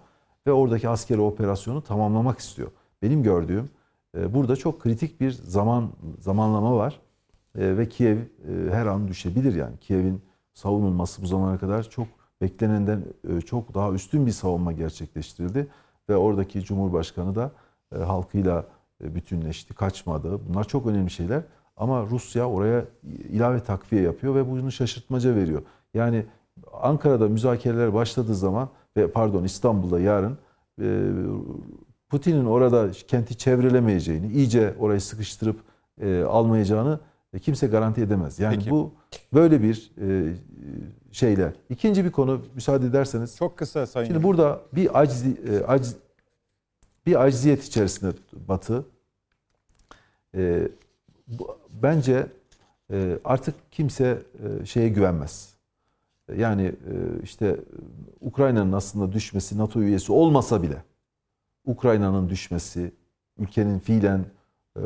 ve 0.47 0.51
oradaki 0.51 0.89
askeri 0.89 1.21
operasyonu 1.21 1.81
tamamlamak 1.81 2.39
istiyor. 2.39 2.71
Benim 3.01 3.23
gördüğüm 3.23 3.69
e, 4.17 4.33
burada 4.33 4.55
çok 4.55 4.81
kritik 4.81 5.21
bir 5.21 5.31
zaman 5.31 5.89
zamanlama 6.19 6.75
var 6.75 6.99
E, 7.57 7.77
ve 7.77 7.89
Kiev 7.89 8.17
e, 8.17 8.23
her 8.71 8.85
an 8.85 9.07
düşebilir 9.07 9.55
yani. 9.55 9.77
Kiev'in 9.77 10.21
savunulması 10.53 11.21
bu 11.21 11.27
zamana 11.27 11.57
kadar 11.57 11.89
çok 11.89 12.07
beklenenden 12.41 13.03
çok 13.45 13.73
daha 13.73 13.91
üstün 13.91 14.25
bir 14.25 14.31
savunma 14.31 14.71
gerçekleştirdi 14.71 15.67
ve 16.11 16.17
oradaki 16.17 16.63
Cumhurbaşkanı 16.63 17.35
da 17.35 17.51
e, 17.95 17.97
halkıyla 17.97 18.65
e, 19.03 19.15
bütünleşti, 19.15 19.73
kaçmadı. 19.73 20.39
Bunlar 20.49 20.63
çok 20.63 20.85
önemli 20.85 21.09
şeyler. 21.09 21.43
Ama 21.77 22.05
Rusya 22.05 22.49
oraya 22.49 22.85
ilave 23.29 23.59
takviye 23.59 24.01
yapıyor 24.01 24.35
ve 24.35 24.51
bunu 24.51 24.71
şaşırtmaca 24.71 25.35
veriyor. 25.35 25.61
Yani 25.93 26.25
Ankara'da 26.81 27.27
müzakereler 27.27 27.93
başladığı 27.93 28.35
zaman 28.35 28.69
ve 28.97 29.11
pardon 29.11 29.43
İstanbul'da 29.43 29.99
yarın 29.99 30.37
e, 30.81 30.85
Putin'in 32.09 32.45
orada 32.45 32.91
kenti 32.91 33.37
çevrelemeyeceğini, 33.37 34.27
iyice 34.27 34.75
orayı 34.79 35.01
sıkıştırıp 35.01 35.59
e, 36.01 36.23
almayacağını 36.23 36.99
e, 37.33 37.39
kimse 37.39 37.67
garanti 37.67 38.01
edemez. 38.01 38.39
Yani 38.39 38.55
Peki. 38.55 38.71
bu 38.71 38.93
böyle 39.33 39.61
bir 39.63 39.91
e, 40.01 40.33
şeyle. 41.11 41.53
İkinci 41.69 42.05
bir 42.05 42.11
konu 42.11 42.41
müsaade 42.55 42.85
ederseniz. 42.85 43.37
Çok 43.37 43.57
kısa 43.57 43.87
Sayın 43.87 44.07
Şimdi 44.07 44.23
burada 44.23 44.61
bir 44.73 44.99
aciz, 44.99 45.25
e, 45.27 45.65
aciz 45.67 45.95
bir 47.05 47.21
aciziyet 47.23 47.63
içerisinde 47.63 48.11
Batı. 48.47 48.85
E, 50.35 50.67
bu- 51.27 51.57
bence 51.83 52.27
e, 52.91 53.19
artık 53.23 53.55
kimse 53.71 54.21
e, 54.61 54.65
şeye 54.65 54.89
güvenmez. 54.89 55.53
Yani 56.37 56.63
e, 56.63 57.23
işte 57.23 57.57
Ukrayna'nın 58.21 58.71
aslında 58.71 59.11
düşmesi 59.11 59.57
NATO 59.57 59.81
üyesi 59.81 60.11
olmasa 60.11 60.63
bile 60.63 60.83
Ukrayna'nın 61.65 62.29
düşmesi, 62.29 62.91
ülkenin 63.37 63.79
fiilen 63.79 64.19
e, 64.75 64.81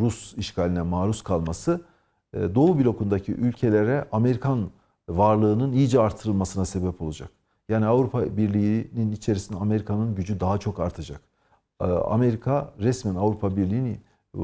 Rus 0.00 0.34
işgaline 0.36 0.82
maruz 0.82 1.22
kalması 1.22 1.80
e, 2.34 2.54
Doğu 2.54 2.78
blokundaki 2.78 3.32
ülkelere 3.32 4.08
Amerikan 4.12 4.70
varlığının 5.16 5.72
iyice 5.72 6.00
artırılmasına 6.00 6.64
sebep 6.64 7.02
olacak. 7.02 7.30
Yani 7.68 7.86
Avrupa 7.86 8.36
Birliği'nin 8.36 9.12
içerisinde 9.12 9.58
Amerika'nın 9.58 10.14
gücü 10.14 10.40
daha 10.40 10.58
çok 10.58 10.80
artacak. 10.80 11.20
E, 11.80 11.84
Amerika 11.84 12.70
resmen 12.78 13.14
Avrupa 13.14 13.56
Birliği'ni 13.56 13.98
e, 14.34 14.40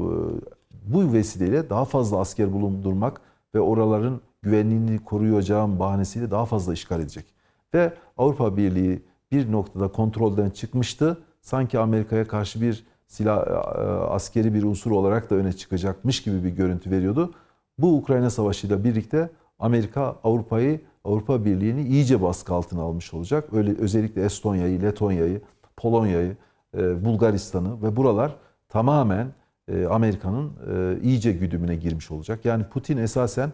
bu 0.71 1.13
vesileyle 1.13 1.69
daha 1.69 1.85
fazla 1.85 2.19
asker 2.19 2.53
bulundurmak 2.53 3.21
ve 3.55 3.59
oraların 3.59 4.21
güvenliğini 4.41 4.99
koruyacağım 4.99 5.79
bahanesiyle 5.79 6.31
daha 6.31 6.45
fazla 6.45 6.73
işgal 6.73 6.99
edecek. 6.99 7.25
Ve 7.73 7.93
Avrupa 8.17 8.57
Birliği 8.57 9.03
bir 9.31 9.51
noktada 9.51 9.87
kontrolden 9.87 10.49
çıkmıştı. 10.49 11.17
Sanki 11.41 11.79
Amerika'ya 11.79 12.27
karşı 12.27 12.61
bir 12.61 12.85
silah 13.07 13.47
e, 13.47 13.51
askeri 13.89 14.53
bir 14.53 14.63
unsur 14.63 14.91
olarak 14.91 15.29
da 15.29 15.35
öne 15.35 15.53
çıkacakmış 15.53 16.23
gibi 16.23 16.43
bir 16.43 16.49
görüntü 16.49 16.91
veriyordu. 16.91 17.33
Bu 17.77 17.97
Ukrayna 17.97 18.29
Savaşı 18.29 18.67
ile 18.67 18.83
birlikte 18.83 19.29
Amerika 19.59 20.15
Avrupa'yı 20.23 20.81
Avrupa 21.05 21.45
Birliği'ni 21.45 21.81
iyice 21.87 22.21
baskı 22.21 22.53
altına 22.53 22.81
almış 22.81 23.13
olacak. 23.13 23.53
Öyle 23.53 23.75
özellikle 23.77 24.23
Estonya'yı, 24.25 24.81
Letonya'yı, 24.81 25.41
Polonya'yı, 25.77 26.35
e, 26.77 27.05
Bulgaristan'ı 27.05 27.81
ve 27.83 27.95
buralar 27.95 28.35
tamamen 28.69 29.27
e, 29.67 29.85
Amerika'nın 29.85 30.51
e, 30.71 31.01
iyice 31.01 31.31
güdümüne 31.31 31.75
girmiş 31.75 32.11
olacak. 32.11 32.45
Yani 32.45 32.63
Putin 32.63 32.97
esasen 32.97 33.51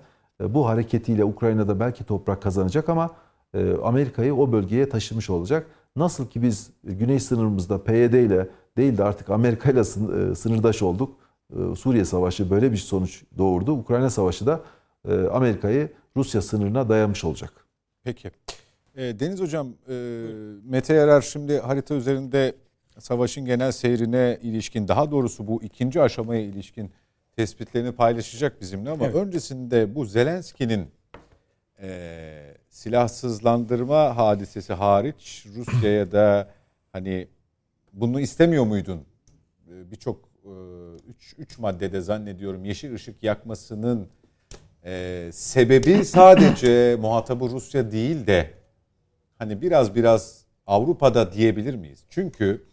bu 0.50 0.68
hareketiyle 0.68 1.26
Ukrayna'da 1.26 1.80
belki 1.80 2.04
toprak 2.04 2.42
kazanacak 2.42 2.90
ama 2.90 3.10
Amerika'yı 3.84 4.36
o 4.36 4.52
bölgeye 4.52 4.90
taşımış 4.90 5.30
olacak. 5.30 5.68
Nasıl 5.96 6.28
ki 6.28 6.42
biz 6.42 6.70
güney 6.84 7.20
sınırımızda 7.20 7.84
PYD 7.84 8.14
ile 8.14 8.50
değil 8.78 8.98
de 8.98 9.04
artık 9.04 9.30
Amerika 9.30 9.72
ile 9.72 9.80
sın- 9.80 10.36
sınırdaş 10.36 10.82
olduk. 10.82 11.16
Suriye 11.76 12.06
Savaşı 12.06 12.50
böyle 12.50 12.72
bir 12.72 12.78
sonuç 12.78 13.24
doğurdu. 13.38 13.72
Ukrayna 13.72 14.10
Savaşı 14.10 14.46
da 14.46 14.60
Amerika'yı 15.14 15.90
Rusya 16.18 16.42
sınırına 16.42 16.90
dayamış 16.90 17.24
olacak. 17.24 17.54
Peki. 18.04 18.32
E, 18.96 19.20
Deniz 19.20 19.40
Hocam, 19.42 19.68
e, 19.90 19.94
Mete 20.64 20.94
Yarar 20.94 21.22
şimdi 21.22 21.60
harita 21.60 21.96
üzerinde 21.96 22.56
savaşın 23.00 23.46
genel 23.46 23.72
seyrine 23.72 24.40
ilişkin, 24.42 24.88
daha 24.88 25.12
doğrusu 25.12 25.48
bu 25.48 25.64
ikinci 25.64 26.02
aşamaya 26.02 26.42
ilişkin 26.42 26.92
tespitlerini 27.36 27.92
paylaşacak 27.92 28.62
bizimle 28.62 28.90
ama 28.90 29.06
Evet. 29.06 29.16
öncesinde 29.16 29.96
bu 29.96 30.06
Zelenski'nin 30.06 30.88
e, 31.82 32.56
silahsızlandırma 32.70 34.18
hadisesi 34.18 34.74
hariç 34.74 35.46
Rusya'ya 35.56 36.12
da 36.12 36.50
hani 36.92 37.28
bunu 37.94 38.20
istemiyor 38.22 38.64
muydun? 38.66 39.02
E, 39.68 39.92
Birçok 39.92 40.30
3 41.10 41.36
üç 41.38 41.60
maddede 41.60 42.02
zannediyorum 42.02 42.66
yeşil 42.66 42.94
ışık 42.94 43.24
yakmasının 43.24 44.08
e, 44.86 45.30
sebebi 45.34 46.06
sadece 46.06 46.98
muhatabı 47.02 47.50
Rusya 47.50 47.92
değil 47.92 48.28
de 48.28 48.54
hani 49.40 49.62
biraz 49.62 49.96
biraz 49.96 50.46
Avrupa'da 50.68 51.34
diyebilir 51.34 51.76
miyiz? 51.76 52.04
Çünkü 52.10 52.66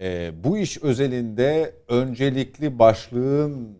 e, 0.00 0.32
bu 0.44 0.58
iş 0.58 0.82
özelinde 0.82 1.74
öncelikli 1.88 2.78
başlığın 2.78 3.78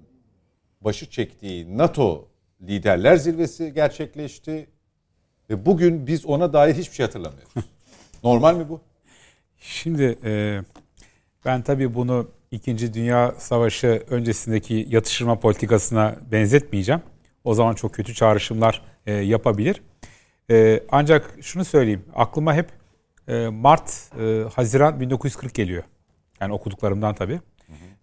başı 0.81 1.11
çektiği 1.11 1.79
NATO 1.79 2.29
liderler 2.63 3.17
zirvesi 3.17 3.73
gerçekleşti 3.75 4.67
ve 5.51 5.67
bugün 5.67 6.07
biz 6.07 6.27
ona 6.27 6.53
dair 6.53 6.75
hiçbir 6.75 6.95
şey 6.95 7.07
hatırlamıyoruz. 7.07 7.53
Normal 8.25 8.57
mi 8.57 8.69
bu? 8.69 8.81
Şimdi 9.59 10.19
e, 10.25 10.61
ben 11.45 11.63
tabii 11.63 11.95
bunu 11.95 12.29
İkinci 12.51 12.95
Dünya 12.95 13.35
Savaşı 13.39 14.05
öncesindeki 14.11 14.87
yatıştırma 14.89 15.41
politikasına 15.41 16.17
benzetmeyeceğim. 16.33 17.03
O 17.45 17.55
zaman 17.55 17.75
çok 17.75 17.95
kötü 17.95 18.15
çağrışımlar 18.15 18.83
e, 19.07 19.13
yapabilir. 19.13 19.83
E, 20.51 20.83
ancak 20.89 21.37
şunu 21.41 21.65
söyleyeyim, 21.65 22.05
aklıma 22.15 22.55
hep 22.55 22.69
e, 23.29 23.49
Mart, 23.49 24.11
e, 24.21 24.45
Haziran 24.55 25.01
1940 25.01 25.55
geliyor. 25.55 25.83
Yani 26.41 26.53
okuduklarımdan 26.53 27.15
tabii. 27.15 27.41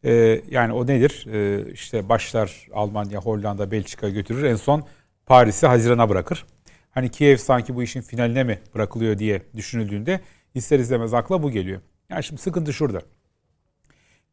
E, 0.04 0.42
yani 0.50 0.74
o 0.74 0.88
nedir? 0.88 1.28
E, 1.34 1.72
işte 1.72 2.10
başlar 2.10 2.68
Almanya, 2.74 3.20
Hollanda, 3.20 3.72
Belçika 3.72 4.10
götürür. 4.10 4.44
En 4.44 4.56
son 4.56 4.84
Paris'i 5.26 5.68
Haziran'a 5.68 6.10
bırakır. 6.10 6.46
Hani 6.92 7.12
Kiev 7.12 7.38
sanki 7.38 7.76
bu 7.76 7.84
işin 7.84 8.02
finaline 8.02 8.44
mi 8.44 8.60
bırakılıyor 8.76 9.18
diye 9.20 9.42
düşünüldüğünde 9.56 10.20
ister 10.56 10.80
istemez 10.80 11.14
akla 11.14 11.44
bu 11.44 11.52
geliyor. 11.52 11.82
Yani 12.10 12.24
şimdi 12.24 12.42
sıkıntı 12.42 12.74
şurada. 12.74 13.02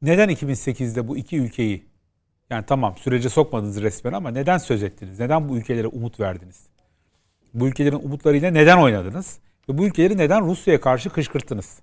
Neden 0.03 0.31
2008'de 0.31 1.09
bu 1.09 1.17
iki 1.17 1.39
ülkeyi 1.39 1.85
yani 2.55 2.67
tamam 2.67 2.97
sürece 2.97 3.29
sokmadınız 3.29 3.83
resmen 3.83 4.13
ama 4.13 4.31
neden 4.31 4.59
söz 4.59 4.83
ettiniz? 4.83 5.21
Neden 5.21 5.49
bu 5.49 5.57
ülkelere 5.57 5.87
umut 5.87 6.21
verdiniz? 6.21 6.67
Bu 7.55 7.69
ülkelerin 7.69 7.97
umutlarıyla 7.97 8.51
neden 8.51 8.79
oynadınız? 8.79 9.39
Ve 9.69 9.79
bu 9.79 9.87
ülkeleri 9.87 10.19
neden 10.19 10.47
Rusya'ya 10.47 10.81
karşı 10.81 11.11
kışkırttınız? 11.11 11.79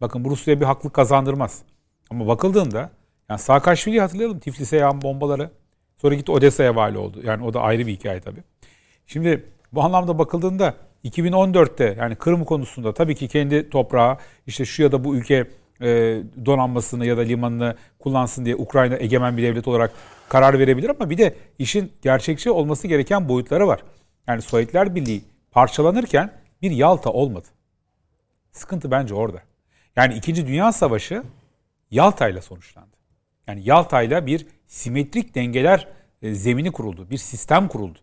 Bakın 0.00 0.24
bu 0.24 0.30
Rusya'ya 0.30 0.60
bir 0.60 0.66
haklık 0.66 0.94
kazandırmaz. 0.94 1.62
Ama 2.10 2.26
bakıldığında 2.26 2.90
yani 3.28 3.38
Saakashvili'yi 3.38 4.00
hatırlayalım. 4.00 4.38
Tiflis'e 4.38 4.76
yağan 4.76 5.02
bombaları. 5.02 5.50
Sonra 5.96 6.14
gitti 6.14 6.32
Odessa'ya 6.32 6.76
vali 6.76 6.98
oldu. 6.98 7.20
Yani 7.24 7.44
o 7.44 7.54
da 7.54 7.60
ayrı 7.60 7.86
bir 7.86 7.92
hikaye 7.92 8.20
tabii. 8.20 8.42
Şimdi 9.06 9.44
bu 9.72 9.82
anlamda 9.82 10.18
bakıldığında 10.18 10.74
2014'te 11.04 11.96
yani 11.98 12.14
Kırım 12.14 12.44
konusunda 12.44 12.94
tabii 12.94 13.14
ki 13.14 13.28
kendi 13.28 13.70
toprağı 13.70 14.16
işte 14.46 14.64
şu 14.64 14.82
ya 14.82 14.92
da 14.92 15.04
bu 15.04 15.16
ülke 15.16 15.46
e, 15.80 16.22
donanmasını 16.46 17.06
ya 17.06 17.16
da 17.16 17.20
limanını 17.20 17.76
kullansın 17.98 18.44
diye 18.44 18.56
Ukrayna 18.56 18.96
egemen 18.96 19.36
bir 19.36 19.42
devlet 19.42 19.68
olarak 19.68 19.92
karar 20.28 20.58
verebilir 20.58 20.88
ama 20.88 21.10
bir 21.10 21.18
de 21.18 21.34
işin 21.58 21.92
gerçekçi 22.02 22.50
olması 22.50 22.86
gereken 22.86 23.28
boyutları 23.28 23.66
var. 23.66 23.80
Yani 24.26 24.42
Sovyetler 24.42 24.94
Birliği 24.94 25.24
parçalanırken 25.50 26.32
bir 26.62 26.70
Yalta 26.70 27.10
olmadı. 27.10 27.46
Sıkıntı 28.52 28.90
bence 28.90 29.14
orada. 29.14 29.42
Yani 29.96 30.14
İkinci 30.14 30.46
Dünya 30.46 30.72
Savaşı 30.72 31.22
Yalta 31.90 32.28
ile 32.28 32.40
sonuçlandı. 32.40 32.96
Yani 33.46 33.60
Yalta 33.64 34.02
ile 34.02 34.26
bir 34.26 34.46
simetrik 34.66 35.34
dengeler 35.34 35.88
e, 36.22 36.34
zemini 36.34 36.72
kuruldu. 36.72 37.10
Bir 37.10 37.16
sistem 37.16 37.68
kuruldu. 37.68 37.98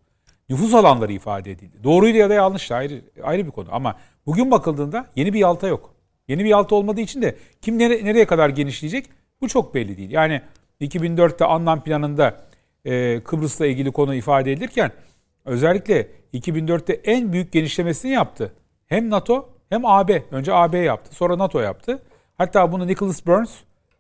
Nüfus 0.50 0.74
alanları 0.74 1.14
ifade 1.14 1.52
edildi. 1.52 1.84
Doğruydu 1.84 2.18
ya 2.18 2.30
da 2.30 2.34
yanlıştı 2.34 2.76
ayrı, 2.76 3.02
ayrı 3.24 3.46
bir 3.46 3.52
konu. 3.52 3.68
Ama 3.72 3.98
bugün 4.26 4.52
bakıldığında 4.52 5.08
yeni 5.16 5.34
bir 5.34 5.40
Yalta 5.40 5.68
yok. 5.68 5.93
Yeni 6.28 6.44
bir 6.44 6.50
Yalta 6.50 6.76
olmadığı 6.76 7.02
için 7.02 7.22
de 7.22 7.36
kim 7.62 7.80
nere- 7.80 8.06
nereye 8.06 8.26
kadar 8.26 8.50
genişleyecek 8.50 9.06
bu 9.42 9.48
çok 9.48 9.76
belli 9.76 9.98
değil. 9.98 10.12
Yani 10.12 10.42
2004'te 10.82 11.46
anlam 11.46 11.84
planında 11.84 12.44
e, 12.86 13.22
Kıbrıs'la 13.24 13.66
ilgili 13.66 13.92
konu 13.92 14.16
ifade 14.16 14.52
edilirken 14.52 14.92
özellikle 15.46 16.08
2004'te 16.34 16.94
en 16.94 17.34
büyük 17.34 17.52
genişlemesini 17.52 18.12
yaptı. 18.12 18.54
Hem 18.88 19.10
NATO 19.10 19.50
hem 19.70 19.86
AB. 19.86 20.24
Önce 20.32 20.54
AB 20.54 20.78
yaptı 20.78 21.16
sonra 21.16 21.38
NATO 21.38 21.60
yaptı. 21.60 22.00
Hatta 22.38 22.72
bunu 22.72 22.88
Nicholas 22.88 23.26
Burns 23.26 23.52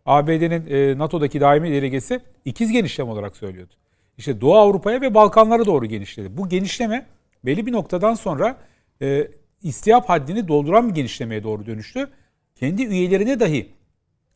ABD'nin 0.06 0.66
e, 0.70 0.98
NATO'daki 0.98 1.42
daimi 1.42 1.72
delegesi 1.72 2.20
ikiz 2.46 2.72
genişleme 2.72 3.12
olarak 3.12 3.38
söylüyordu. 3.38 3.74
İşte 4.18 4.42
Doğu 4.42 4.56
Avrupa'ya 4.56 5.02
ve 5.02 5.14
Balkanlara 5.14 5.66
doğru 5.66 5.86
genişledi. 5.86 6.38
Bu 6.38 6.50
genişleme 6.50 7.06
belli 7.46 7.66
bir 7.66 7.72
noktadan 7.72 8.14
sonra 8.14 8.58
e, 9.02 9.28
istiyap 9.64 10.10
haddini 10.10 10.48
dolduran 10.48 10.90
bir 10.90 10.94
genişlemeye 10.94 11.44
doğru 11.44 11.66
dönüştü. 11.66 12.10
Kendi 12.56 12.84
üyelerine 12.84 13.40
dahi 13.40 13.70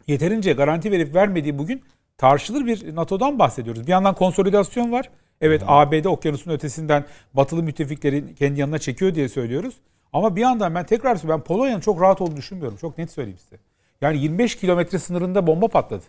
yeterince 0.07 0.53
garanti 0.53 0.91
verip 0.91 1.15
vermediği 1.15 1.57
bugün 1.57 1.81
tartışılır 2.17 2.65
bir 2.65 2.95
NATO'dan 2.95 3.39
bahsediyoruz. 3.39 3.87
Bir 3.87 3.91
yandan 3.91 4.15
konsolidasyon 4.15 4.91
var. 4.91 5.09
Evet 5.41 5.63
ABD 5.65 6.05
okyanusun 6.05 6.51
ötesinden 6.51 7.05
batılı 7.33 7.63
müttefikleri 7.63 8.35
kendi 8.35 8.59
yanına 8.59 8.79
çekiyor 8.79 9.15
diye 9.15 9.29
söylüyoruz. 9.29 9.75
Ama 10.13 10.35
bir 10.35 10.41
yandan 10.41 10.75
ben 10.75 10.85
tekrar 10.85 11.15
söylüyorum 11.15 11.43
ben 11.47 11.55
Polonya'nın 11.55 11.81
çok 11.81 12.01
rahat 12.01 12.21
olduğunu 12.21 12.37
düşünmüyorum. 12.37 12.77
Çok 12.77 12.97
net 12.97 13.11
söyleyeyim 13.11 13.39
size. 13.39 13.57
Yani 14.01 14.17
25 14.17 14.55
kilometre 14.55 14.99
sınırında 14.99 15.47
bomba 15.47 15.67
patladı. 15.67 16.03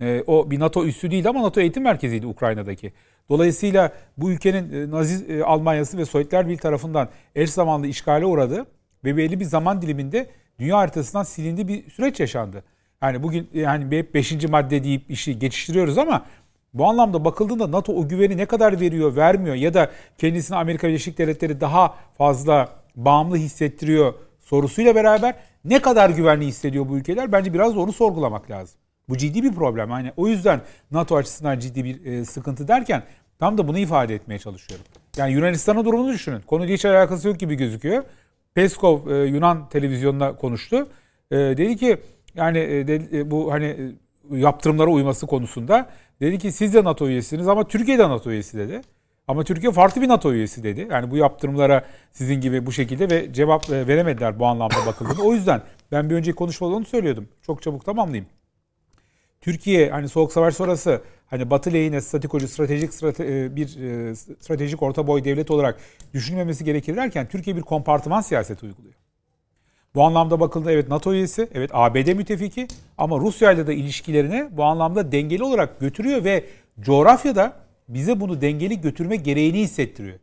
E, 0.00 0.24
o 0.26 0.50
bir 0.50 0.60
NATO 0.60 0.84
üssü 0.84 1.10
değil 1.10 1.28
ama 1.28 1.42
NATO 1.42 1.60
eğitim 1.60 1.82
merkeziydi 1.82 2.26
Ukrayna'daki. 2.26 2.92
Dolayısıyla 3.28 3.92
bu 4.16 4.30
ülkenin 4.30 4.72
e, 4.72 4.90
Nazi 4.90 5.32
e, 5.32 5.42
Almanyası 5.42 5.98
ve 5.98 6.04
Sovyetler 6.04 6.46
Birliği 6.46 6.56
tarafından 6.56 7.08
eş 7.34 7.50
zamanlı 7.50 7.86
işgale 7.86 8.26
uğradı 8.26 8.66
ve 9.04 9.16
belli 9.16 9.40
bir 9.40 9.44
zaman 9.44 9.82
diliminde 9.82 10.26
dünya 10.58 10.78
haritasından 10.78 11.22
silindi 11.22 11.68
bir 11.68 11.90
süreç 11.90 12.20
yaşandı. 12.20 12.64
Yani 13.02 13.22
bugün 13.22 13.48
yani 13.54 13.96
hep 13.96 14.14
5. 14.14 14.44
madde 14.44 14.84
deyip 14.84 15.10
işi 15.10 15.38
geçiştiriyoruz 15.38 15.98
ama 15.98 16.26
bu 16.74 16.86
anlamda 16.86 17.24
bakıldığında 17.24 17.70
NATO 17.70 17.92
o 17.92 18.08
güveni 18.08 18.36
ne 18.36 18.46
kadar 18.46 18.80
veriyor, 18.80 19.16
vermiyor 19.16 19.54
ya 19.54 19.74
da 19.74 19.90
kendisini 20.18 20.56
Amerika 20.56 20.88
Birleşik 20.88 21.18
Devletleri 21.18 21.60
daha 21.60 21.94
fazla 22.18 22.68
bağımlı 22.96 23.36
hissettiriyor 23.36 24.14
sorusuyla 24.40 24.94
beraber 24.94 25.34
ne 25.64 25.82
kadar 25.82 26.10
güvenli 26.10 26.46
hissediyor 26.46 26.88
bu 26.88 26.98
ülkeler? 26.98 27.32
Bence 27.32 27.54
biraz 27.54 27.76
da 27.76 27.80
onu 27.80 27.92
sorgulamak 27.92 28.50
lazım. 28.50 28.80
Bu 29.08 29.16
ciddi 29.16 29.42
bir 29.42 29.52
problem. 29.52 29.90
Yani 29.90 30.12
o 30.16 30.28
yüzden 30.28 30.60
NATO 30.90 31.16
açısından 31.16 31.58
ciddi 31.58 31.84
bir 31.84 32.04
e, 32.04 32.24
sıkıntı 32.24 32.68
derken 32.68 33.02
tam 33.38 33.58
da 33.58 33.68
bunu 33.68 33.78
ifade 33.78 34.14
etmeye 34.14 34.38
çalışıyorum. 34.38 34.86
Yani 35.16 35.32
Yunanistan'ın 35.32 35.84
durumunu 35.84 36.12
düşünün. 36.12 36.40
Konuyla 36.40 36.74
hiç 36.74 36.84
alakası 36.84 37.28
yok 37.28 37.38
gibi 37.38 37.54
gözüküyor. 37.54 38.04
Peskov 38.54 39.10
e, 39.10 39.26
Yunan 39.26 39.68
televizyonuna 39.68 40.36
konuştu. 40.36 40.88
E, 41.30 41.36
dedi 41.36 41.76
ki 41.76 41.96
yani 42.34 42.58
e, 42.58 42.88
de, 42.88 42.94
e, 43.12 43.30
bu 43.30 43.52
hani 43.52 43.64
e, 43.64 44.38
yaptırımlara 44.38 44.90
uyması 44.90 45.26
konusunda 45.26 45.90
dedi 46.20 46.38
ki 46.38 46.52
siz 46.52 46.74
de 46.74 46.84
NATO 46.84 47.08
üyesiniz 47.08 47.48
ama 47.48 47.68
Türkiye 47.68 47.98
de 47.98 48.08
NATO 48.08 48.30
üyesi 48.30 48.58
dedi. 48.58 48.80
Ama 49.28 49.44
Türkiye 49.44 49.72
farklı 49.72 50.02
bir 50.02 50.08
NATO 50.08 50.32
üyesi 50.32 50.62
dedi. 50.62 50.88
Yani 50.90 51.10
bu 51.10 51.16
yaptırımlara 51.16 51.84
sizin 52.12 52.40
gibi 52.40 52.66
bu 52.66 52.72
şekilde 52.72 53.10
ve 53.10 53.32
cevap 53.32 53.70
e, 53.70 53.86
veremediler 53.86 54.38
bu 54.38 54.46
anlamda 54.46 54.86
bakıldığında. 54.86 55.22
O 55.22 55.32
yüzden 55.32 55.62
ben 55.92 56.10
bir 56.10 56.14
önceki 56.14 56.36
konuşmada 56.36 56.74
onu 56.74 56.84
söylüyordum. 56.84 57.28
Çok 57.42 57.62
çabuk 57.62 57.84
tamamlayayım. 57.84 58.26
Türkiye 59.46 59.90
hani 59.90 60.08
soğuk 60.08 60.32
savaş 60.32 60.54
sonrası 60.54 61.02
hani 61.26 61.50
Batı 61.50 61.72
lehine 61.72 62.00
stratikocu 62.00 62.48
stratejik 62.48 62.94
strate, 62.94 63.56
bir 63.56 63.80
e, 63.80 64.14
stratejik 64.14 64.82
orta 64.82 65.06
boy 65.06 65.24
devlet 65.24 65.50
olarak 65.50 65.78
düşünülmemesi 66.14 66.64
gerekir 66.64 66.96
derken 66.96 67.28
Türkiye 67.28 67.56
bir 67.56 67.62
kompartıman 67.62 68.20
siyaseti 68.20 68.66
uyguluyor. 68.66 68.94
Bu 69.94 70.02
anlamda 70.02 70.40
bakıldığında 70.40 70.72
evet 70.72 70.88
NATO 70.88 71.12
üyesi, 71.12 71.48
evet 71.54 71.70
ABD 71.72 72.12
müttefiki 72.12 72.68
ama 72.98 73.18
Rusya 73.18 73.52
ile 73.52 73.66
de 73.66 73.74
ilişkilerini 73.74 74.48
bu 74.50 74.64
anlamda 74.64 75.12
dengeli 75.12 75.42
olarak 75.42 75.80
götürüyor 75.80 76.24
ve 76.24 76.44
coğrafyada 76.80 77.52
bize 77.88 78.20
bunu 78.20 78.40
dengeli 78.40 78.80
götürme 78.80 79.16
gereğini 79.16 79.58
hissettiriyor. 79.58 80.18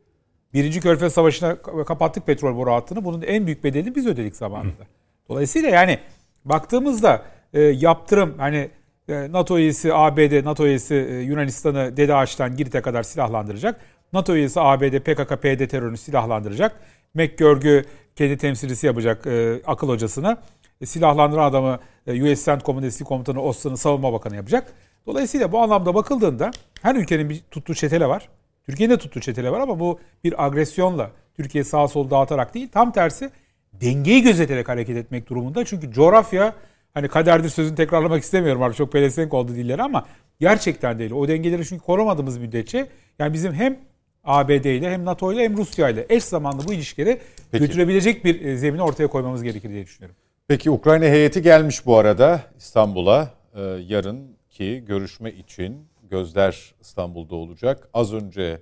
Birinci 0.53 0.79
Körfez 0.79 1.13
Savaşı'na 1.13 1.61
kapattık 1.61 2.25
petrol 2.25 2.57
boru 2.57 2.71
hattını. 2.71 3.05
Bunun 3.05 3.21
en 3.21 3.45
büyük 3.45 3.63
bedelini 3.63 3.95
biz 3.95 4.07
ödedik 4.07 4.35
zamanında. 4.35 4.83
Dolayısıyla 5.29 5.69
yani 5.69 5.99
baktığımızda 6.45 7.21
e, 7.53 7.61
yaptırım 7.61 8.35
hani 8.37 8.57
e, 8.57 8.69
NATO 9.07 9.57
üyesi 9.57 9.93
ABD, 9.93 10.45
NATO 10.45 10.65
üyesi 10.65 10.95
e, 10.95 11.19
Yunanistan'ı 11.19 11.97
Dede 11.97 12.15
Ağaç'tan 12.15 12.57
Girit'e 12.57 12.81
kadar 12.81 13.03
silahlandıracak. 13.03 13.81
NATO 14.13 14.35
üyesi 14.35 14.61
ABD 14.61 14.99
PKK, 14.99 15.41
PYD 15.41 15.67
terörünü 15.67 15.97
silahlandıracak. 15.97 16.79
McGörg'ü 17.13 17.85
kendi 18.15 18.37
temsilcisi 18.37 18.87
yapacak 18.87 19.27
e, 19.27 19.61
akıl 19.65 19.89
hocasını. 19.89 20.37
E, 20.81 20.85
silahlandıran 20.85 21.49
adamı 21.49 21.79
e, 22.07 22.33
US 22.33 22.45
CENTCOM'un 22.45 22.83
eski 22.83 23.03
komutanı 23.03 23.39
Austin'ın 23.39 23.75
savunma 23.75 24.13
bakanı 24.13 24.35
yapacak. 24.35 24.73
Dolayısıyla 25.05 25.51
bu 25.51 25.59
anlamda 25.59 25.95
bakıldığında 25.95 26.51
her 26.81 26.95
ülkenin 26.95 27.29
bir 27.29 27.41
tuttuğu 27.51 27.73
çetele 27.73 28.07
var. 28.07 28.29
Türkiye'nin 28.65 28.93
de 28.93 28.97
tuttuğu 28.97 29.19
çetele 29.19 29.51
var 29.51 29.59
ama 29.59 29.79
bu 29.79 29.99
bir 30.23 30.45
agresyonla 30.45 31.11
Türkiye 31.35 31.63
sağa 31.63 31.87
sol 31.87 32.09
dağıtarak 32.09 32.53
değil 32.53 32.69
tam 32.71 32.91
tersi 32.91 33.31
dengeyi 33.73 34.21
gözeterek 34.21 34.69
hareket 34.69 34.97
etmek 34.97 35.29
durumunda. 35.29 35.65
Çünkü 35.65 35.91
coğrafya 35.91 36.53
hani 36.93 37.07
kaderdir 37.07 37.49
sözünü 37.49 37.75
tekrarlamak 37.75 38.23
istemiyorum 38.23 38.61
artık 38.61 38.77
çok 38.77 38.91
pelesenk 38.91 39.33
oldu 39.33 39.51
dilleri 39.51 39.83
ama 39.83 40.05
Gerçekten 40.39 40.99
değil. 40.99 41.11
O 41.11 41.27
dengeleri 41.27 41.65
çünkü 41.65 41.83
korumadığımız 41.83 42.37
müddetçe 42.37 42.87
yani 43.19 43.33
bizim 43.33 43.53
hem 43.53 43.79
ABD 44.23 44.65
ile 44.65 44.91
hem 44.91 45.05
NATO 45.05 45.33
ile 45.33 45.43
hem 45.43 45.57
Rusya 45.57 45.89
ile 45.89 46.05
eş 46.09 46.23
zamanlı 46.23 46.67
bu 46.67 46.73
ilişkileri 46.73 47.19
Peki. 47.51 47.65
götürebilecek 47.65 48.25
bir 48.25 48.45
e, 48.45 48.57
zemini 48.57 48.81
ortaya 48.81 49.07
koymamız 49.07 49.43
gerekir 49.43 49.69
diye 49.69 49.83
düşünüyorum. 49.83 50.15
Peki 50.47 50.71
Ukrayna 50.71 51.05
heyeti 51.05 51.41
gelmiş 51.41 51.85
bu 51.85 51.97
arada 51.97 52.41
İstanbul'a 52.57 53.29
e, 53.55 53.61
yarınki 53.61 54.85
görüşme 54.87 55.31
için 55.31 55.87
gözler 56.09 56.75
İstanbul'da 56.81 57.35
olacak. 57.35 57.89
Az 57.93 58.13
önce 58.13 58.61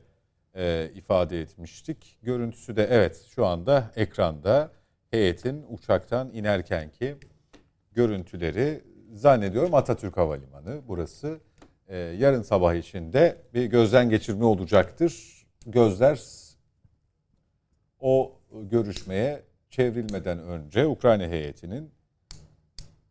e, 0.56 0.90
ifade 0.96 1.42
etmiştik. 1.42 2.18
Görüntüsü 2.24 2.76
de 2.76 2.88
evet 2.92 3.26
şu 3.36 3.46
anda 3.46 3.92
ekranda 3.96 4.72
heyetin 5.12 5.66
uçaktan 5.70 6.30
inerkenki 6.34 7.16
görüntüleri 7.94 8.84
zannediyorum 9.14 9.74
Atatürk 9.74 10.18
Havalimanı 10.18 10.82
burası. 10.88 11.40
E, 11.88 11.98
yarın 11.98 12.42
sabah 12.42 12.74
için 12.74 13.14
de 13.14 13.38
bir 13.54 13.66
gözden 13.66 14.10
geçirme 14.10 14.46
olacaktır. 14.46 15.44
Gözler 15.66 16.22
o 18.00 18.32
görüşmeye 18.52 19.44
çevrilmeden 19.70 20.40
önce 20.40 20.88
Ukrayna 20.88 21.28
heyetinin 21.28 21.92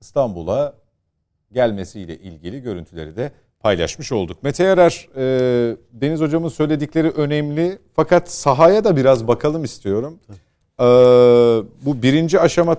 İstanbul'a 0.01 0.75
gelmesiyle 1.53 2.19
ilgili 2.19 2.63
görüntüleri 2.63 3.17
de 3.17 3.33
paylaşmış 3.61 4.13
olduk. 4.13 4.43
Mete 4.43 4.65
Yarar, 4.65 5.09
e, 5.17 5.77
Deniz 5.93 6.21
Hocam'ın 6.21 6.49
söyledikleri 6.49 7.11
önemli 7.11 7.79
fakat 7.95 8.31
sahaya 8.31 8.85
da 8.85 8.97
biraz 8.97 9.29
bakalım 9.29 9.65
istiyorum. 9.65 10.21
E, 10.81 10.85
bu 11.85 12.03
birinci 12.03 12.41
aşama 12.41 12.77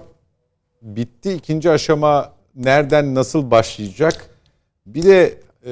bitti, 0.82 1.34
ikinci 1.34 1.72
aşama 1.72 2.34
nereden 2.56 3.16
nasıl 3.16 3.52
başlayacak? 3.52 4.30
Bir 4.86 5.04
de 5.04 5.40
e, 5.66 5.72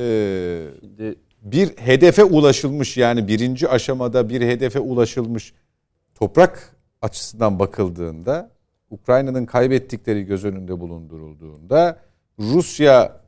Şimdi 0.79 1.15
bir 1.41 1.77
hedefe 1.77 2.23
ulaşılmış 2.23 2.97
yani 2.97 3.27
birinci 3.27 3.69
aşamada 3.69 4.29
bir 4.29 4.41
hedefe 4.41 4.79
ulaşılmış 4.79 5.53
toprak 6.15 6.75
açısından 7.01 7.59
bakıldığında 7.59 8.51
Ukrayna'nın 8.89 9.45
kaybettikleri 9.45 10.23
göz 10.23 10.45
önünde 10.45 10.79
bulundurulduğunda 10.79 11.99
Rusya 12.39 13.21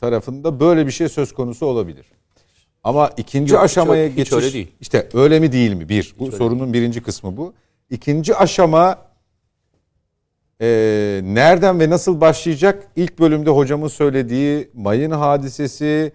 tarafında 0.00 0.60
böyle 0.60 0.86
bir 0.86 0.92
şey 0.92 1.08
söz 1.08 1.32
konusu 1.32 1.66
olabilir. 1.66 2.06
Ama 2.84 3.10
ikinci 3.16 3.54
Yok, 3.54 3.62
hiç 3.62 3.70
aşamaya 3.70 4.08
hiç 4.08 4.16
geçiş 4.16 4.32
öyle 4.32 4.52
değil. 4.52 4.72
işte 4.80 5.08
öyle 5.14 5.40
mi 5.40 5.52
değil 5.52 5.72
mi? 5.74 5.88
Bir. 5.88 6.14
Bu 6.18 6.26
öyle 6.26 6.36
sorunun 6.36 6.72
birinci 6.72 7.02
kısmı 7.02 7.36
bu. 7.36 7.54
İkinci 7.90 8.34
aşama 8.36 9.07
e, 10.60 11.20
nereden 11.24 11.80
ve 11.80 11.90
nasıl 11.90 12.20
başlayacak? 12.20 12.86
İlk 12.96 13.18
bölümde 13.18 13.50
hocamın 13.50 13.88
söylediği 13.88 14.70
mayın 14.74 15.10
hadisesi, 15.10 16.12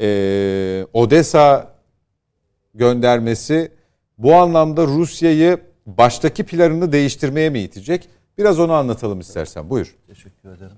e, 0.00 0.86
Odessa 0.92 1.74
göndermesi 2.74 3.72
bu 4.18 4.34
anlamda 4.34 4.86
Rusya'yı 4.86 5.58
baştaki 5.86 6.44
planını 6.46 6.92
değiştirmeye 6.92 7.50
mi 7.50 7.60
itecek? 7.60 8.08
Biraz 8.38 8.60
onu 8.60 8.72
anlatalım 8.72 9.20
istersen. 9.20 9.70
Buyur. 9.70 9.96
Teşekkür 10.06 10.48
ederim. 10.48 10.76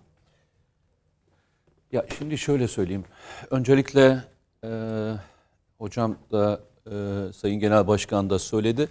Ya 1.93 2.07
şimdi 2.19 2.39
şöyle 2.39 2.69
söyleyeyim. 2.69 3.05
Öncelikle 3.51 4.25
e, 4.65 4.71
hocam 5.79 6.17
da 6.33 6.61
e, 6.87 6.93
Sayın 7.33 7.61
Genel 7.61 7.87
Başkan 7.87 8.31
da 8.31 8.39
söyledi. 8.39 8.89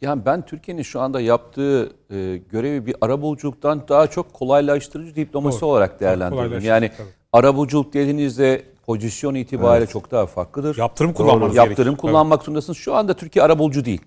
Yani 0.00 0.26
ben 0.26 0.46
Türkiye'nin 0.46 0.82
şu 0.82 1.00
anda 1.00 1.20
yaptığı 1.20 1.90
e, 2.10 2.36
görevi 2.36 2.86
bir 2.86 2.96
arabuluculuktan 3.00 3.82
daha 3.88 4.06
çok 4.06 4.32
kolaylaştırıcı 4.32 5.16
diplomasi 5.16 5.60
Doğru. 5.60 5.70
olarak 5.70 6.00
değerlendiriyorum. 6.00 6.64
Yani 6.64 6.90
tabii. 6.96 7.08
arabuluculuk 7.32 7.94
dediğinizde 7.94 8.62
pozisyon 8.86 9.34
itibariyle 9.34 9.86
çok 9.86 10.10
daha 10.10 10.26
farklıdır. 10.26 10.78
Yaptırım 10.78 11.12
kullanmanız 11.12 11.56
Yaptırım 11.56 11.94
gerekir. 11.94 12.00
kullanmak 12.00 12.42
zorundasınız. 12.42 12.78
Şu 12.78 12.94
anda 12.94 13.14
Türkiye 13.14 13.44
arabulucu 13.44 13.84
değil. 13.84 14.00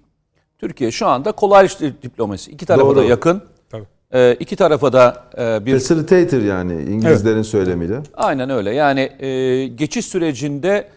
Türkiye 0.58 0.92
şu 0.92 1.08
anda 1.08 1.32
kolaylaştırıcı 1.32 2.02
diplomasi. 2.02 2.52
İki 2.52 2.66
tarafa 2.66 2.86
Doğru. 2.86 2.96
da 2.96 3.04
yakın. 3.04 3.42
Tabii. 3.70 3.86
E, 4.14 4.34
iki 4.40 4.56
tarafa 4.56 4.94
da 4.94 5.24
e, 5.38 5.66
bir 5.66 5.72
Facilitator 5.72 6.42
yani 6.42 6.74
İngilizlerin 6.82 7.42
söylemiyle. 7.42 8.00
Aynen 8.14 8.50
öyle. 8.50 8.76
Yani 8.76 9.00
e, 9.20 9.68
geçiş 9.68 10.06
sürecinde 10.06 10.88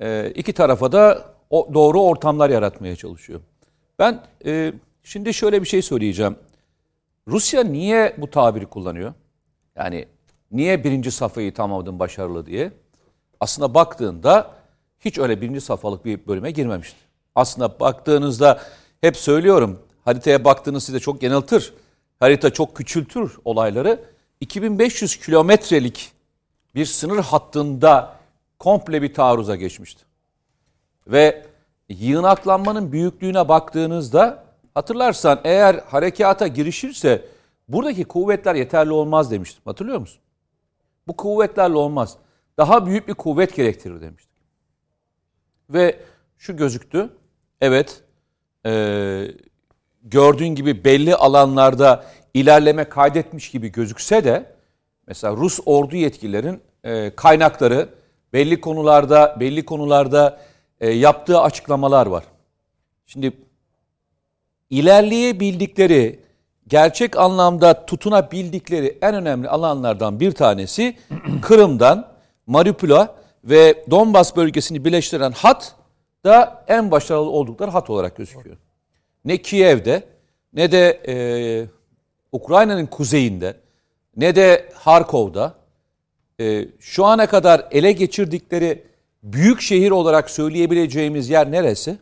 e, 0.00 0.30
iki 0.30 0.52
tarafa 0.52 0.92
da 0.92 1.22
o, 1.50 1.68
doğru 1.74 2.02
ortamlar 2.02 2.50
yaratmaya 2.50 2.96
çalışıyor. 2.96 3.40
Ben 3.98 4.22
e, 4.46 4.72
şimdi 5.02 5.34
şöyle 5.34 5.62
bir 5.62 5.66
şey 5.66 5.82
söyleyeceğim. 5.82 6.36
Rusya 7.28 7.64
niye 7.64 8.14
bu 8.18 8.30
tabiri 8.30 8.66
kullanıyor? 8.66 9.14
Yani 9.76 10.06
niye 10.50 10.84
birinci 10.84 11.10
safhayı 11.10 11.54
tamamladın 11.54 11.98
başarılı 11.98 12.46
diye? 12.46 12.72
Aslında 13.40 13.74
baktığında 13.74 14.50
hiç 15.00 15.18
öyle 15.18 15.40
birinci 15.40 15.60
safhalık 15.60 16.04
bir 16.04 16.26
bölüme 16.26 16.50
girmemişti. 16.50 16.98
Aslında 17.34 17.80
baktığınızda 17.80 18.60
hep 19.00 19.16
söylüyorum 19.16 19.78
haritaya 20.04 20.44
baktığınız 20.44 20.84
size 20.84 21.00
çok 21.00 21.22
yanıltır. 21.22 21.74
Harita 22.20 22.50
çok 22.50 22.76
küçültür 22.76 23.36
olayları. 23.44 24.04
2500 24.40 25.16
kilometrelik 25.16 26.12
bir 26.74 26.86
sınır 26.86 27.18
hattında 27.18 28.16
komple 28.58 29.02
bir 29.02 29.14
taarruza 29.14 29.56
geçmişti. 29.56 30.04
Ve 31.06 31.46
yığınaklanmanın 31.88 32.92
büyüklüğüne 32.92 33.48
baktığınızda 33.48 34.44
hatırlarsan 34.74 35.40
eğer 35.44 35.74
harekata 35.74 36.46
girişirse 36.46 37.24
buradaki 37.68 38.04
kuvvetler 38.04 38.54
yeterli 38.54 38.92
olmaz 38.92 39.30
demiştim. 39.30 39.62
Hatırlıyor 39.64 39.98
musun? 39.98 40.20
Bu 41.08 41.16
kuvvetlerle 41.16 41.76
olmaz. 41.76 42.16
Daha 42.58 42.86
büyük 42.86 43.08
bir 43.08 43.14
kuvvet 43.14 43.56
gerektirir 43.56 44.00
demiştik. 44.00 44.34
Ve 45.70 46.00
şu 46.38 46.56
gözüktü. 46.56 47.10
Evet 47.60 48.02
eee, 48.64 49.34
gördüğün 50.02 50.54
gibi 50.54 50.84
belli 50.84 51.14
alanlarda 51.14 52.04
ilerleme 52.34 52.84
kaydetmiş 52.84 53.50
gibi 53.50 53.72
gözükse 53.72 54.24
de 54.24 54.54
mesela 55.06 55.36
Rus 55.36 55.60
ordu 55.66 55.96
yetkililerin 55.96 56.60
eee, 56.84 57.12
kaynakları 57.16 57.88
belli 58.32 58.60
konularda 58.60 59.36
belli 59.40 59.64
konularda 59.64 60.40
eee, 60.80 60.90
yaptığı 60.90 61.40
açıklamalar 61.40 62.06
var. 62.06 62.24
Şimdi 63.06 63.32
ilerleyebildikleri, 64.70 66.20
gerçek 66.68 67.18
anlamda 67.18 67.86
tutunabildikleri 67.86 68.98
en 69.02 69.14
önemli 69.14 69.48
alanlardan 69.48 70.20
bir 70.20 70.32
tanesi 70.32 70.96
Kırım'dan 71.42 72.08
Mariupol'a 72.46 73.14
ve 73.44 73.84
Donbas 73.90 74.36
bölgesini 74.36 74.84
birleştiren 74.84 75.32
hat 75.32 75.74
da 76.24 76.64
en 76.68 76.90
başarılı 76.90 77.30
oldukları 77.30 77.70
hat 77.70 77.90
olarak 77.90 78.16
gözüküyor. 78.16 78.56
Ne 79.24 79.42
Kiev'de 79.42 80.04
ne 80.52 80.72
de 80.72 81.02
e, 81.08 81.14
Ukrayna'nın 82.32 82.86
kuzeyinde 82.86 83.56
ne 84.16 84.36
de 84.36 84.68
Harkov'da 84.74 85.54
e, 86.40 86.68
şu 86.80 87.04
ana 87.04 87.26
kadar 87.26 87.68
ele 87.70 87.92
geçirdikleri 87.92 88.84
büyük 89.24 89.60
şehir 89.60 89.90
olarak 89.90 90.30
söyleyebileceğimiz 90.30 91.30
yer 91.30 91.50
neresi? 91.50 91.98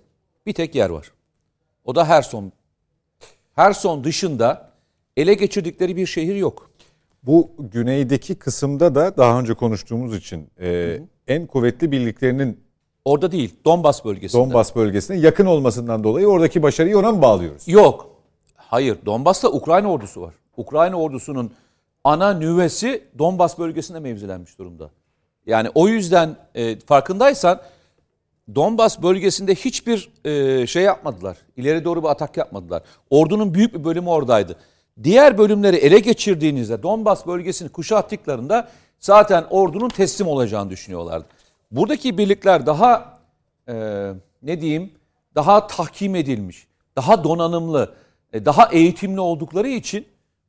Bir 0.47 0.53
tek 0.53 0.75
yer 0.75 0.91
var. 0.91 1.13
O 1.85 1.95
da 1.95 2.09
Herson. 2.09 2.53
Herson 3.55 4.05
dışında 4.05 4.71
ele 5.17 5.35
geçirdikleri 5.35 5.97
bir 5.97 6.07
şehir 6.07 6.37
yok. 6.37 6.71
Bu 7.23 7.51
güneydeki 7.59 8.35
kısımda 8.35 8.95
da 8.95 9.17
daha 9.17 9.41
önce 9.41 9.55
konuştuğumuz 9.55 10.17
için 10.17 10.49
e, 10.61 10.99
en 11.29 11.47
kuvvetli 11.47 11.93
birliklerinin 11.93 12.63
Orada 13.05 13.33
değil, 13.33 13.55
Donbas 13.65 14.05
bölgesinde. 14.05 14.43
Donbas 14.43 14.77
bölgesine 14.77 15.17
yakın 15.17 15.47
olmasından 15.47 16.05
dolayı 16.05 16.27
oradaki 16.27 16.63
başarıyı 16.63 16.99
ona 16.99 17.13
mı 17.13 17.23
bağlıyoruz? 17.23 17.69
Yok. 17.69 18.11
Hayır, 18.57 18.99
Donbas'ta 19.07 19.49
Ukrayna 19.49 19.93
ordusu 19.93 20.21
var. 20.23 20.35
Ukrayna 20.57 20.97
ordusunun 20.97 21.53
ana 22.05 22.35
nüvesi 22.35 23.05
Donbas 23.19 23.59
bölgesinde 23.59 24.01
mevzilenmiş 24.01 24.59
durumda. 24.59 24.91
Yani 25.47 25.69
o 25.75 25.89
yüzden 25.89 26.37
e, 26.55 26.81
farkındaysan 26.81 27.61
Donbas 28.55 29.03
bölgesinde 29.03 29.55
hiçbir 29.55 30.11
e, 30.25 30.67
şey 30.67 30.83
yapmadılar. 30.83 31.37
İleri 31.57 31.85
doğru 31.85 32.03
bir 32.03 32.09
atak 32.09 32.37
yapmadılar. 32.37 32.83
Ordunun 33.11 33.55
büyük 33.55 33.75
bir 33.75 33.85
bölümü 33.85 34.09
oradaydı. 34.09 34.57
Diğer 35.03 35.39
bölümleri 35.39 35.77
ele 35.77 35.99
geçirdiğinizde 35.99 36.83
Donbas 36.83 37.27
bölgesini 37.27 37.69
kuşattıklarında 37.69 38.69
zaten 39.01 39.45
ordunun 39.51 39.89
teslim 39.89 40.29
olacağını 40.29 40.71
düşünüyorlardı. 40.71 41.27
Buradaki 41.71 42.19
birlikler 42.19 42.67
daha 42.67 43.19
e, 43.69 43.75
ne 44.43 44.61
diyeyim 44.61 44.93
daha 45.35 45.67
tahkim 45.67 46.15
edilmiş, 46.15 46.67
daha 46.97 47.25
donanımlı, 47.25 47.95
e, 48.33 48.45
daha 48.45 48.69
eğitimli 48.73 49.21
oldukları 49.21 49.69
için 49.69 50.07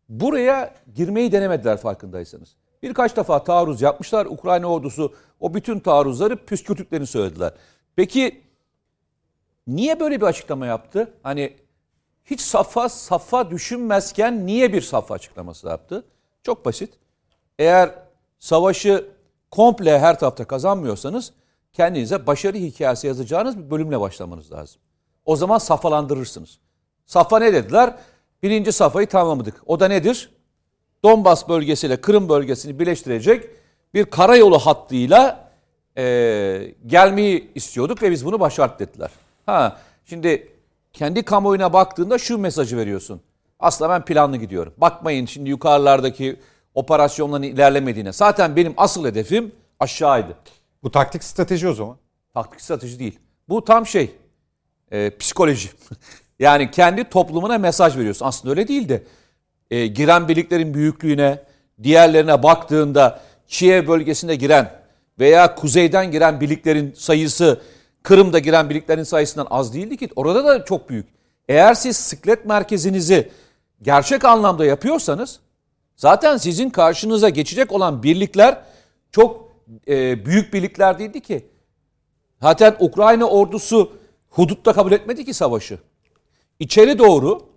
buraya 0.09 0.73
girmeyi 0.95 1.31
denemediler 1.31 1.77
farkındaysanız. 1.77 2.55
Birkaç 2.83 3.17
defa 3.17 3.43
taarruz 3.43 3.81
yapmışlar. 3.81 4.25
Ukrayna 4.25 4.67
ordusu 4.67 5.13
o 5.39 5.53
bütün 5.53 5.79
taarruzları 5.79 6.45
püskürtüklerini 6.45 7.07
söylediler. 7.07 7.53
Peki 7.95 8.41
niye 9.67 9.99
böyle 9.99 10.21
bir 10.21 10.25
açıklama 10.25 10.65
yaptı? 10.65 11.13
Hani 11.23 11.57
hiç 12.25 12.41
safa 12.41 12.89
safa 12.89 13.51
düşünmezken 13.51 14.45
niye 14.45 14.73
bir 14.73 14.81
safa 14.81 15.13
açıklaması 15.13 15.67
yaptı? 15.67 16.05
Çok 16.43 16.65
basit. 16.65 16.93
Eğer 17.59 17.91
savaşı 18.39 19.07
komple 19.51 19.99
her 19.99 20.19
tarafta 20.19 20.45
kazanmıyorsanız 20.45 21.33
kendinize 21.73 22.27
başarı 22.27 22.57
hikayesi 22.57 23.07
yazacağınız 23.07 23.57
bir 23.57 23.71
bölümle 23.71 23.99
başlamanız 23.99 24.51
lazım. 24.51 24.81
O 25.25 25.35
zaman 25.35 25.57
safhalandırırsınız. 25.57 26.59
Safha 27.05 27.39
ne 27.39 27.53
dediler? 27.53 27.95
Birinci 28.43 28.71
safhayı 28.71 29.07
tamamladık. 29.07 29.61
O 29.65 29.79
da 29.79 29.87
nedir? 29.87 30.29
Donbas 31.03 31.49
bölgesiyle 31.49 32.01
Kırım 32.01 32.29
bölgesini 32.29 32.79
birleştirecek 32.79 33.49
bir 33.93 34.05
karayolu 34.05 34.59
hattıyla 34.59 35.49
e, 35.97 36.75
gelmeyi 36.85 37.51
istiyorduk 37.55 38.01
ve 38.01 38.11
biz 38.11 38.25
bunu 38.25 38.39
başardık 38.39 38.79
dediler. 38.79 39.11
Ha, 39.45 39.77
şimdi 40.05 40.47
kendi 40.93 41.23
kamuoyuna 41.23 41.73
baktığında 41.73 42.17
şu 42.17 42.37
mesajı 42.37 42.77
veriyorsun. 42.77 43.21
Aslında 43.59 43.89
ben 43.89 44.05
planlı 44.05 44.37
gidiyorum. 44.37 44.73
Bakmayın 44.77 45.25
şimdi 45.25 45.49
yukarılardaki 45.49 46.39
operasyonların 46.75 47.43
ilerlemediğine. 47.43 48.13
Zaten 48.13 48.55
benim 48.55 48.73
asıl 48.77 49.05
hedefim 49.05 49.51
aşağıydı. 49.79 50.35
Bu 50.83 50.91
taktik 50.91 51.23
strateji 51.23 51.67
o 51.67 51.73
zaman. 51.73 51.97
Taktik 52.33 52.61
strateji 52.61 52.99
değil. 52.99 53.19
Bu 53.49 53.65
tam 53.65 53.85
şey 53.85 54.11
e, 54.91 55.17
psikoloji. 55.17 55.69
yani 56.39 56.71
kendi 56.71 57.03
toplumuna 57.03 57.57
mesaj 57.57 57.97
veriyorsun. 57.97 58.25
Aslında 58.25 58.51
öyle 58.51 58.67
değil 58.67 58.89
de 58.89 59.03
e, 59.71 59.87
giren 59.87 60.27
birliklerin 60.27 60.73
büyüklüğüne, 60.73 61.43
diğerlerine 61.83 62.43
baktığında 62.43 63.21
Kiev 63.47 63.87
bölgesinde 63.87 64.35
giren 64.35 64.71
veya 65.19 65.55
kuzeyden 65.55 66.11
giren 66.11 66.41
birliklerin 66.41 66.93
sayısı 66.97 67.61
Kırım'da 68.03 68.39
giren 68.39 68.69
birliklerin 68.69 69.03
sayısından 69.03 69.47
az 69.49 69.73
değildi 69.73 69.97
ki. 69.97 70.09
Orada 70.15 70.45
da 70.45 70.65
çok 70.65 70.89
büyük. 70.89 71.07
Eğer 71.49 71.73
siz 71.73 71.97
sıklet 71.97 72.45
merkezinizi 72.45 73.31
gerçek 73.81 74.25
anlamda 74.25 74.65
yapıyorsanız 74.65 75.39
zaten 75.95 76.37
sizin 76.37 76.69
karşınıza 76.69 77.29
geçecek 77.29 77.71
olan 77.71 78.03
birlikler 78.03 78.61
çok 79.11 79.51
e, 79.87 80.25
büyük 80.25 80.53
birlikler 80.53 80.99
değildi 80.99 81.21
ki. 81.21 81.47
Zaten 82.41 82.75
Ukrayna 82.79 83.25
ordusu 83.25 83.91
hudutta 84.29 84.73
kabul 84.73 84.91
etmedi 84.91 85.25
ki 85.25 85.33
savaşı. 85.33 85.79
İçeri 86.59 86.99
doğru, 86.99 87.52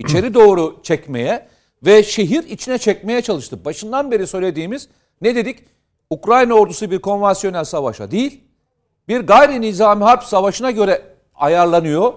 içeri 0.00 0.34
doğru 0.34 0.80
çekmeye 0.82 1.48
ve 1.82 2.02
şehir 2.02 2.42
içine 2.42 2.78
çekmeye 2.78 3.22
çalıştı. 3.22 3.64
Başından 3.64 4.10
beri 4.10 4.26
söylediğimiz 4.26 4.88
ne 5.20 5.34
dedik? 5.34 5.58
Ukrayna 6.10 6.54
ordusu 6.54 6.90
bir 6.90 6.98
konvansiyonel 6.98 7.64
savaşa 7.64 8.10
değil, 8.10 8.40
bir 9.08 9.20
gayri 9.20 9.60
nizami 9.60 10.04
harp 10.04 10.24
savaşına 10.24 10.70
göre 10.70 11.02
ayarlanıyor, 11.34 12.12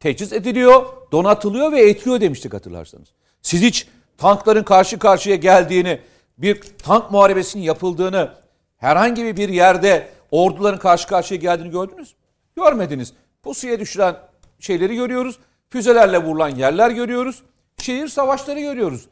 teçhiz 0.00 0.32
ediliyor, 0.32 0.86
donatılıyor 1.12 1.72
ve 1.72 1.80
eğitiliyor 1.80 2.20
demiştik 2.20 2.54
hatırlarsanız. 2.54 3.08
Siz 3.42 3.62
hiç 3.62 3.88
tankların 4.18 4.62
karşı 4.62 4.98
karşıya 4.98 5.36
geldiğini, 5.36 6.00
bir 6.38 6.60
tank 6.82 7.10
muharebesinin 7.10 7.62
yapıldığını, 7.62 8.30
herhangi 8.76 9.36
bir 9.36 9.48
yerde 9.48 10.08
orduların 10.30 10.78
karşı 10.78 11.08
karşıya 11.08 11.40
geldiğini 11.40 11.70
gördünüz 11.70 12.08
mü? 12.08 12.16
Görmediniz. 12.56 13.12
Pusuya 13.42 13.80
düşüren 13.80 14.16
şeyleri 14.60 14.94
görüyoruz. 14.94 15.38
Füzelerle 15.68 16.18
vurulan 16.18 16.48
yerler 16.48 16.90
görüyoruz. 16.90 17.42
Şehir 17.76 18.08
savaşları 18.08 18.60
görüyoruz. 18.60 19.08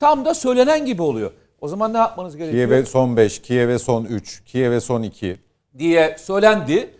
Tam 0.00 0.24
da 0.24 0.34
söylenen 0.34 0.86
gibi 0.86 1.02
oluyor. 1.02 1.30
O 1.60 1.68
zaman 1.68 1.92
ne 1.92 1.98
yapmanız 1.98 2.36
gerekiyor? 2.36 2.68
Kiev'e 2.68 2.86
son 2.86 3.16
5, 3.16 3.42
Kiev'e 3.42 3.78
son 3.78 4.04
3, 4.04 4.44
Kiev'e 4.44 4.80
son 4.80 5.02
2. 5.02 5.40
diye 5.78 6.16
söylendi. 6.18 6.94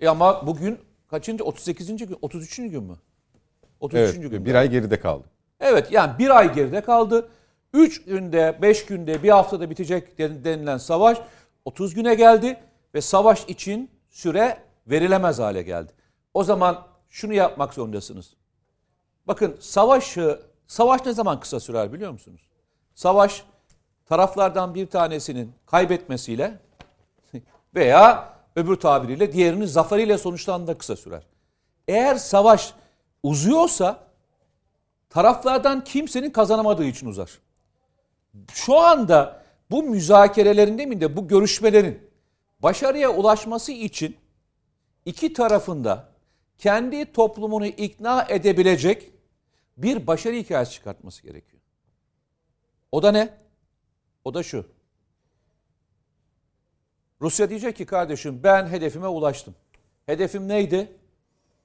E 0.00 0.08
ama 0.08 0.46
bugün 0.46 0.78
kaçıncı? 1.08 1.44
38. 1.44 2.06
gün, 2.06 2.18
33. 2.22 2.56
gün 2.56 2.82
mü? 2.82 2.96
33. 3.80 4.00
Evet, 4.00 4.30
gün. 4.30 4.44
bir 4.44 4.54
ay 4.54 4.70
geride 4.70 5.00
kaldı. 5.00 5.24
Evet 5.60 5.92
yani 5.92 6.18
bir 6.18 6.38
ay 6.38 6.54
geride 6.54 6.80
kaldı. 6.80 7.28
3 7.72 8.04
günde, 8.04 8.58
5 8.62 8.86
günde, 8.86 9.22
bir 9.22 9.28
haftada 9.28 9.70
bitecek 9.70 10.18
denilen 10.18 10.78
savaş 10.78 11.18
30 11.64 11.94
güne 11.94 12.14
geldi 12.14 12.56
ve 12.94 13.00
savaş 13.00 13.44
için 13.48 13.90
süre 14.10 14.58
verilemez 14.86 15.38
hale 15.38 15.62
geldi. 15.62 15.92
O 16.34 16.44
zaman 16.44 16.86
şunu 17.08 17.34
yapmak 17.34 17.74
zorundasınız. 17.74 18.34
Bakın 19.26 19.56
savaşı, 19.60 20.40
savaş 20.66 21.06
ne 21.06 21.12
zaman 21.12 21.40
kısa 21.40 21.60
sürer 21.60 21.92
biliyor 21.92 22.12
musunuz? 22.12 22.40
Savaş 22.94 23.44
taraflardan 24.06 24.74
bir 24.74 24.86
tanesinin 24.86 25.52
kaybetmesiyle 25.66 26.58
veya 27.74 28.34
öbür 28.56 28.76
tabiriyle 28.76 29.32
diğerinin 29.32 29.66
zaferiyle 29.66 30.18
sonuçlandığında 30.18 30.78
kısa 30.78 30.96
sürer. 30.96 31.22
Eğer 31.88 32.14
savaş 32.14 32.74
uzuyorsa 33.22 34.00
taraflardan 35.10 35.84
kimsenin 35.84 36.30
kazanamadığı 36.30 36.84
için 36.84 37.06
uzar. 37.06 37.38
Şu 38.52 38.78
anda 38.78 39.42
bu 39.70 39.82
müzakerelerin 39.82 40.78
değil 40.78 41.00
de 41.00 41.16
bu 41.16 41.28
görüşmelerin 41.28 42.10
başarıya 42.60 43.10
ulaşması 43.10 43.72
için 43.72 44.16
iki 45.04 45.32
tarafında 45.32 46.09
kendi 46.60 47.12
toplumunu 47.12 47.66
ikna 47.66 48.26
edebilecek 48.28 49.10
bir 49.76 50.06
başarı 50.06 50.34
hikayesi 50.34 50.72
çıkartması 50.72 51.22
gerekiyor. 51.22 51.62
O 52.92 53.02
da 53.02 53.12
ne? 53.12 53.34
O 54.24 54.34
da 54.34 54.42
şu. 54.42 54.66
Rusya 57.20 57.50
diyecek 57.50 57.76
ki 57.76 57.86
kardeşim 57.86 58.40
ben 58.42 58.66
hedefime 58.66 59.06
ulaştım. 59.06 59.54
Hedefim 60.06 60.48
neydi? 60.48 60.92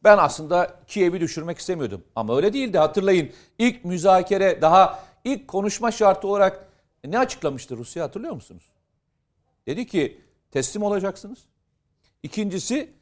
Ben 0.04 0.18
aslında 0.18 0.80
Kiev'i 0.88 1.20
düşürmek 1.20 1.58
istemiyordum. 1.58 2.04
Ama 2.16 2.36
öyle 2.36 2.54
değildi. 2.54 2.78
Hatırlayın 2.78 3.32
ilk 3.58 3.86
müzakere 3.86 4.62
daha 4.62 5.04
ilk 5.24 5.48
konuşma 5.48 5.92
şartı 5.92 6.28
olarak 6.28 6.68
ne 7.06 7.20
açıklamıştı 7.20 7.78
Rusya 7.78 8.04
hatırlıyor 8.04 8.34
musunuz? 8.34 8.64
Dedi 9.68 9.88
ki 9.88 10.22
teslim 10.52 10.84
olacaksınız. 10.84 11.40
İkincisi 12.24 12.94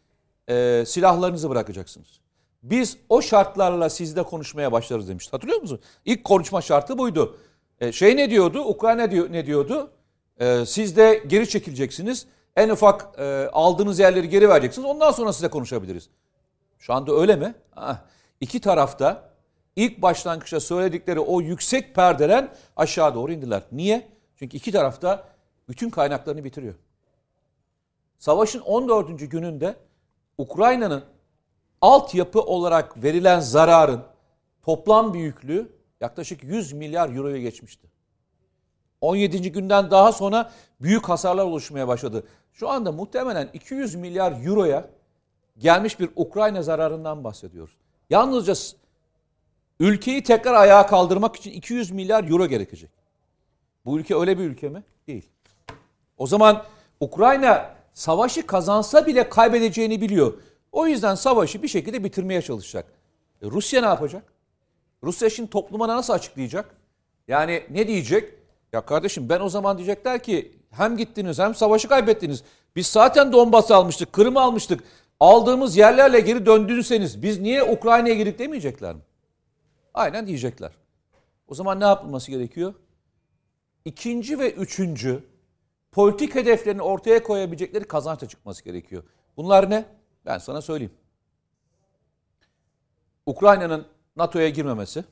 e, 0.49 0.83
silahlarınızı 0.87 1.49
bırakacaksınız. 1.49 2.19
Biz 2.63 2.97
o 3.09 3.21
şartlarla 3.21 3.89
sizle 3.89 4.23
konuşmaya 4.23 4.71
başlarız 4.71 5.07
demişti. 5.09 5.31
Hatırlıyor 5.31 5.61
musunuz? 5.61 5.81
İlk 6.05 6.23
konuşma 6.23 6.61
şartı 6.61 6.97
buydu. 6.97 7.37
E, 7.79 7.91
şey 7.91 8.17
ne 8.17 8.29
diyordu? 8.29 8.59
Ukrayna 8.59 9.11
diyor, 9.11 9.31
ne 9.31 9.45
diyordu? 9.45 9.91
E, 10.39 10.65
siz 10.65 10.97
de 10.97 11.23
geri 11.27 11.49
çekileceksiniz. 11.49 12.25
En 12.55 12.69
ufak 12.69 13.19
e, 13.19 13.49
aldığınız 13.53 13.99
yerleri 13.99 14.29
geri 14.29 14.49
vereceksiniz. 14.49 14.87
Ondan 14.87 15.11
sonra 15.11 15.33
size 15.33 15.47
konuşabiliriz. 15.47 16.09
Şu 16.79 16.93
anda 16.93 17.13
öyle 17.13 17.35
mi? 17.35 17.55
Ah, 17.75 17.97
iki 18.41 18.61
tarafta 18.61 19.29
ilk 19.75 20.01
başlangıçta 20.01 20.59
söyledikleri 20.59 21.19
o 21.19 21.41
yüksek 21.41 21.95
perdelen 21.95 22.55
aşağı 22.75 23.15
doğru 23.15 23.31
indiler. 23.31 23.61
Niye? 23.71 24.07
Çünkü 24.35 24.57
iki 24.57 24.71
tarafta 24.71 25.27
bütün 25.69 25.89
kaynaklarını 25.89 26.43
bitiriyor. 26.43 26.73
Savaşın 28.17 28.59
14. 28.59 29.31
gününde 29.31 29.75
Ukrayna'nın 30.37 31.03
altyapı 31.81 32.41
olarak 32.41 33.03
verilen 33.03 33.39
zararın 33.39 34.03
toplam 34.61 35.13
büyüklüğü 35.13 35.71
yaklaşık 36.01 36.43
100 36.43 36.73
milyar 36.73 37.15
euroya 37.15 37.37
geçmişti. 37.37 37.87
17. 39.01 39.51
günden 39.51 39.91
daha 39.91 40.11
sonra 40.11 40.51
büyük 40.81 41.09
hasarlar 41.09 41.45
oluşmaya 41.45 41.87
başladı. 41.87 42.23
Şu 42.53 42.69
anda 42.69 42.91
muhtemelen 42.91 43.49
200 43.53 43.95
milyar 43.95 44.45
euroya 44.45 44.89
gelmiş 45.57 45.99
bir 45.99 46.09
Ukrayna 46.15 46.61
zararından 46.61 47.23
bahsediyoruz. 47.23 47.77
Yalnızca 48.09 48.53
ülkeyi 49.79 50.23
tekrar 50.23 50.53
ayağa 50.53 50.85
kaldırmak 50.85 51.35
için 51.35 51.51
200 51.51 51.91
milyar 51.91 52.29
euro 52.29 52.45
gerekecek. 52.45 52.89
Bu 53.85 53.99
ülke 53.99 54.15
öyle 54.15 54.37
bir 54.39 54.43
ülke 54.43 54.69
mi? 54.69 54.83
Değil. 55.07 55.29
O 56.17 56.27
zaman 56.27 56.63
Ukrayna 56.99 57.72
savaşı 57.93 58.47
kazansa 58.47 59.05
bile 59.05 59.29
kaybedeceğini 59.29 60.01
biliyor. 60.01 60.33
O 60.71 60.87
yüzden 60.87 61.15
savaşı 61.15 61.63
bir 61.63 61.67
şekilde 61.67 62.03
bitirmeye 62.03 62.41
çalışacak. 62.41 62.85
E 63.41 63.45
Rusya 63.45 63.81
ne 63.81 63.87
yapacak? 63.87 64.33
Rusya 65.03 65.29
şimdi 65.29 65.49
topluma 65.49 65.87
nasıl 65.87 66.13
açıklayacak? 66.13 66.75
Yani 67.27 67.63
ne 67.69 67.87
diyecek? 67.87 68.33
Ya 68.73 68.81
kardeşim 68.81 69.29
ben 69.29 69.39
o 69.39 69.49
zaman 69.49 69.77
diyecekler 69.77 70.23
ki 70.23 70.59
hem 70.71 70.97
gittiniz 70.97 71.39
hem 71.39 71.55
savaşı 71.55 71.87
kaybettiniz. 71.87 72.43
Biz 72.75 72.87
zaten 72.87 73.33
Donbas'ı 73.33 73.75
almıştık, 73.75 74.13
Kırım'ı 74.13 74.41
almıştık. 74.41 74.83
Aldığımız 75.19 75.77
yerlerle 75.77 76.19
geri 76.19 76.45
döndüyseniz 76.45 77.21
biz 77.21 77.39
niye 77.39 77.63
Ukrayna'ya 77.63 78.15
girdik 78.15 78.39
demeyecekler 78.39 78.95
mi? 78.95 79.01
Aynen 79.93 80.27
diyecekler. 80.27 80.71
O 81.47 81.55
zaman 81.55 81.79
ne 81.79 81.83
yapılması 81.83 82.31
gerekiyor? 82.31 82.73
İkinci 83.85 84.39
ve 84.39 84.51
üçüncü 84.51 85.23
politik 85.93 86.35
hedeflerini 86.35 86.81
ortaya 86.81 87.23
koyabilecekleri 87.23 87.83
kazançla 87.83 88.27
çıkması 88.27 88.63
gerekiyor. 88.63 89.03
Bunlar 89.37 89.69
ne? 89.69 89.85
Ben 90.25 90.37
sana 90.37 90.61
söyleyeyim. 90.61 90.93
Ukrayna'nın 93.25 93.85
NATO'ya 94.15 94.49
girmemesi, 94.49 95.03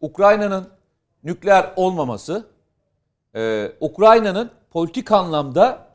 Ukrayna'nın 0.00 0.68
nükleer 1.24 1.72
olmaması, 1.76 2.46
e, 3.34 3.72
Ukrayna'nın 3.80 4.50
politik 4.70 5.12
anlamda 5.12 5.88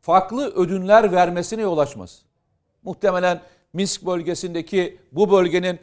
farklı 0.00 0.54
ödünler 0.54 1.12
vermesine 1.12 1.62
yol 1.62 1.78
açmaz. 1.78 2.22
Muhtemelen 2.82 3.42
Minsk 3.72 4.06
bölgesindeki 4.06 5.00
bu 5.12 5.30
bölgenin 5.30 5.78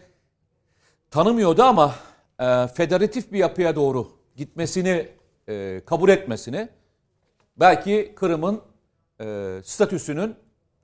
tanımıyordu 1.12 1.64
ama 1.64 1.96
e, 2.40 2.68
federatif 2.68 3.32
bir 3.32 3.40
yapıya 3.40 3.76
doğru 3.76 4.12
gitmesini 4.36 5.10
e, 5.48 5.82
kabul 5.86 6.10
etmesini 6.10 6.70
belki 7.60 8.14
Kırım'ın 8.16 8.62
e, 9.22 9.60
statüsünün 9.64 10.36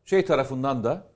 şey 0.05 0.25
tarafından 0.25 0.83
da 0.83 1.07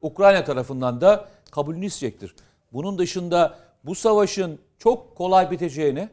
Ukrayna 0.00 0.44
tarafından 0.44 1.00
da 1.00 1.28
kabulünü 1.50 1.86
isteyecektir. 1.86 2.34
Bunun 2.72 2.98
dışında 2.98 3.58
bu 3.84 3.94
savaşın 3.94 4.58
çok 4.78 5.16
kolay 5.16 5.50
biteceğini 5.50 6.08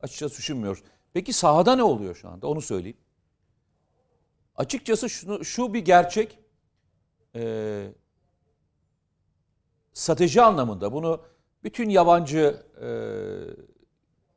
açıkçası 0.00 0.38
düşünmüyoruz. 0.38 0.82
Peki 1.12 1.32
sahada 1.32 1.76
ne 1.76 1.82
oluyor 1.82 2.14
şu 2.14 2.28
anda? 2.28 2.46
Onu 2.46 2.60
söyleyeyim. 2.60 2.96
Açıkçası 4.56 5.10
şunu, 5.10 5.44
şu 5.44 5.74
bir 5.74 5.84
gerçek. 5.84 6.38
Ee, 7.36 7.86
strateji 9.92 10.42
anlamında 10.42 10.92
bunu 10.92 11.22
bütün 11.64 11.88
yabancı 11.88 12.62
e, 12.80 12.88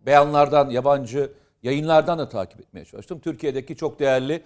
beyanlardan, 0.06 0.70
yabancı 0.70 1.34
yayınlardan 1.68 2.20
da 2.20 2.30
takip 2.30 2.60
etmeye 2.60 2.86
çalıştım. 2.86 3.20
Türkiye'deki 3.20 3.76
çok 3.76 4.00
değerli 4.00 4.44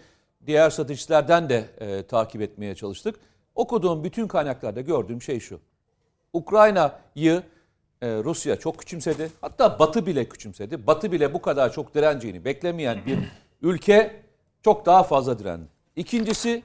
diğer 0.47 0.69
stratejistlerden 0.69 1.49
de 1.49 1.65
e, 1.79 2.03
takip 2.03 2.41
etmeye 2.41 2.75
çalıştık. 2.75 3.15
Okuduğum 3.55 4.03
bütün 4.03 4.27
kaynaklarda 4.27 4.81
gördüğüm 4.81 5.21
şey 5.21 5.39
şu. 5.39 5.59
Ukrayna'yı 6.33 7.43
e, 8.01 8.07
Rusya 8.07 8.55
çok 8.55 8.77
küçümsedi. 8.77 9.31
Hatta 9.41 9.79
Batı 9.79 10.05
bile 10.05 10.29
küçümsedi. 10.29 10.87
Batı 10.87 11.11
bile 11.11 11.33
bu 11.33 11.41
kadar 11.41 11.73
çok 11.73 11.95
direneceğini 11.95 12.45
beklemeyen 12.45 13.05
bir 13.05 13.19
ülke 13.61 14.21
çok 14.63 14.85
daha 14.85 15.03
fazla 15.03 15.39
direndi. 15.39 15.65
İkincisi 15.95 16.63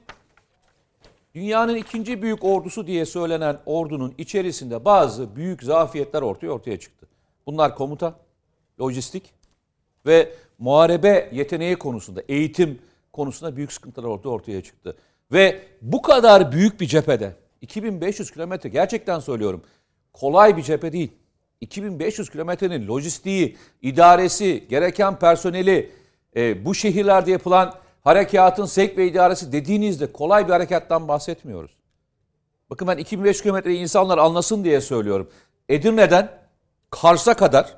dünyanın 1.34 1.74
ikinci 1.74 2.22
büyük 2.22 2.44
ordusu 2.44 2.86
diye 2.86 3.06
söylenen 3.06 3.58
ordunun 3.66 4.14
içerisinde 4.18 4.84
bazı 4.84 5.36
büyük 5.36 5.62
zafiyetler 5.62 6.22
ortaya 6.22 6.48
ortaya 6.48 6.80
çıktı. 6.80 7.06
Bunlar 7.46 7.74
komuta, 7.74 8.14
lojistik 8.80 9.35
ve 10.06 10.32
muharebe 10.58 11.28
yeteneği 11.32 11.76
konusunda, 11.76 12.22
eğitim 12.28 12.78
konusunda 13.12 13.56
büyük 13.56 13.72
sıkıntılar 13.72 14.08
ortaya 14.08 14.28
ortaya 14.28 14.62
çıktı. 14.62 14.96
Ve 15.32 15.62
bu 15.82 16.02
kadar 16.02 16.52
büyük 16.52 16.80
bir 16.80 16.86
cephede 16.86 17.32
2500 17.60 18.30
kilometre 18.30 18.68
gerçekten 18.68 19.20
söylüyorum 19.20 19.62
kolay 20.12 20.56
bir 20.56 20.62
cephe 20.62 20.92
değil. 20.92 21.12
2500 21.60 22.30
kilometrenin 22.30 22.86
lojistiği, 22.86 23.56
idaresi, 23.82 24.68
gereken 24.68 25.18
personeli, 25.18 25.92
e, 26.36 26.64
bu 26.64 26.74
şehirlerde 26.74 27.30
yapılan 27.30 27.74
harekatın 28.04 28.64
sevk 28.64 28.98
ve 28.98 29.06
idaresi 29.06 29.52
dediğinizde 29.52 30.12
kolay 30.12 30.46
bir 30.46 30.52
harekattan 30.52 31.08
bahsetmiyoruz. 31.08 31.70
Bakın 32.70 32.88
ben 32.88 32.96
2500 32.96 33.42
kilometre 33.42 33.74
insanlar 33.74 34.18
anlasın 34.18 34.64
diye 34.64 34.80
söylüyorum. 34.80 35.30
Edirne'den 35.68 36.30
Kars'a 36.90 37.34
kadar 37.34 37.76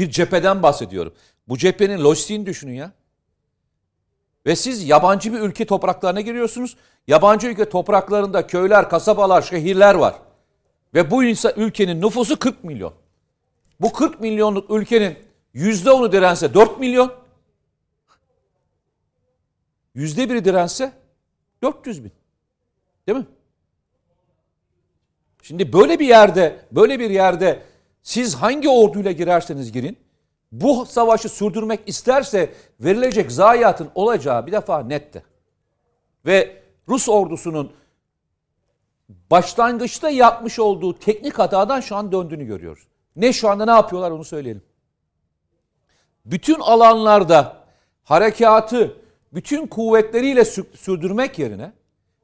bir 0.00 0.10
cepheden 0.10 0.62
bahsediyorum. 0.62 1.14
Bu 1.48 1.58
cephenin 1.58 2.04
lojistiğini 2.04 2.46
düşünün 2.46 2.72
ya. 2.72 2.92
Ve 4.46 4.56
siz 4.56 4.88
yabancı 4.88 5.32
bir 5.32 5.40
ülke 5.40 5.66
topraklarına 5.66 6.20
giriyorsunuz. 6.20 6.76
Yabancı 7.06 7.46
ülke 7.46 7.68
topraklarında 7.68 8.46
köyler, 8.46 8.88
kasabalar, 8.88 9.42
şehirler 9.42 9.94
var. 9.94 10.14
Ve 10.94 11.10
bu 11.10 11.24
insan, 11.24 11.52
ülkenin 11.56 12.02
nüfusu 12.02 12.38
40 12.38 12.64
milyon. 12.64 12.94
Bu 13.80 13.92
40 13.92 14.20
milyonluk 14.20 14.70
ülkenin 14.70 15.18
%10'u 15.54 16.12
dirense 16.12 16.54
4 16.54 16.80
milyon. 16.80 17.12
Yüzde 19.94 20.30
biri 20.30 20.44
dirense 20.44 20.92
400 21.62 22.04
bin. 22.04 22.12
Değil 23.06 23.18
mi? 23.18 23.26
Şimdi 25.42 25.72
böyle 25.72 25.98
bir 25.98 26.06
yerde, 26.06 26.64
böyle 26.72 26.98
bir 26.98 27.10
yerde 27.10 27.62
siz 28.02 28.34
hangi 28.34 28.68
orduyla 28.68 29.12
girerseniz 29.12 29.72
girin, 29.72 29.96
bu 30.52 30.86
savaşı 30.86 31.28
sürdürmek 31.28 31.80
isterse 31.86 32.54
verilecek 32.80 33.32
zayiatın 33.32 33.90
olacağı 33.94 34.46
bir 34.46 34.52
defa 34.52 34.82
netti. 34.82 35.24
Ve 36.26 36.62
Rus 36.88 37.08
ordusunun 37.08 37.72
başlangıçta 39.30 40.10
yapmış 40.10 40.58
olduğu 40.58 40.98
teknik 40.98 41.38
hatadan 41.38 41.80
şu 41.80 41.96
an 41.96 42.12
döndüğünü 42.12 42.44
görüyoruz. 42.44 42.86
Ne 43.16 43.32
şu 43.32 43.48
anda 43.48 43.64
ne 43.64 43.70
yapıyorlar 43.70 44.10
onu 44.10 44.24
söyleyelim. 44.24 44.62
Bütün 46.24 46.60
alanlarda 46.60 47.56
harekatı 48.04 48.96
bütün 49.32 49.66
kuvvetleriyle 49.66 50.44
sürdürmek 50.74 51.38
yerine 51.38 51.72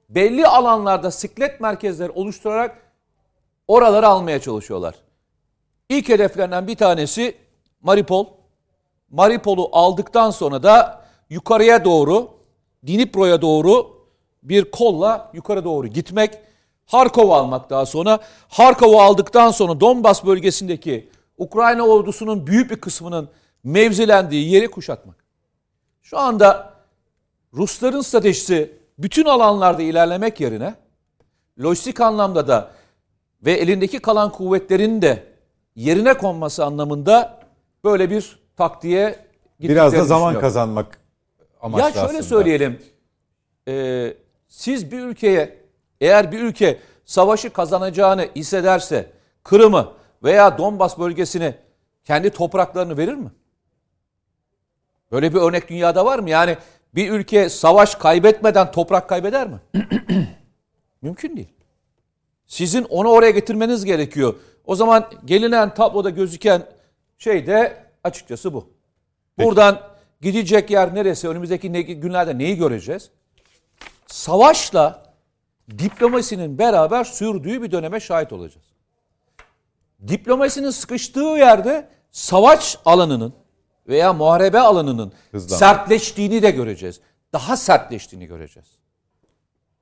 belli 0.08 0.46
alanlarda 0.46 1.10
siklet 1.10 1.60
merkezleri 1.60 2.10
oluşturarak 2.10 2.92
oraları 3.68 4.06
almaya 4.06 4.40
çalışıyorlar. 4.40 4.94
İlk 5.88 6.08
hedeflerinden 6.08 6.66
bir 6.66 6.76
tanesi 6.76 7.36
Maripol. 7.82 8.26
Maripol'u 9.10 9.68
aldıktan 9.72 10.30
sonra 10.30 10.62
da 10.62 11.04
yukarıya 11.30 11.84
doğru, 11.84 12.30
Dnipro'ya 12.86 13.42
doğru 13.42 13.96
bir 14.42 14.70
kolla 14.70 15.30
yukarı 15.34 15.64
doğru 15.64 15.86
gitmek. 15.86 16.38
Harkov'u 16.86 17.34
almak 17.34 17.70
daha 17.70 17.86
sonra. 17.86 18.18
Harkov'u 18.48 19.00
aldıktan 19.00 19.50
sonra 19.50 19.80
Donbas 19.80 20.24
bölgesindeki 20.24 21.08
Ukrayna 21.38 21.82
ordusunun 21.82 22.46
büyük 22.46 22.70
bir 22.70 22.76
kısmının 22.76 23.28
mevzilendiği 23.64 24.50
yeri 24.50 24.70
kuşatmak. 24.70 25.24
Şu 26.02 26.18
anda 26.18 26.74
Rusların 27.54 28.00
stratejisi 28.00 28.72
bütün 28.98 29.24
alanlarda 29.24 29.82
ilerlemek 29.82 30.40
yerine 30.40 30.74
lojistik 31.62 32.00
anlamda 32.00 32.48
da 32.48 32.70
ve 33.42 33.52
elindeki 33.52 33.98
kalan 33.98 34.32
kuvvetlerin 34.32 35.02
de 35.02 35.35
yerine 35.76 36.14
konması 36.14 36.64
anlamında 36.64 37.40
böyle 37.84 38.10
bir 38.10 38.38
taktiğe 38.56 39.26
Biraz 39.60 39.92
da 39.92 40.04
zaman 40.04 40.40
kazanmak 40.40 40.98
amaçlı 41.60 41.86
Ya 41.86 41.92
şöyle 41.92 42.06
aslında. 42.06 42.22
söyleyelim. 42.22 42.82
E, 43.68 44.14
siz 44.48 44.92
bir 44.92 44.98
ülkeye 44.98 45.58
eğer 46.00 46.32
bir 46.32 46.40
ülke 46.40 46.78
savaşı 47.04 47.52
kazanacağını 47.52 48.28
hissederse 48.36 49.10
Kırım'ı 49.42 49.88
veya 50.22 50.58
Donbas 50.58 50.98
bölgesini 50.98 51.54
kendi 52.04 52.30
topraklarını 52.30 52.96
verir 52.96 53.14
mi? 53.14 53.30
Böyle 55.12 55.34
bir 55.34 55.38
örnek 55.40 55.68
dünyada 55.68 56.04
var 56.04 56.18
mı? 56.18 56.30
Yani 56.30 56.56
bir 56.94 57.10
ülke 57.10 57.48
savaş 57.48 57.94
kaybetmeden 57.94 58.70
toprak 58.70 59.08
kaybeder 59.08 59.48
mi? 59.48 59.60
Mümkün 61.02 61.36
değil. 61.36 61.52
Sizin 62.46 62.84
onu 62.84 63.08
oraya 63.08 63.30
getirmeniz 63.30 63.84
gerekiyor. 63.84 64.34
O 64.66 64.74
zaman 64.74 65.10
gelinen 65.24 65.74
tabloda 65.74 66.10
gözüken 66.10 66.62
şey 67.18 67.46
de 67.46 67.86
açıkçası 68.04 68.54
bu. 68.54 68.70
Buradan 69.38 69.80
gidecek 70.20 70.70
yer 70.70 70.94
neresi? 70.94 71.28
Önümüzdeki 71.28 71.70
günlerde 72.00 72.38
neyi 72.38 72.56
göreceğiz? 72.56 73.10
Savaşla 74.06 75.12
diplomasinin 75.78 76.58
beraber 76.58 77.04
sürdüğü 77.04 77.62
bir 77.62 77.70
döneme 77.72 78.00
şahit 78.00 78.32
olacağız. 78.32 78.66
Diplomasinin 80.08 80.70
sıkıştığı 80.70 81.20
yerde 81.20 81.88
savaş 82.10 82.78
alanının 82.84 83.34
veya 83.88 84.12
muharebe 84.12 84.58
alanının 84.60 85.12
Hızlan. 85.30 85.56
sertleştiğini 85.56 86.42
de 86.42 86.50
göreceğiz. 86.50 87.00
Daha 87.32 87.56
sertleştiğini 87.56 88.26
göreceğiz. 88.26 88.68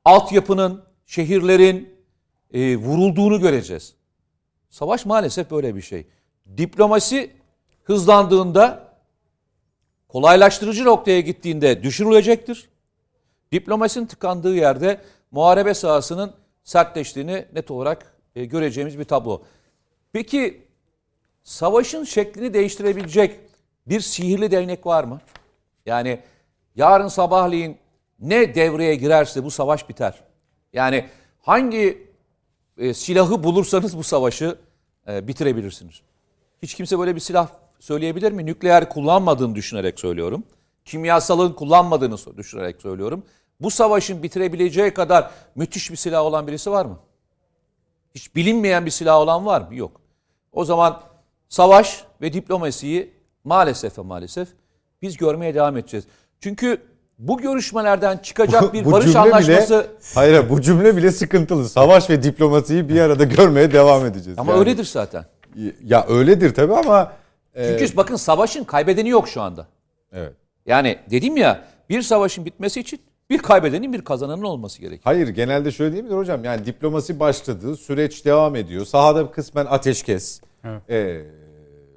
Altyapının, 0.05 0.85
şehirlerin 1.07 1.95
e, 2.53 2.77
vurulduğunu 2.77 3.41
göreceğiz. 3.41 3.95
Savaş 4.75 5.07
maalesef 5.07 5.51
böyle 5.51 5.75
bir 5.75 5.83
şey. 5.83 6.07
Diplomasi 6.57 7.31
hızlandığında 7.85 8.95
kolaylaştırıcı 10.09 10.85
noktaya 10.85 11.21
gittiğinde 11.21 11.83
düşürülecektir. 11.83 12.69
Diplomasinin 13.53 14.07
tıkandığı 14.07 14.55
yerde 14.55 15.01
muharebe 15.31 15.75
sahasının 15.75 16.35
sertleştiğini 16.65 17.47
net 17.53 17.71
olarak 17.71 18.15
e, 18.37 18.45
göreceğimiz 18.45 18.99
bir 18.99 19.05
tablo. 19.05 19.43
Peki 20.13 20.67
savaşın 21.45 22.05
şeklini 22.05 22.55
değiştirebilecek 22.55 23.41
bir 23.87 24.01
sihirli 24.01 24.51
değnek 24.51 24.87
var 24.87 25.05
mı? 25.05 25.21
Yani 25.87 26.21
yarın 26.77 27.09
sabahleyin 27.09 27.79
ne 28.21 28.55
devreye 28.55 28.95
girerse 28.95 29.45
bu 29.45 29.51
savaş 29.51 29.89
biter. 29.89 30.25
Yani 30.73 31.09
hangi 31.41 32.14
e, 32.79 32.95
silahı 32.95 33.43
bulursanız 33.43 33.99
bu 33.99 34.03
savaşı 34.03 34.59
e, 35.09 35.29
bitirebilirsiniz. 35.29 36.03
Hiç 36.63 36.75
kimse 36.75 36.99
böyle 36.99 37.15
bir 37.15 37.21
silah 37.21 37.49
söyleyebilir 37.81 38.33
mi? 38.33 38.47
Nükleer 38.47 38.89
kullanmadığını 38.89 39.55
düşünerek 39.55 40.01
söylüyorum. 40.01 40.45
Kimyasalın 40.85 41.53
kullanmadığını 41.53 42.37
düşünerek 42.37 42.83
söylüyorum. 42.83 43.25
Bu 43.61 43.71
savaşın 43.71 44.23
bitirebileceği 44.23 44.95
kadar 44.95 45.31
müthiş 45.55 45.91
bir 45.91 45.97
silah 45.97 46.25
olan 46.25 46.47
birisi 46.47 46.71
var 46.71 46.87
mı? 46.87 46.99
Hiç 48.15 48.37
bilinmeyen 48.37 48.87
bir 48.87 48.91
silah 48.91 49.17
olan 49.17 49.47
var 49.47 49.61
mı? 49.61 49.75
Yok. 49.75 50.01
O 50.53 50.65
zaman 50.65 51.01
savaş 51.49 52.05
ve 52.21 52.33
diplomasiyi 52.33 53.13
maalesef 53.45 53.99
ve 53.99 54.03
maalesef 54.03 54.49
biz 55.03 55.17
görmeye 55.17 55.55
devam 55.55 55.77
edeceğiz. 55.77 56.07
Çünkü 56.41 56.83
bu 57.19 57.39
görüşmelerden 57.39 58.17
çıkacak 58.17 58.73
bir 58.73 58.93
barış 58.93 59.07
cümle 59.07 59.19
anlaşması... 59.19 59.75
Bile, 59.75 60.15
hayır 60.15 60.51
bu 60.51 60.61
cümle 60.61 60.97
bile 60.97 61.11
sıkıntılı. 61.11 61.69
Savaş 61.69 62.11
ve 62.11 62.23
diplomasiyi 62.23 62.89
bir 62.89 63.01
arada 63.01 63.25
görmeye 63.25 63.73
devam 63.73 64.07
edeceğiz. 64.07 64.39
Ama 64.39 64.53
yani. 64.53 64.61
öyledir 64.61 64.85
zaten. 64.85 65.25
Ya 65.85 66.07
öyledir 66.09 66.55
tabii 66.55 66.75
ama... 66.75 67.13
Çünkü 67.57 67.85
e... 67.85 67.97
bakın 67.97 68.17
savaşın 68.17 68.65
kaybedeni 68.65 69.09
yok 69.09 69.29
şu 69.29 69.43
anda. 69.43 69.67
Evet. 70.13 70.33
Yani 70.67 70.99
dedim 71.11 71.37
ya 71.37 71.65
bir 71.89 72.03
savaşın 72.03 72.45
bitmesi 72.45 72.81
için 72.81 73.01
Bir 73.31 73.39
kaybedenin 73.39 73.93
bir 73.93 74.03
kazananın 74.03 74.43
olması 74.43 74.81
gerekiyor. 74.81 75.01
Hayır 75.05 75.29
genelde 75.29 75.73
şöyle 75.73 75.93
değil 75.93 76.05
midir 76.05 76.17
hocam? 76.17 76.45
Yani 76.45 76.67
diplomasi 76.67 77.21
başladı, 77.21 77.77
süreç 77.77 78.25
devam 78.25 78.57
ediyor. 78.57 78.85
Sahada 78.85 79.31
kısmen 79.31 79.67
ateşkes. 79.67 80.41
Evet. 80.65 80.91
Ee, 80.91 81.21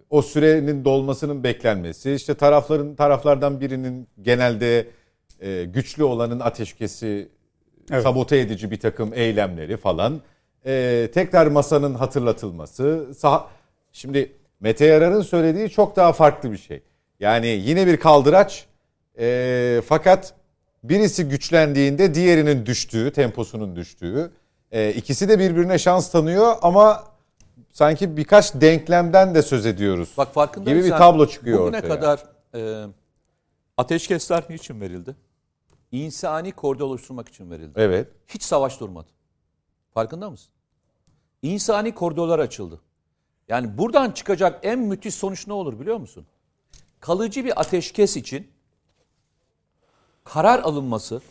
o 0.10 0.22
sürenin 0.22 0.86
dolmasının 0.86 1.44
beklenmesi. 1.44 2.14
işte 2.14 2.34
tarafların 2.34 2.96
taraflardan 2.96 3.62
birinin 3.62 4.08
genelde 4.22 4.88
e, 5.42 5.64
güçlü 5.64 6.04
olanın 6.04 6.40
ateşkesi 6.40 7.30
Evet. 7.92 8.04
sabote 8.04 8.38
edici 8.38 8.72
bir 8.72 8.80
takım 8.80 9.14
eylemleri 9.14 9.78
falan. 9.78 10.22
Ee, 10.66 11.10
tekrar 11.14 11.48
masanın 11.48 11.94
hatırlatılması. 11.94 13.08
Sah- 13.14 13.44
Şimdi 13.94 14.32
Mete 14.60 14.86
Yarar'ın 14.86 15.22
söylediği 15.22 15.70
çok 15.70 15.96
daha 15.96 16.14
farklı 16.14 16.52
bir 16.52 16.58
şey. 16.58 16.82
Yani 17.20 17.48
yine 17.48 17.88
bir 17.88 17.98
kaldıraç 17.98 18.66
ee, 19.20 19.82
fakat 19.88 20.34
birisi 20.84 21.24
güçlendiğinde 21.30 22.14
diğerinin 22.14 22.66
düştüğü, 22.66 23.12
temposunun 23.12 23.76
düştüğü. 23.76 24.32
Ee, 24.72 24.90
ikisi 24.94 25.30
de 25.30 25.40
birbirine 25.40 25.78
şans 25.80 26.12
tanıyor 26.12 26.56
ama 26.62 27.04
sanki 27.72 28.18
birkaç 28.18 28.54
denklemden 28.54 29.36
de 29.36 29.42
söz 29.42 29.66
ediyoruz. 29.66 30.10
Bak 30.18 30.34
farkındaysan 30.34 30.82
gibi 30.82 30.92
bir 30.94 30.98
tablo 30.98 31.28
çıkıyor 31.28 31.60
bugüne 31.60 31.78
ortaya. 31.78 31.88
kadar 31.88 32.24
e, 32.56 32.86
ateşkesler 33.78 34.44
niçin 34.50 34.82
verildi? 34.82 35.16
İnsani 35.92 36.52
koridor 36.52 36.86
oluşturmak 36.86 37.28
için 37.28 37.52
verildi. 37.52 37.72
Evet. 37.76 38.08
Hiç 38.28 38.44
savaş 38.44 38.80
durmadı. 38.80 39.08
Farkında 39.94 40.30
mısın? 40.30 40.50
İnsani 41.42 41.96
koridorlar 41.96 42.40
açıldı. 42.40 42.82
Yani 43.48 43.78
buradan 43.78 44.12
çıkacak 44.12 44.60
en 44.64 44.80
müthiş 44.80 45.16
sonuç 45.16 45.48
ne 45.48 45.54
olur 45.54 45.80
biliyor 45.80 45.98
musun? 45.98 46.26
Kalıcı 47.00 47.46
bir 47.46 47.62
ateşkes 47.62 48.18
için 48.18 48.48
karar 50.24 50.60
alınması 50.60 51.22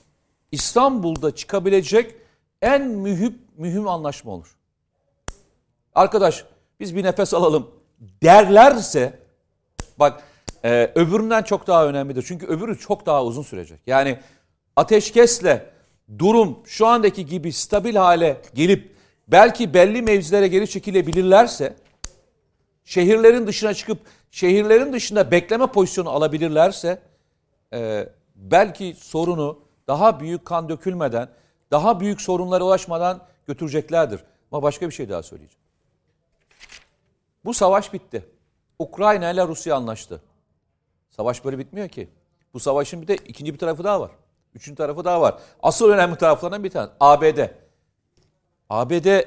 İstanbul'da 0.52 1.34
çıkabilecek 1.34 2.14
en 2.62 2.82
mühim 2.88 3.38
mühim 3.56 3.88
anlaşma 3.88 4.32
olur. 4.32 4.56
Arkadaş 5.94 6.44
biz 6.80 6.96
bir 6.96 7.04
nefes 7.04 7.34
alalım 7.34 7.70
derlerse 8.22 9.18
bak 9.98 10.22
e, 10.64 10.92
öbüründen 10.94 11.42
çok 11.42 11.66
daha 11.66 11.86
önemlidir. 11.86 12.24
Çünkü 12.28 12.46
öbürü 12.46 12.78
çok 12.78 13.06
daha 13.06 13.24
uzun 13.24 13.42
sürecek. 13.42 13.80
Yani 13.86 14.20
ateşkesle 14.76 15.70
durum 16.18 16.58
şu 16.64 16.86
andaki 16.86 17.26
gibi 17.26 17.52
stabil 17.52 17.96
hale 17.96 18.40
gelip 18.54 18.96
belki 19.28 19.74
belli 19.74 20.02
mevzilere 20.02 20.48
geri 20.48 20.68
çekilebilirlerse 20.68 21.76
şehirlerin 22.84 23.46
dışına 23.46 23.74
çıkıp 23.74 23.98
şehirlerin 24.30 24.92
dışında 24.92 25.30
bekleme 25.30 25.66
pozisyonu 25.66 26.10
alabilirlerse 26.10 27.02
e, 27.72 28.08
belki 28.36 28.96
sorunu 28.98 29.58
daha 29.88 30.20
büyük 30.20 30.44
kan 30.44 30.68
dökülmeden, 30.68 31.28
daha 31.70 32.00
büyük 32.00 32.20
sorunlara 32.20 32.64
ulaşmadan 32.64 33.22
götüreceklerdir. 33.46 34.20
Ama 34.52 34.62
başka 34.62 34.86
bir 34.86 34.94
şey 34.94 35.08
daha 35.08 35.22
söyleyeceğim. 35.22 35.62
Bu 37.44 37.54
savaş 37.54 37.92
bitti. 37.92 38.26
Ukrayna 38.78 39.30
ile 39.30 39.48
Rusya 39.48 39.76
anlaştı. 39.76 40.22
Savaş 41.10 41.44
böyle 41.44 41.58
bitmiyor 41.58 41.88
ki. 41.88 42.08
Bu 42.54 42.60
savaşın 42.60 43.02
bir 43.02 43.08
de 43.08 43.16
ikinci 43.16 43.54
bir 43.54 43.58
tarafı 43.58 43.84
daha 43.84 44.00
var. 44.00 44.10
Üçüncü 44.56 44.76
tarafı 44.76 45.04
daha 45.04 45.20
var. 45.20 45.34
Asıl 45.62 45.90
önemli 45.90 46.16
taraflarından 46.16 46.64
bir 46.64 46.70
tanesi. 46.70 46.92
ABD. 47.00 47.38
ABD 48.70 49.22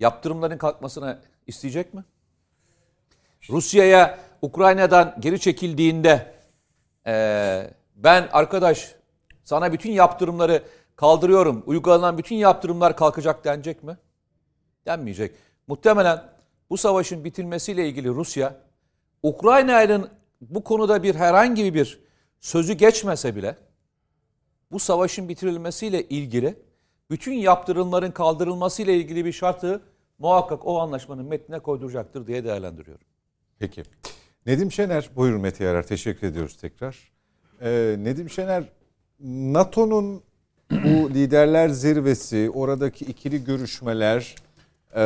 yaptırımların 0.00 0.58
kalkmasını 0.58 1.18
isteyecek 1.46 1.94
mi? 1.94 2.04
Rusya'ya 3.50 4.18
Ukrayna'dan 4.42 5.16
geri 5.20 5.40
çekildiğinde 5.40 6.34
eee, 7.06 7.70
ben 7.96 8.28
arkadaş 8.32 8.94
sana 9.44 9.72
bütün 9.72 9.90
yaptırımları 9.90 10.62
kaldırıyorum. 10.96 11.62
Uygulanan 11.66 12.18
bütün 12.18 12.36
yaptırımlar 12.36 12.96
kalkacak 12.96 13.44
denecek 13.44 13.82
mi? 13.82 13.96
Denmeyecek. 14.86 15.34
Muhtemelen 15.66 16.24
bu 16.70 16.76
savaşın 16.76 17.24
bitilmesiyle 17.24 17.88
ilgili 17.88 18.08
Rusya 18.08 18.56
Ukrayna'nın 19.22 20.10
bu 20.40 20.64
konuda 20.64 21.02
bir 21.02 21.14
herhangi 21.14 21.74
bir 21.74 22.00
sözü 22.40 22.72
geçmese 22.72 23.36
bile 23.36 23.56
bu 24.72 24.78
savaşın 24.78 25.28
bitirilmesiyle 25.28 26.02
ilgili 26.08 26.54
bütün 27.10 27.32
yaptırımların 27.32 28.10
kaldırılmasıyla 28.10 28.92
ilgili 28.92 29.24
bir 29.24 29.32
şartı 29.32 29.80
muhakkak 30.18 30.66
o 30.66 30.78
anlaşmanın 30.78 31.24
metnine 31.24 31.58
koyduracaktır 31.58 32.26
diye 32.26 32.44
değerlendiriyorum. 32.44 33.04
Peki. 33.58 33.82
Nedim 34.46 34.72
Şener, 34.72 35.10
buyurun 35.16 35.40
Mete 35.40 35.64
Yarar, 35.64 35.82
teşekkür 35.82 36.26
ediyoruz 36.26 36.56
tekrar. 36.56 37.12
Ee, 37.60 37.96
Nedim 37.98 38.30
Şener, 38.30 38.64
NATO'nun 39.20 40.22
bu 40.70 41.10
liderler 41.10 41.68
zirvesi, 41.68 42.50
oradaki 42.54 43.04
ikili 43.04 43.44
görüşmeler, 43.44 44.34
e, 44.96 45.04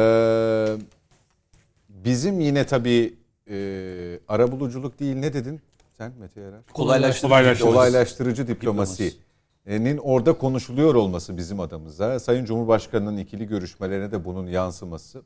bizim 1.88 2.40
yine 2.40 2.66
tabii 2.66 3.14
e, 3.50 3.56
arabuluculuk 4.28 5.00
değil 5.00 5.16
ne 5.16 5.32
dedin 5.32 5.60
sen 5.98 6.12
Mete 6.20 6.40
Yarar? 6.40 6.60
Kolaylaştırıcı. 6.72 7.28
Kolaylaştırıcı. 7.28 7.74
Kolaylaştırıcı 7.74 8.48
diplomasinin 9.66 9.98
orada 9.98 10.32
konuşuluyor 10.32 10.94
olması 10.94 11.36
bizim 11.36 11.60
adımıza. 11.60 12.18
Sayın 12.18 12.44
Cumhurbaşkanı'nın 12.44 13.16
ikili 13.16 13.46
görüşmelerine 13.46 14.10
de 14.10 14.24
bunun 14.24 14.46
yansıması. 14.46 15.22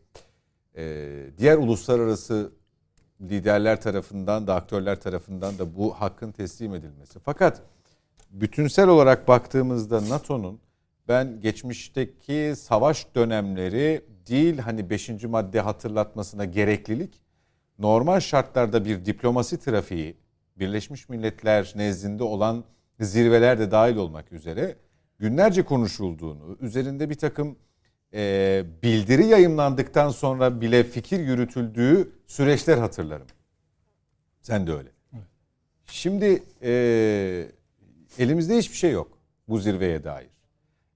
Diğer 1.38 1.56
uluslararası 1.58 2.52
liderler 3.20 3.80
tarafından 3.80 4.46
da 4.46 4.54
aktörler 4.54 5.00
tarafından 5.00 5.58
da 5.58 5.76
bu 5.76 5.92
hakkın 5.92 6.32
teslim 6.32 6.74
edilmesi. 6.74 7.18
Fakat 7.24 7.62
bütünsel 8.30 8.88
olarak 8.88 9.28
baktığımızda 9.28 10.08
NATO'nun 10.08 10.60
ben 11.08 11.40
geçmişteki 11.40 12.54
savaş 12.56 13.06
dönemleri 13.14 14.04
değil 14.28 14.58
hani 14.58 14.90
5. 14.90 15.24
madde 15.24 15.60
hatırlatmasına 15.60 16.44
gereklilik 16.44 17.14
normal 17.78 18.20
şartlarda 18.20 18.84
bir 18.84 19.04
diplomasi 19.04 19.58
trafiği 19.58 20.16
Birleşmiş 20.56 21.08
Milletler 21.08 21.72
nezdinde 21.76 22.22
olan 22.22 22.64
zirveler 23.04 23.58
de 23.58 23.70
dahil 23.70 23.96
olmak 23.96 24.32
üzere 24.32 24.76
günlerce 25.18 25.62
konuşulduğunu, 25.62 26.56
üzerinde 26.60 27.10
bir 27.10 27.14
takım 27.14 27.56
e, 28.14 28.64
bildiri 28.82 29.26
yayımlandıktan 29.26 30.08
sonra 30.08 30.60
bile 30.60 30.84
fikir 30.84 31.20
yürütüldüğü 31.20 32.12
süreçler 32.26 32.78
hatırlarım. 32.78 33.26
Sen 34.42 34.66
de 34.66 34.72
öyle. 34.72 34.88
Şimdi 35.86 36.42
e, 36.62 36.72
elimizde 38.18 38.58
hiçbir 38.58 38.76
şey 38.76 38.92
yok 38.92 39.18
bu 39.48 39.58
zirveye 39.58 40.04
dair. 40.04 40.28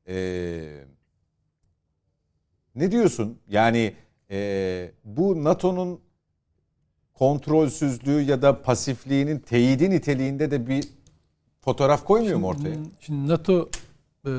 E, 0.09 0.85
ne 2.75 2.91
diyorsun? 2.91 3.39
Yani 3.49 3.95
e, 4.31 4.91
bu 5.05 5.45
NATO'nun 5.45 6.01
kontrolsüzlüğü 7.15 8.21
ya 8.21 8.43
da 8.43 8.63
pasifliğinin 8.63 9.39
teyidi 9.39 9.91
niteliğinde 9.91 10.51
de 10.51 10.67
bir 10.67 10.85
fotoğraf 11.65 12.05
koymuyor 12.05 12.39
mu 12.39 12.47
ortaya? 12.49 12.75
Şimdi 13.01 13.29
NATO 13.29 13.69
e, 14.27 14.31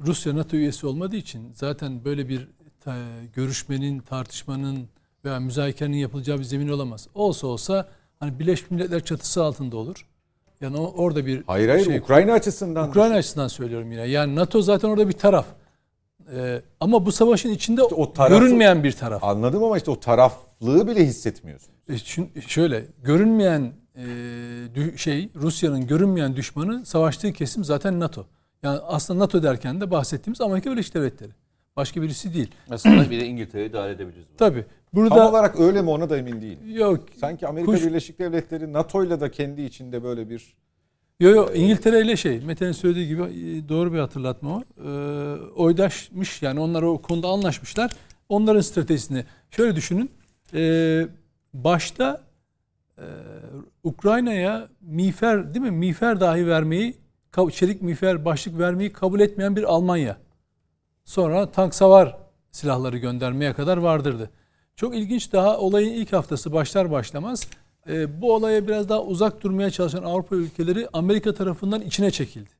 Rusya 0.00 0.36
NATO 0.36 0.56
üyesi 0.56 0.86
olmadığı 0.86 1.16
için 1.16 1.52
zaten 1.54 2.04
böyle 2.04 2.28
bir 2.28 2.48
ta- 2.80 2.96
görüşmenin, 3.34 3.98
tartışmanın 4.00 4.88
veya 5.24 5.40
müzakerenin 5.40 5.96
yapılacağı 5.96 6.38
bir 6.38 6.44
zemin 6.44 6.68
olamaz. 6.68 7.08
Olsa 7.14 7.46
olsa 7.46 7.88
hani 8.20 8.38
Birleşmiş 8.38 8.70
Milletler 8.70 9.04
çatısı 9.04 9.44
altında 9.44 9.76
olur. 9.76 10.06
Yani 10.60 10.76
o, 10.76 10.92
orada 10.96 11.26
bir 11.26 11.42
Hayır 11.46 11.68
hayır 11.68 11.84
şey- 11.84 11.98
Ukrayna 11.98 12.32
açısından. 12.32 12.88
Ukrayna 12.88 13.14
açısından 13.14 13.48
söylüyorum 13.48 13.92
yine. 13.92 14.06
Yani 14.08 14.34
NATO 14.36 14.62
zaten 14.62 14.88
orada 14.88 15.08
bir 15.08 15.12
taraf. 15.12 15.46
E, 16.36 16.62
ama 16.80 17.06
bu 17.06 17.12
savaşın 17.12 17.50
içinde 17.50 17.82
o 17.82 18.12
tarafı- 18.12 18.38
görünmeyen 18.38 18.84
bir 18.84 18.92
taraf. 18.92 19.24
Anladım 19.24 19.64
ama 19.64 19.76
işte 19.76 19.90
o 19.90 20.00
taraflığı 20.00 20.86
bile 20.88 21.06
hissetmiyorsun. 21.06 21.70
E, 21.88 21.92
çün- 21.92 22.40
şöyle 22.48 22.84
görünmeyen 23.02 23.72
e, 24.00 24.96
şey 24.96 25.28
Rusya'nın 25.36 25.86
görünmeyen 25.86 26.36
düşmanı 26.36 26.86
savaştığı 26.86 27.32
kesim 27.32 27.64
zaten 27.64 28.00
NATO. 28.00 28.26
Yani 28.62 28.78
aslında 28.78 29.18
NATO 29.24 29.42
derken 29.42 29.80
de 29.80 29.90
bahsettiğimiz 29.90 30.40
Amerika 30.40 30.70
Birleşik 30.72 30.94
Devletleri. 30.94 31.30
Başka 31.76 32.02
birisi 32.02 32.34
değil. 32.34 32.50
Aslında 32.70 33.10
bir 33.10 33.20
de 33.20 33.26
İngiltere'yi 33.26 33.72
dahil 33.72 33.90
edebiliriz. 33.90 34.24
Tabii. 34.38 34.62
Tam 34.62 34.70
Burada 35.02 35.28
olarak 35.30 35.60
öyle 35.60 35.82
mi 35.82 35.90
ona 35.90 36.10
da 36.10 36.18
emin 36.18 36.42
değilim. 36.42 36.58
yok 36.78 37.00
Sanki 37.20 37.46
Amerika 37.46 37.72
Kuş- 37.72 37.84
Birleşik 37.86 38.18
Devletleri 38.18 38.72
NATO'yla 38.72 39.20
da 39.20 39.30
kendi 39.30 39.62
içinde 39.62 40.02
böyle 40.04 40.30
bir 40.30 40.54
Yo 41.20 41.30
yo 41.30 41.48
İngiltere 41.54 42.00
ile 42.00 42.16
şey 42.16 42.40
Mete'nin 42.40 42.72
söylediği 42.72 43.08
gibi 43.08 43.22
e, 43.22 43.68
doğru 43.68 43.92
bir 43.92 43.98
hatırlatma 43.98 44.56
o. 44.56 44.62
Ee, 44.84 44.88
oydaşmış 45.54 46.42
yani 46.42 46.60
onlar 46.60 46.82
o 46.82 46.98
konuda 47.02 47.28
anlaşmışlar. 47.28 47.90
Onların 48.28 48.60
stratejisini 48.60 49.24
şöyle 49.50 49.76
düşünün. 49.76 50.10
Ee, 50.54 51.06
başta 51.54 52.20
e, 53.00 53.06
Ukrayna'ya 53.84 54.68
miğfer 54.80 55.54
değil 55.54 55.64
mi? 55.64 55.70
Miğfer 55.70 56.20
dahi 56.20 56.46
vermeyi 56.46 56.96
çelik 57.52 57.82
miğfer 57.82 58.24
başlık 58.24 58.58
vermeyi 58.58 58.92
kabul 58.92 59.20
etmeyen 59.20 59.56
bir 59.56 59.64
Almanya. 59.64 60.16
Sonra 61.04 61.50
tank 61.52 61.74
savar 61.74 62.16
silahları 62.50 62.98
göndermeye 62.98 63.52
kadar 63.52 63.76
vardırdı. 63.76 64.30
Çok 64.76 64.94
ilginç 64.96 65.32
daha 65.32 65.58
olayın 65.58 65.92
ilk 65.92 66.12
haftası 66.12 66.52
başlar 66.52 66.90
başlamaz 66.90 67.48
e, 67.88 68.20
bu 68.20 68.34
olaya 68.34 68.68
biraz 68.68 68.88
daha 68.88 69.02
uzak 69.02 69.42
durmaya 69.42 69.70
çalışan 69.70 70.02
Avrupa 70.02 70.36
ülkeleri 70.36 70.88
Amerika 70.92 71.34
tarafından 71.34 71.80
içine 71.80 72.10
çekildi. 72.10 72.50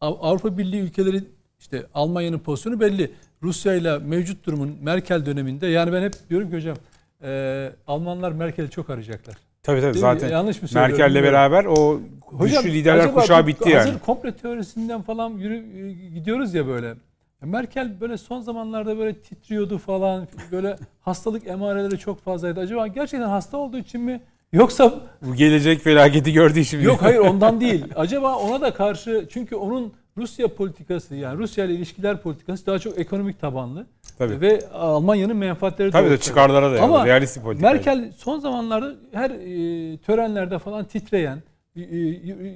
Av- 0.00 0.18
Avrupa 0.20 0.58
Birliği 0.58 0.80
ülkeleri 0.80 1.24
işte 1.58 1.86
Almanya'nın 1.94 2.38
pozisyonu 2.38 2.80
belli. 2.80 3.12
Rusya 3.42 3.74
ile 3.74 3.98
mevcut 3.98 4.46
durumun 4.46 4.76
Merkel 4.82 5.26
döneminde 5.26 5.66
yani 5.66 5.92
ben 5.92 6.02
hep 6.02 6.14
diyorum 6.30 6.50
ki 6.50 6.56
hocam 6.56 6.76
e, 7.22 7.72
Almanlar 7.86 8.32
Merkel'i 8.32 8.70
çok 8.70 8.90
arayacaklar. 8.90 9.36
Tabii 9.64 9.80
tabii 9.80 9.94
Değil 9.94 10.00
zaten 10.00 10.28
Yanlış 10.28 10.62
mı 10.62 10.68
Merkel'le 10.74 11.22
beraber 11.22 11.64
o 11.64 12.00
güçlü 12.40 12.72
liderler 12.72 13.14
kuşağı 13.14 13.46
bitti 13.46 13.68
yani. 13.70 13.78
Hazır 13.86 13.98
komple 13.98 14.32
teorisinden 14.36 15.02
falan 15.02 15.30
yürü, 15.30 15.56
e, 15.56 15.92
gidiyoruz 15.92 16.54
ya 16.54 16.66
böyle. 16.66 16.94
Merkel 17.42 18.00
böyle 18.00 18.16
son 18.18 18.40
zamanlarda 18.40 18.98
böyle 18.98 19.14
titriyordu 19.14 19.78
falan. 19.78 20.28
Böyle 20.52 20.76
hastalık 21.00 21.46
emareleri 21.46 21.98
çok 21.98 22.20
fazlaydı. 22.24 22.60
Acaba 22.60 22.86
gerçekten 22.86 23.28
hasta 23.28 23.56
olduğu 23.56 23.78
için 23.78 24.00
mi? 24.00 24.20
Yoksa 24.52 24.94
Bu 25.22 25.34
gelecek 25.34 25.80
felaketi 25.80 26.32
gördüğü 26.32 26.60
için. 26.60 26.78
mi? 26.78 26.84
yok 26.86 27.02
hayır 27.02 27.18
ondan 27.18 27.60
değil. 27.60 27.84
Acaba 27.96 28.36
ona 28.36 28.60
da 28.60 28.74
karşı 28.74 29.26
çünkü 29.30 29.56
onun 29.56 29.92
Rusya 30.16 30.48
politikası 30.48 31.14
yani 31.14 31.38
Rusya 31.38 31.64
ile 31.64 31.74
ilişkiler 31.74 32.22
politikası 32.22 32.66
daha 32.66 32.78
çok 32.78 32.98
ekonomik 32.98 33.40
tabanlı. 33.40 33.86
Tabii. 34.18 34.40
Ve 34.40 34.68
Almanya'nın 34.72 35.36
menfaatleri 35.36 35.90
Tabii 35.90 36.10
de 36.10 36.18
çıkarlara 36.18 36.72
da 36.72 36.82
Ama 36.82 36.98
yani. 36.98 37.08
Realist 37.08 37.36
bir 37.36 37.42
politika. 37.42 37.72
Merkel 37.72 38.12
son 38.16 38.38
zamanlarda 38.38 38.94
her 39.12 39.30
e, 39.30 39.96
törenlerde 39.96 40.58
falan 40.58 40.84
titreyen, 40.84 41.42
e, 41.76 41.80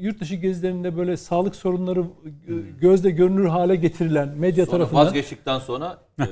yurt 0.00 0.20
dışı 0.20 0.34
gezilerinde 0.34 0.96
böyle 0.96 1.16
sağlık 1.16 1.56
sorunları 1.56 2.00
e, 2.00 2.52
gözle 2.80 3.10
görünür 3.10 3.46
hale 3.46 3.76
getirilen 3.76 4.28
medya 4.28 4.66
Sonra 4.66 4.76
tarafından 4.76 5.06
vazgeçtikten 5.06 5.58
sonra 5.58 5.98
e, 6.20 6.24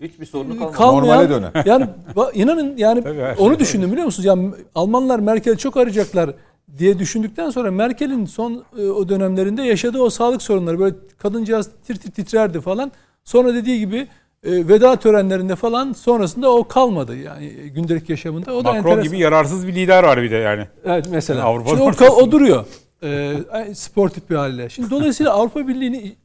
hiçbir 0.00 0.26
sorunu 0.26 0.58
kalmadı. 0.58 0.76
kalmayan 0.76 1.16
Normale 1.16 1.30
döner. 1.30 1.52
yani 1.66 1.86
inanın 2.34 2.76
yani 2.76 3.02
Tabii, 3.02 3.20
her 3.20 3.34
şey 3.34 3.46
onu 3.46 3.58
düşündüm 3.58 3.90
biliyor 3.92 4.06
musunuz? 4.06 4.26
Yani 4.26 4.50
Almanlar 4.74 5.18
Merkel'i 5.18 5.58
çok 5.58 5.76
arayacaklar 5.76 6.30
diye 6.78 6.98
düşündükten 6.98 7.50
sonra 7.50 7.70
Merkel'in 7.70 8.26
son 8.26 8.64
e, 8.78 8.86
o 8.86 9.08
dönemlerinde 9.08 9.62
yaşadığı 9.62 10.02
o 10.02 10.10
sağlık 10.10 10.42
sorunları 10.42 10.78
böyle 10.78 10.94
kadıncağız 11.18 11.70
tir 11.86 11.96
tir 11.96 12.10
titrerdi 12.10 12.60
falan. 12.60 12.92
Sonra 13.24 13.54
dediği 13.54 13.78
gibi 13.78 14.08
e, 14.44 14.68
veda 14.68 14.96
törenlerinde 14.96 15.56
falan 15.56 15.92
sonrasında 15.92 16.52
o 16.52 16.68
kalmadı 16.68 17.16
yani 17.16 17.46
e, 17.46 17.68
gündelik 17.68 18.10
yaşamında. 18.10 18.54
O 18.54 18.64
da 18.64 18.72
Macron 18.72 18.78
enteresan. 18.78 19.02
gibi 19.02 19.18
yararsız 19.18 19.66
bir 19.66 19.74
lider 19.74 20.02
var 20.02 20.22
bir 20.22 20.30
de 20.30 20.36
yani. 20.36 20.66
Evet 20.84 21.06
mesela. 21.10 21.44
Avrupa'nın 21.44 21.92
Şimdi 21.92 22.10
o, 22.10 22.14
o 22.14 22.30
duruyor. 22.30 22.64
Ee, 23.02 23.34
sportif 23.74 24.30
bir 24.30 24.34
haliyle. 24.34 24.68
Şimdi 24.68 24.90
dolayısıyla 24.90 25.32
Avrupa 25.32 25.68
Birliği'ni 25.68 26.16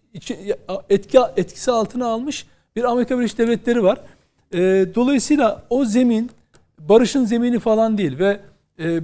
etki 0.89 1.19
etkisi 1.38 1.72
altına 1.72 2.07
almış 2.07 2.45
bir 2.76 2.84
Amerika 2.84 3.17
Birleşik 3.17 3.38
Devletleri 3.38 3.84
var. 3.84 3.99
Dolayısıyla 4.95 5.63
o 5.69 5.85
zemin 5.85 6.30
barışın 6.80 7.26
zemini 7.26 7.59
falan 7.59 7.97
değil 7.97 8.19
ve 8.19 8.39
e, 8.80 8.99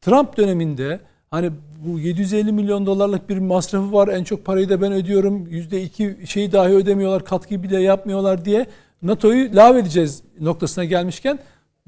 Trump 0.00 0.36
döneminde 0.36 1.00
hani 1.30 1.50
bu 1.86 1.98
750 2.00 2.52
milyon 2.52 2.86
dolarlık 2.86 3.28
bir 3.28 3.38
masrafı 3.38 3.92
var. 3.92 4.08
En 4.08 4.24
çok 4.24 4.44
parayı 4.44 4.68
da 4.68 4.80
ben 4.82 4.92
ödüyorum. 4.92 5.46
%2 5.46 6.26
şeyi 6.26 6.52
dahi 6.52 6.72
ödemiyorlar. 6.72 7.24
Katkı 7.24 7.62
bile 7.62 7.80
yapmıyorlar 7.80 8.44
diye 8.44 8.66
NATO'yu 9.02 9.56
lağvedeceğiz 9.56 10.22
noktasına 10.40 10.84
gelmişken 10.84 11.38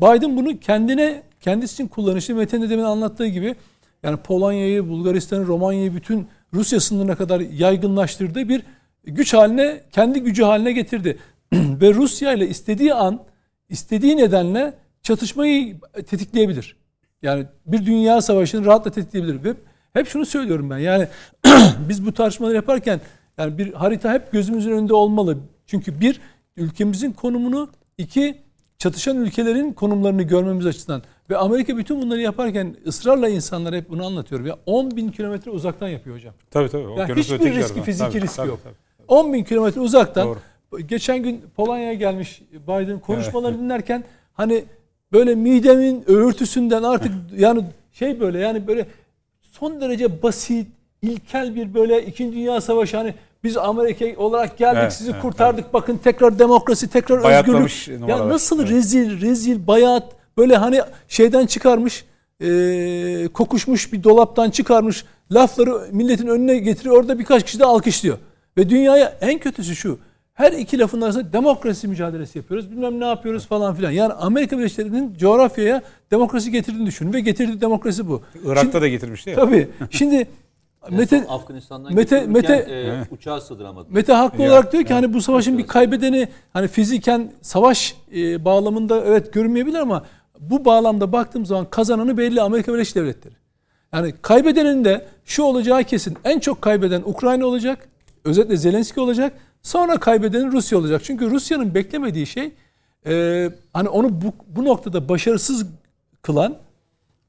Biden 0.01 0.37
bunu 0.37 0.61
kendine 0.61 1.23
kendisi 1.41 1.75
için 1.75 1.89
kullanışlı 1.89 2.35
Metin 2.35 2.63
de 2.63 2.71
demin 2.71 2.83
anlattığı 2.83 3.27
gibi 3.27 3.55
yani 4.03 4.17
Polonya'yı, 4.17 4.89
Bulgaristan'ı, 4.89 5.47
Romanya'yı 5.47 5.95
bütün 5.95 6.29
Rusya 6.55 6.81
sınırına 6.81 7.17
kadar 7.17 7.41
yaygınlaştırdığı 7.41 8.49
bir 8.49 8.63
güç 9.05 9.35
haline, 9.35 9.81
kendi 9.93 10.21
gücü 10.21 10.43
haline 10.43 10.73
getirdi. 10.73 11.19
Ve 11.53 11.95
Rusya 11.95 12.33
ile 12.33 12.49
istediği 12.49 12.95
an, 12.95 13.23
istediği 13.69 14.17
nedenle 14.17 14.75
çatışmayı 15.03 15.77
tetikleyebilir. 16.07 16.77
Yani 17.23 17.47
bir 17.67 17.87
dünya 17.87 18.21
savaşını 18.21 18.67
rahatla 18.67 18.91
tetikleyebilir. 18.91 19.45
Ve 19.45 19.55
hep 19.93 20.09
şunu 20.09 20.27
söylüyorum 20.27 20.71
ben. 20.71 20.79
Yani 20.79 21.09
biz 21.89 22.07
bu 22.07 22.13
tartışmaları 22.13 22.55
yaparken 22.55 23.01
yani 23.39 23.59
bir 23.59 23.73
harita 23.73 24.13
hep 24.13 24.33
gözümüzün 24.33 24.73
önünde 24.73 24.95
olmalı. 24.95 25.39
Çünkü 25.67 26.01
bir 26.01 26.21
ülkemizin 26.57 27.13
konumunu, 27.13 27.69
iki 27.99 28.39
çatışan 28.79 29.17
ülkelerin 29.17 29.73
konumlarını 29.73 30.23
görmemiz 30.23 30.67
açısından 30.67 31.03
ve 31.31 31.37
Amerika 31.37 31.77
bütün 31.77 32.03
bunları 32.03 32.21
yaparken 32.21 32.77
ısrarla 32.87 33.29
insanlara 33.29 33.77
hep 33.77 33.91
bunu 33.91 34.07
anlatıyorum. 34.07 34.47
Ya 34.47 34.59
10 34.67 34.97
bin 34.97 35.09
kilometre 35.09 35.51
uzaktan 35.51 35.89
yapıyor 35.89 36.17
hocam. 36.17 36.35
Tabii 36.51 36.69
tabii. 36.69 36.83
Ya 36.83 37.17
hiçbir 37.17 37.55
riski, 37.55 37.83
fiziki 37.83 38.11
Tabii, 38.11 38.21
riski 38.21 38.37
tabii, 38.37 38.49
yok. 38.49 38.61
tabii. 38.65 38.75
10 39.09 39.33
bin 39.33 39.45
kilometre 39.45 39.81
uzaktan. 39.81 40.27
Doğru. 40.27 40.39
Geçen 40.87 41.23
gün 41.23 41.45
Polonya'ya 41.57 41.95
gelmiş 41.95 42.43
Biden 42.53 42.99
konuşmalarını 42.99 43.59
dinlerken 43.59 44.05
hani 44.33 44.65
böyle 45.13 45.35
midemin 45.35 46.05
öğürtüsünden 46.07 46.83
artık 46.83 47.13
yani 47.37 47.65
şey 47.93 48.21
böyle 48.21 48.39
yani 48.39 48.67
böyle 48.67 48.87
son 49.53 49.81
derece 49.81 50.23
basit, 50.23 50.67
ilkel 51.03 51.55
bir 51.55 51.75
böyle 51.75 52.07
2. 52.07 52.33
Dünya 52.33 52.61
Savaşı 52.61 52.97
hani 52.97 53.15
biz 53.45 53.57
Amerika 53.57 54.23
olarak 54.23 54.59
geldik 54.59 54.79
Evet, 54.83 54.93
sizi 54.93 55.11
evet, 55.11 55.23
kurtardık 55.23 55.73
bakın 55.73 55.97
tekrar 55.97 56.39
demokrasi 56.39 56.91
tekrar 56.91 57.23
Bayatlamış 57.23 57.89
özgürlük. 57.89 58.09
Ya 58.11 58.29
nasıl 58.29 58.61
Evet. 58.61 58.71
rezil 58.71 59.21
rezil 59.21 59.67
bayat 59.67 60.05
böyle 60.39 60.57
hani 60.57 60.81
şeyden 61.09 61.47
çıkarmış 61.47 62.05
e, 62.41 63.29
kokuşmuş 63.35 63.93
bir 63.93 64.05
dolaptan 64.05 64.51
çıkarmış 64.51 65.05
lafları 65.33 65.81
milletin 65.93 66.27
önüne 66.27 66.59
getiriyor 66.59 66.97
orada 66.97 67.19
birkaç 67.19 67.45
kişi 67.45 67.59
de 67.59 67.65
alkışlıyor. 67.65 68.19
Ve 68.57 68.71
dünyaya 68.71 69.19
en 69.21 69.39
kötüsü 69.39 69.77
şu 69.77 69.99
her 70.39 70.53
iki 70.53 70.79
lafın 70.79 71.01
arasında 71.01 71.33
demokrasi 71.33 71.89
mücadelesi 71.89 72.39
yapıyoruz. 72.39 72.71
Bilmem 72.71 73.01
ne 73.01 73.05
yapıyoruz 73.05 73.47
falan 73.47 73.75
filan. 73.75 73.91
Yani 73.91 74.13
Amerika 74.13 74.59
Birleşik 74.59 74.79
Devletleri'nin 74.79 75.15
coğrafyaya 75.15 75.83
demokrasi 76.11 76.51
getirdiğini 76.51 76.87
düşünün 76.87 77.13
ve 77.13 77.21
getirdiği 77.21 77.61
demokrasi 77.61 78.09
bu. 78.09 78.23
Irak'ta 78.45 78.61
Şimdi- 78.61 78.81
da 78.81 78.89
getirmişti 78.89 79.31
ya. 79.31 79.37
Tabii. 79.37 79.69
Şimdi 79.91 80.27
Mete 80.91 81.27
Afganistan'dan 81.29 81.93
Mete- 81.93 82.27
Mete, 82.27 82.55
e, 82.55 83.15
uçağı 83.15 83.41
sığdıramadı. 83.41 83.87
Mete 83.91 84.13
haklı 84.13 84.43
Ya, 84.43 84.51
olarak 84.51 84.73
diyor 84.73 84.85
ki 84.85 84.95
hani 84.95 85.15
bu 85.15 85.23
savaşın 85.23 85.59
bir 85.59 85.67
kaybedeni 85.67 86.29
hani 86.53 86.69
fiziken 86.69 87.33
savaş 87.43 87.95
e, 88.17 88.45
bağlamında 88.45 89.05
evet 89.05 89.33
görünmeyebilir 89.33 89.79
ama 89.79 90.05
bu 90.41 90.65
bağlamda 90.65 91.13
baktığım 91.13 91.47
zaman 91.47 91.67
kazananı 91.71 92.19
belli 92.19 92.41
Amerika 92.43 92.75
Birleşik 92.75 92.97
Devletleri. 92.97 93.35
Yani 93.93 94.15
kaybedenin 94.23 94.85
de 94.85 95.07
şu 95.25 95.43
olacağı 95.43 95.85
kesin. 95.85 96.17
En 96.25 96.39
çok 96.39 96.63
kaybeden 96.63 97.03
Ukrayna 97.05 97.47
olacak. 97.47 97.89
Özellikle 98.25 98.57
Zelenski 98.57 99.01
olacak. 99.01 99.33
Sonra 99.63 99.97
kaybedenin 99.97 100.53
Rusya 100.53 100.79
olacak. 100.79 101.01
Çünkü 101.05 101.31
Rusya'nın 101.31 101.75
beklemediği 101.75 102.27
şey 102.27 102.53
e, 103.07 103.51
hani 103.73 103.89
onu 103.89 104.21
bu, 104.21 104.33
bu 104.49 104.65
noktada 104.65 105.09
başarısız 105.09 105.67
kılan 106.23 106.57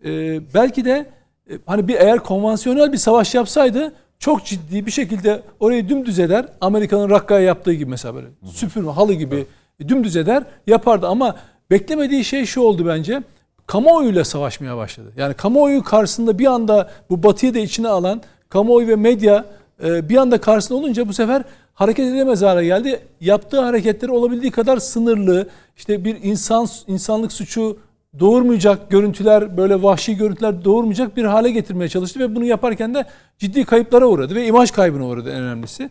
e, 0.06 0.10
belki 0.54 0.86
de 0.86 1.10
e, 1.50 1.54
hani 1.66 1.88
bir 1.88 1.96
eğer 1.96 2.20
konvansiyonel 2.20 2.94
bir 2.94 2.98
savaş 2.98 3.36
yapsaydı 3.36 3.94
çok 4.20 4.46
ciddi 4.46 4.86
bir 4.86 4.92
şekilde 4.92 5.42
orayı 5.60 5.90
dümdüz 5.90 6.20
eder. 6.20 6.46
Amerika'nın 6.62 7.10
Rakka'ya 7.10 7.42
yaptığı 7.42 7.74
gibi 7.74 7.90
mesela 7.90 8.16
böyle 8.16 8.28
süpürme 8.46 8.92
halı 8.92 9.14
gibi 9.14 9.46
dümdüz 9.88 10.16
eder 10.16 10.44
yapardı 10.68 11.08
ama 11.08 11.36
beklemediği 11.72 12.24
şey 12.24 12.46
şu 12.46 12.62
oldu 12.62 12.88
bence. 12.88 13.24
Kamuoyuyla 13.68 14.24
savaşmaya 14.24 14.78
başladı. 14.78 15.14
Yani 15.18 15.34
kamuoyu 15.34 15.84
karşısında 15.84 16.40
bir 16.40 16.46
anda 16.46 16.92
bu 17.10 17.24
batıyı 17.24 17.54
da 17.54 17.60
içine 17.60 17.88
alan 17.88 18.22
kamuoyu 18.50 18.88
ve 18.88 18.96
medya 18.96 19.36
e, 19.38 19.44
bir 19.84 20.18
anda 20.18 20.42
karşısında 20.42 20.78
olunca 20.78 21.08
bu 21.08 21.14
sefer 21.14 21.44
hareket 21.74 22.06
edemez 22.06 22.42
hale 22.42 22.66
geldi. 22.66 23.00
Yaptığı 23.22 23.62
hareketleri 23.62 24.12
olabildiği 24.12 24.52
kadar 24.52 24.78
sınırlı, 24.78 25.48
işte 25.78 26.06
bir 26.06 26.18
insan 26.24 26.68
insanlık 26.88 27.32
suçu 27.32 27.78
doğurmayacak 28.20 28.90
görüntüler, 28.90 29.58
böyle 29.58 29.84
vahşi 29.84 30.18
görüntüler 30.18 30.66
doğurmayacak 30.66 31.18
bir 31.18 31.24
hale 31.24 31.52
getirmeye 31.52 31.90
çalıştı 31.90 32.20
ve 32.20 32.36
bunu 32.36 32.46
yaparken 32.46 32.94
de 32.96 33.06
ciddi 33.38 33.66
kayıplara 33.66 34.06
uğradı 34.08 34.36
ve 34.36 34.46
imaj 34.46 34.72
kaybına 34.72 35.06
uğradı 35.08 35.30
en 35.30 35.42
önemlisi. 35.42 35.90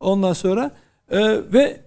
Ondan 0.00 0.32
sonra 0.32 0.70
e, 1.10 1.18
ve 1.52 1.80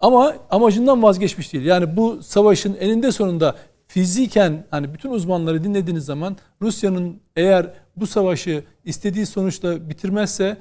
ama 0.00 0.34
amacından 0.50 1.02
vazgeçmiş 1.02 1.52
değil. 1.52 1.64
Yani 1.64 1.96
bu 1.96 2.22
savaşın 2.22 2.76
eninde 2.80 3.12
sonunda 3.12 3.56
fiziken 3.86 4.64
hani 4.70 4.94
bütün 4.94 5.10
uzmanları 5.10 5.64
dinlediğiniz 5.64 6.04
zaman 6.04 6.36
Rusya'nın 6.62 7.20
eğer 7.36 7.70
bu 7.96 8.06
savaşı 8.06 8.64
istediği 8.84 9.26
sonuçla 9.26 9.90
bitirmezse 9.90 10.56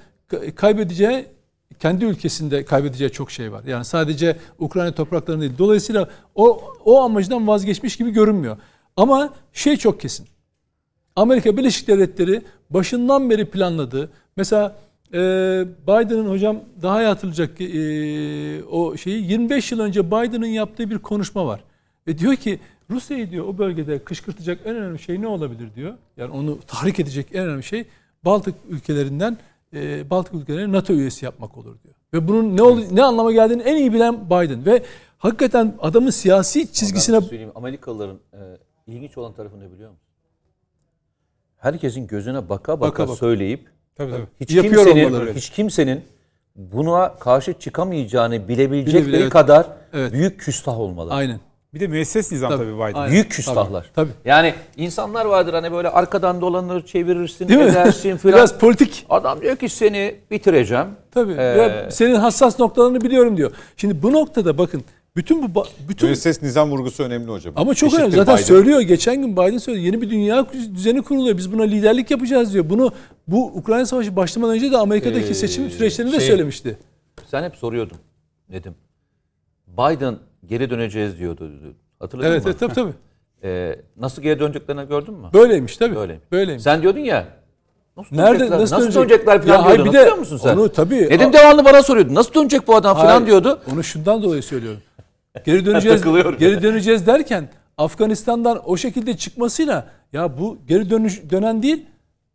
kaybedeceği 0.55 1.25
kendi 1.79 2.05
ülkesinde 2.05 2.65
kaybedeceği 2.65 3.11
çok 3.11 3.31
şey 3.31 3.51
var. 3.51 3.63
Yani 3.63 3.85
sadece 3.85 4.37
Ukrayna 4.59 4.91
topraklarında 4.91 5.41
değil. 5.41 5.57
Dolayısıyla 5.57 6.09
o 6.35 6.61
o 6.85 7.01
amacından 7.01 7.47
vazgeçmiş 7.47 7.97
gibi 7.97 8.11
görünmüyor. 8.11 8.57
Ama 8.97 9.33
şey 9.53 9.77
çok 9.77 10.01
kesin. 10.01 10.27
Amerika 11.15 11.57
Birleşik 11.57 11.87
Devletleri 11.87 12.41
başından 12.69 13.29
beri 13.29 13.45
planladığı 13.45 14.09
mesela 14.35 14.75
e, 15.13 15.17
Biden'ın 15.87 16.29
hocam 16.29 16.59
daha 16.81 17.03
iyi 17.03 17.07
hatırlayacak 17.07 17.61
e, 17.61 18.63
o 18.63 18.97
şeyi 18.97 19.31
25 19.31 19.71
yıl 19.71 19.79
önce 19.79 20.07
Biden'ın 20.07 20.45
yaptığı 20.45 20.89
bir 20.89 20.97
konuşma 20.97 21.45
var. 21.45 21.63
Ve 22.07 22.17
diyor 22.17 22.35
ki 22.35 22.59
Rusya'yı 22.89 23.31
diyor 23.31 23.45
o 23.45 23.57
bölgede 23.57 24.03
kışkırtacak 24.03 24.59
en 24.65 24.75
önemli 24.75 24.99
şey 24.99 25.21
ne 25.21 25.27
olabilir 25.27 25.69
diyor. 25.75 25.93
Yani 26.17 26.31
onu 26.31 26.59
tahrik 26.67 26.99
edecek 26.99 27.27
en 27.33 27.45
önemli 27.45 27.63
şey 27.63 27.85
Baltık 28.25 28.55
ülkelerinden 28.69 29.37
e, 29.77 30.09
Baltık 30.09 30.33
ülkeleri 30.33 30.71
NATO 30.71 30.93
üyesi 30.93 31.25
yapmak 31.25 31.57
olur 31.57 31.75
diyor. 31.83 31.95
Ve 32.13 32.27
bunun 32.27 32.57
ne 32.57 32.61
ol, 32.61 32.79
ne 32.91 33.03
anlama 33.03 33.31
geldiğini 33.31 33.61
en 33.61 33.75
iyi 33.75 33.93
bilen 33.93 34.25
Biden 34.25 34.65
ve 34.65 34.83
hakikaten 35.17 35.75
adamın 35.79 36.09
siyasi 36.09 36.71
çizgisine 36.73 37.21
söyleyeyim 37.21 37.51
Amerikalıların 37.55 38.19
e, 38.33 38.37
ilginç 38.87 39.17
olan 39.17 39.33
tarafı 39.33 39.59
ne 39.59 39.71
biliyor 39.71 39.89
musun? 39.89 40.03
Herkesin 41.57 42.07
gözüne 42.07 42.49
baka 42.49 42.79
baka, 42.79 42.91
Baka 42.91 43.03
baka. 43.07 43.15
söyleyip 43.15 43.69
Tabii 43.95 44.11
tabii. 44.11 44.25
hiç 44.39 44.51
Yapıyor 44.51 44.85
kimsenin, 44.85 45.33
hiç 45.35 45.49
kimsenin 45.49 46.01
buna 46.55 47.15
karşı 47.15 47.53
çıkamayacağını 47.53 48.47
bilebilecekleri 48.47 49.03
Bile 49.05 49.13
bile, 49.13 49.17
evet. 49.21 49.29
kadar 49.31 49.67
Evet. 49.93 50.13
büyük 50.13 50.39
küstah 50.39 50.79
olmalı. 50.79 51.13
Aynen. 51.13 51.39
Bir 51.73 51.79
de 51.79 51.87
müesses 51.87 52.31
nizam 52.31 52.51
tabii, 52.51 52.73
Biden. 52.75 52.93
Aynen. 52.93 53.11
Büyük 53.11 53.31
küstahlar. 53.31 53.91
Tabii. 53.95 54.09
Yani 54.25 54.53
insanlar 54.77 55.25
vardır 55.25 55.53
hani 55.53 55.71
böyle 55.71 55.89
arkadan 55.89 56.41
dolanır, 56.41 56.85
çevirirsin, 56.85 57.47
Değil 57.47 57.59
mi? 57.59 57.65
edersin 57.65 58.17
filan. 58.17 58.37
Biraz 58.37 58.59
politik. 58.59 59.05
Adam 59.09 59.41
diyor 59.41 59.55
ki 59.55 59.69
seni 59.69 60.15
bitireceğim. 60.31 60.85
Tabii. 61.11 61.31
Ee, 61.37 61.41
Ya 61.43 61.91
senin 61.91 62.15
hassas 62.15 62.59
noktalarını 62.59 63.01
biliyorum 63.01 63.37
diyor. 63.37 63.51
Şimdi 63.77 64.03
bu 64.03 64.11
noktada 64.13 64.57
bakın 64.57 64.83
bütün 65.15 65.55
bu 65.55 65.63
bütün 65.89 66.09
Müesses 66.09 66.41
nizam 66.41 66.71
vurgusu 66.71 67.03
önemli 67.03 67.31
hocam. 67.31 67.53
ama 67.55 67.73
çok 67.73 67.87
Eşittir 67.87 68.03
önemli. 68.03 68.15
Zaten 68.15 68.35
Biden. 68.35 68.45
söylüyor. 68.45 68.79
Geçen 68.81 69.21
gün 69.21 69.33
Biden 69.37 69.57
söyledi. 69.57 69.85
Yeni 69.85 70.01
bir 70.01 70.09
dünya 70.09 70.45
düzeni 70.75 71.01
kuruluyor. 71.01 71.37
Biz 71.37 71.53
buna 71.53 71.63
liderlik 71.63 72.11
yapacağız 72.11 72.53
diyor. 72.53 72.69
Bunu 72.69 72.91
bu 73.27 73.45
Ukrayna 73.45 73.85
Savaşı 73.85 74.15
başlamadan 74.15 74.55
önce 74.55 74.71
de 74.71 74.77
Amerika'daki 74.77 75.29
Ee, 75.29 75.33
seçim 75.33 75.69
süreçlerinde 75.69 76.13
de 76.13 76.19
şey- 76.19 76.27
söylemişti. 76.27 76.77
Sen 77.31 77.43
hep 77.43 77.55
soruyordun 77.55 77.97
Nedim. 78.49 78.75
Biden 79.67 80.15
geri 80.45 80.69
döneceğiz 80.69 81.19
diyordu. 81.19 81.51
Hatırladın 81.99 82.27
Evet, 82.31 82.43
mı? 82.45 82.49
evet 82.49 82.59
tabii 82.59 82.73
tabii. 82.73 82.93
Ee, 83.43 83.79
nasıl 83.97 84.21
geri 84.21 84.39
döneceklerini 84.39 84.87
gördün 84.87 85.13
mü? 85.13 85.27
Böyleymiş 85.33 85.77
tabii. 85.77 85.95
Böyle. 85.95 86.19
Böyleymiş. 86.31 86.63
Sen 86.63 86.81
diyordun 86.81 86.99
ya. 86.99 87.25
Nasıl 87.97 88.15
Nerede 88.15 88.29
dönecekler, 88.39 88.59
nasıl, 88.59 88.75
nasıl, 88.75 88.85
dönecek? 88.85 89.09
dönecekler 89.09 89.41
falan 89.41 89.57
Ya 89.57 89.65
diyordun. 89.65 89.85
bir 89.85 89.93
de 89.93 89.97
Hatırlıyor 89.97 90.17
musun 90.17 90.37
sen? 90.37 90.57
Onu 90.57 90.69
tabii. 90.69 90.95
Nedim 91.09 91.33
devamlı 91.33 91.65
bana 91.65 91.83
soruyordu. 91.83 92.13
Nasıl 92.15 92.33
dönecek 92.33 92.67
bu 92.67 92.75
adam 92.75 92.97
falan 92.97 93.07
Hayır, 93.07 93.25
diyordu. 93.27 93.59
Onu 93.73 93.83
şundan 93.83 94.23
dolayı 94.23 94.43
söylüyorum. 94.43 94.81
Geri 95.45 95.65
döneceğiz. 95.65 96.01
Geri 96.39 96.63
döneceğiz 96.63 97.07
derken 97.07 97.49
Afganistan'dan 97.77 98.61
o 98.69 98.77
şekilde 98.77 99.17
çıkmasıyla 99.17 99.87
ya 100.13 100.37
bu 100.37 100.57
geri 100.67 100.89
dönüş 100.89 101.21
dönen 101.29 101.63
değil 101.63 101.85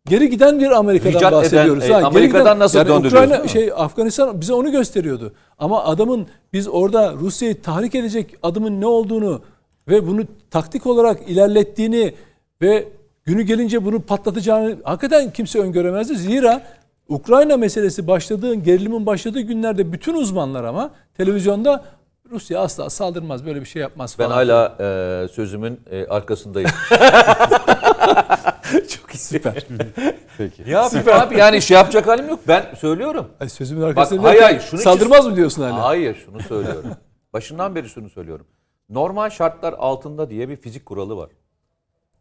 geri 0.09 0.29
giden 0.29 0.59
bir 0.59 0.71
Amerika'dan 0.71 1.09
İcat 1.17 1.31
eden, 1.31 1.39
bahsediyoruz. 1.39 1.89
e, 1.89 1.93
Ha, 1.93 2.01
Amerika'dan 2.07 2.59
nasıl 2.59 2.77
yani 2.77 2.87
döndürüyoruz, 2.87 3.29
Ukrayna 3.29 3.47
şey 3.47 3.71
Afganistan 3.75 4.41
bize 4.41 4.53
onu 4.53 4.71
gösteriyordu. 4.71 5.33
Ama 5.59 5.83
adamın 5.83 6.27
biz 6.53 6.67
orada 6.67 7.13
Rusya'yı 7.13 7.61
tahrik 7.61 7.95
edecek 7.95 8.35
adımın 8.43 8.81
ne 8.81 8.85
olduğunu 8.85 9.41
ve 9.87 10.07
bunu 10.07 10.21
taktik 10.51 10.85
olarak 10.87 11.19
ilerlettiğini 11.29 12.13
ve 12.61 12.87
günü 13.25 13.41
gelince 13.41 13.85
bunu 13.85 14.01
patlatacağını 14.01 14.75
hakikaten 14.83 15.31
kimse 15.33 15.59
öngöremezdi. 15.59 16.15
Zira 16.17 16.61
Ukrayna 17.09 17.57
meselesi 17.57 18.07
başladığı, 18.07 18.53
gerilimin 18.55 19.05
başladığı 19.05 19.41
günlerde 19.41 19.91
bütün 19.93 20.13
uzmanlar 20.13 20.63
ama 20.63 20.91
televizyonda 21.17 21.83
Rusya 22.31 22.59
asla 22.59 22.89
saldırmaz, 22.89 23.45
böyle 23.45 23.61
bir 23.61 23.65
şey 23.65 23.81
yapmaz 23.81 24.15
Ben 24.19 24.25
falan. 24.29 24.35
hala 24.35 24.75
e, 24.79 25.27
sözümün 25.27 25.79
e, 25.91 26.05
arkasındayım. 26.05 26.69
Çok 28.89 29.15
iyi. 29.15 29.17
Süper. 29.17 29.67
Peki. 30.37 30.63
Ya 30.69 30.89
abi 31.13 31.37
yani 31.37 31.61
şey 31.61 31.77
yapacak 31.77 32.07
halim 32.07 32.29
yok. 32.29 32.39
Ben 32.47 32.75
söylüyorum. 32.79 33.27
Ay, 33.39 33.49
sözümün 33.49 33.81
arkasında 33.81 34.23
hayır, 34.23 34.41
derken 34.41 34.55
hayır, 34.55 34.69
şunu 34.69 34.79
saldırmaz 34.79 35.27
mı 35.27 35.35
diyorsun 35.35 35.63
hala? 35.63 35.83
Hayır 35.83 36.15
şunu 36.25 36.41
söylüyorum. 36.41 36.91
Başından 37.33 37.75
beri 37.75 37.89
şunu 37.89 38.09
söylüyorum. 38.09 38.47
Normal 38.89 39.29
şartlar 39.29 39.73
altında 39.73 40.29
diye 40.29 40.49
bir 40.49 40.55
fizik 40.55 40.85
kuralı 40.85 41.17
var. 41.17 41.29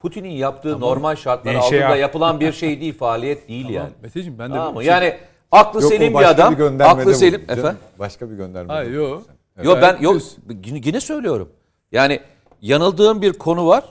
Putin'in 0.00 0.30
yaptığı 0.30 0.80
normal 0.80 1.16
şartlar 1.16 1.54
altında 1.54 1.76
ya. 1.76 1.96
yapılan 1.96 2.40
bir 2.40 2.52
şey 2.52 2.80
değil, 2.80 2.98
faaliyet 2.98 3.48
değil 3.48 3.68
yani. 3.68 3.90
Meteciğim 4.02 4.38
ben 4.38 4.50
de 4.50 4.54
Tamam 4.54 4.80
bir- 4.80 4.84
Yani 4.84 5.16
aklı 5.52 5.82
Yok, 5.82 5.92
selim 5.92 6.14
bir 6.14 6.30
adam. 6.30 6.56
göndermede 6.56 7.02
aklı 7.02 7.14
selim 7.14 7.40
efendim. 7.48 7.78
Başka 7.98 8.30
bir 8.30 8.36
gönderme. 8.36 8.72
Hayır 8.72 8.92
yok. 8.92 9.22
Yok 9.62 9.78
ben 9.82 9.96
yok 10.00 10.22
yine 10.64 11.00
söylüyorum. 11.00 11.52
Yani 11.92 12.20
yanıldığım 12.60 13.22
bir 13.22 13.32
konu 13.32 13.66
var. 13.66 13.84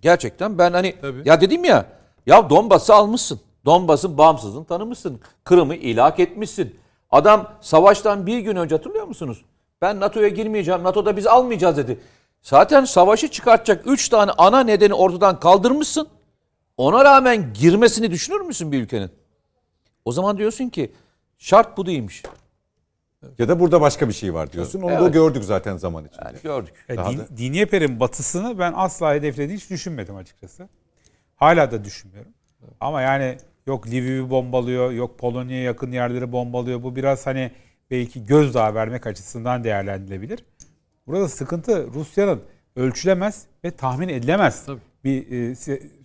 Gerçekten 0.00 0.58
ben 0.58 0.72
hani 0.72 0.94
Tabii. 1.00 1.22
ya 1.24 1.40
dedim 1.40 1.64
ya 1.64 1.86
ya 2.26 2.50
Donbas'ı 2.50 2.94
almışsın. 2.94 3.40
Donbas'ın 3.64 4.18
bağımsızlığını 4.18 4.64
tanımışsın. 4.64 5.20
Kırım'ı 5.44 5.74
ilhak 5.74 6.20
etmişsin. 6.20 6.76
Adam 7.10 7.52
savaştan 7.60 8.26
bir 8.26 8.38
gün 8.38 8.56
önce 8.56 8.74
hatırlıyor 8.76 9.06
musunuz? 9.06 9.44
Ben 9.82 10.00
NATO'ya 10.00 10.28
girmeyeceğim. 10.28 10.82
NATO'da 10.82 11.16
biz 11.16 11.26
almayacağız 11.26 11.76
dedi. 11.76 12.00
Zaten 12.42 12.84
savaşı 12.84 13.28
çıkartacak 13.28 13.86
3 13.86 14.08
tane 14.08 14.30
ana 14.38 14.60
nedeni 14.60 14.94
ortadan 14.94 15.40
kaldırmışsın. 15.40 16.08
Ona 16.76 17.04
rağmen 17.04 17.52
girmesini 17.54 18.10
düşünür 18.10 18.40
müsün 18.40 18.72
bir 18.72 18.82
ülkenin? 18.82 19.10
O 20.04 20.12
zaman 20.12 20.38
diyorsun 20.38 20.68
ki 20.68 20.92
şart 21.38 21.76
bu 21.76 21.86
değilmiş. 21.86 22.22
Ya 23.38 23.48
da 23.48 23.60
burada 23.60 23.80
başka 23.80 24.08
bir 24.08 24.12
şey 24.12 24.34
var 24.34 24.52
diyorsun. 24.52 24.80
Onu 24.80 24.90
da 24.90 24.98
Evet. 25.02 25.12
gördük 25.14 25.44
zaten 25.44 25.76
zaman 25.76 26.04
içinde. 26.04 26.22
Yani 26.24 26.38
gördük. 26.42 26.74
Ya 26.88 26.96
Daha 26.96 27.10
din, 27.36 27.54
da- 27.54 28.00
batısını 28.00 28.58
ben 28.58 28.72
asla 28.76 29.14
hedeflediğini 29.14 29.60
hiç 29.60 29.70
düşünmedim 29.70 30.16
açıkçası. 30.16 30.68
Hala 31.40 31.70
da 31.70 31.84
düşünmüyorum. 31.84 32.32
Ama 32.80 33.02
yani 33.02 33.36
yok 33.66 33.86
Lviv'i 33.86 34.30
bombalıyor, 34.30 34.90
yok 34.90 35.18
Polonya'ya 35.18 35.62
yakın 35.62 35.92
yerleri 35.92 36.32
bombalıyor. 36.32 36.82
Bu 36.82 36.96
biraz 36.96 37.26
hani 37.26 37.50
belki 37.90 38.26
gözdağı 38.26 38.74
vermek 38.74 39.06
açısından 39.06 39.64
değerlendirilebilir. 39.64 40.44
Burada 41.06 41.28
sıkıntı 41.28 41.86
Rusya'nın 41.94 42.42
ölçülemez 42.76 43.42
ve 43.64 43.70
tahmin 43.70 44.08
edilemez 44.08 44.66
Tabii. 44.66 44.80
bir 45.04 45.50
e, 45.50 45.54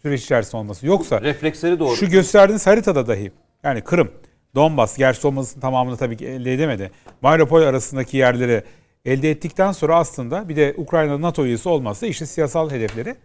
süreç 0.01 0.23
içerisinde 0.23 0.57
olması. 0.57 0.87
Yoksa 0.87 1.21
Refleksleri 1.21 1.79
doğru. 1.79 1.95
şu 1.95 2.09
gösterdiğiniz 2.09 2.67
haritada 2.67 3.07
dahi 3.07 3.31
yani 3.63 3.81
Kırım, 3.81 4.11
Donbas, 4.55 4.97
gerçi 4.97 5.23
Donbas'ın 5.23 5.59
tamamını 5.59 5.97
tabii 5.97 6.17
ki 6.17 6.27
elde 6.27 6.53
edemedi. 6.53 6.91
Mariupol 7.21 7.61
arasındaki 7.61 8.17
yerleri 8.17 8.63
elde 9.05 9.31
ettikten 9.31 9.71
sonra 9.71 9.97
aslında 9.97 10.49
bir 10.49 10.55
de 10.55 10.73
Ukrayna 10.77 11.21
NATO 11.21 11.45
üyesi 11.45 11.69
olmazsa 11.69 12.07
işte 12.07 12.25
siyasal 12.25 12.71
hedefleri 12.71 13.15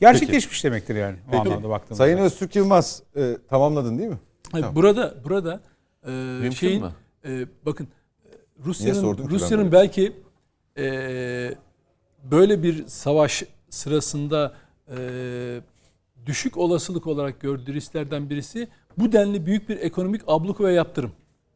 gerçekleşmiş 0.00 0.64
demektir 0.64 0.94
yani 0.94 1.16
o 1.28 1.30
Peki. 1.30 1.40
anlamda 1.40 1.68
baktığımızda. 1.68 2.04
Sayın 2.04 2.18
Öztürk 2.18 2.56
Yılmaz 2.56 3.02
e, 3.16 3.36
tamamladın 3.48 3.98
değil 3.98 4.10
mi? 4.10 4.18
Hayır, 4.52 4.62
Tamam. 4.64 4.76
Burada 4.76 5.14
burada 5.24 5.60
e, 6.44 6.50
şeyin 6.50 6.84
e, 7.24 7.46
bakın 7.66 7.88
Rusya'nın 8.64 9.28
Rusya'nın 9.28 9.72
belki 9.72 10.12
e, 10.78 11.54
böyle 12.30 12.62
bir 12.62 12.86
savaş 12.86 13.44
sırasında 13.70 14.54
e, 14.88 14.98
düşük 16.26 16.56
olasılık 16.56 17.06
olarak 17.06 17.40
gördüğü 17.40 17.74
risklerden 17.74 18.30
birisi 18.30 18.68
bu 18.98 19.12
denli 19.12 19.46
büyük 19.46 19.68
bir 19.68 19.76
ekonomik 19.76 20.22
abluk 20.26 20.60
ve 20.60 20.72
yaptırım. 20.72 21.12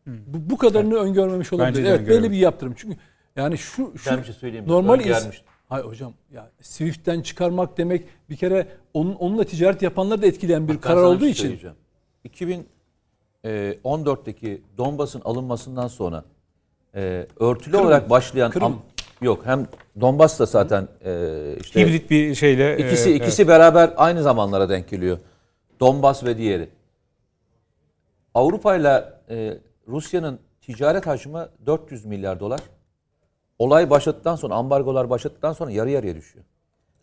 Bu, 0.07 0.51
bu 0.51 0.59
kadarını 0.59 0.95
öngörmemiş 0.95 1.53
olabilir. 1.53 1.79
Bence 1.79 1.89
Evet 1.89 2.09
böyle 2.09 2.31
bir 2.31 2.37
yaptırım. 2.37 2.75
Çünkü 2.77 2.97
yani 3.37 3.59
şu 3.59 3.99
şu 3.99 4.19
bir 4.19 4.33
şey 4.41 4.67
normal 4.67 5.01
ins- 5.01 5.41
Hayır 5.69 5.85
hocam 5.85 6.13
ya 6.33 6.51
Swift'ten 6.61 7.21
çıkarmak 7.23 7.79
demek 7.79 8.05
bir 8.31 8.37
kere 8.37 8.67
onun 8.95 9.15
onunla 9.15 9.45
ticaret 9.45 9.83
yapanları 9.83 10.23
da 10.23 10.27
etkileyen 10.27 10.69
bir 10.69 10.73
Ben 10.75 10.81
karar 10.81 11.03
olduğu 11.03 11.21
şey 11.21 11.31
için. 11.31 11.43
söyleyeceğim. 11.43 11.77
2014'teki 13.45 14.63
Donbas'ın 14.79 15.21
alınmasından 15.25 15.89
sonra 15.89 16.25
e, 16.95 17.27
örtülü 17.41 17.77
olarak 17.77 18.11
başlayan 18.11 18.51
Kırım. 18.51 18.73
am- 18.73 19.25
yok 19.25 19.41
hem 19.47 19.67
Donbas 20.01 20.41
da 20.41 20.47
zaten 20.47 20.89
e, 21.05 21.57
işte 21.61 21.81
Hibrit 21.81 22.11
bir 22.11 22.35
şeyle 22.35 22.79
ikisi 22.79 23.11
e, 23.11 23.15
ikisi 23.15 23.49
beraber 23.49 23.93
aynı 23.97 24.23
zamanlara 24.23 24.69
denk 24.69 24.89
geliyor. 24.89 25.19
Donbas 25.81 26.25
ve 26.25 26.39
diğeri. 26.39 26.69
Avrupa 28.35 28.77
ile 28.77 29.05
e, 29.31 29.59
Rusya'nın 29.89 30.39
ticaret 30.61 31.07
hacmi 31.07 31.39
400 31.67 32.05
milyar 32.05 32.41
dolar. 32.41 32.61
Olay 33.59 33.91
başladıktan 33.91 34.37
sonra 34.37 34.55
ambargolar 34.55 35.11
başladıktan 35.11 35.53
sonra 35.53 35.71
yarı 35.71 35.91
yarıya 35.91 36.17
düşüyor. 36.17 36.45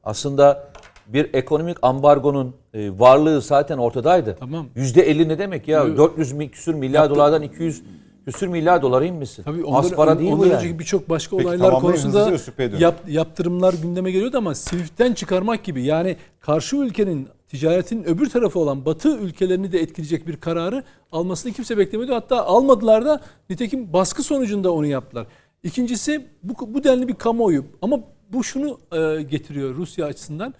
Aslında 0.04 0.72
bir 1.08 1.34
ekonomik 1.34 1.78
ambargonun 1.82 2.56
e, 2.74 3.00
varlığı 3.00 3.42
zaten 3.42 3.78
ortadaydı. 3.78 4.36
Tamam. 4.40 4.68
%50 4.76 5.28
ne 5.28 5.40
demek 5.40 5.68
ya? 5.68 5.82
Tabii. 5.82 5.98
400 5.98 6.32
mi- 6.32 6.52
küsür 6.52 6.74
milyar 6.74 7.10
dolardan 7.10 7.42
200 7.42 7.84
küsür 8.26 8.48
milyar 8.48 8.82
dolara 8.82 9.06
inmişsin. 9.06 9.44
Tabii 9.44 9.64
Az 9.68 9.86
ondan, 9.86 9.96
para 9.96 10.20
değil 10.20 10.32
bu 10.32 10.36
ondan 10.36 10.46
yani. 10.48 10.56
önceki 10.58 10.80
birçok 10.80 11.10
başka 11.10 11.38
Peki, 11.38 11.48
olaylar 11.48 11.80
konusunda 11.80 12.32
yap, 12.80 12.96
yaptırımlar 13.08 13.74
gündeme 13.74 14.12
geliyordu 14.12 14.38
ama 14.38 14.56
Swift'ten 14.56 15.14
çıkarmak 15.14 15.64
gibi 15.64 15.84
yani 15.84 16.16
karşı 16.40 16.76
ülkenin 16.76 17.28
ticaretin 17.48 18.04
öbür 18.04 18.30
tarafı 18.30 18.60
olan 18.60 18.86
Batı 18.86 19.18
ülkelerini 19.18 19.72
de 19.72 19.80
etkileyecek 19.80 20.28
bir 20.28 20.38
kararı 20.38 20.84
almasını 21.12 21.52
kimse 21.52 21.78
beklemiyordu. 21.78 22.16
Hatta 22.16 22.46
almadılar 22.46 23.06
da 23.06 23.22
nitekim 23.50 23.94
baskı 23.94 24.24
sonucunda 24.24 24.72
onu 24.74 24.86
yaptılar. 24.86 25.28
İkincisi 25.64 26.28
bu, 26.44 26.74
bu 26.74 26.84
denli 26.84 27.08
bir 27.08 27.16
kamuoyu 27.16 27.66
ama 27.82 28.00
bu 28.30 28.44
şunu 28.44 28.80
e, 28.92 29.22
getiriyor 29.22 29.76
Rusya 29.76 30.06
açısından. 30.06 30.54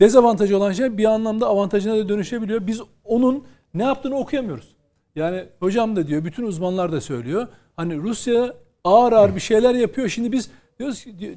Dezavantajı 0.00 0.56
olan 0.56 0.72
şey 0.72 0.98
bir 0.98 1.04
anlamda 1.04 1.46
avantajına 1.46 1.96
da 1.96 2.08
dönüşebiliyor. 2.08 2.66
Biz 2.66 2.80
onun 3.04 3.44
ne 3.74 3.82
yaptığını 3.82 4.16
okuyamıyoruz. 4.16 4.76
Yani 5.16 5.44
hocam 5.60 5.96
da 5.96 6.06
diyor, 6.06 6.24
bütün 6.24 6.42
uzmanlar 6.42 6.92
da 6.92 7.00
söylüyor. 7.00 7.48
Hani 7.76 7.96
Rusya 7.96 8.54
ağır 8.84 9.12
ağır 9.12 9.34
bir 9.34 9.40
şeyler 9.40 9.74
yapıyor. 9.74 10.08
Şimdi 10.08 10.32
biz 10.32 10.50
diyoruz 10.78 11.04
ki, 11.04 11.18
diyor, 11.18 11.36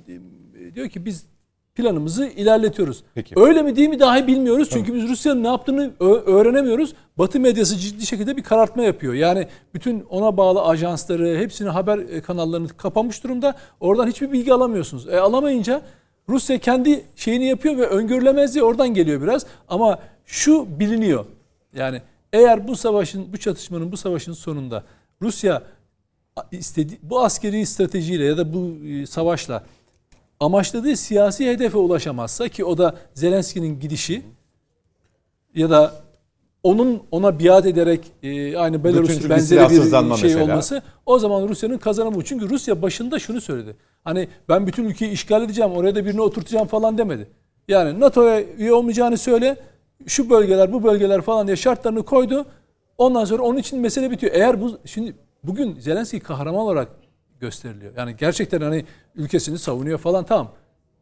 diyor 0.75 0.89
ki 0.89 1.05
biz 1.05 1.25
planımızı 1.81 2.25
ilerletiyoruz. 2.25 3.03
Peki. 3.15 3.33
Öyle 3.37 3.61
mi 3.61 3.75
değil 3.75 3.89
mi 3.89 3.99
dahi 3.99 4.27
bilmiyoruz. 4.27 4.69
Çünkü 4.71 4.93
biz 4.93 5.09
Rusya'nın 5.09 5.43
ne 5.43 5.47
yaptığını 5.47 5.91
öğrenemiyoruz. 6.25 6.93
Batı 7.17 7.39
medyası 7.39 7.77
ciddi 7.77 8.05
şekilde 8.05 8.37
bir 8.37 8.43
karartma 8.43 8.83
yapıyor. 8.83 9.13
Yani 9.13 9.47
bütün 9.73 10.05
ona 10.09 10.37
bağlı 10.37 10.61
ajansları, 10.61 11.37
hepsini 11.37 11.69
haber 11.69 11.97
e, 11.97 12.21
kanallarını 12.21 12.67
kapamış 12.67 13.23
durumda. 13.23 13.55
Oradan 13.79 14.07
hiçbir 14.07 14.31
bilgi 14.31 14.53
alamıyorsunuz. 14.53 15.09
E 15.09 15.19
alamayınca 15.19 15.81
Rusya 16.29 16.57
kendi 16.57 17.05
şeyini 17.15 17.45
yapıyor 17.45 17.77
ve 17.77 17.85
öngörülemezliği 17.87 18.63
oradan 18.63 18.93
geliyor 18.93 19.21
biraz. 19.21 19.45
Ama 19.67 19.99
şu 20.25 20.79
biliniyor. 20.79 21.25
Yani 21.75 22.01
Eğer 22.33 22.67
bu 22.67 22.75
savaşın, 22.75 23.33
bu 23.33 23.37
çatışmanın, 23.37 23.91
bu 23.91 23.97
savaşın 23.97 24.33
sonunda 24.33 24.83
Rusya 25.21 25.63
istedi 26.51 26.97
bu 27.03 27.23
askeri 27.23 27.65
stratejiyle 27.65 28.25
ya 28.25 28.37
da 28.37 28.53
bu 28.53 28.85
e, 28.85 29.05
savaşla 29.05 29.65
amaçladığı 30.39 30.95
siyasi 30.95 31.49
hedefe 31.49 31.77
ulaşamazsa 31.77 32.47
ki 32.47 32.65
o 32.65 32.77
da 32.77 32.95
Zelenski'nin 33.13 33.79
gidişi 33.79 34.21
ya 35.55 35.69
da 35.69 35.93
onun 36.63 37.03
ona 37.11 37.39
biat 37.39 37.65
ederek 37.65 38.11
e, 38.23 38.57
aynı 38.57 38.83
Belarus 38.83 39.29
benzeri 39.29 39.63
bir 39.69 40.15
şey 40.15 40.29
mesela. 40.29 40.43
olması 40.43 40.81
o 41.05 41.19
zaman 41.19 41.47
Rusya'nın 41.47 41.77
kazanımı. 41.77 42.23
Çünkü 42.23 42.49
Rusya 42.49 42.81
başında 42.81 43.19
şunu 43.19 43.41
söyledi. 43.41 43.75
Hani 44.03 44.27
ben 44.49 44.67
bütün 44.67 44.85
ülkeyi 44.85 45.11
işgal 45.11 45.43
edeceğim, 45.43 45.71
oraya 45.71 45.95
da 45.95 46.05
birini 46.05 46.21
oturtacağım 46.21 46.67
falan 46.67 46.97
demedi. 46.97 47.27
Yani 47.67 47.99
NATO'ya 47.99 48.43
üye 48.43 48.73
olmayacağını 48.73 49.17
söyle, 49.17 49.55
şu 50.07 50.29
bölgeler, 50.29 50.73
bu 50.73 50.83
bölgeler 50.83 51.21
falan 51.21 51.47
diye 51.47 51.55
şartlarını 51.55 52.03
koydu. 52.03 52.45
Ondan 52.97 53.25
sonra 53.25 53.43
onun 53.43 53.57
için 53.57 53.79
mesele 53.79 54.11
bitiyor. 54.11 54.33
Eğer 54.35 54.61
bu 54.61 54.77
şimdi 54.85 55.15
bugün 55.43 55.79
Zelenski 55.79 56.19
kahraman 56.19 56.61
olarak 56.61 56.87
gösteriliyor. 57.39 57.93
Yani 57.97 58.15
gerçekten 58.17 58.61
hani 58.61 58.85
ülkesini 59.15 59.57
savunuyor 59.57 59.99
falan 59.99 60.25
tamam 60.25 60.51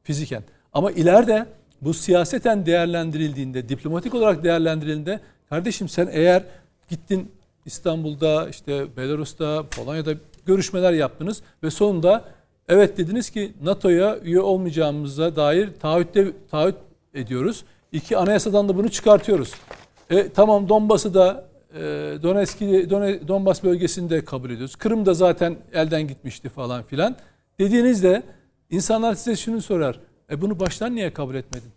fiziken. 0.04 0.44
Ama 0.74 0.92
ileride 0.92 1.46
bu 1.82 1.94
siyaseten 1.94 2.66
değerlendirildiğinde, 2.66 3.70
diplomatik 3.70 4.14
olarak 4.14 4.44
değerlendirildiğinde 4.44 5.20
kardeşim 5.50 5.90
sen 5.90 6.10
eğer 6.12 6.44
gittin 6.90 7.32
İstanbul'da, 7.66 8.50
işte 8.50 8.98
Belarus'ta, 8.98 9.64
Polonya'da 9.76 10.14
görüşmeler 10.46 10.94
yaptınız 10.94 11.42
ve 11.64 11.70
sonunda 11.70 12.26
evet 12.68 12.98
dediniz 12.98 13.30
ki 13.30 13.54
NATO'ya 13.64 14.20
üye 14.20 14.40
olmayacağımıza 14.40 15.36
dair 15.36 15.70
taahhütte 15.82 16.32
taahhüt 16.52 16.76
ediyoruz. 17.14 17.64
İki 17.92 18.18
anayasadan 18.18 18.70
da 18.70 18.78
bunu 18.78 18.90
çıkartıyoruz. 18.90 19.54
E, 20.10 20.30
tamam 20.30 20.70
Donbas'ı 20.70 21.14
da 21.14 21.46
Donetsk'i, 22.24 22.66
Done- 22.90 23.28
Donbas 23.28 23.64
bölgesini 23.64 24.10
de 24.10 24.26
kabul 24.26 24.50
ediyoruz. 24.50 24.76
Kırım 24.76 25.06
da 25.06 25.14
zaten 25.14 25.56
elden 25.74 26.08
gitmişti 26.08 26.50
falan 26.50 26.84
filan. 26.84 27.16
Dediğinizde 27.60 28.24
insanlar 28.70 29.16
size 29.16 29.36
şunu 29.36 29.62
sorar. 29.62 30.00
E 30.32 30.42
bunu 30.42 30.60
baştan 30.60 30.96
niye 30.96 31.14
kabul 31.14 31.36
etmedin? 31.36 31.70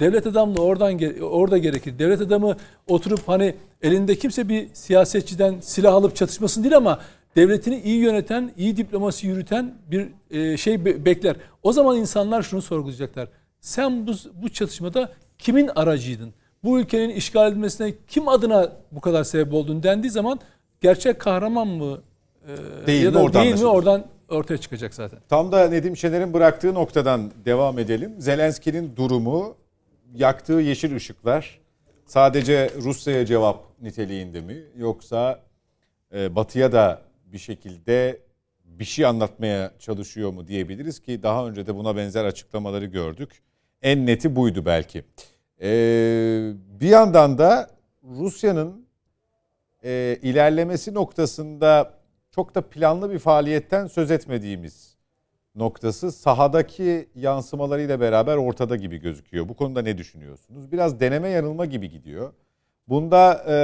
Devlet 0.00 0.26
adamı 0.26 0.54
oradan 0.58 1.00
orada 1.22 1.58
gerekir. 1.58 1.98
Devlet 1.98 2.20
adamı 2.20 2.56
oturup 2.86 3.20
hani 3.28 3.54
elinde 3.82 4.16
kimse 4.16 4.48
bir 4.48 4.68
siyasetçiden 4.72 5.60
silah 5.60 5.94
alıp 5.94 6.16
çatışmasın 6.16 6.62
değil 6.62 6.76
ama 6.76 7.00
devletini 7.36 7.80
iyi 7.80 7.98
yöneten, 7.98 8.52
iyi 8.56 8.76
diplomasi 8.76 9.26
yürüten 9.26 9.74
bir 9.90 10.08
e, 10.30 10.56
şey 10.56 10.84
be- 10.84 11.04
bekler. 11.04 11.36
O 11.62 11.72
zaman 11.72 11.96
insanlar 11.96 12.42
şunu 12.42 12.62
sorgulayacaklar. 12.62 13.28
Sen 13.60 14.06
bu, 14.06 14.12
bu 14.42 14.48
çatışmada 14.48 15.12
kimin 15.38 15.70
aracıydın? 15.76 16.32
Bu 16.64 16.80
ülkenin 16.80 17.08
işgal 17.08 17.52
edilmesine 17.52 17.94
kim 18.08 18.28
adına 18.28 18.72
bu 18.92 19.00
kadar 19.00 19.24
sebep 19.24 19.54
oldun 19.54 19.82
dendiği 19.82 20.10
zaman 20.10 20.40
gerçek 20.80 21.20
kahraman 21.20 21.68
mı 21.68 22.02
e, 22.48 22.86
Değil 22.86 23.04
ya 23.04 23.10
mi? 23.10 23.14
da 23.14 23.22
Oradan 23.22 23.44
değil 23.44 23.60
mi 23.60 23.66
oradan 23.66 24.04
ortaya 24.28 24.58
çıkacak 24.58 24.94
zaten. 24.94 25.18
Tam 25.28 25.52
da 25.52 25.68
Nedim 25.68 25.96
Şener'in 25.96 26.34
bıraktığı 26.34 26.74
noktadan 26.74 27.32
devam 27.44 27.78
edelim. 27.78 28.14
Zelenski'nin 28.18 28.96
durumu, 28.96 29.56
yaktığı 30.14 30.52
yeşil 30.52 30.96
ışıklar 30.96 31.58
sadece 32.06 32.70
Rusya'ya 32.76 33.26
cevap 33.26 33.64
niteliğinde 33.82 34.40
mi? 34.40 34.56
Yoksa 34.76 35.40
e, 36.14 36.34
Batı'ya 36.36 36.72
da 36.72 37.02
bir 37.26 37.38
şekilde 37.38 38.18
bir 38.64 38.84
şey 38.84 39.04
anlatmaya 39.06 39.72
çalışıyor 39.78 40.32
mu 40.32 40.46
diyebiliriz 40.48 41.00
ki 41.00 41.22
daha 41.22 41.46
önce 41.46 41.66
de 41.66 41.74
buna 41.74 41.96
benzer 41.96 42.24
açıklamaları 42.24 42.84
gördük. 42.84 43.42
En 43.82 44.06
neti 44.06 44.36
buydu 44.36 44.66
belki. 44.66 45.04
E, 45.62 45.68
bir 46.80 46.88
yandan 46.88 47.38
da 47.38 47.70
Rusya'nın 48.04 48.86
e, 49.84 50.18
ilerlemesi 50.22 50.94
noktasında 50.94 51.94
çok 52.34 52.54
da 52.54 52.60
planlı 52.60 53.10
bir 53.10 53.18
faaliyetten 53.18 53.86
söz 53.86 54.10
etmediğimiz 54.10 54.96
noktası 55.54 56.12
sahadaki 56.12 57.08
yansımalarıyla 57.14 58.00
beraber 58.00 58.36
ortada 58.36 58.76
gibi 58.76 58.98
gözüküyor. 58.98 59.48
Bu 59.48 59.54
konuda 59.54 59.82
ne 59.82 59.98
düşünüyorsunuz? 59.98 60.72
Biraz 60.72 61.00
deneme 61.00 61.28
yanılma 61.28 61.66
gibi 61.66 61.90
gidiyor. 61.90 62.32
Bunda 62.88 63.44
e, 63.48 63.56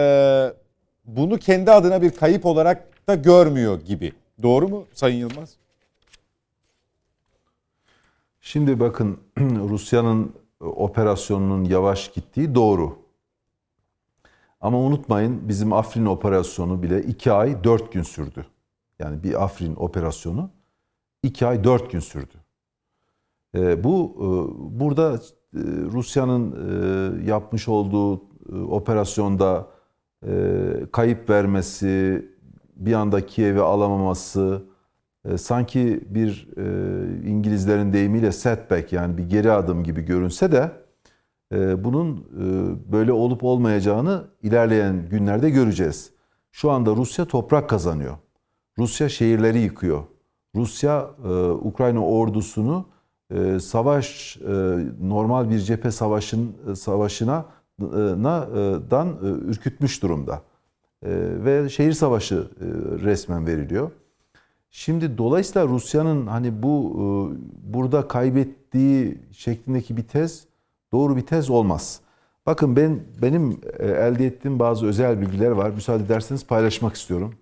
bunu 1.05 1.39
kendi 1.39 1.71
adına 1.71 2.03
bir 2.03 2.11
kayıp 2.11 2.47
olarak 2.47 3.09
da 3.09 3.15
görmüyor 3.15 3.81
gibi. 3.81 4.13
Doğru 4.43 4.69
mu 4.69 4.87
Sayın 4.93 5.17
Yılmaz? 5.17 5.57
Şimdi 8.41 8.81
bakın 8.81 9.21
Rusya'nın 9.41 10.33
operasyonunun 10.61 11.65
yavaş 11.65 12.13
gittiği 12.13 12.55
doğru. 12.55 12.99
Ama 14.61 14.79
unutmayın 14.79 15.49
bizim 15.49 15.73
Afrin 15.73 16.07
operasyonu 16.07 16.83
bile 16.83 17.03
2 17.03 17.33
ay 17.33 17.65
4 17.65 17.93
gün 17.93 18.03
sürdü. 18.03 18.47
Yani 18.99 19.23
bir 19.23 19.45
Afrin 19.45 19.77
operasyonu 19.77 20.51
2 21.23 21.47
ay 21.47 21.65
4 21.65 21.91
gün 21.91 22.01
sürdü. 22.01 22.35
Ee, 23.55 23.85
bu 23.85 24.15
e, 24.17 24.27
burada 24.81 25.15
e, 25.15 25.21
Rusya'nın 25.93 26.53
e, 26.53 27.31
yapmış 27.31 27.69
olduğu 27.69 28.17
e, 28.53 28.57
operasyonda 28.57 29.67
e, 30.27 30.33
kayıp 30.93 31.31
vermesi, 31.31 32.25
bir 32.77 32.93
anda 32.93 33.27
Kiev'i 33.27 33.61
alamaması, 33.61 34.65
e, 34.69 34.74
sanki 35.37 36.01
bir 36.07 36.49
e, 36.57 37.29
İngilizlerin 37.29 37.93
deyimiyle 37.93 38.33
setback 38.33 38.93
yani 38.93 39.19
bir 39.19 39.23
geri 39.23 39.53
adım 39.53 39.85
gibi 39.85 40.03
görünse 40.03 40.53
de 40.53 40.73
e, 41.53 41.85
bunun 41.85 42.17
e, 42.17 42.93
böyle 42.93 43.13
olup 43.13 43.45
olmayacağını 43.45 44.25
ilerleyen 44.43 45.09
günlerde 45.09 45.51
göreceğiz. 45.51 46.11
Şu 46.53 46.71
anda 46.71 46.97
Rusya 46.97 47.25
toprak 47.25 47.69
kazanıyor. 47.69 48.17
Rusya 48.79 49.09
şehirleri 49.09 49.59
yıkıyor. 49.59 50.03
Rusya 50.57 51.11
Ukrayna 51.63 52.07
ordusunu 52.07 52.87
savaş 53.61 54.39
normal 55.01 55.51
bir 55.51 55.59
cephe 55.59 55.91
savaşın 55.91 56.57
savaşına 56.75 57.45
na, 58.17 58.49
dan 58.91 59.17
ürkütmüş 59.23 60.03
durumda. 60.03 60.43
Ve 61.45 61.69
şehir 61.69 61.93
savaşı 61.93 62.49
resmen 63.03 63.47
veriliyor. 63.47 63.91
Şimdi 64.77 65.19
dolayısıyla 65.19 65.69
Rusya'nın 65.69 66.27
hani 66.27 66.63
bu 66.63 66.93
e, 66.95 67.05
burada 67.75 68.09
kaybettiği 68.09 69.19
şeklindeki 69.33 69.97
bir 69.97 70.03
tez 70.03 70.45
doğru 70.93 71.17
bir 71.17 71.27
tez 71.27 71.51
olmaz. 71.51 72.01
Bakın 72.47 72.77
ben 72.77 73.01
benim 73.23 73.61
e, 73.79 73.87
elde 73.87 74.27
ettiğim 74.27 74.59
bazı 74.59 74.87
özel 74.87 75.21
bilgiler 75.21 75.51
var. 75.51 75.71
Müsaade 75.71 76.05
ederseniz 76.05 76.47
paylaşmak 76.47 76.95
istiyorum. 76.95 77.35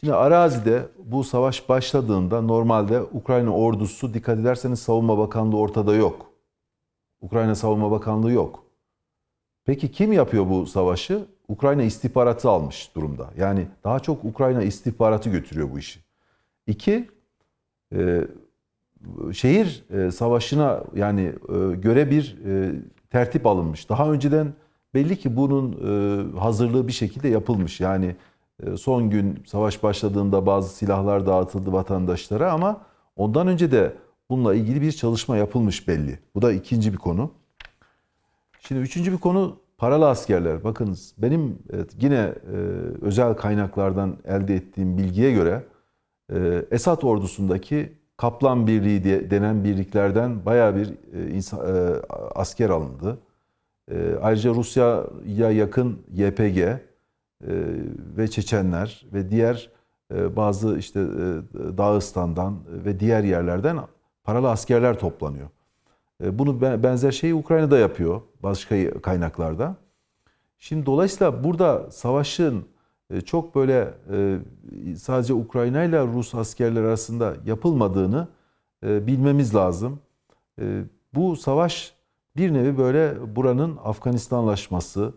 Şimdi 0.00 0.14
arazide 0.14 0.88
bu 1.04 1.24
savaş 1.24 1.68
başladığında 1.68 2.40
normalde 2.40 3.02
Ukrayna 3.02 3.50
ordusu 3.50 4.14
dikkat 4.14 4.38
ederseniz 4.38 4.78
Savunma 4.78 5.18
Bakanlığı 5.18 5.58
ortada 5.58 5.94
yok. 5.94 6.30
Ukrayna 7.20 7.54
Savunma 7.54 7.90
Bakanlığı 7.90 8.32
yok. 8.32 8.64
Peki 9.64 9.92
kim 9.92 10.12
yapıyor 10.12 10.50
bu 10.50 10.66
savaşı? 10.66 11.26
Ukrayna 11.48 11.82
istihbaratı 11.82 12.50
almış 12.50 12.90
durumda. 12.94 13.30
Yani 13.38 13.66
daha 13.84 14.00
çok 14.00 14.24
Ukrayna 14.24 14.62
istihbaratı 14.62 15.30
götürüyor 15.30 15.70
bu 15.72 15.78
işi. 15.78 16.00
İki, 16.66 17.08
e, 17.94 18.26
şehir 19.32 19.84
e, 19.90 20.10
savaşına 20.10 20.84
yani 20.94 21.22
e, 21.48 21.76
göre 21.76 22.10
bir 22.10 22.36
e, 22.46 22.72
tertip 23.10 23.46
alınmış. 23.46 23.88
Daha 23.88 24.10
önceden 24.10 24.52
belli 24.94 25.16
ki 25.16 25.36
bunun 25.36 25.72
e, 25.72 26.38
hazırlığı 26.38 26.88
bir 26.88 26.92
şekilde 26.92 27.28
yapılmış. 27.28 27.80
Yani 27.80 28.16
e, 28.62 28.76
son 28.76 29.10
gün 29.10 29.42
savaş 29.46 29.82
başladığında 29.82 30.46
bazı 30.46 30.68
silahlar 30.76 31.26
dağıtıldı 31.26 31.72
vatandaşlara 31.72 32.52
ama 32.52 32.80
ondan 33.16 33.46
önce 33.46 33.72
de 33.72 33.96
bununla 34.30 34.54
ilgili 34.54 34.82
bir 34.82 34.92
çalışma 34.92 35.36
yapılmış 35.36 35.88
belli. 35.88 36.18
Bu 36.34 36.42
da 36.42 36.52
ikinci 36.52 36.92
bir 36.92 36.98
konu. 36.98 37.30
Şimdi 38.60 38.80
üçüncü 38.80 39.12
bir 39.12 39.18
konu 39.18 39.56
paralı 39.78 40.08
askerler. 40.08 40.64
Bakınız 40.64 41.14
benim 41.18 41.58
evet, 41.72 41.90
yine 42.00 42.34
e, 42.52 42.56
özel 43.02 43.34
kaynaklardan 43.34 44.16
elde 44.24 44.54
ettiğim 44.54 44.98
bilgiye 44.98 45.32
göre 45.32 45.62
e, 46.32 46.62
Esad 46.70 47.02
ordusundaki 47.02 47.92
Kaplan 48.16 48.66
Birliği 48.66 49.04
diye 49.04 49.30
denen 49.30 49.64
birliklerden 49.64 50.46
bayağı 50.46 50.76
bir 50.76 50.88
e, 50.88 51.30
insan, 51.30 51.60
e, 51.60 51.96
asker 52.34 52.70
alındı. 52.70 53.18
E, 53.90 54.14
ayrıca 54.22 54.54
Rusya'ya 54.54 55.50
yakın 55.50 55.98
YPG 56.12 56.58
e, 56.58 56.78
ve 58.16 58.28
Çeçenler 58.28 59.06
ve 59.12 59.30
diğer 59.30 59.70
e, 60.14 60.36
bazı 60.36 60.78
işte 60.78 61.00
e, 61.00 61.78
Dağıstan'dan 61.78 62.58
ve 62.68 63.00
diğer 63.00 63.24
yerlerden 63.24 63.78
paralı 64.24 64.50
askerler 64.50 64.98
toplanıyor. 64.98 65.48
E, 66.24 66.38
Bunu 66.38 66.60
be- 66.60 66.82
benzer 66.82 67.12
şeyi 67.12 67.34
Ukrayna'da 67.34 67.78
yapıyor 67.78 68.20
başka 68.42 69.00
kaynaklarda. 69.00 69.76
Şimdi 70.58 70.86
dolayısıyla 70.86 71.44
burada 71.44 71.90
savaşın 71.90 72.64
e, 73.10 73.20
çok 73.20 73.54
böyle 73.54 73.94
e, 74.12 74.38
sadece 74.96 75.34
Ukrayna 75.34 75.84
ile 75.84 76.06
Rus 76.06 76.34
askerler 76.34 76.82
arasında 76.82 77.34
yapılmadığını 77.46 78.28
e, 78.86 79.06
bilmemiz 79.06 79.54
lazım. 79.54 80.00
Bu 81.14 81.36
savaş 81.36 81.94
bir 82.36 82.54
nevi 82.54 82.78
böyle 82.78 83.36
buranın 83.36 83.78
Afganistanlaşması, 83.84 85.12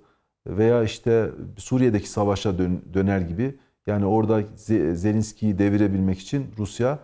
veya 0.47 0.83
işte 0.83 1.31
Suriye'deki 1.57 2.09
savaşa 2.09 2.57
dön- 2.57 2.81
döner 2.93 3.19
gibi 3.21 3.55
yani 3.87 4.05
orada 4.05 4.41
Ze- 4.41 4.95
Zelenski'yi 4.95 5.59
devirebilmek 5.59 6.19
için 6.19 6.45
Rusya 6.57 6.99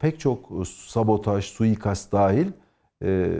pek 0.00 0.20
çok 0.20 0.66
sabotaj, 0.66 1.44
suikast 1.44 2.12
dahil 2.12 2.46
e, 3.02 3.30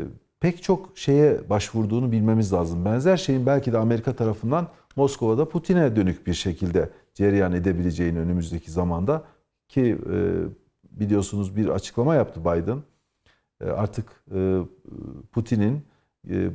pek 0.40 0.62
çok 0.62 0.98
şeye 0.98 1.50
başvurduğunu 1.50 2.12
bilmemiz 2.12 2.52
lazım. 2.52 2.84
Benzer 2.84 3.16
şeyin 3.16 3.46
belki 3.46 3.72
de 3.72 3.78
Amerika 3.78 4.16
tarafından 4.16 4.68
Moskova'da 4.96 5.48
Putin'e 5.48 5.96
dönük 5.96 6.26
bir 6.26 6.34
şekilde 6.34 6.90
cereyan 7.14 7.52
edebileceğini 7.52 8.18
önümüzdeki 8.18 8.70
zamanda 8.70 9.24
ki 9.68 9.98
e, 10.12 10.18
biliyorsunuz 10.84 11.56
bir 11.56 11.68
açıklama 11.68 12.14
yaptı 12.14 12.40
Biden. 12.40 12.78
E, 13.60 13.64
artık 13.64 14.24
e, 14.34 14.58
Putin'in 15.32 15.82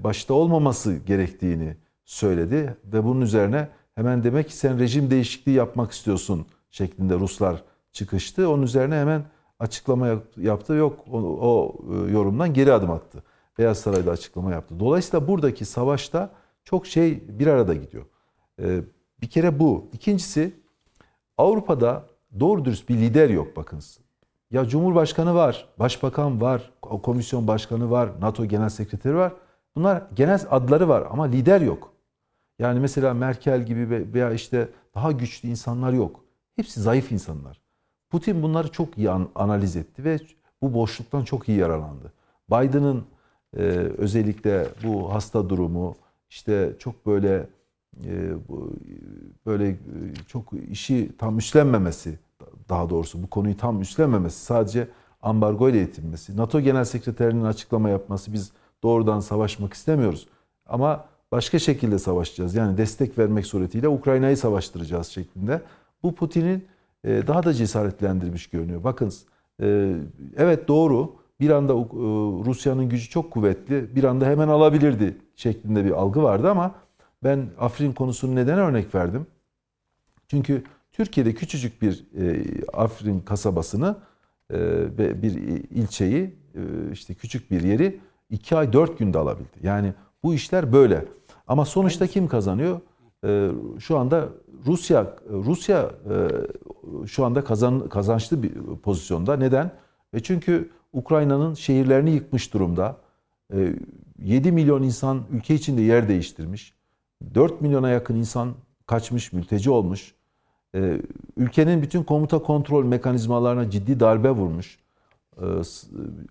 başta 0.03 0.33
olmaması 0.33 0.95
gerektiğini 0.97 1.75
söyledi 2.05 2.77
ve 2.85 3.03
bunun 3.03 3.21
üzerine 3.21 3.69
hemen 3.95 4.23
demek 4.23 4.47
ki 4.47 4.57
sen 4.57 4.79
rejim 4.79 5.11
değişikliği 5.11 5.51
yapmak 5.51 5.91
istiyorsun 5.91 6.45
şeklinde 6.69 7.15
Ruslar 7.15 7.63
çıkıştı. 7.91 8.49
Onun 8.49 8.63
üzerine 8.63 8.95
hemen 8.95 9.23
açıklama 9.59 10.07
yap- 10.07 10.37
yaptı. 10.37 10.73
Yok 10.73 10.99
o, 11.11 11.17
o 11.19 11.75
e, 11.93 12.11
yorumdan 12.11 12.53
geri 12.53 12.73
adım 12.73 12.91
attı. 12.91 13.23
Beyaz 13.57 13.77
Saray'da 13.79 14.11
açıklama 14.11 14.51
yaptı. 14.51 14.79
Dolayısıyla 14.79 15.27
buradaki 15.27 15.65
savaşta 15.65 16.29
çok 16.63 16.87
şey 16.87 17.39
bir 17.39 17.47
arada 17.47 17.73
gidiyor. 17.73 18.05
E, 18.61 18.81
bir 19.21 19.29
kere 19.29 19.59
bu. 19.59 19.89
İkincisi 19.93 20.53
Avrupa'da 21.37 22.05
doğru 22.39 22.65
dürüst 22.65 22.89
bir 22.89 22.95
lider 22.97 23.29
yok 23.29 23.55
bakınız. 23.57 23.99
Ya 24.51 24.65
Cumhurbaşkanı 24.67 25.35
var, 25.35 25.69
Başbakan 25.79 26.41
var, 26.41 26.71
Komisyon 26.81 27.47
Başkanı 27.47 27.91
var, 27.91 28.09
NATO 28.21 28.45
Genel 28.45 28.69
Sekreteri 28.69 29.15
var. 29.15 29.33
Bunlar 29.75 30.03
genel 30.15 30.39
adları 30.49 30.89
var 30.89 31.07
ama 31.11 31.23
lider 31.23 31.61
yok. 31.61 31.93
Yani 32.59 32.79
mesela 32.79 33.13
Merkel 33.13 33.65
gibi 33.65 33.89
ve- 33.89 34.13
veya 34.13 34.31
işte 34.31 34.69
daha 34.95 35.11
güçlü 35.11 35.49
insanlar 35.49 35.93
yok. 35.93 36.19
Hepsi 36.55 36.81
zayıf 36.81 37.11
insanlar. 37.11 37.61
Putin 38.09 38.43
bunları 38.43 38.71
çok 38.71 38.97
iyi 38.97 39.09
an- 39.09 39.29
analiz 39.35 39.75
etti 39.75 40.03
ve 40.03 40.19
bu 40.61 40.73
boşluktan 40.73 41.23
çok 41.23 41.49
iyi 41.49 41.57
yararlandı. 41.57 42.13
Biden'ın 42.51 43.03
e, 43.57 43.61
özellikle 43.97 44.67
bu 44.83 45.13
hasta 45.13 45.49
durumu 45.49 45.95
işte 46.29 46.73
çok 46.79 47.05
böyle 47.05 47.47
e, 48.05 48.31
böyle 49.45 49.69
e, 49.69 49.77
çok 50.27 50.43
işi 50.69 51.11
tam 51.17 51.37
üstlenmemesi 51.37 52.19
daha 52.69 52.89
doğrusu 52.89 53.23
bu 53.23 53.27
konuyu 53.27 53.57
tam 53.57 53.81
üstlenmemesi 53.81 54.45
sadece 54.45 54.87
ambargo 55.21 55.69
ile 55.69 55.77
yetinmesi. 55.77 56.37
NATO 56.37 56.61
Genel 56.61 56.85
Sekreterinin 56.85 57.43
açıklama 57.43 57.89
yapması 57.89 58.33
biz 58.33 58.51
doğrudan 58.83 59.19
savaşmak 59.19 59.73
istemiyoruz. 59.73 60.27
Ama 60.65 61.05
başka 61.31 61.59
şekilde 61.59 61.99
savaşacağız. 61.99 62.55
Yani 62.55 62.77
destek 62.77 63.17
vermek 63.17 63.45
suretiyle 63.45 63.87
Ukrayna'yı 63.87 64.37
savaştıracağız 64.37 65.07
şeklinde. 65.07 65.61
Bu 66.03 66.15
Putin'in 66.15 66.65
daha 67.05 67.43
da 67.43 67.53
cesaretlendirmiş 67.53 68.47
görünüyor. 68.47 68.83
Bakın 68.83 69.13
e, 69.61 69.95
evet 70.37 70.67
doğru 70.67 71.15
bir 71.39 71.49
anda 71.49 71.73
e, 71.73 71.75
Rusya'nın 72.45 72.89
gücü 72.89 73.09
çok 73.09 73.31
kuvvetli 73.31 73.95
bir 73.95 74.03
anda 74.03 74.25
hemen 74.25 74.47
alabilirdi 74.47 75.17
şeklinde 75.35 75.85
bir 75.85 75.91
algı 75.91 76.23
vardı 76.23 76.49
ama 76.51 76.75
ben 77.23 77.49
Afrin 77.59 77.91
konusunu 77.91 78.35
neden 78.35 78.59
örnek 78.59 78.95
verdim? 78.95 79.27
Çünkü 80.27 80.63
Türkiye'de 80.91 81.33
küçücük 81.33 81.81
bir 81.81 82.05
e, 82.17 82.45
Afrin 82.73 83.19
kasabasını 83.19 83.95
e, 84.49 84.57
ve 84.97 85.21
bir 85.21 85.31
ilçeyi 85.69 86.35
e, 86.55 86.61
işte 86.91 87.13
küçük 87.13 87.51
bir 87.51 87.61
yeri 87.61 87.99
2 88.29 88.55
ay 88.55 88.73
4 88.73 88.99
günde 88.99 89.17
alabildi. 89.17 89.57
Yani 89.63 89.93
bu 90.23 90.33
işler 90.33 90.73
böyle. 90.73 91.05
Ama 91.47 91.65
sonuçta 91.65 92.07
kim 92.07 92.27
kazanıyor? 92.27 92.81
E, 93.25 93.51
şu 93.79 93.97
anda 93.97 94.29
Rusya 94.65 95.15
Rusya 95.29 95.91
e, 96.09 97.07
şu 97.07 97.25
anda 97.25 97.43
kazan, 97.43 97.89
kazançlı 97.89 98.43
bir 98.43 98.53
pozisyonda. 98.83 99.37
Neden? 99.37 99.71
E 100.13 100.19
çünkü 100.19 100.69
Ukrayna'nın 100.93 101.53
şehirlerini 101.53 102.11
yıkmış 102.11 102.53
durumda. 102.53 102.97
E, 103.53 103.73
7 104.19 104.51
milyon 104.51 104.83
insan 104.83 105.23
ülke 105.31 105.55
içinde 105.55 105.81
yer 105.81 106.07
değiştirmiş. 106.07 106.73
4 107.35 107.61
milyona 107.61 107.89
yakın 107.89 108.15
insan 108.15 108.53
kaçmış, 108.85 109.33
mülteci 109.33 109.69
olmuş. 109.69 110.15
Ee, 110.75 111.01
ülkenin 111.37 111.81
bütün 111.81 112.03
komuta 112.03 112.39
kontrol 112.39 112.85
mekanizmalarına 112.85 113.69
ciddi 113.69 113.99
darbe 113.99 114.31
vurmuş. 114.31 114.79
Ee, 115.37 115.43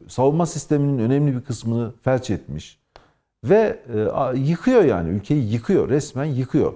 savunma 0.09 0.47
sisteminin 0.47 0.99
önemli 0.99 1.37
bir 1.37 1.41
kısmını 1.41 1.93
felç 2.03 2.31
etmiş. 2.31 2.79
Ve 3.45 3.83
e, 3.95 4.39
yıkıyor 4.39 4.85
yani 4.85 5.09
ülkeyi 5.09 5.53
yıkıyor 5.53 5.89
resmen 5.89 6.25
yıkıyor. 6.25 6.73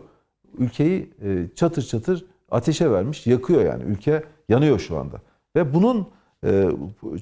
Ülkeyi 0.59 1.11
e, 1.25 1.47
çatır 1.55 1.83
çatır 1.83 2.27
ateşe 2.51 2.91
vermiş 2.91 3.27
yakıyor 3.27 3.65
yani 3.65 3.83
ülke 3.85 4.25
yanıyor 4.49 4.79
şu 4.79 4.99
anda. 4.99 5.21
Ve 5.57 5.75
bunun 5.75 6.09
e, 6.47 6.69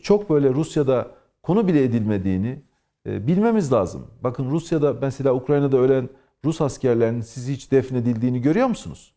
çok 0.02 0.30
böyle 0.30 0.50
Rusya'da 0.54 1.10
konu 1.42 1.68
bile 1.68 1.84
edilmediğini 1.84 2.62
bilmemiz 3.06 3.72
lazım. 3.72 4.06
Bakın 4.24 4.50
Rusya'da 4.50 4.92
mesela 5.02 5.34
Ukrayna'da 5.34 5.76
ölen 5.78 6.08
Rus 6.44 6.60
askerlerinin 6.60 7.20
siz 7.20 7.48
hiç 7.48 7.72
defnedildiğini 7.72 8.42
görüyor 8.42 8.66
musunuz? 8.66 9.14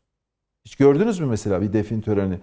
Hiç 0.66 0.76
gördünüz 0.76 1.20
mü 1.20 1.26
mesela 1.26 1.62
bir 1.62 1.74
defin 1.74 2.02
töreni 2.02 2.40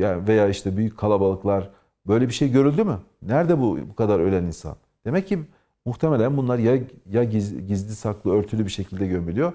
ya- 0.00 0.26
veya 0.26 0.48
işte 0.48 0.76
büyük 0.76 0.98
kalabalıklar 0.98 1.70
böyle 2.06 2.28
bir 2.28 2.32
şey 2.32 2.50
görüldü 2.52 2.84
mü? 2.84 2.98
Nerede 3.22 3.58
bu 3.58 3.78
bu 3.90 3.94
kadar 3.94 4.20
ölen 4.20 4.44
insan? 4.44 4.76
Demek 5.04 5.28
ki 5.28 5.38
muhtemelen 5.84 6.36
bunlar 6.36 6.58
ya 6.58 6.78
ya 7.10 7.24
giz- 7.24 7.66
gizli 7.66 7.94
saklı 7.94 8.32
örtülü 8.32 8.64
bir 8.64 8.70
şekilde 8.70 9.06
gömülüyor, 9.06 9.52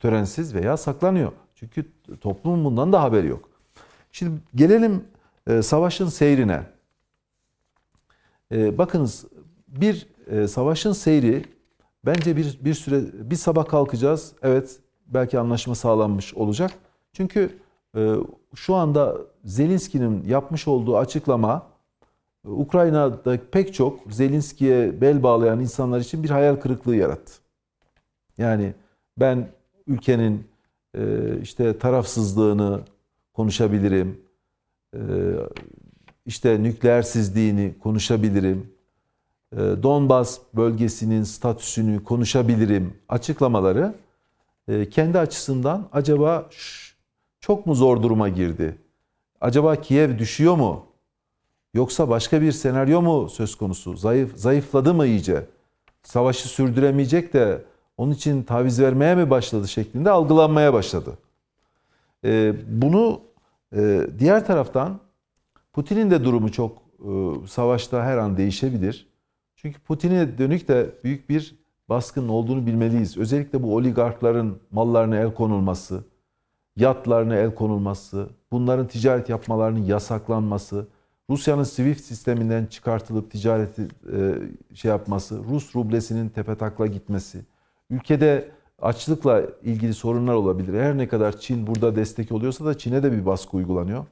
törensiz 0.00 0.54
veya 0.54 0.76
saklanıyor. 0.76 1.32
Çünkü 1.54 1.84
toplumun 2.20 2.64
bundan 2.64 2.92
da 2.92 3.02
haberi 3.02 3.26
yok. 3.26 3.48
Şimdi 4.12 4.40
gelelim 4.54 5.04
e, 5.46 5.62
savaşın 5.62 6.08
seyrine. 6.08 6.62
E, 8.52 8.78
bakınız 8.78 9.24
bir 9.68 10.06
e, 10.26 10.48
savaşın 10.48 10.92
seyri 10.92 11.44
bence 12.06 12.36
bir 12.36 12.58
bir 12.64 12.74
süre 12.74 13.30
bir 13.30 13.36
sabah 13.36 13.68
kalkacağız. 13.68 14.32
Evet 14.42 14.80
belki 15.06 15.38
anlaşma 15.38 15.74
sağlanmış 15.74 16.34
olacak. 16.34 16.70
Çünkü 17.12 17.58
e, 17.96 18.14
şu 18.54 18.74
anda 18.74 19.16
Zelenski'nin 19.44 20.24
yapmış 20.24 20.68
olduğu 20.68 20.98
açıklama 20.98 21.66
Ukrayna'da 22.44 23.38
pek 23.50 23.74
çok 23.74 24.12
Zelenski'ye 24.12 25.00
bel 25.00 25.22
bağlayan 25.22 25.60
insanlar 25.60 26.00
için 26.00 26.22
bir 26.22 26.30
hayal 26.30 26.56
kırıklığı 26.56 26.96
yarattı. 26.96 27.32
Yani 28.38 28.74
ben 29.18 29.48
ülkenin 29.86 30.46
e, 30.94 31.00
işte 31.42 31.78
tarafsızlığını 31.78 32.80
konuşabilirim. 33.32 34.20
E, 34.94 35.00
işte 36.26 36.62
nükleersizliğini 36.62 37.74
konuşabilirim. 37.82 38.72
E, 39.52 39.56
Donbas 39.56 40.38
bölgesinin 40.54 41.22
statüsünü 41.22 42.04
konuşabilirim 42.04 42.94
açıklamaları 43.08 43.94
kendi 44.90 45.18
açısından 45.18 45.88
acaba 45.92 46.48
çok 47.40 47.66
mu 47.66 47.74
zor 47.74 48.02
duruma 48.02 48.28
girdi? 48.28 48.78
Acaba 49.40 49.76
Kiev 49.76 50.18
düşüyor 50.18 50.54
mu? 50.56 50.86
Yoksa 51.74 52.08
başka 52.08 52.40
bir 52.40 52.52
senaryo 52.52 53.02
mu 53.02 53.28
söz 53.28 53.54
konusu? 53.54 53.96
Zayıf 53.96 54.36
zayıfladı 54.36 54.94
mı 54.94 55.06
iyice? 55.06 55.46
Savaşı 56.02 56.48
sürdüremeyecek 56.48 57.32
de 57.32 57.64
onun 57.96 58.12
için 58.12 58.42
taviz 58.42 58.80
vermeye 58.80 59.14
mi 59.14 59.30
başladı 59.30 59.68
şeklinde 59.68 60.10
algılanmaya 60.10 60.72
başladı. 60.72 61.18
E, 62.24 62.54
bunu 62.68 63.20
e, 63.76 64.06
diğer 64.18 64.46
taraftan 64.46 65.00
Putin'in 65.72 66.10
de 66.10 66.24
durumu 66.24 66.52
çok 66.52 66.78
e, 67.00 67.10
savaşta 67.46 68.04
her 68.04 68.18
an 68.18 68.36
değişebilir. 68.36 69.08
Çünkü 69.56 69.80
Putin'e 69.80 70.38
dönük 70.38 70.68
de 70.68 70.90
büyük 71.04 71.28
bir 71.28 71.56
baskının 71.88 72.28
olduğunu 72.28 72.66
bilmeliyiz. 72.66 73.18
Özellikle 73.18 73.62
bu 73.62 73.76
oligarkların 73.76 74.58
mallarına 74.70 75.16
el 75.16 75.34
konulması, 75.34 76.04
yatlarına 76.76 77.36
el 77.36 77.54
konulması, 77.54 78.28
bunların 78.52 78.88
ticaret 78.88 79.28
yapmalarının 79.28 79.84
yasaklanması, 79.84 80.86
Rusya'nın 81.30 81.62
SWIFT 81.62 82.04
sisteminden 82.04 82.66
çıkartılıp 82.66 83.30
ticareti 83.30 83.82
e, 83.82 84.34
şey 84.74 84.88
yapması, 84.88 85.44
Rus 85.50 85.76
rublesinin 85.76 86.28
tepetakla 86.28 86.86
gitmesi, 86.86 87.44
ülkede 87.90 88.48
açlıkla 88.82 89.42
ilgili 89.62 89.94
sorunlar 89.94 90.34
olabilir. 90.34 90.80
Her 90.80 90.98
ne 90.98 91.08
kadar 91.08 91.40
Çin 91.40 91.66
burada 91.66 91.96
destek 91.96 92.32
oluyorsa 92.32 92.64
da 92.64 92.78
Çin'e 92.78 93.02
de 93.02 93.12
bir 93.12 93.26
baskı 93.26 93.56
uygulanıyor. 93.56 94.06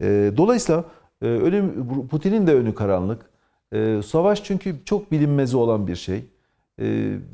E, 0.00 0.32
dolayısıyla 0.36 0.84
e, 1.22 1.26
önü, 1.26 1.72
Putin'in 2.10 2.46
de 2.46 2.54
önü 2.54 2.74
karanlık. 2.74 3.30
E, 3.72 4.00
savaş 4.06 4.44
çünkü 4.44 4.76
çok 4.84 5.12
bilinmezi 5.12 5.56
olan 5.56 5.86
bir 5.86 5.96
şey. 5.96 6.24
E, 6.78 6.84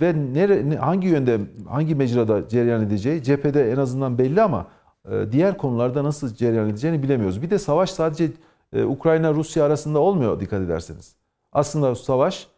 ve 0.01 0.15
nere, 0.35 0.71
ne- 0.71 0.77
hangi 0.77 1.09
yönde, 1.09 1.41
hangi 1.69 1.95
mecrada 1.95 2.49
cereyan 2.49 2.83
edeceği 2.83 3.23
cephede 3.23 3.73
en 3.73 3.77
azından 3.77 4.19
belli 4.19 4.43
ama 4.43 4.67
e, 5.11 5.33
diğer 5.33 5.57
konularda 5.57 6.05
nasıl 6.05 6.35
cereyan 6.35 6.69
edeceğini 6.69 7.03
bilemiyoruz. 7.03 7.43
Bir 7.43 7.51
de 7.51 7.59
savaş 7.59 7.91
sadece 7.91 8.29
Ukrayna-Rusya 8.73 9.65
arasında 9.65 9.99
olmuyor 9.99 10.41
dikkat 10.41 10.63
ederseniz. 10.63 11.15
Aslında 11.53 11.95
savaş 11.95 12.49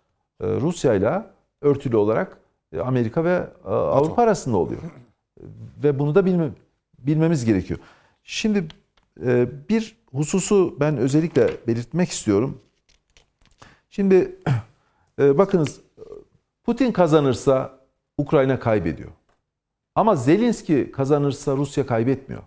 e, 0.40 0.46
Rusya 0.46 0.94
ile 0.94 1.22
örtülü 1.60 1.96
olarak 1.96 2.38
e, 2.72 2.80
Amerika 2.80 3.24
ve 3.24 3.48
e, 3.64 3.68
Avrupa 3.68 4.22
arasında 4.22 4.56
oluyor. 4.56 4.80
ve 5.82 5.98
bunu 5.98 6.14
da 6.14 6.26
bilme, 6.26 6.50
bilmemiz 6.98 7.44
gerekiyor. 7.44 7.80
Şimdi 8.22 8.64
bir 9.68 9.96
hususu 10.12 10.76
ben 10.80 10.96
özellikle 10.96 11.50
belirtmek 11.66 12.08
istiyorum. 12.08 12.60
Şimdi 13.90 14.38
bakınız 15.18 15.80
Putin 16.64 16.92
kazanırsa 16.92 17.78
Ukrayna 18.18 18.58
kaybediyor. 18.58 19.10
Ama 19.94 20.16
Zelenski 20.16 20.92
kazanırsa 20.92 21.56
Rusya 21.56 21.86
kaybetmiyor. 21.86 22.42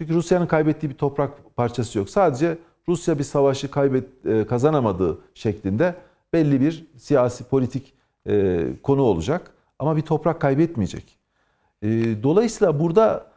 Çünkü 0.00 0.14
Rusya'nın 0.14 0.46
kaybettiği 0.46 0.90
bir 0.90 0.96
toprak 0.96 1.56
parçası 1.56 1.98
yok. 1.98 2.10
Sadece 2.10 2.58
Rusya 2.88 3.18
bir 3.18 3.24
savaşı 3.24 3.70
kaybet 3.70 4.26
e, 4.26 4.46
kazanamadığı 4.46 5.18
şeklinde 5.34 5.94
belli 6.32 6.60
bir 6.60 6.86
siyasi 6.96 7.44
politik 7.44 7.92
e, 8.26 8.62
konu 8.82 9.02
olacak 9.02 9.50
ama 9.78 9.96
bir 9.96 10.02
toprak 10.02 10.40
kaybetmeyecek. 10.40 11.18
E, 11.82 11.88
dolayısıyla 12.22 12.80
burada 12.80 13.30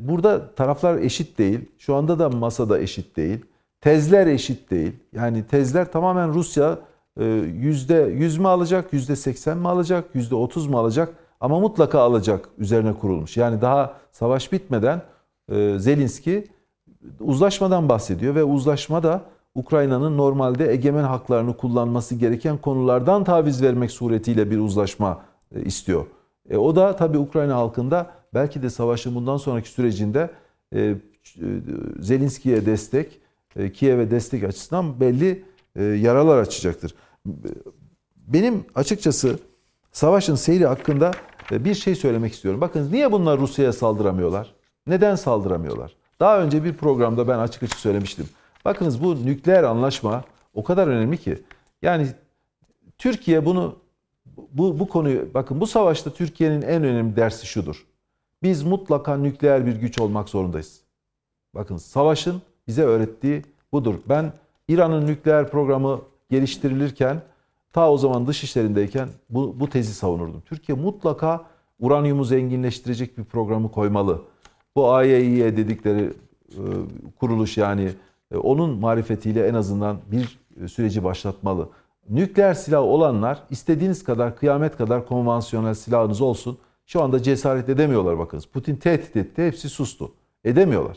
burada 0.00 0.54
taraflar 0.54 0.98
eşit 0.98 1.38
değil. 1.38 1.60
Şu 1.78 1.94
anda 1.94 2.18
da 2.18 2.28
masada 2.28 2.78
eşit 2.78 3.16
değil. 3.16 3.38
Tezler 3.80 4.26
eşit 4.26 4.70
değil. 4.70 4.92
Yani 5.12 5.46
tezler 5.46 5.92
tamamen 5.92 6.34
Rusya 6.34 6.78
yüzde 7.54 7.94
yüz 7.94 8.38
mü 8.38 8.48
alacak, 8.48 8.92
yüzde 8.92 9.16
seksen 9.16 9.58
mi 9.58 9.68
alacak, 9.68 10.04
yüzde 10.14 10.34
otuz 10.34 10.66
mu 10.66 10.78
alacak 10.78 11.14
ama 11.40 11.60
mutlaka 11.60 12.00
alacak 12.00 12.48
üzerine 12.58 12.94
kurulmuş. 12.94 13.36
Yani 13.36 13.60
daha 13.60 13.94
savaş 14.12 14.52
bitmeden 14.52 15.02
e, 15.48 15.78
Zelenski 15.78 16.44
uzlaşmadan 17.20 17.88
bahsediyor 17.88 18.34
ve 18.34 18.44
uzlaşma 18.44 19.02
da 19.02 19.22
Ukrayna'nın 19.54 20.18
normalde 20.18 20.72
egemen 20.72 21.04
haklarını 21.04 21.56
kullanması 21.56 22.14
gereken 22.14 22.58
konulardan 22.58 23.24
taviz 23.24 23.62
vermek 23.62 23.90
suretiyle 23.90 24.50
bir 24.50 24.58
uzlaşma 24.58 25.24
e, 25.54 25.62
istiyor. 25.62 26.06
E, 26.50 26.56
o 26.56 26.76
da 26.76 26.96
tabii 26.96 27.18
Ukrayna 27.18 27.54
halkında 27.54 28.10
belki 28.34 28.62
de 28.62 28.70
savaşın 28.70 29.14
bundan 29.14 29.36
sonraki 29.36 29.68
sürecinde 29.68 30.30
e, 30.74 30.80
e, 30.80 30.94
Zelenski'ye 32.00 32.66
destek, 32.66 33.20
e, 33.56 33.72
Kiev'e 33.72 34.10
destek 34.10 34.44
açısından 34.44 35.00
belli 35.00 35.44
e, 35.76 35.82
yaralar 35.84 36.38
açacaktır. 36.38 36.94
Benim 38.16 38.64
açıkçası 38.74 39.38
savaşın 39.92 40.34
seyri 40.34 40.66
hakkında 40.66 41.10
bir 41.50 41.74
şey 41.74 41.94
söylemek 41.94 42.32
istiyorum. 42.32 42.60
Bakın 42.60 42.92
niye 42.92 43.12
bunlar 43.12 43.40
Rusya'ya 43.40 43.72
saldıramıyorlar? 43.72 44.54
Neden 44.86 45.14
saldıramıyorlar? 45.14 45.96
Daha 46.20 46.42
önce 46.42 46.64
bir 46.64 46.72
programda 46.72 47.28
ben 47.28 47.38
açık 47.38 47.62
açık 47.62 47.78
söylemiştim. 47.78 48.28
Bakınız 48.64 49.04
bu 49.04 49.26
nükleer 49.26 49.62
anlaşma 49.62 50.24
o 50.54 50.64
kadar 50.64 50.88
önemli 50.88 51.18
ki. 51.18 51.42
Yani 51.82 52.06
Türkiye 52.98 53.44
bunu 53.46 53.76
bu, 54.52 54.78
bu 54.78 54.88
konuyu 54.88 55.34
bakın 55.34 55.60
bu 55.60 55.66
savaşta 55.66 56.10
Türkiye'nin 56.10 56.62
en 56.62 56.84
önemli 56.84 57.16
dersi 57.16 57.46
şudur. 57.46 57.86
Biz 58.42 58.62
mutlaka 58.62 59.16
nükleer 59.16 59.66
bir 59.66 59.76
güç 59.76 60.00
olmak 60.00 60.28
zorundayız. 60.28 60.80
Bakın 61.54 61.76
savaşın 61.76 62.42
bize 62.66 62.82
öğrettiği 62.82 63.42
budur. 63.72 63.94
Ben 64.08 64.32
İran'ın 64.68 65.06
nükleer 65.06 65.50
programı 65.50 66.00
geliştirilirken 66.30 67.22
ta 67.72 67.90
o 67.92 67.98
zaman 67.98 68.26
dış 68.26 68.44
işlerindeyken 68.44 69.08
bu, 69.30 69.60
bu 69.60 69.70
tezi 69.70 69.94
savunurdum. 69.94 70.40
Türkiye 70.40 70.78
mutlaka 70.78 71.44
uranyumu 71.80 72.24
zenginleştirecek 72.24 73.18
bir 73.18 73.24
programı 73.24 73.70
koymalı. 73.70 74.22
Bu 74.76 74.92
AYİ'ye 74.92 75.56
dedikleri 75.56 76.12
e, 76.50 76.62
kuruluş 77.20 77.56
yani 77.56 77.92
e, 78.30 78.36
onun 78.36 78.78
marifetiyle 78.78 79.46
en 79.46 79.54
azından 79.54 79.98
bir 80.12 80.38
süreci 80.68 81.04
başlatmalı. 81.04 81.68
Nükleer 82.08 82.54
silah 82.54 82.82
olanlar 82.82 83.42
istediğiniz 83.50 84.04
kadar 84.04 84.36
kıyamet 84.36 84.76
kadar 84.76 85.06
konvansiyonel 85.06 85.74
silahınız 85.74 86.20
olsun. 86.20 86.58
Şu 86.86 87.02
anda 87.02 87.22
cesaret 87.22 87.68
edemiyorlar 87.68 88.18
bakınız. 88.18 88.46
Putin 88.46 88.76
tehdit 88.76 89.16
etti 89.16 89.46
hepsi 89.46 89.68
sustu. 89.68 90.12
Edemiyorlar. 90.44 90.96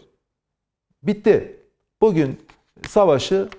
Bitti. 1.04 1.60
Bugün 2.02 2.40
savaşı 2.88 3.50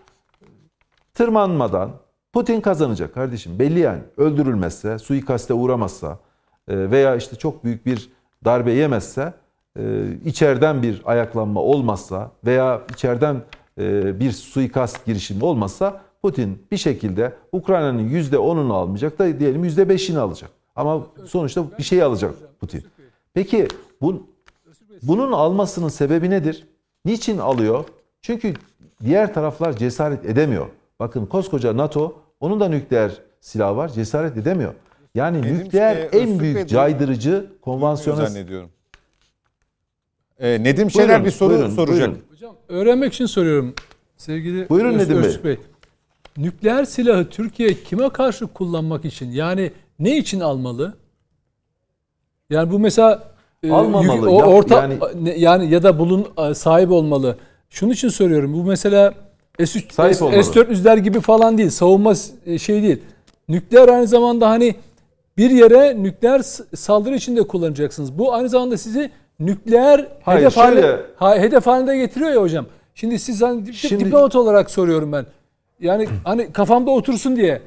tırmanmadan 1.15 1.91
Putin 2.33 2.61
kazanacak 2.61 3.15
kardeşim. 3.15 3.59
Belli 3.59 3.79
yani. 3.79 4.03
Öldürülmezse, 4.17 4.99
suikaste 4.99 5.55
uğramazsa 5.55 6.19
e, 6.69 6.91
veya 6.91 7.17
işte 7.17 7.37
çok 7.37 7.65
büyük 7.65 7.87
bir 7.87 8.11
darbe 8.45 8.73
yemezse, 8.73 9.35
içeriden 10.25 10.83
bir 10.83 11.03
ayaklanma 11.05 11.61
olmazsa 11.61 12.31
veya 12.45 12.83
içeriden 12.93 13.43
e, 13.79 14.21
bir 14.21 14.33
suikast 14.33 15.07
girişimi 15.07 15.45
olmazsa 15.45 16.01
Putin 16.23 16.63
bir 16.71 16.77
şekilde 16.77 17.33
Ukrayna'nın 17.53 18.09
%10'unu 18.09 18.73
almayacak 18.73 19.19
da 19.19 19.41
diyelim 19.41 19.65
%5'ini 19.65 20.19
alacak. 20.19 20.51
Ama 20.77 21.07
sonuçta 21.27 21.65
bir 21.79 21.83
şey 21.83 22.03
alacak 22.03 22.35
Putin. 22.61 22.85
Peki 23.35 23.69
bu, 24.01 24.27
bunun 25.03 25.33
almasının 25.33 25.89
sebebi 25.89 26.31
nedir? 26.31 26.67
Niçin 27.05 27.39
alıyor? 27.39 27.85
Çünkü 28.23 28.55
diğer 29.05 29.35
taraflar 29.35 29.77
cesaret 29.77 30.25
edemiyor. 30.25 30.67
Bakın 31.01 31.27
koskoca 31.27 31.77
NATO 31.77 32.15
onun 32.41 32.61
da 32.61 32.69
nükleer 32.69 33.13
silahı 33.41 33.77
var 33.77 33.89
cesaret 33.89 34.37
edemiyor. 34.37 34.75
Yani 35.15 35.43
Nedim 35.43 35.59
nükleer 35.59 36.09
en 36.13 36.39
büyük 36.39 36.69
caydırıcı 36.69 37.47
konvansiyonel 37.63 38.76
Ee, 40.41 40.63
Nedim 40.65 40.91
Şener 40.91 41.09
Buyurun, 41.09 41.25
bir 41.25 41.31
soru 41.31 41.51
buyurun, 41.55 41.71
soracak. 41.71 42.09
buyurun. 42.09 42.23
Hocam 42.33 42.57
öğrenmek 42.69 43.13
için 43.13 43.27
soruyorum 43.27 43.75
sevgili 44.17 44.69
Buyurun 44.69 44.95
Öz- 44.95 44.97
Nedim 44.97 45.23
Bey. 45.23 45.29
Öztürk 45.29 45.45
Bey. 45.45 45.59
Nükleer 46.37 46.85
silahı 46.85 47.29
Türkiye 47.31 47.75
kime 47.75 48.09
karşı 48.09 48.47
kullanmak 48.47 49.05
için 49.05 49.31
yani 49.31 49.73
ne 49.99 50.19
için 50.19 50.41
almalı? 50.41 50.95
Yani 52.51 52.73
bu 52.73 52.79
mesela 52.79 53.29
e, 53.63 53.71
Almamalı. 53.71 54.17
yük- 54.17 54.29
o, 54.29 54.43
orta 54.43 54.75
yani- 54.83 54.99
yani, 55.15 55.41
yani 55.41 55.71
ya 55.71 55.83
da 55.83 55.99
bulun 55.99 56.27
e, 56.51 56.55
sahip 56.55 56.91
olmalı. 56.91 57.37
Şunun 57.71 57.93
için 57.93 58.09
soruyorum. 58.09 58.53
Bu 58.53 58.65
mesela 58.65 59.15
S3 59.59 59.93
Sahip 59.93 60.15
S, 60.17 60.25
olmalı. 60.25 60.41
S400'ler 60.41 60.99
gibi 60.99 61.21
falan 61.21 61.59
değil. 61.59 61.71
Savunma 61.71 62.15
s- 62.15 62.59
şey 62.59 62.83
değil. 62.83 63.03
Nükleer 63.49 63.89
aynı 63.89 64.07
zamanda 64.07 64.49
hani 64.51 64.75
bir 65.37 65.51
yere 65.51 66.03
nükleer 66.03 66.43
saldırı 66.77 67.15
için 67.17 67.37
de 67.37 67.43
kullanacaksınız. 67.47 68.19
Bu 68.19 68.35
aynı 68.35 68.49
zamanda 68.49 68.77
sizi 68.77 69.11
nükleer 69.41 70.09
Hayır, 70.23 70.41
hedef, 70.41 70.57
haline, 70.57 70.81
şöyle- 70.81 71.01
ha, 71.17 71.37
hedef 71.39 71.67
halinde 71.67 71.97
getiriyor 71.97 72.31
ya 72.31 72.41
hocam. 72.41 72.67
Şimdi 72.95 73.19
siz 73.19 73.43
hani 73.43 73.75
Şimdi- 73.75 74.05
diplomat 74.05 74.37
olarak 74.37 74.71
soruyorum 74.71 75.13
ben. 75.13 75.27
Yani 75.81 76.09
hani 76.25 76.53
kafamda 76.53 76.91
otursun 76.91 77.37
diye. 77.37 77.63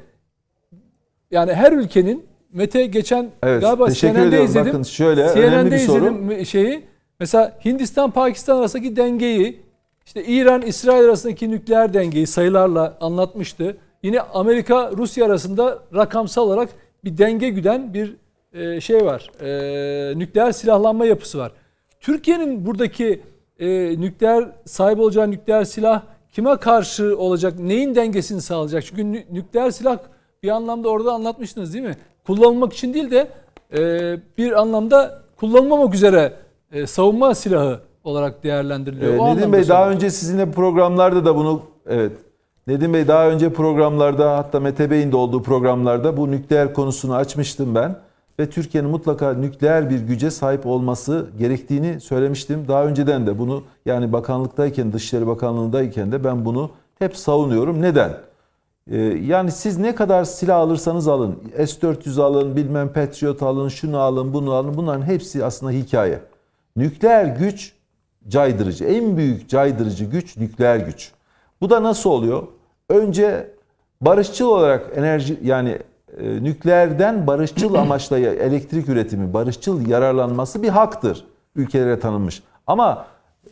Yani 1.30 1.54
her 1.54 1.72
ülkenin 1.72 2.26
Mete 2.52 2.86
geçen 2.86 3.30
Evet, 3.42 3.62
galiba 3.62 3.90
CNN'de 3.90 4.26
ediyorum. 4.28 4.44
izledim. 4.46 4.66
Bakın 4.68 4.82
şöyle, 4.82 5.28
CNN'de 5.28 5.46
önemli 5.46 5.70
bir 5.70 5.78
soru. 5.78 5.98
izledim 5.98 6.46
şeyi. 6.46 6.84
Mesela 7.20 7.58
Hindistan 7.64 8.10
Pakistan 8.10 8.56
arasındaki 8.58 8.96
dengeyi 8.96 9.60
işte 10.06 10.24
İran 10.24 10.62
İsrail 10.62 11.04
arasındaki 11.04 11.50
nükleer 11.50 11.94
dengeyi 11.94 12.26
sayılarla 12.26 12.96
anlatmıştı. 13.00 13.76
Yine 14.02 14.20
Amerika 14.20 14.90
Rusya 14.96 15.26
arasında 15.26 15.78
rakamsal 15.94 16.42
olarak 16.42 16.68
bir 17.04 17.18
denge 17.18 17.48
güden 17.48 17.94
bir 17.94 18.16
e, 18.52 18.80
şey 18.80 19.04
var. 19.04 19.30
E, 19.40 20.18
nükleer 20.18 20.52
silahlanma 20.52 21.06
yapısı 21.06 21.38
var. 21.38 21.52
Türkiye'nin 22.00 22.66
buradaki 22.66 23.20
e, 23.58 23.68
nükleer 24.00 24.44
sahip 24.66 25.00
olacağı 25.00 25.30
nükleer 25.30 25.64
silah 25.64 26.02
kime 26.32 26.56
karşı 26.56 27.18
olacak? 27.18 27.58
Neyin 27.58 27.94
dengesini 27.94 28.40
sağlayacak? 28.42 28.84
Çünkü 28.86 29.02
nü- 29.02 29.24
nükleer 29.32 29.70
silah 29.70 29.98
bir 30.42 30.48
anlamda 30.48 30.88
orada 30.88 31.12
anlatmıştınız 31.12 31.74
değil 31.74 31.84
mi? 31.84 31.96
Kullanılmak 32.26 32.72
için 32.72 32.94
değil 32.94 33.10
de 33.10 33.28
e, 33.72 33.80
bir 34.38 34.60
anlamda 34.60 35.22
kullanılmamak 35.36 35.94
üzere 35.94 36.32
e, 36.72 36.86
savunma 36.86 37.34
silahı 37.34 37.80
olarak 38.04 38.44
değerlendiriliyor. 38.44 39.14
Ee, 39.14 39.36
Nedim 39.36 39.52
Bey 39.52 39.68
daha 39.68 39.90
önce 39.90 40.10
sizinle 40.10 40.50
programlarda 40.50 41.24
da 41.24 41.36
bunu 41.36 41.62
evet 41.88 42.12
Nedim 42.66 42.94
Bey 42.94 43.08
daha 43.08 43.28
önce 43.28 43.52
programlarda 43.52 44.36
hatta 44.38 44.60
Mete 44.60 44.90
Bey'in 44.90 45.12
de 45.12 45.16
olduğu 45.16 45.42
programlarda 45.42 46.16
bu 46.16 46.30
nükleer 46.30 46.74
konusunu 46.74 47.14
açmıştım 47.14 47.74
ben 47.74 47.96
ve 48.40 48.50
Türkiye'nin 48.50 48.90
mutlaka 48.90 49.34
nükleer 49.34 49.90
bir 49.90 50.00
güce 50.00 50.30
sahip 50.30 50.66
olması 50.66 51.26
gerektiğini 51.38 52.00
söylemiştim. 52.00 52.64
Daha 52.68 52.84
önceden 52.84 53.26
de 53.26 53.38
bunu 53.38 53.62
yani 53.86 54.12
bakanlıktayken 54.12 54.92
Dışişleri 54.92 55.26
Bakanlığı'ndayken 55.26 56.12
de 56.12 56.24
ben 56.24 56.44
bunu 56.44 56.70
hep 56.98 57.16
savunuyorum. 57.16 57.82
Neden? 57.82 58.16
Ee, 58.90 58.98
yani 59.00 59.52
siz 59.52 59.78
ne 59.78 59.94
kadar 59.94 60.24
silah 60.24 60.56
alırsanız 60.56 61.08
alın, 61.08 61.38
S-400 61.56 62.22
alın, 62.22 62.56
bilmem 62.56 62.92
Patriot 62.92 63.42
alın, 63.42 63.68
şunu 63.68 63.98
alın, 63.98 64.34
bunu 64.34 64.52
alın. 64.52 64.76
Bunların 64.76 65.02
hepsi 65.02 65.44
aslında 65.44 65.72
hikaye. 65.72 66.20
Nükleer 66.76 67.24
güç 67.24 67.72
caydırıcı. 68.28 68.84
En 68.84 69.16
büyük 69.16 69.48
caydırıcı 69.48 70.04
güç 70.04 70.36
nükleer 70.36 70.76
güç. 70.76 71.12
Bu 71.60 71.70
da 71.70 71.82
nasıl 71.82 72.10
oluyor? 72.10 72.42
Önce 72.88 73.50
barışçıl 74.00 74.46
olarak 74.46 74.90
enerji 74.96 75.38
yani 75.42 75.78
nükleerden 76.18 77.26
barışçıl 77.26 77.74
amaçla 77.78 78.18
elektrik 78.18 78.88
üretimi, 78.88 79.34
barışçıl 79.34 79.86
yararlanması 79.86 80.62
bir 80.62 80.68
haktır. 80.68 81.24
Ülkelere 81.56 82.00
tanınmış. 82.00 82.42
Ama 82.66 83.06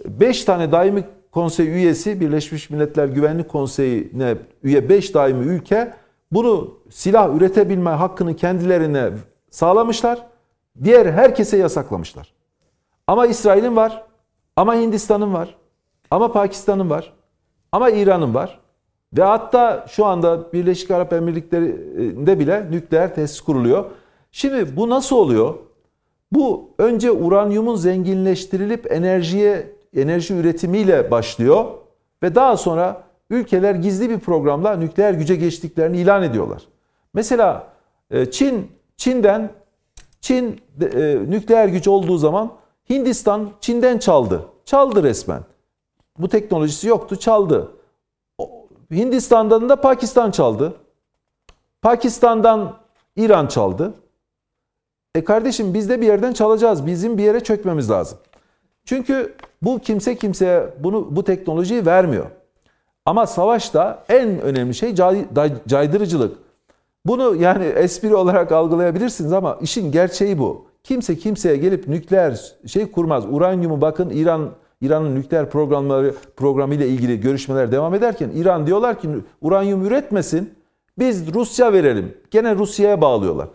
5 0.04 0.44
tane 0.44 0.72
daimi 0.72 1.04
konsey 1.32 1.68
üyesi 1.68 2.20
Birleşmiş 2.20 2.70
Milletler 2.70 3.06
Güvenlik 3.06 3.48
Konseyi'ne 3.48 4.36
üye 4.62 4.88
5 4.88 5.14
daimi 5.14 5.44
ülke 5.46 5.94
bunu 6.32 6.74
silah 6.90 7.36
üretebilme 7.36 7.90
hakkını 7.90 8.36
kendilerine 8.36 9.10
sağlamışlar 9.50 10.18
Diğer 10.84 11.06
herkese 11.06 11.56
yasaklamışlar. 11.56 12.32
Ama 13.06 13.26
İsrail'in 13.26 13.76
var. 13.76 14.04
Ama 14.56 14.74
Hindistan'ın 14.74 15.34
var. 15.34 15.56
Ama 16.10 16.32
Pakistan'ın 16.32 16.90
var. 16.90 17.12
Ama 17.72 17.90
İran'ın 17.90 18.34
var. 18.34 18.60
Ve 19.16 19.22
hatta 19.22 19.86
şu 19.88 20.06
anda 20.06 20.52
Birleşik 20.52 20.90
Arap 20.90 21.12
Emirlikleri'nde 21.12 22.38
bile 22.38 22.70
nükleer 22.70 23.14
tesis 23.14 23.40
kuruluyor. 23.40 23.84
Şimdi 24.32 24.76
bu 24.76 24.88
nasıl 24.88 25.16
oluyor? 25.16 25.54
Bu 26.32 26.70
önce 26.78 27.10
uranyumun 27.10 27.76
zenginleştirilip 27.76 28.92
enerjiye 28.92 29.72
enerji 29.96 30.34
üretimiyle 30.34 31.10
başlıyor 31.10 31.64
ve 32.22 32.34
daha 32.34 32.56
sonra 32.56 33.02
ülkeler 33.30 33.74
gizli 33.74 34.10
bir 34.10 34.18
programla 34.18 34.76
nükleer 34.76 35.14
güce 35.14 35.36
geçtiklerini 35.36 35.98
ilan 35.98 36.22
ediyorlar. 36.22 36.62
Mesela 37.14 37.66
e, 38.10 38.30
Çin 38.30 38.72
Çin'den 38.96 39.50
Çin 40.20 40.60
e, 40.80 41.18
nükleer 41.28 41.68
güç 41.68 41.88
olduğu 41.88 42.18
zaman 42.18 42.52
Hindistan 42.90 43.50
Çin'den 43.60 43.98
çaldı. 43.98 44.42
Çaldı 44.64 45.02
resmen. 45.02 45.40
Bu 46.18 46.28
teknolojisi 46.28 46.88
yoktu, 46.88 47.16
çaldı. 47.16 47.70
Hindistan'dan 48.90 49.68
da 49.68 49.76
Pakistan 49.76 50.30
çaldı. 50.30 50.74
Pakistan'dan 51.82 52.76
İran 53.16 53.46
çaldı. 53.46 53.94
E 55.14 55.24
kardeşim 55.24 55.74
biz 55.74 55.88
de 55.88 56.00
bir 56.00 56.06
yerden 56.06 56.32
çalacağız. 56.32 56.86
Bizim 56.86 57.18
bir 57.18 57.22
yere 57.22 57.40
çökmemiz 57.40 57.90
lazım. 57.90 58.18
Çünkü 58.84 59.34
bu 59.62 59.78
kimse 59.78 60.16
kimseye 60.16 60.66
bunu 60.80 61.16
bu 61.16 61.24
teknolojiyi 61.24 61.86
vermiyor. 61.86 62.26
Ama 63.06 63.26
savaşta 63.26 64.04
en 64.08 64.40
önemli 64.40 64.74
şey 64.74 64.94
cay, 64.94 65.26
caydırıcılık. 65.68 66.38
Bunu 67.06 67.36
yani 67.36 67.64
espri 67.76 68.14
olarak 68.14 68.52
algılayabilirsiniz 68.52 69.32
ama 69.32 69.58
işin 69.60 69.92
gerçeği 69.92 70.38
bu. 70.38 70.66
Kimse 70.84 71.18
kimseye 71.18 71.56
gelip 71.56 71.88
nükleer 71.88 72.52
şey 72.66 72.90
kurmaz. 72.90 73.24
Uranyumu 73.30 73.80
bakın 73.80 74.10
İran 74.10 74.50
İran'ın 74.80 75.14
nükleer 75.14 75.50
programları 75.50 76.14
programı 76.36 76.74
ile 76.74 76.88
ilgili 76.88 77.20
görüşmeler 77.20 77.72
devam 77.72 77.94
ederken 77.94 78.30
İran 78.30 78.66
diyorlar 78.66 79.00
ki 79.00 79.08
uranyum 79.40 79.86
üretmesin. 79.86 80.54
Biz 80.98 81.34
Rusya 81.34 81.72
verelim. 81.72 82.16
Gene 82.30 82.54
Rusya'ya 82.54 83.00
bağlıyorlar. 83.00 83.48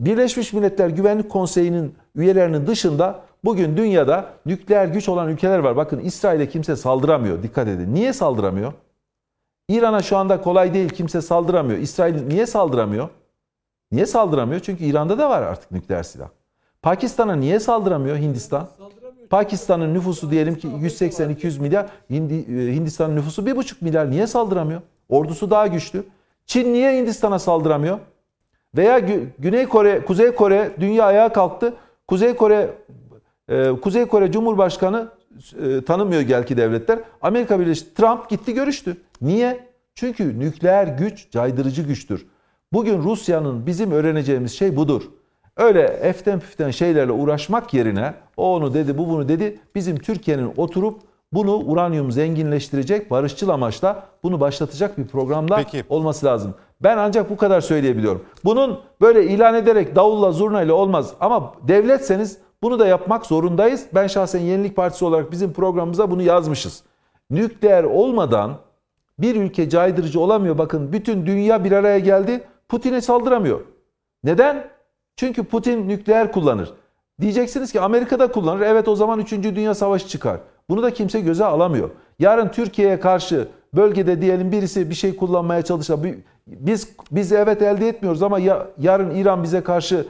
Birleşmiş 0.00 0.52
Milletler 0.52 0.88
Güvenlik 0.88 1.30
Konseyi'nin 1.30 1.94
üyelerinin 2.14 2.66
dışında 2.66 3.20
bugün 3.44 3.76
dünyada 3.76 4.26
nükleer 4.46 4.86
güç 4.86 5.08
olan 5.08 5.28
ülkeler 5.28 5.58
var. 5.58 5.76
Bakın 5.76 5.98
İsrail'e 5.98 6.48
kimse 6.48 6.76
saldıramıyor. 6.76 7.42
Dikkat 7.42 7.68
edin. 7.68 7.94
Niye 7.94 8.12
saldıramıyor? 8.12 8.72
İran'a 9.68 10.02
şu 10.02 10.16
anda 10.16 10.40
kolay 10.40 10.74
değil. 10.74 10.88
Kimse 10.88 11.20
saldıramıyor. 11.20 11.78
İsrail 11.78 12.26
niye 12.26 12.46
saldıramıyor? 12.46 13.08
Niye 13.92 14.06
saldıramıyor? 14.06 14.60
Çünkü 14.60 14.84
İran'da 14.84 15.18
da 15.18 15.30
var 15.30 15.42
artık 15.42 15.70
nükleer 15.70 16.02
silah. 16.02 16.28
Pakistan'a 16.82 17.36
niye 17.36 17.60
saldıramıyor 17.60 18.16
Hindistan? 18.16 18.68
Pakistan'ın 19.30 19.94
nüfusu 19.94 20.30
diyelim 20.30 20.54
ki 20.54 20.68
180-200 20.68 21.60
milyar, 21.60 21.86
e, 22.10 22.14
Hindistan'ın 22.74 23.16
nüfusu 23.16 23.46
1,5 23.46 23.82
milyar. 23.84 24.10
Niye 24.10 24.26
saldıramıyor? 24.26 24.80
Ordusu 25.08 25.50
daha 25.50 25.66
güçlü. 25.66 26.04
Çin 26.46 26.72
niye 26.72 26.96
Hindistan'a 26.96 27.38
saldıramıyor? 27.38 27.98
Veya 28.76 28.98
Güney 29.38 29.66
Kore, 29.66 30.04
Kuzey 30.04 30.34
Kore 30.34 30.70
dünya 30.80 31.04
ayağa 31.04 31.32
kalktı. 31.32 31.74
Kuzey 32.08 32.34
Kore 32.36 32.70
e, 33.48 33.70
Kuzey 33.82 34.06
Kore 34.06 34.32
Cumhurbaşkanı 34.32 35.08
e, 35.62 35.84
tanımıyor 35.84 36.22
gelki 36.22 36.56
devletler. 36.56 36.98
Amerika 37.22 37.60
Birleşik 37.60 37.96
Trump 37.96 38.30
gitti 38.30 38.54
görüştü. 38.54 38.96
Niye? 39.20 39.68
Çünkü 39.94 40.40
nükleer 40.40 40.86
güç 40.86 41.30
caydırıcı 41.30 41.82
güçtür. 41.82 42.26
Bugün 42.72 43.02
Rusya'nın 43.02 43.66
bizim 43.66 43.90
öğreneceğimiz 43.90 44.52
şey 44.52 44.76
budur. 44.76 45.02
Öyle 45.56 45.82
eften 45.82 46.40
püften 46.40 46.70
şeylerle 46.70 47.12
uğraşmak 47.12 47.74
yerine 47.74 48.14
o 48.36 48.54
onu 48.54 48.74
dedi 48.74 48.98
bu 48.98 49.08
bunu 49.08 49.28
dedi. 49.28 49.60
Bizim 49.74 49.96
Türkiye'nin 49.96 50.52
oturup 50.56 51.00
bunu 51.32 51.56
uranyum 51.56 52.12
zenginleştirecek 52.12 53.10
barışçıl 53.10 53.48
amaçla 53.48 54.06
bunu 54.22 54.40
başlatacak 54.40 54.98
bir 54.98 55.06
programda 55.06 55.56
Peki. 55.56 55.84
olması 55.88 56.26
lazım. 56.26 56.54
Ben 56.80 56.98
ancak 56.98 57.30
bu 57.30 57.36
kadar 57.36 57.60
söyleyebiliyorum. 57.60 58.24
Bunun 58.44 58.80
böyle 59.00 59.26
ilan 59.26 59.54
ederek 59.54 59.96
davulla 59.96 60.32
zurnayla 60.32 60.74
olmaz 60.74 61.14
ama 61.20 61.52
devletseniz 61.62 62.38
bunu 62.62 62.78
da 62.78 62.86
yapmak 62.86 63.26
zorundayız. 63.26 63.86
Ben 63.94 64.06
şahsen 64.06 64.40
Yenilik 64.40 64.76
Partisi 64.76 65.04
olarak 65.04 65.32
bizim 65.32 65.52
programımıza 65.52 66.10
bunu 66.10 66.22
yazmışız. 66.22 66.82
Nükleer 67.30 67.84
olmadan 67.84 68.56
bir 69.18 69.36
ülke 69.36 69.68
caydırıcı 69.68 70.20
olamıyor. 70.20 70.58
Bakın 70.58 70.92
bütün 70.92 71.26
dünya 71.26 71.64
bir 71.64 71.72
araya 71.72 71.98
geldi. 71.98 72.44
Putin'e 72.68 73.00
saldıramıyor. 73.00 73.60
Neden? 74.24 74.73
Çünkü 75.16 75.44
Putin 75.44 75.88
nükleer 75.88 76.32
kullanır. 76.32 76.72
Diyeceksiniz 77.20 77.72
ki 77.72 77.80
Amerika'da 77.80 78.32
kullanır. 78.32 78.60
Evet 78.60 78.88
o 78.88 78.96
zaman 78.96 79.20
3. 79.20 79.32
Dünya 79.32 79.74
Savaşı 79.74 80.08
çıkar. 80.08 80.40
Bunu 80.68 80.82
da 80.82 80.94
kimse 80.94 81.20
göze 81.20 81.44
alamıyor. 81.44 81.90
Yarın 82.18 82.48
Türkiye'ye 82.48 83.00
karşı 83.00 83.48
bölgede 83.74 84.20
diyelim 84.20 84.52
birisi 84.52 84.90
bir 84.90 84.94
şey 84.94 85.16
kullanmaya 85.16 85.62
çalışsa 85.62 85.98
biz 86.46 86.88
biz 87.10 87.32
evet 87.32 87.62
elde 87.62 87.88
etmiyoruz 87.88 88.22
ama 88.22 88.38
ya, 88.38 88.66
yarın 88.78 89.14
İran 89.14 89.42
bize 89.42 89.60
karşı 89.60 90.06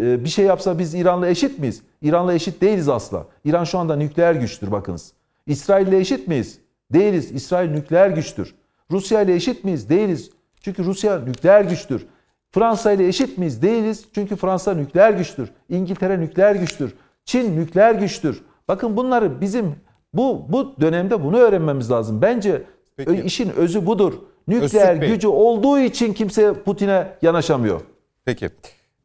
e, 0.00 0.24
bir 0.24 0.28
şey 0.28 0.44
yapsa 0.44 0.78
biz 0.78 0.94
İran'la 0.94 1.28
eşit 1.28 1.58
miyiz? 1.58 1.82
İran'la 2.02 2.34
eşit 2.34 2.60
değiliz 2.60 2.88
asla. 2.88 3.26
İran 3.44 3.64
şu 3.64 3.78
anda 3.78 3.96
nükleer 3.96 4.34
güçtür 4.34 4.72
bakınız. 4.72 5.12
İsrail'le 5.46 5.92
eşit 5.92 6.28
miyiz? 6.28 6.58
Değiliz. 6.92 7.32
İsrail 7.32 7.70
nükleer 7.70 8.10
güçtür. 8.10 8.54
Rusya 8.90 9.22
ile 9.22 9.34
eşit 9.34 9.64
miyiz? 9.64 9.88
Değiliz. 9.88 10.30
Çünkü 10.60 10.84
Rusya 10.84 11.18
nükleer 11.18 11.64
güçtür. 11.64 12.06
Fransa 12.54 12.92
ile 12.92 13.08
eşit 13.08 13.38
miyiz? 13.38 13.62
Değiliz. 13.62 14.04
Çünkü 14.14 14.36
Fransa 14.36 14.74
nükleer 14.74 15.10
güçtür. 15.12 15.50
İngiltere 15.68 16.20
nükleer 16.20 16.54
güçtür. 16.54 16.94
Çin 17.24 17.56
nükleer 17.56 17.94
güçtür. 17.94 18.42
Bakın 18.68 18.96
bunları 18.96 19.40
bizim 19.40 19.74
bu 20.12 20.46
bu 20.48 20.80
dönemde 20.80 21.24
bunu 21.24 21.36
öğrenmemiz 21.36 21.90
lazım. 21.90 22.22
Bence 22.22 22.62
Peki. 22.96 23.22
işin 23.22 23.50
özü 23.50 23.86
budur. 23.86 24.14
Nükleer 24.48 24.94
gücü 24.94 25.28
olduğu 25.28 25.78
için 25.78 26.12
kimse 26.12 26.54
Putin'e 26.62 27.06
yanaşamıyor. 27.22 27.80
Peki. 28.24 28.50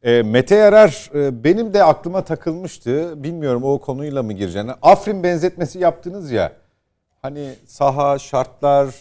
E, 0.02 0.22
Mete 0.22 0.54
Yarar 0.54 1.10
e, 1.14 1.44
benim 1.44 1.74
de 1.74 1.84
aklıma 1.84 2.24
takılmıştı. 2.24 3.22
Bilmiyorum 3.24 3.64
o 3.64 3.78
konuyla 3.78 4.22
mı 4.22 4.32
gireceğini. 4.32 4.70
Afrin 4.82 5.22
benzetmesi 5.22 5.78
yaptınız 5.78 6.30
ya. 6.30 6.52
Hani 7.22 7.54
saha, 7.66 8.18
şartlar, 8.18 8.94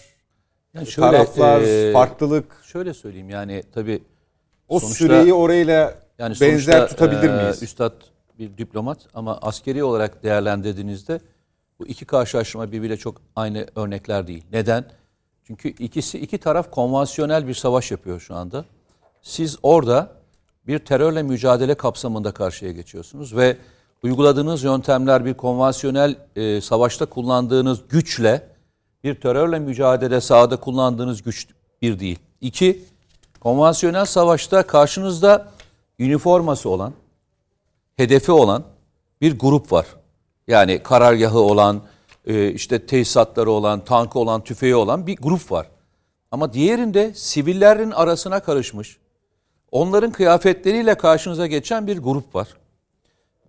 yani 0.73 0.87
şöyle, 0.87 1.11
taraflar, 1.11 1.61
e, 1.61 1.93
farklılık. 1.93 2.45
Şöyle 2.63 2.93
söyleyeyim 2.93 3.29
yani 3.29 3.63
tabii 3.73 4.01
o 4.69 4.79
sonuçta, 4.79 5.05
süreyi 5.05 5.33
orayla 5.33 5.95
yani 6.19 6.35
benzer 6.41 6.49
sonuçta, 6.49 6.87
tutabilir 6.87 7.29
miyiz? 7.29 7.61
E, 7.61 7.65
üstad 7.65 7.93
bir 8.39 8.57
diplomat 8.57 8.99
ama 9.13 9.37
askeri 9.41 9.83
olarak 9.83 10.23
değerlendirdiğinizde 10.23 11.19
bu 11.79 11.87
iki 11.87 12.05
karşılaşma 12.05 12.71
birbiriyle 12.71 12.97
çok 12.97 13.21
aynı 13.35 13.67
örnekler 13.75 14.27
değil. 14.27 14.43
Neden? 14.51 14.85
Çünkü 15.43 15.69
ikisi 15.69 16.19
iki 16.19 16.37
taraf 16.37 16.71
konvansiyonel 16.71 17.47
bir 17.47 17.53
savaş 17.53 17.91
yapıyor 17.91 18.19
şu 18.19 18.35
anda. 18.35 18.65
Siz 19.21 19.57
orada 19.63 20.11
bir 20.67 20.79
terörle 20.79 21.23
mücadele 21.23 21.75
kapsamında 21.75 22.31
karşıya 22.31 22.71
geçiyorsunuz 22.71 23.35
ve 23.35 23.57
uyguladığınız 24.03 24.63
yöntemler 24.63 25.25
bir 25.25 25.33
konvansiyonel 25.33 26.15
e, 26.35 26.61
savaşta 26.61 27.05
kullandığınız 27.05 27.79
güçle 27.89 28.47
bir 29.03 29.15
terörle 29.15 29.59
mücadele 29.59 30.21
sahada 30.21 30.57
kullandığınız 30.57 31.23
güç 31.23 31.47
bir 31.81 31.99
değil. 31.99 32.19
İki, 32.41 32.83
konvansiyonel 33.39 34.05
savaşta 34.05 34.67
karşınızda 34.67 35.51
üniforması 35.99 36.69
olan, 36.69 36.93
hedefi 37.97 38.31
olan 38.31 38.63
bir 39.21 39.39
grup 39.39 39.71
var. 39.71 39.85
Yani 40.47 40.83
karargahı 40.83 41.39
olan, 41.39 41.81
e, 42.25 42.51
işte 42.51 42.85
tesisatları 42.85 43.51
olan, 43.51 43.85
tankı 43.85 44.19
olan, 44.19 44.43
tüfeği 44.43 44.75
olan 44.75 45.07
bir 45.07 45.17
grup 45.17 45.51
var. 45.51 45.67
Ama 46.31 46.53
diğerinde 46.53 47.13
sivillerin 47.13 47.91
arasına 47.91 48.39
karışmış, 48.39 48.97
onların 49.71 50.11
kıyafetleriyle 50.11 50.95
karşınıza 50.95 51.47
geçen 51.47 51.87
bir 51.87 51.97
grup 51.97 52.35
var. 52.35 52.47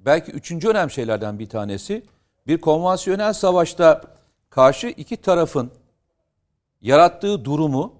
Belki 0.00 0.32
üçüncü 0.32 0.68
önemli 0.68 0.92
şeylerden 0.92 1.38
bir 1.38 1.48
tanesi, 1.48 2.02
bir 2.46 2.60
konvansiyonel 2.60 3.32
savaşta 3.32 4.02
karşı 4.50 4.86
iki 4.86 5.16
tarafın 5.16 5.70
yarattığı 6.82 7.44
durumu 7.44 7.99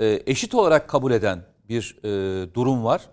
e, 0.00 0.22
eşit 0.26 0.54
olarak 0.54 0.88
kabul 0.88 1.12
eden 1.12 1.42
bir 1.68 1.96
e, 2.04 2.08
durum 2.54 2.84
var. 2.84 3.08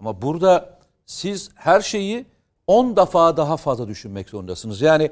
Ama 0.00 0.22
burada 0.22 0.78
siz 1.06 1.50
her 1.54 1.80
şeyi 1.80 2.26
10 2.66 2.96
defa 2.96 3.36
daha 3.36 3.56
fazla 3.56 3.88
düşünmek 3.88 4.28
zorundasınız. 4.28 4.80
Yani 4.80 5.10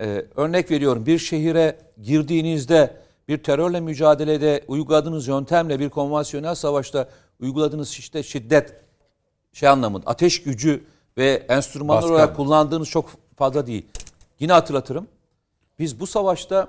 e, 0.00 0.24
örnek 0.36 0.70
veriyorum 0.70 1.06
bir 1.06 1.18
şehire 1.18 1.78
girdiğinizde 2.02 2.96
bir 3.28 3.42
terörle 3.42 3.80
mücadelede 3.80 4.64
uyguladığınız 4.68 5.28
yöntemle 5.28 5.80
bir 5.80 5.88
konvansiyonel 5.88 6.54
savaşta 6.54 7.08
uyguladığınız 7.40 7.90
işte 7.90 8.22
şiddet 8.22 8.76
şey 9.52 9.68
anlamında 9.68 10.06
ateş 10.06 10.42
gücü 10.42 10.84
ve 11.18 11.46
enstrüman 11.48 12.02
olarak 12.02 12.36
kullandığınız 12.36 12.88
çok 12.88 13.10
fazla 13.36 13.66
değil. 13.66 13.86
Yine 14.40 14.52
hatırlatırım. 14.52 15.08
Biz 15.78 16.00
bu 16.00 16.06
savaşta 16.06 16.68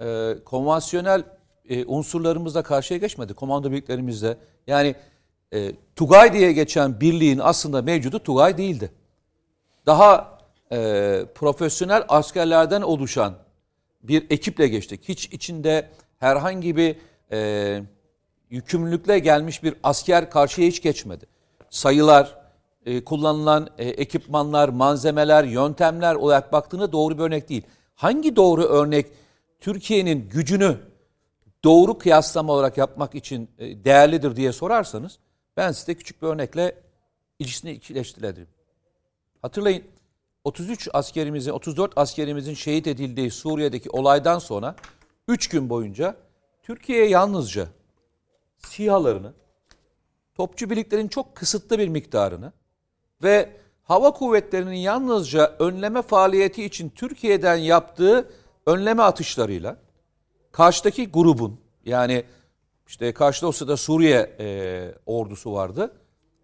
e, 0.00 0.34
konvansiyonel 0.44 1.24
e, 1.68 1.84
unsurlarımızla 1.84 2.62
karşıya 2.62 2.98
geçmedik. 2.98 3.36
Komando 3.36 3.70
birliklerimizle. 3.70 4.36
Yani 4.66 4.94
e, 5.52 5.72
Tugay 5.96 6.32
diye 6.32 6.52
geçen 6.52 7.00
birliğin 7.00 7.38
aslında 7.38 7.82
mevcudu 7.82 8.18
Tugay 8.18 8.58
değildi. 8.58 8.92
Daha 9.86 10.38
e, 10.72 10.76
profesyonel 11.34 12.04
askerlerden 12.08 12.82
oluşan 12.82 13.34
bir 14.02 14.26
ekiple 14.30 14.68
geçtik. 14.68 15.00
Hiç 15.08 15.26
içinde 15.26 15.88
herhangi 16.18 16.76
bir 16.76 16.96
e, 17.32 17.82
yükümlülükle 18.50 19.18
gelmiş 19.18 19.62
bir 19.62 19.74
asker 19.82 20.30
karşıya 20.30 20.68
hiç 20.68 20.82
geçmedi. 20.82 21.26
Sayılar, 21.70 22.42
e, 22.86 23.04
kullanılan 23.04 23.68
e, 23.78 23.88
ekipmanlar, 23.88 24.68
malzemeler, 24.68 25.44
yöntemler 25.44 26.14
olarak 26.14 26.52
baktığında 26.52 26.92
doğru 26.92 27.18
bir 27.18 27.22
örnek 27.22 27.48
değil. 27.48 27.62
Hangi 27.94 28.36
doğru 28.36 28.62
örnek 28.62 29.06
Türkiye'nin 29.60 30.28
gücünü 30.28 30.76
doğru 31.64 31.98
kıyaslama 31.98 32.52
olarak 32.52 32.78
yapmak 32.78 33.14
için 33.14 33.50
e, 33.58 33.84
değerlidir 33.84 34.36
diye 34.36 34.52
sorarsanız 34.52 35.18
ben 35.56 35.72
size 35.72 35.94
küçük 35.94 36.22
bir 36.22 36.26
örnekle 36.26 36.74
ilişkisini 37.38 37.72
ikileştirebilirim. 37.72 38.48
Hatırlayın 39.42 39.84
33 40.44 40.88
askerimizin 40.92 41.52
34 41.52 41.92
askerimizin 41.96 42.54
şehit 42.54 42.86
edildiği 42.86 43.30
Suriye'deki 43.30 43.90
olaydan 43.90 44.38
sonra 44.38 44.76
3 45.28 45.48
gün 45.48 45.70
boyunca 45.70 46.16
Türkiye 46.62 47.08
yalnızca 47.08 47.68
SİHA'larını, 48.58 49.32
topçu 50.34 50.70
birliklerin 50.70 51.08
çok 51.08 51.34
kısıtlı 51.34 51.78
bir 51.78 51.88
miktarını 51.88 52.52
ve 53.22 53.56
hava 53.82 54.10
kuvvetlerinin 54.10 54.76
yalnızca 54.76 55.56
önleme 55.58 56.02
faaliyeti 56.02 56.64
için 56.64 56.88
Türkiye'den 56.90 57.56
yaptığı 57.56 58.30
önleme 58.66 59.02
atışlarıyla 59.02 59.76
karşıdaki 60.52 61.08
grubun 61.08 61.60
yani 61.84 62.24
işte 62.86 63.12
karşıda 63.12 63.48
o 63.48 63.52
sırada 63.52 63.76
Suriye 63.76 64.36
e, 64.40 64.94
ordusu 65.06 65.52
vardı. 65.52 65.92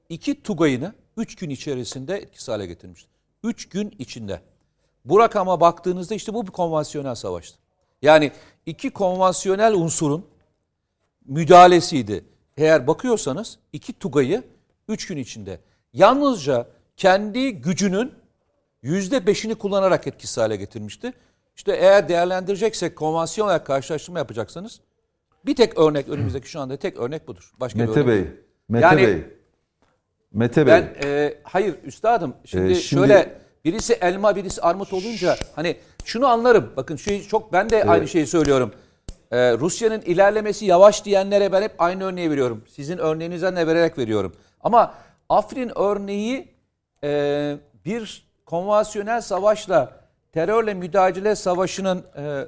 İki 0.09 0.43
Tugay'ını 0.43 0.95
üç 1.17 1.37
gün 1.37 1.51
içerisinde 1.51 2.17
etkisiz 2.17 2.49
hale 2.49 2.67
getirmişti. 2.67 3.11
Üç 3.43 3.69
gün 3.69 3.95
içinde. 3.99 4.41
Bu 5.05 5.19
rakama 5.19 5.61
baktığınızda 5.61 6.15
işte 6.15 6.35
bu 6.35 6.47
bir 6.47 6.53
konvansiyonel 6.53 7.15
savaştı. 7.15 7.59
Yani 8.03 8.33
iki 8.67 8.91
konvansiyonel 8.91 9.75
unsurun 9.75 10.27
müdahalesiydi. 11.27 12.25
Eğer 12.57 12.87
bakıyorsanız 12.87 13.59
iki 13.73 13.93
Tugay'ı 13.93 14.45
üç 14.89 15.07
gün 15.07 15.17
içinde 15.17 15.61
yalnızca 15.93 16.67
kendi 16.97 17.53
gücünün 17.53 18.13
yüzde 18.83 19.27
beşini 19.27 19.55
kullanarak 19.55 20.07
etkisiz 20.07 20.39
hale 20.39 20.57
getirmişti. 20.57 21.13
İşte 21.59 21.73
eğer 21.73 22.09
değerlendireceksek 22.09 22.97
konvansiyonel 22.97 23.59
karşılaştırma 23.59 24.19
yapacaksanız 24.19 24.81
bir 25.47 25.57
tek 25.57 25.79
örnek 25.79 26.09
önümüzdeki 26.09 26.51
şu 26.51 26.61
anda 26.61 26.77
tek 26.77 26.97
örnek 26.97 27.29
budur. 27.29 27.53
Başka 27.61 27.79
Mete 27.79 27.93
bir 27.93 28.01
örnek 28.01 28.07
Bey, 28.07 28.19
yok. 28.19 28.29
Mete 28.69 28.87
Yani 28.87 29.07
Bey, 29.07 29.25
Mete 30.33 30.67
Bey. 30.67 30.75
Ben 30.75 30.95
e, 31.05 31.35
hayır 31.43 31.75
üstadım 31.85 32.35
şimdi, 32.45 32.73
Ee, 32.73 32.75
şimdi- 32.75 32.83
şöyle 32.83 33.39
birisi 33.65 33.93
elma 33.93 34.37
birisi 34.37 34.63
armut 34.63 34.93
olunca 34.93 35.37
hani 35.55 35.77
şunu 36.05 36.27
anlarım. 36.27 36.73
Bakın 36.77 36.97
şu 36.97 37.29
çok 37.29 37.53
ben 37.53 37.71
de 37.71 37.85
aynı 37.85 38.09
şeyi 38.09 38.27
söylüyorum. 38.27 38.73
Ee, 39.31 39.53
Rusya'nın 39.53 40.01
ilerlemesi 40.01 40.67
yavaş 40.67 41.05
diyenlere 41.05 41.53
ben 41.53 41.63
hep 41.63 41.75
aynı 41.79 42.05
örneği 42.05 42.31
veriyorum. 42.31 42.65
Sizin 42.69 42.99
örneğinizden 42.99 43.57
de 43.57 43.67
vererek 43.67 43.99
veriyorum. 43.99 44.35
Ama 44.61 44.95
Afrin 45.29 45.73
örneği 45.79 46.49
e, 47.05 47.57
bir 47.85 48.29
konvansiyonel 48.47 49.21
savaşla 49.21 49.98
terörle 50.33 50.75
mücadele 50.75 51.37
savaşının 51.37 52.05
e, 52.17 52.45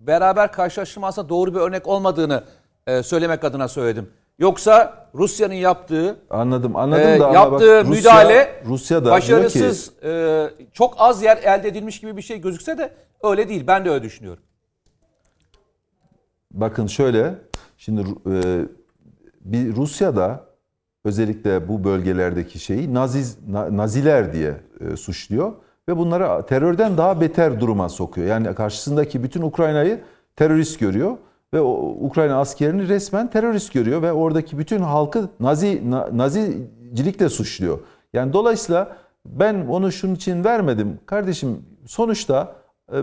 beraber 0.00 0.52
karşılaştırılmasına 0.52 1.28
doğru 1.28 1.54
bir 1.54 1.60
örnek 1.60 1.86
olmadığını 1.86 2.44
e, 2.86 3.02
söylemek 3.02 3.44
adına 3.44 3.68
söyledim. 3.68 4.10
Yoksa 4.38 5.08
Rusya'nın 5.14 5.54
yaptığı 5.54 6.16
Anladım, 6.30 6.76
anladım 6.76 7.08
ee, 7.08 7.20
da 7.20 7.30
yaptığı 7.32 7.84
bak 7.84 7.86
müdahale 7.86 8.62
Rusya 8.66 9.04
da 9.04 9.10
başarısız, 9.10 9.92
e, 10.04 10.50
çok 10.72 10.94
az 10.98 11.22
yer 11.22 11.36
elde 11.36 11.68
edilmiş 11.68 12.00
gibi 12.00 12.16
bir 12.16 12.22
şey 12.22 12.40
gözükse 12.40 12.78
de 12.78 12.92
öyle 13.22 13.48
değil. 13.48 13.64
Ben 13.66 13.84
de 13.84 13.90
öyle 13.90 14.02
düşünüyorum. 14.02 14.42
Bakın 16.50 16.86
şöyle, 16.86 17.34
şimdi 17.78 18.00
e, 18.30 18.64
bir 19.40 19.76
Rusya'da 19.76 20.44
özellikle 21.04 21.68
bu 21.68 21.84
bölgelerdeki 21.84 22.58
şeyi 22.58 22.94
Naziz, 22.94 23.38
Na- 23.48 23.76
Naziler 23.76 24.32
diye 24.32 24.54
e, 24.80 24.96
suçluyor 24.96 25.52
ve 25.88 25.96
bunları 25.96 26.46
terörden 26.46 26.96
daha 26.96 27.20
beter 27.20 27.60
duruma 27.60 27.88
sokuyor. 27.88 28.26
Yani 28.26 28.54
karşısındaki 28.54 29.22
bütün 29.22 29.42
Ukrayna'yı 29.42 30.00
terörist 30.36 30.80
görüyor 30.80 31.16
ve 31.54 31.60
o 31.60 31.72
Ukrayna 32.00 32.40
askerini 32.40 32.88
resmen 32.88 33.30
terörist 33.30 33.72
görüyor 33.72 34.02
ve 34.02 34.12
oradaki 34.12 34.58
bütün 34.58 34.80
halkı 34.80 35.28
Nazi 35.40 35.90
na- 35.90 36.08
Nazicilikle 36.12 37.28
suçluyor. 37.28 37.78
Yani 38.12 38.32
dolayısıyla 38.32 38.96
ben 39.26 39.66
onu 39.66 39.92
şunun 39.92 40.14
için 40.14 40.44
vermedim. 40.44 40.98
Kardeşim 41.06 41.62
sonuçta 41.86 42.52
e, 42.92 42.96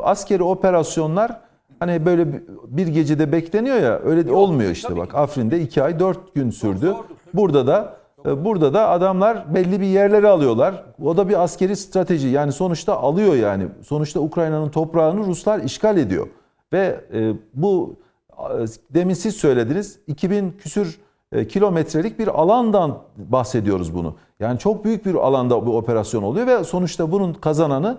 askeri 0.00 0.42
operasyonlar 0.42 1.40
hani 1.80 2.06
böyle 2.06 2.26
bir- 2.68 2.86
gecede 2.88 3.32
bekleniyor 3.32 3.76
ya 3.76 3.98
öyle 4.04 4.26
de 4.26 4.32
olmuyor 4.32 4.70
işte 4.70 4.96
bak 4.96 5.14
Afrin'de 5.14 5.60
iki 5.60 5.82
ay 5.82 5.98
dört 6.00 6.34
gün 6.34 6.50
sürdü. 6.50 6.94
Burada 7.34 7.66
da 7.66 7.80
e, 7.82 8.05
burada 8.44 8.74
da 8.74 8.88
adamlar 8.88 9.54
belli 9.54 9.80
bir 9.80 9.86
yerleri 9.86 10.28
alıyorlar. 10.28 10.84
O 11.04 11.16
da 11.16 11.28
bir 11.28 11.42
askeri 11.42 11.76
strateji 11.76 12.28
yani 12.28 12.52
sonuçta 12.52 12.96
alıyor 12.96 13.34
yani. 13.34 13.66
Sonuçta 13.82 14.20
Ukrayna'nın 14.20 14.68
toprağını 14.68 15.26
Ruslar 15.26 15.58
işgal 15.58 15.96
ediyor. 15.96 16.28
Ve 16.72 17.00
e, 17.12 17.32
bu 17.54 17.96
e, 18.38 18.44
demin 18.90 19.14
siz 19.14 19.36
söylediniz 19.36 19.98
2000 20.06 20.50
küsür 20.50 21.00
e, 21.32 21.48
kilometrelik 21.48 22.18
bir 22.18 22.28
alandan 22.28 22.98
bahsediyoruz 23.16 23.94
bunu. 23.94 24.14
Yani 24.40 24.58
çok 24.58 24.84
büyük 24.84 25.06
bir 25.06 25.14
alanda 25.14 25.66
bu 25.66 25.76
operasyon 25.76 26.22
oluyor 26.22 26.46
ve 26.46 26.64
sonuçta 26.64 27.12
bunun 27.12 27.32
kazananı 27.32 27.98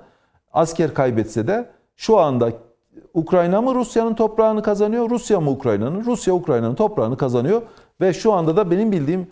asker 0.53 0.93
kaybetse 0.93 1.47
de 1.47 1.69
şu 1.95 2.17
anda 2.17 2.51
Ukrayna 3.13 3.61
mı 3.61 3.75
Rusya'nın 3.75 4.13
toprağını 4.13 4.61
kazanıyor, 4.61 5.09
Rusya 5.09 5.39
mı 5.39 5.49
Ukrayna'nın? 5.49 6.05
Rusya 6.05 6.33
Ukrayna'nın 6.33 6.75
toprağını 6.75 7.17
kazanıyor 7.17 7.61
ve 8.01 8.13
şu 8.13 8.33
anda 8.33 8.57
da 8.57 8.71
benim 8.71 8.91
bildiğim 8.91 9.21
e, 9.21 9.27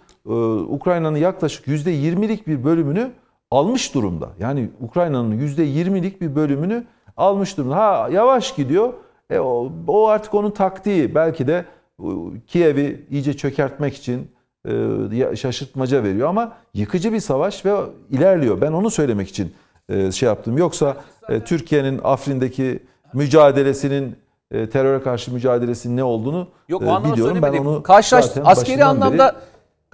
Ukrayna'nın 0.69 1.18
yaklaşık 1.18 1.68
%20'lik 1.68 2.47
bir 2.47 2.64
bölümünü 2.64 3.11
almış 3.52 3.93
durumda. 3.93 4.30
Yani 4.39 4.69
Ukrayna'nın 4.81 5.39
%20'lik 5.39 6.22
bir 6.22 6.35
bölümünü 6.35 6.84
almış 7.18 7.57
durumda. 7.57 7.76
Ha 7.76 8.10
yavaş 8.11 8.56
gidiyor. 8.56 8.93
E, 9.30 9.39
o, 9.39 9.72
o 9.88 10.07
artık 10.07 10.34
onun 10.34 10.52
taktiği. 10.52 11.15
Belki 11.15 11.47
de 11.47 11.65
e, 11.99 12.06
Kiev'i 12.47 13.06
iyice 13.10 13.34
çökertmek 13.38 13.95
için 13.95 14.31
e, 14.68 15.35
şaşırtmaca 15.35 16.03
veriyor 16.03 16.30
ama 16.30 16.53
yıkıcı 16.73 17.14
bir 17.14 17.19
savaş 17.19 17.65
ve 17.65 17.76
ilerliyor. 18.10 18.61
Ben 18.61 18.72
onu 18.72 18.89
söylemek 18.91 19.30
için 19.30 19.53
e, 19.89 20.11
şey 20.11 20.27
yaptım. 20.27 20.57
Yoksa 20.57 20.97
e, 21.30 21.39
Türkiye'nin 21.39 21.99
Afrin'deki 22.03 22.80
mücadelesinin 23.14 24.15
e, 24.52 24.69
teröre 24.69 25.03
karşı 25.03 25.34
mücadelesinin 25.34 25.97
ne 25.97 26.03
olduğunu 26.03 26.47
Yok 26.69 26.81
e, 26.81 26.85
anlamda 26.85 27.14
biliyorum. 27.14 27.38
Ben 27.41 27.53
onu 27.53 27.84
Karşılaş, 27.84 28.26
askeri 28.26 28.80
başından 28.80 29.14
beri- 29.14 29.31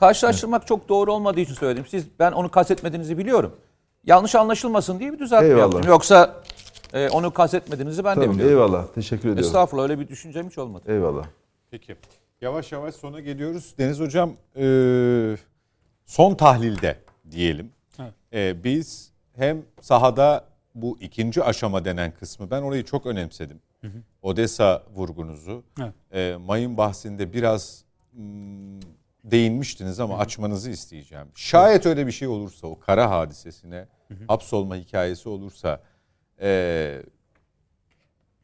karşılaştırmak 0.02 0.68
çok 0.68 0.90
doğru 0.90 1.14
olmadığı 1.14 1.40
için 1.40 1.54
söyledim. 1.54 1.86
Siz 1.88 2.06
ben 2.20 2.32
onu 2.32 2.52
kastetmediğinizi 2.52 3.18
biliyorum. 3.18 3.56
Yanlış 4.04 4.36
anlaşılmasın 4.36 5.00
diye 5.00 5.14
bir 5.14 5.20
düzeltme 5.20 5.48
Eyvallah. 5.48 5.62
yaptım. 5.62 5.92
Yoksa 5.92 6.36
e, 6.94 7.10
onu 7.10 7.34
kastetmediğinizi 7.34 8.04
ben 8.04 8.16
de 8.18 8.22
Tamam, 8.22 8.36
biliyorum. 8.36 8.58
eyvallah. 8.58 8.88
Teşekkür 8.88 9.22
ediyorum. 9.22 9.44
Estağfurullah 9.44 9.84
öyle 9.84 10.00
bir 10.00 10.08
düşüncem 10.08 10.50
hiç 10.50 10.58
olmadı. 10.58 10.84
Eyvallah. 10.88 11.26
Peki. 11.72 11.96
Yavaş 12.42 12.72
yavaş 12.72 12.96
sona 12.96 13.20
geliyoruz. 13.20 13.76
Deniz 13.78 14.00
Hocam 14.00 14.34
e, 14.56 14.66
son 16.06 16.36
tahlilde 16.36 16.98
diyelim. 17.32 17.72
Evet. 18.00 18.14
E, 18.34 18.64
biz 18.64 19.12
hem 19.36 19.62
sahada 19.82 20.46
bu 20.76 20.98
ikinci 21.02 21.44
aşama 21.44 21.86
denen 21.86 22.12
kısmı 22.20 22.52
ben 22.52 22.62
orayı 22.62 22.86
çok 22.86 23.06
önemsedim. 23.06 23.60
Odessa 24.22 24.84
vurgunuzu. 24.96 25.64
Evet. 25.80 25.94
E, 26.14 26.36
mayın 26.36 26.78
bahsinde 26.78 27.34
biraz 27.34 27.84
mm, 28.14 28.80
değinmiştiniz 29.24 30.00
ama 30.00 30.18
açmanızı 30.18 30.70
isteyeceğim. 30.70 31.28
Şayet 31.36 31.86
öyle 31.86 32.08
bir 32.08 32.12
şey 32.12 32.28
olursa 32.28 32.68
o 32.68 32.80
kara 32.80 33.10
hadisesine 33.10 33.88
hapsolma 34.28 34.76
hikayesi 34.76 35.30
olursa 35.30 35.82
e, 36.42 37.02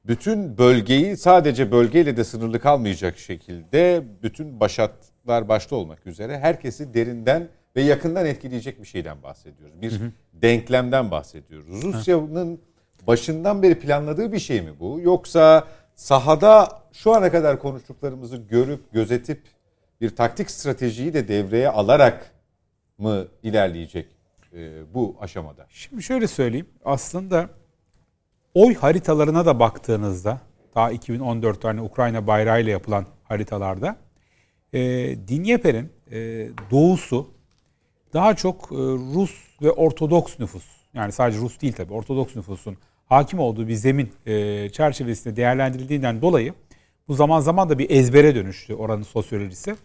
bütün 0.06 0.58
bölgeyi 0.58 1.18
sadece 1.18 1.72
bölgeyle 1.72 2.18
de 2.18 2.24
sınırlı 2.24 2.60
kalmayacak 2.60 3.18
şekilde 3.18 4.04
bütün 4.24 4.60
başatlar 4.60 5.50
başta 5.50 5.76
olmak 5.76 6.08
üzere 6.08 6.40
herkesi 6.40 6.94
derinden 6.94 7.50
ve 7.76 7.82
yakından 7.82 8.26
etkileyecek 8.26 8.82
bir 8.82 8.88
şeyden 8.88 9.24
bahsediyoruz. 9.24 9.82
Bir 9.82 10.02
denklemden 10.34 11.12
bahsediyoruz. 11.12 11.84
Rusya'nın 11.84 12.62
başından 13.08 13.64
beri 13.64 13.80
planladığı 13.80 14.32
bir 14.32 14.40
şey 14.40 14.62
mi 14.62 14.80
bu? 14.80 15.00
Yoksa 15.02 15.68
sahada 15.96 16.70
şu 16.94 17.14
ana 17.14 17.32
kadar 17.32 17.60
konuştuklarımızı 17.60 18.38
görüp 18.38 18.94
gözetip 18.94 19.42
bir 20.02 20.10
taktik 20.10 20.52
stratejiyi 20.52 21.14
de 21.14 21.28
devreye 21.28 21.70
alarak 21.70 22.32
mı 22.98 23.28
ilerleyecek 23.44 24.08
e, 24.54 24.94
bu 24.94 25.18
aşamada? 25.22 25.68
Şimdi 25.70 26.04
şöyle 26.04 26.28
söyleyeyim. 26.28 26.70
Aslında 26.86 27.50
oy 28.54 28.76
haritalarına 28.76 29.46
da 29.46 29.60
baktığınızda 29.60 30.42
daha 30.76 30.92
2014 30.92 31.62
tane 31.62 31.82
Ukrayna 31.82 32.28
bayrağıyla 32.28 32.72
yapılan 32.72 33.06
haritalarda 33.24 33.98
e, 34.74 34.80
Dinyeper'in 35.28 35.92
e, 36.12 36.50
doğusu 36.72 37.28
daha 38.14 38.36
çok 38.36 38.72
e, 38.72 38.76
Rus 39.16 39.32
ve 39.62 39.72
Ortodoks 39.72 40.40
nüfus 40.40 40.66
yani 40.94 41.12
sadece 41.12 41.40
Rus 41.40 41.62
değil 41.62 41.74
tabii 41.74 41.94
Ortodoks 41.94 42.36
nüfusun 42.36 42.78
hakim 43.06 43.40
olduğu 43.40 43.68
bir 43.68 43.74
zemin 43.74 44.14
e, 44.26 44.70
çerçevesinde 44.70 45.36
değerlendirildiğinden 45.36 46.22
dolayı 46.22 46.54
bu 47.08 47.14
zaman 47.14 47.40
zaman 47.40 47.70
da 47.70 47.80
bir 47.80 47.90
ezbere 47.90 48.36
dönüştü 48.36 48.74
oranın 48.74 49.04
sosyolojisi. 49.04 49.76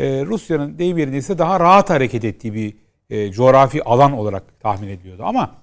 E, 0.00 0.26
Rusya'nın 0.26 0.78
deyim 0.78 0.98
yerinde 0.98 1.16
ise 1.16 1.38
daha 1.38 1.60
rahat 1.60 1.90
hareket 1.90 2.24
ettiği 2.24 2.54
bir 2.54 2.76
e, 3.10 3.32
coğrafi 3.32 3.84
alan 3.84 4.12
olarak 4.12 4.60
tahmin 4.60 4.88
ediliyordu. 4.88 5.22
Ama 5.24 5.56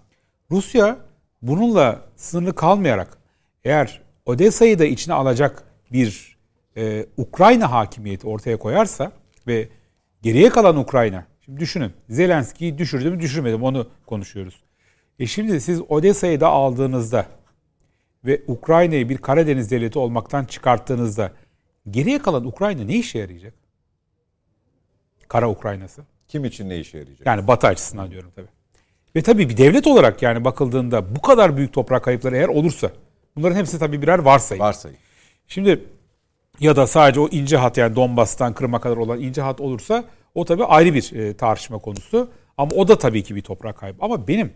Rusya 0.52 0.98
bununla 1.42 2.02
sınırlı 2.16 2.56
kalmayarak 2.56 3.18
eğer 3.64 4.02
Odessa'yı 4.26 4.80
da 4.80 4.86
içine 4.86 5.14
alacak 5.14 5.64
bir 5.92 6.38
e, 6.78 7.06
Ukrayna 7.18 7.72
hakimiyeti 7.72 8.28
ortaya 8.28 8.58
koyarsa 8.58 9.12
ve 9.48 9.70
geriye 10.22 10.50
kalan 10.50 10.78
Ukrayna, 10.78 11.26
şimdi 11.46 11.60
düşünün 11.60 11.94
Zelenski'yi 12.10 12.78
düşürdü 12.78 13.12
mü 13.12 13.20
düşürmedi 13.20 13.58
mi 13.58 13.64
onu 13.64 13.88
konuşuyoruz. 14.06 14.64
E 15.20 15.28
şimdi 15.28 15.62
siz 15.62 15.82
Odessa'yı 15.90 16.40
da 16.40 16.48
aldığınızda 16.48 17.26
ve 18.26 18.42
Ukrayna'yı 18.48 19.10
bir 19.10 19.18
Karadeniz 19.18 19.72
devleti 19.72 20.00
olmaktan 20.00 20.46
çıkarttığınızda 20.46 21.32
geriye 21.90 22.22
kalan 22.22 22.46
Ukrayna 22.46 22.84
ne 22.84 22.96
işe 22.96 23.20
yarayacak? 23.20 23.66
Kara 25.28 25.49
Ukraynası. 25.49 26.02
Kim 26.28 26.45
için 26.45 26.70
ne 26.70 26.78
işe 26.78 26.98
yarayacak? 26.98 27.28
Yani 27.28 27.48
Batı 27.48 27.68
açısından 27.68 28.12
diyorum 28.12 28.32
tabii. 28.36 28.48
Ve 29.16 29.22
tabii 29.22 29.49
bir 29.49 29.58
devlet 29.58 29.88
olarak 29.88 30.22
yani 30.22 30.45
bakıldığında 30.45 31.16
bu 31.16 31.22
kadar 31.22 31.58
büyük 31.58 31.74
toprak 31.74 32.04
kayıpları 32.04 32.38
eğer 32.38 32.48
olursa 32.48 32.91
bunların 33.36 33.56
hepsi 33.56 33.80
tabii 33.80 34.02
birer 34.02 34.20
varsayım. 34.20 34.64
Varsayın. 34.64 34.98
Şimdi 35.48 35.86
ya 36.60 36.76
da 36.76 36.88
sadece 36.88 37.20
o 37.20 37.28
ince 37.28 37.58
hat 37.58 37.78
yani 37.78 37.95
Donbas'tan 37.95 38.54
Kırım'a 38.54 38.82
kadar 38.82 38.98
olan 38.98 39.20
ince 39.20 39.41
hat 39.41 39.62
olursa 39.62 40.04
o 40.36 40.45
tabii 40.45 40.66
ayrı 40.66 40.94
bir 40.94 41.14
e, 41.14 41.38
tartışma 41.38 41.80
konusu. 41.80 42.30
Ama 42.58 42.72
o 42.76 42.88
da 42.88 42.98
tabii 42.98 43.24
ki 43.24 43.36
bir 43.36 43.41
toprak 43.41 43.78
kaybı. 43.78 43.98
Ama 44.02 44.28
benim 44.28 44.54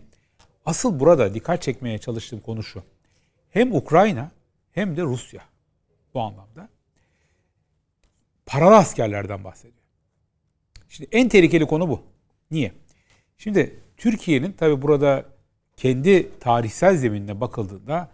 asıl 0.66 1.00
burada 1.00 1.34
dikkat 1.34 1.62
çekmeye 1.62 1.98
çalıştığım 1.98 2.40
konu 2.40 2.62
şu. 2.62 2.82
Hem 3.50 3.74
Ukrayna 3.74 4.30
hem 4.72 4.96
de 4.96 5.02
Rusya 5.02 5.42
bu 6.14 6.20
anlamda 6.20 6.68
paralı 8.46 8.76
askerlerden 8.76 9.44
bahsediyor. 9.44 9.81
Şimdi 10.92 11.08
en 11.12 11.28
tehlikeli 11.28 11.66
konu 11.66 11.88
bu. 11.88 12.02
Niye? 12.50 12.72
Şimdi 13.38 13.80
Türkiye'nin 13.96 14.52
tabi 14.52 14.82
burada 14.82 15.24
kendi 15.76 16.38
tarihsel 16.40 16.96
zeminine 16.96 17.40
bakıldığında 17.40 18.08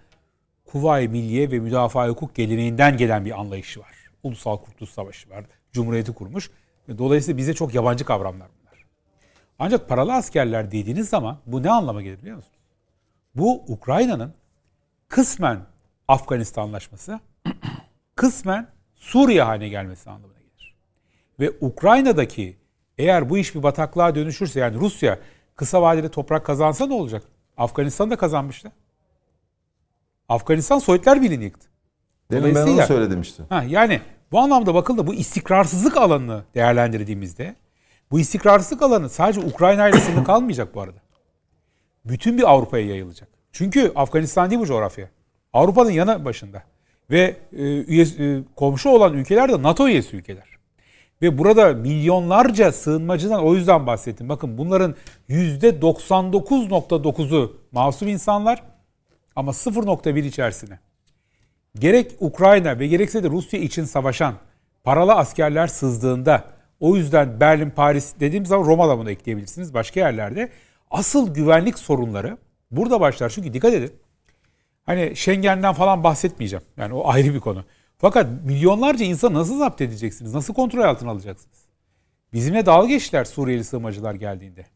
Kuvayi 0.64 1.08
Milliye 1.08 1.50
ve 1.50 1.58
Müdafaa 1.58 2.08
Hukuk 2.08 2.34
geleneğinden 2.34 2.96
gelen 2.96 3.24
bir 3.24 3.40
anlayışı 3.40 3.80
var. 3.80 3.94
Ulusal 4.22 4.56
Kurtuluş 4.56 4.90
Savaşı 4.90 5.30
var. 5.30 5.44
Cumhuriyeti 5.72 6.12
kurmuş. 6.12 6.50
Dolayısıyla 6.98 7.38
bize 7.38 7.54
çok 7.54 7.74
yabancı 7.74 8.04
kavramlar 8.04 8.48
bunlar. 8.60 8.84
Ancak 9.58 9.88
paralı 9.88 10.14
askerler 10.14 10.70
dediğiniz 10.70 11.08
zaman 11.08 11.38
bu 11.46 11.62
ne 11.62 11.70
anlama 11.70 12.02
gelir 12.02 12.18
biliyor 12.20 12.36
musunuz? 12.36 12.58
Bu 13.34 13.64
Ukrayna'nın 13.68 14.34
kısmen 15.08 15.60
Afganistan 16.08 16.62
anlaşması, 16.62 17.20
kısmen 18.16 18.68
Suriye 18.94 19.42
haline 19.42 19.68
gelmesi 19.68 20.10
anlamına 20.10 20.38
gelir. 20.38 20.74
Ve 21.40 21.52
Ukrayna'daki 21.60 22.56
eğer 22.98 23.30
bu 23.30 23.38
iş 23.38 23.54
bir 23.54 23.62
bataklığa 23.62 24.14
dönüşürse 24.14 24.60
yani 24.60 24.80
Rusya 24.80 25.18
kısa 25.56 25.82
vadede 25.82 26.08
toprak 26.08 26.46
kazansa 26.46 26.86
ne 26.86 26.94
olacak? 26.94 27.22
Afganistan 27.56 28.10
da 28.10 28.16
kazanmıştı. 28.16 28.72
Afganistan 30.28 30.78
Sovyetler 30.78 31.22
Birliği'ni 31.22 31.44
yıktı. 31.44 31.68
Demin 32.30 32.54
ben 32.54 32.66
onu 32.66 32.82
söyledim 32.82 33.20
işte. 33.20 33.42
Ha, 33.48 33.64
yani 33.68 34.00
bu 34.32 34.38
anlamda 34.38 34.74
bakıldı 34.74 35.06
bu 35.06 35.14
istikrarsızlık 35.14 35.96
alanını 35.96 36.44
değerlendirdiğimizde 36.54 37.54
bu 38.10 38.20
istikrarsızlık 38.20 38.82
alanı 38.82 39.08
sadece 39.08 39.40
Ukrayna 39.40 39.88
ile 39.88 40.00
sınırlı 40.00 40.24
kalmayacak 40.24 40.74
bu 40.74 40.80
arada. 40.80 40.98
Bütün 42.04 42.38
bir 42.38 42.50
Avrupa'ya 42.50 42.86
yayılacak. 42.86 43.28
Çünkü 43.52 43.92
Afganistan 43.94 44.50
değil 44.50 44.60
bu 44.60 44.66
coğrafya. 44.66 45.08
Avrupa'nın 45.52 45.90
yanı 45.90 46.24
başında. 46.24 46.62
Ve 47.10 47.36
e, 47.52 47.62
üye, 47.62 48.02
e, 48.04 48.42
komşu 48.56 48.88
olan 48.88 49.14
ülkeler 49.14 49.52
de 49.52 49.62
NATO 49.62 49.88
üyesi 49.88 50.16
ülkeler. 50.16 50.57
Ve 51.22 51.38
burada 51.38 51.72
milyonlarca 51.72 52.72
sığınmacıdan 52.72 53.44
o 53.44 53.54
yüzden 53.54 53.86
bahsettim. 53.86 54.28
Bakın 54.28 54.58
bunların 54.58 54.94
%99.9'u 55.28 57.56
masum 57.72 58.08
insanlar 58.08 58.62
ama 59.36 59.52
0.1 59.52 60.26
içerisine. 60.26 60.78
Gerek 61.74 62.12
Ukrayna 62.20 62.78
ve 62.78 62.86
gerekse 62.86 63.24
de 63.24 63.28
Rusya 63.28 63.60
için 63.60 63.84
savaşan 63.84 64.34
paralı 64.84 65.14
askerler 65.14 65.66
sızdığında 65.66 66.44
o 66.80 66.96
yüzden 66.96 67.40
Berlin, 67.40 67.70
Paris 67.70 68.14
dediğim 68.20 68.46
zaman 68.46 68.66
Roma'da 68.66 68.98
bunu 68.98 69.10
ekleyebilirsiniz 69.10 69.74
başka 69.74 70.00
yerlerde. 70.00 70.50
Asıl 70.90 71.34
güvenlik 71.34 71.78
sorunları 71.78 72.38
burada 72.70 73.00
başlar. 73.00 73.28
Çünkü 73.28 73.52
dikkat 73.52 73.74
edin. 73.74 73.92
Hani 74.86 75.16
Schengen'den 75.16 75.72
falan 75.72 76.04
bahsetmeyeceğim. 76.04 76.64
Yani 76.76 76.94
o 76.94 77.08
ayrı 77.08 77.34
bir 77.34 77.40
konu. 77.40 77.64
Fakat 77.98 78.26
milyonlarca 78.44 79.04
insan 79.04 79.34
nasıl 79.34 79.58
zapt 79.58 79.80
edeceksiniz? 79.80 80.34
Nasıl 80.34 80.54
kontrol 80.54 80.82
altına 80.82 81.10
alacaksınız? 81.10 81.58
Bizimle 82.32 82.66
dalga 82.66 82.88
geçtiler 82.88 83.24
Suriyeli 83.24 83.64
sığınmacılar 83.64 84.14
geldiğinde. 84.14 84.66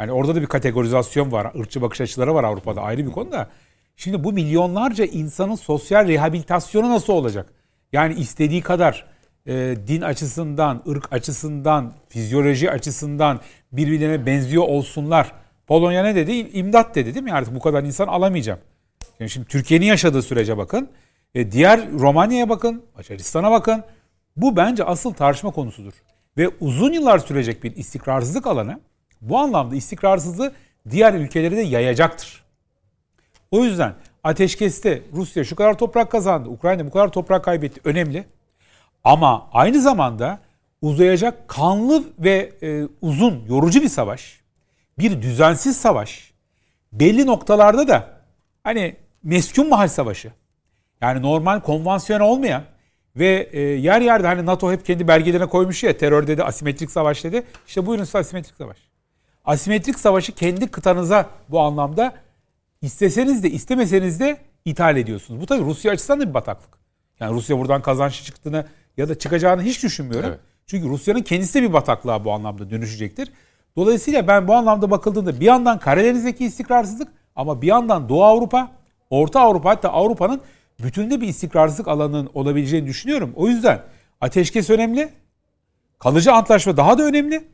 Yani 0.00 0.12
orada 0.12 0.34
da 0.34 0.40
bir 0.40 0.46
kategorizasyon 0.46 1.32
var. 1.32 1.52
ırkçı 1.58 1.82
bakış 1.82 2.00
açıları 2.00 2.34
var 2.34 2.44
Avrupa'da 2.44 2.82
ayrı 2.82 3.06
bir 3.06 3.12
konu 3.12 3.32
da. 3.32 3.50
Şimdi 3.96 4.24
bu 4.24 4.32
milyonlarca 4.32 5.04
insanın 5.04 5.54
sosyal 5.54 6.08
rehabilitasyonu 6.08 6.90
nasıl 6.90 7.12
olacak? 7.12 7.52
Yani 7.92 8.14
istediği 8.14 8.62
kadar 8.62 9.06
e, 9.46 9.76
din 9.86 10.00
açısından, 10.00 10.82
ırk 10.88 11.12
açısından, 11.12 11.92
fizyoloji 12.08 12.70
açısından 12.70 13.40
birbirlerine 13.72 14.26
benziyor 14.26 14.64
olsunlar. 14.64 15.32
Polonya 15.66 16.02
ne 16.02 16.14
dedi? 16.14 16.32
İmdat 16.32 16.94
dedi 16.94 17.14
değil 17.14 17.24
mi? 17.24 17.32
Artık 17.32 17.54
bu 17.54 17.60
kadar 17.60 17.82
insan 17.82 18.08
alamayacağım. 18.08 18.60
Yani 19.20 19.30
şimdi 19.30 19.48
Türkiye'nin 19.48 19.86
yaşadığı 19.86 20.22
sürece 20.22 20.58
bakın. 20.58 20.90
E, 21.36 21.52
diğer 21.52 21.92
Romanya'ya 21.92 22.48
bakın, 22.48 22.82
Macaristan'a 22.96 23.50
bakın. 23.50 23.84
Bu 24.36 24.56
bence 24.56 24.84
asıl 24.84 25.12
tartışma 25.12 25.50
konusudur. 25.50 25.92
Ve 26.36 26.48
uzun 26.60 26.92
yıllar 26.92 27.18
sürecek 27.18 27.64
bir 27.64 27.76
istikrarsızlık 27.76 28.46
alanı 28.46 28.80
bu 29.20 29.38
anlamda 29.38 29.76
istikrarsızlığı 29.76 30.52
diğer 30.90 31.14
ülkeleri 31.14 31.56
de 31.56 31.60
yayacaktır. 31.60 32.44
O 33.50 33.64
yüzden 33.64 33.94
ateşkeste 34.24 35.02
Rusya 35.12 35.44
şu 35.44 35.56
kadar 35.56 35.78
toprak 35.78 36.10
kazandı, 36.10 36.48
Ukrayna 36.48 36.86
bu 36.86 36.90
kadar 36.90 37.08
toprak 37.12 37.44
kaybetti 37.44 37.80
önemli. 37.84 38.24
Ama 39.04 39.48
aynı 39.52 39.80
zamanda 39.80 40.38
uzayacak 40.82 41.48
kanlı 41.48 42.04
ve 42.18 42.52
e, 42.62 42.88
uzun, 43.02 43.44
yorucu 43.48 43.82
bir 43.82 43.88
savaş, 43.88 44.40
bir 44.98 45.22
düzensiz 45.22 45.76
savaş, 45.76 46.32
belli 46.92 47.26
noktalarda 47.26 47.88
da 47.88 48.08
hani 48.64 48.96
meskun 49.22 49.68
mahal 49.68 49.88
savaşı, 49.88 50.32
yani 51.00 51.22
normal 51.22 51.60
konvansiyon 51.60 52.20
olmayan 52.20 52.62
ve 53.16 53.48
e, 53.52 53.60
yer 53.60 54.00
yerde 54.00 54.26
hani 54.26 54.46
NATO 54.46 54.72
hep 54.72 54.86
kendi 54.86 55.08
belgelerine 55.08 55.46
koymuş 55.46 55.84
ya 55.84 55.96
terör 55.96 56.26
dedi, 56.26 56.42
asimetrik 56.42 56.90
savaş 56.90 57.24
dedi. 57.24 57.42
İşte 57.66 57.86
buyurun 57.86 58.04
size 58.04 58.18
asimetrik 58.18 58.56
savaş. 58.56 58.76
Asimetrik 59.44 59.98
savaşı 59.98 60.32
kendi 60.32 60.66
kıtanıza 60.66 61.26
bu 61.48 61.60
anlamda 61.60 62.14
isteseniz 62.82 63.42
de 63.42 63.50
istemeseniz 63.50 64.20
de 64.20 64.36
ithal 64.64 64.96
ediyorsunuz. 64.96 65.40
Bu 65.40 65.46
tabii 65.46 65.64
Rusya 65.64 65.92
açısından 65.92 66.20
da 66.20 66.28
bir 66.28 66.34
bataklık. 66.34 66.78
Yani 67.20 67.34
Rusya 67.34 67.58
buradan 67.58 67.82
kazanç 67.82 68.24
çıktığını 68.24 68.66
ya 68.96 69.08
da 69.08 69.18
çıkacağını 69.18 69.62
hiç 69.62 69.82
düşünmüyorum. 69.82 70.28
Evet. 70.28 70.40
Çünkü 70.66 70.88
Rusya'nın 70.88 71.22
kendisi 71.22 71.54
de 71.54 71.62
bir 71.62 71.72
bataklığa 71.72 72.24
bu 72.24 72.32
anlamda 72.32 72.70
dönüşecektir. 72.70 73.32
Dolayısıyla 73.76 74.28
ben 74.28 74.48
bu 74.48 74.54
anlamda 74.54 74.90
bakıldığında 74.90 75.40
bir 75.40 75.44
yandan 75.44 75.78
Karadeniz'deki 75.78 76.44
istikrarsızlık 76.44 77.08
ama 77.36 77.62
bir 77.62 77.66
yandan 77.66 78.08
Doğu 78.08 78.24
Avrupa, 78.24 78.70
Orta 79.10 79.40
Avrupa 79.40 79.70
hatta 79.70 79.88
Avrupa'nın 79.92 80.40
bütünde 80.82 81.20
bir 81.20 81.28
istikrarsızlık 81.28 81.88
alanının 81.88 82.30
olabileceğini 82.34 82.86
düşünüyorum. 82.86 83.32
O 83.36 83.48
yüzden 83.48 83.82
ateşkes 84.20 84.70
önemli. 84.70 85.08
Kalıcı 85.98 86.32
antlaşma 86.32 86.76
daha 86.76 86.98
da 86.98 87.02
önemli. 87.02 87.44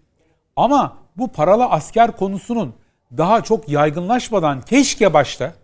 Ama 0.56 0.96
bu 1.16 1.32
paralı 1.32 1.64
asker 1.64 2.12
konusunun 2.12 2.74
daha 3.16 3.42
çok 3.42 3.68
yaygınlaşmadan 3.68 4.60
keşke 4.60 5.14
başta 5.14 5.54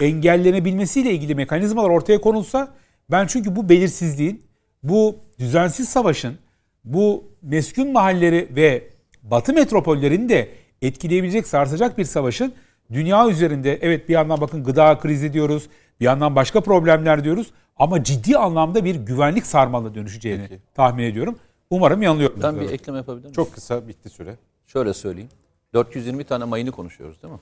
engellenebilmesiyle 0.00 1.12
ilgili 1.12 1.34
mekanizmalar 1.34 1.90
ortaya 1.90 2.20
konulsa 2.20 2.68
ben 3.10 3.26
çünkü 3.26 3.56
bu 3.56 3.68
belirsizliğin, 3.68 4.44
bu 4.82 5.16
düzensiz 5.38 5.88
savaşın, 5.88 6.38
bu 6.84 7.24
meskun 7.42 7.92
mahalleri 7.92 8.48
ve 8.56 8.90
batı 9.22 9.52
metropollerini 9.52 10.28
de 10.28 10.48
etkileyebilecek, 10.82 11.46
sarsacak 11.46 11.98
bir 11.98 12.04
savaşın 12.04 12.54
dünya 12.92 13.28
üzerinde 13.28 13.78
evet 13.82 14.08
bir 14.08 14.14
yandan 14.14 14.40
bakın 14.40 14.64
gıda 14.64 14.98
krizi 14.98 15.32
diyoruz, 15.32 15.68
bir 16.00 16.04
yandan 16.04 16.36
başka 16.36 16.60
problemler 16.60 17.24
diyoruz 17.24 17.50
ama 17.76 18.04
ciddi 18.04 18.38
anlamda 18.38 18.84
bir 18.84 18.94
güvenlik 18.94 19.46
sarmalına 19.46 19.94
dönüşeceğini 19.94 20.46
Peki. 20.48 20.62
tahmin 20.74 21.04
ediyorum. 21.04 21.38
Umarım 21.70 22.02
yanılıyorum. 22.02 22.42
Ben 22.42 22.60
bir 22.60 22.70
ekleme 22.70 22.98
yapabilir 22.98 23.24
miyim? 23.24 23.34
Çok 23.34 23.54
kısa 23.54 23.88
bitti 23.88 24.10
süre. 24.10 24.36
Şöyle 24.66 24.94
söyleyeyim. 24.94 25.30
420 25.74 26.24
tane 26.24 26.44
mayını 26.44 26.72
konuşuyoruz 26.72 27.22
değil 27.22 27.34
mi? 27.34 27.40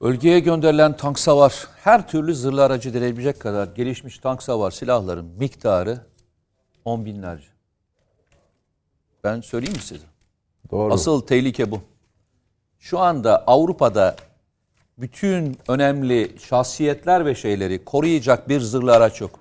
Bölgeye 0.00 0.40
gönderilen 0.40 0.96
tank 0.96 1.18
savar, 1.18 1.68
her 1.84 2.08
türlü 2.08 2.34
zırhlı 2.34 2.64
aracı 2.64 2.94
delebilecek 2.94 3.40
kadar 3.40 3.66
gelişmiş 3.66 4.18
tank 4.18 4.42
savar 4.42 4.70
silahların 4.70 5.24
miktarı 5.24 6.00
on 6.84 7.04
binlerce. 7.04 7.46
Ben 9.24 9.40
söyleyeyim 9.40 9.76
mi 9.76 9.82
size? 9.82 10.06
Doğru. 10.70 10.92
Asıl 10.92 11.20
tehlike 11.20 11.70
bu. 11.70 11.80
Şu 12.78 12.98
anda 12.98 13.44
Avrupa'da 13.46 14.16
bütün 15.00 15.58
önemli 15.68 16.36
şahsiyetler 16.48 17.26
ve 17.26 17.34
şeyleri 17.34 17.84
koruyacak 17.84 18.48
bir 18.48 18.60
zırhlı 18.60 18.92
araç 18.92 19.20
yok. 19.20 19.40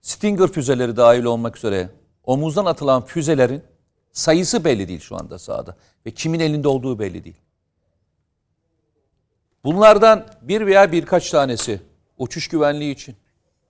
Stinger 0.00 0.48
füzeleri 0.48 0.96
dahil 0.96 1.24
olmak 1.24 1.56
üzere 1.56 1.88
omuzdan 2.24 2.64
atılan 2.64 3.04
füzelerin 3.04 3.62
sayısı 4.12 4.64
belli 4.64 4.88
değil 4.88 5.00
şu 5.00 5.16
anda 5.16 5.38
sahada. 5.38 5.76
Ve 6.06 6.10
kimin 6.10 6.40
elinde 6.40 6.68
olduğu 6.68 6.98
belli 6.98 7.24
değil. 7.24 7.36
Bunlardan 9.64 10.26
bir 10.42 10.66
veya 10.66 10.92
birkaç 10.92 11.30
tanesi 11.30 11.80
uçuş 12.18 12.48
güvenliği 12.48 12.94
için, 12.94 13.16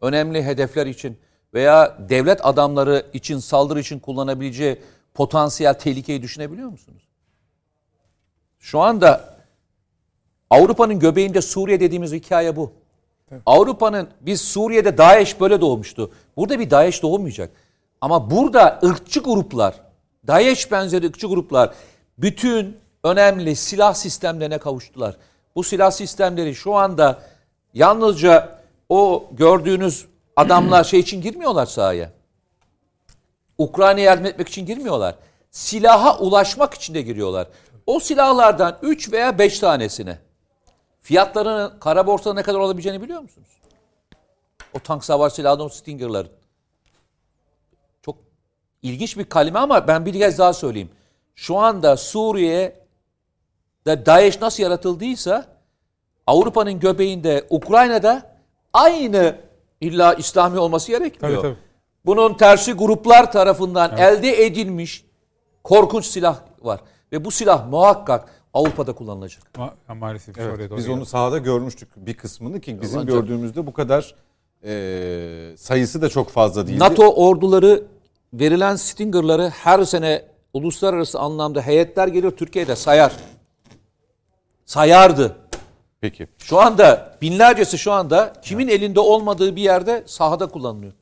önemli 0.01 0.45
hedefler 0.45 0.87
için 0.87 1.19
veya 1.55 1.97
devlet 2.09 2.47
adamları 2.47 3.07
için 3.13 3.39
saldırı 3.39 3.81
için 3.81 3.99
kullanabileceği 3.99 4.81
potansiyel 5.15 5.75
tehlikeyi 5.75 6.23
düşünebiliyor 6.23 6.69
musunuz? 6.69 7.03
Şu 8.59 8.81
anda 8.81 9.32
Avrupa'nın 10.53 10.99
göbeğinde 10.99 11.43
Suriye 11.43 11.81
dediğimiz 11.81 12.13
hikaye 12.13 12.57
bu. 12.57 12.73
Avrupa'nın 13.47 14.09
biz 14.21 14.41
Suriye'de 14.41 14.99
DAEŞ 14.99 15.41
böyle 15.41 15.61
doğmuştu. 15.61 16.11
Burada 16.37 16.59
bir 16.59 16.71
DAEŞ 16.71 17.03
doğmayacak. 17.03 17.51
Ama 18.01 18.31
burada 18.31 18.81
ırkçı 18.85 19.21
gruplar, 19.21 19.75
DAEŞ 20.27 20.71
benzeri 20.73 21.07
ırkçı 21.07 21.27
gruplar 21.27 21.75
bütün 22.19 22.77
önemli 23.05 23.57
silah 23.57 23.95
sistemlerine 23.95 24.59
kavuştular. 24.59 25.17
Bu 25.57 25.65
silah 25.65 25.91
sistemleri 25.91 26.55
şu 26.55 26.75
anda 26.75 27.23
yalnızca 27.75 28.59
o 28.89 29.25
gördüğünüz 29.33 30.07
adamlar 30.37 30.85
şey 30.85 31.01
için 31.01 31.21
girmiyorlar 31.23 31.67
sahaya. 31.67 32.11
Ukrayna'ya 33.59 34.05
yardım 34.05 34.27
etmek 34.27 34.49
için 34.49 34.67
girmiyorlar. 34.67 35.15
Silaha 35.51 36.19
ulaşmak 36.19 36.75
için 36.75 36.95
de 36.95 37.03
giriyorlar. 37.03 37.47
O 37.87 38.01
silahlardan 38.01 38.79
3 38.83 39.13
veya 39.13 39.39
5 39.39 39.59
tanesine 39.59 40.19
fiyatlarının 41.03 41.79
kara 41.81 42.07
borsada 42.07 42.35
ne 42.35 42.43
kadar 42.43 42.59
olabileceğini 42.59 43.03
biliyor 43.03 43.21
musunuz? 43.21 43.49
O 44.75 44.79
tank 44.79 45.05
savar 45.05 45.31
silahı, 45.31 45.63
o 45.63 45.69
Stinger'ların. 45.69 46.31
Çok 48.03 48.17
ilginç 48.83 49.19
bir 49.19 49.25
kalime 49.25 49.59
ama 49.59 49.89
ben 49.89 50.07
bir 50.07 50.13
kez 50.13 50.39
daha 50.39 50.53
söyleyeyim. 50.53 50.91
Şu 51.35 51.59
anda 51.59 51.97
Suriye'de 51.97 54.07
DAEŞ 54.07 54.41
nasıl 54.41 54.63
yaratıldıysa 54.63 55.47
Avrupa'nın 56.27 56.81
göbeğinde 56.81 57.47
Ukrayna'da 57.51 58.37
aynı 58.73 59.37
illa 59.81 60.15
İslami 60.15 60.59
olması 60.59 60.93
gerekmiyor. 60.93 61.43
Tabii, 61.43 61.55
tabii. 61.55 61.63
Bunun 62.07 62.35
tersi 62.35 62.73
gruplar 62.73 63.33
tarafından 63.33 63.99
elde 63.99 64.45
edilmiş 64.45 65.05
korkunç 65.65 66.07
silah 66.07 66.37
var. 66.63 66.81
Ve 67.13 67.25
bu 67.25 67.31
silah 67.31 67.69
muhakkak 67.69 68.42
Avrupa'da 68.55 68.93
kullanılacak. 68.93 69.43
Ma- 69.55 69.95
maalesef 69.95 70.39
Evet, 70.39 70.55
oraya 70.55 70.71
doğru 70.71 70.79
biz 70.79 70.89
onu 70.89 71.07
sahada 71.07 71.39
görmüştük 71.39 71.89
bir 71.97 72.15
kısmını 72.15 72.61
ki 72.61 72.81
bizim 72.83 72.99
Ancak- 73.01 73.07
gördüğümüzde 73.15 73.67
bu 73.67 73.73
kadar 73.73 74.15
e, 74.65 75.55
sayısı 75.57 76.03
da 76.03 76.09
çok 76.09 76.31
fazla 76.31 76.67
değildi. 76.67 76.79
NATO 76.79 77.15
orduları 77.15 77.85
verilen 78.33 78.77
Stinger'ları 78.77 79.49
her 79.49 79.85
sene 79.85 80.25
uluslararası 80.53 81.19
anlamda 81.19 81.63
heyetler 81.63 82.09
geliyor 82.09 82.33
Türkiye'de 82.33 82.77
sayar. 82.77 83.13
Sayardı. 84.65 85.37
Peki. 86.01 86.29
Şu 86.39 86.61
anda 86.61 87.17
binlercesi 87.23 87.79
şu 87.79 87.93
anda 87.93 88.33
kimin 88.43 88.69
elinde 88.69 89.01
olmadığı 89.01 89.57
bir 89.57 89.63
yerde 89.63 90.03
sahada 90.07 90.47
kullanılıyor. 90.47 90.93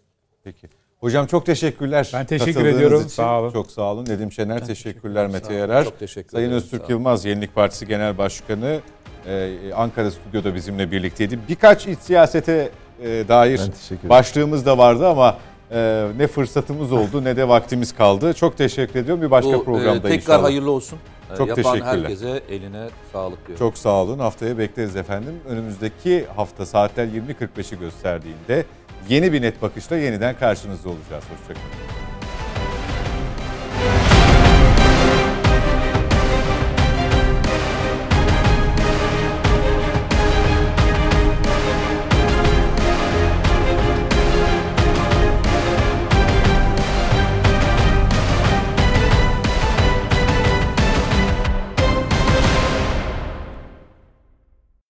Peki. 0.45 0.69
Hocam 1.01 1.27
çok 1.27 1.47
teşekkürler. 1.47 2.11
Ben 2.15 2.27
teşekkür 2.27 2.65
ediyorum. 2.65 2.99
için. 3.01 3.09
Sağ 3.09 3.41
olun. 3.41 3.51
Çok 3.53 3.71
sağ 3.71 3.83
olun. 3.93 4.07
Nedim 4.07 4.33
Şener 4.33 4.67
teşekkürler. 4.67 5.27
Mete 5.27 5.55
Yarar. 5.55 5.85
Çok 5.85 5.99
teşekkür 5.99 6.31
Sayın 6.31 6.47
ederim. 6.47 6.57
Öztürk. 6.63 6.89
Yılmaz 6.91 7.25
Yenilik 7.25 7.55
Partisi 7.55 7.87
Genel 7.87 8.19
Başkanı 8.19 8.81
e, 9.27 9.51
Ankara 9.77 10.11
Stüdyo'da 10.11 10.55
bizimle 10.55 10.91
birlikteydi. 10.91 11.39
Birkaç 11.49 11.87
iç 11.87 11.99
siyasete 11.99 12.71
e, 13.03 13.29
dair 13.29 13.61
Ben 14.03 14.09
başlığımız 14.11 14.67
da 14.67 14.79
vardı 14.79 15.09
ama 15.09 15.37
e, 15.71 16.07
ne 16.17 16.27
fırsatımız 16.27 16.93
oldu 16.93 17.25
ne 17.25 17.37
de 17.37 17.49
vaktimiz 17.49 17.95
kaldı. 17.95 18.35
Çok 18.35 18.57
teşekkür 18.59 19.01
ediyorum. 19.01 19.23
Bir 19.23 19.31
başka 19.31 19.53
Bu, 19.53 19.63
e, 19.63 19.65
programda 19.65 20.03
tekrar 20.03 20.17
inşallah. 20.17 20.43
hayırlı 20.43 20.71
olsun. 20.71 20.99
E, 21.33 21.37
Çok 21.37 21.49
Yapan 21.49 21.63
teşekkürler. 21.63 21.99
herkese 22.03 22.41
eline 22.51 22.87
sağlık 23.13 23.47
diyorum. 23.47 23.67
Çok 23.67 23.79
sağ 23.79 24.03
olun. 24.03 24.19
Haftaya 24.19 24.59
bekleriz 24.59 24.97
efendim. 24.97 25.35
Önümüzdeki 25.49 26.25
hafta 26.37 26.67
saatler 26.67 27.07
20.45'i 27.07 27.79
gösterdiğinde 27.79 28.65
yeni 29.09 29.33
bir 29.33 29.43
net 29.43 29.63
bakışla 29.63 29.97
yeniden 29.97 30.39
karşınızda 30.39 30.89
olacağız. 30.89 31.25
Hoşçakalın. 31.31 32.00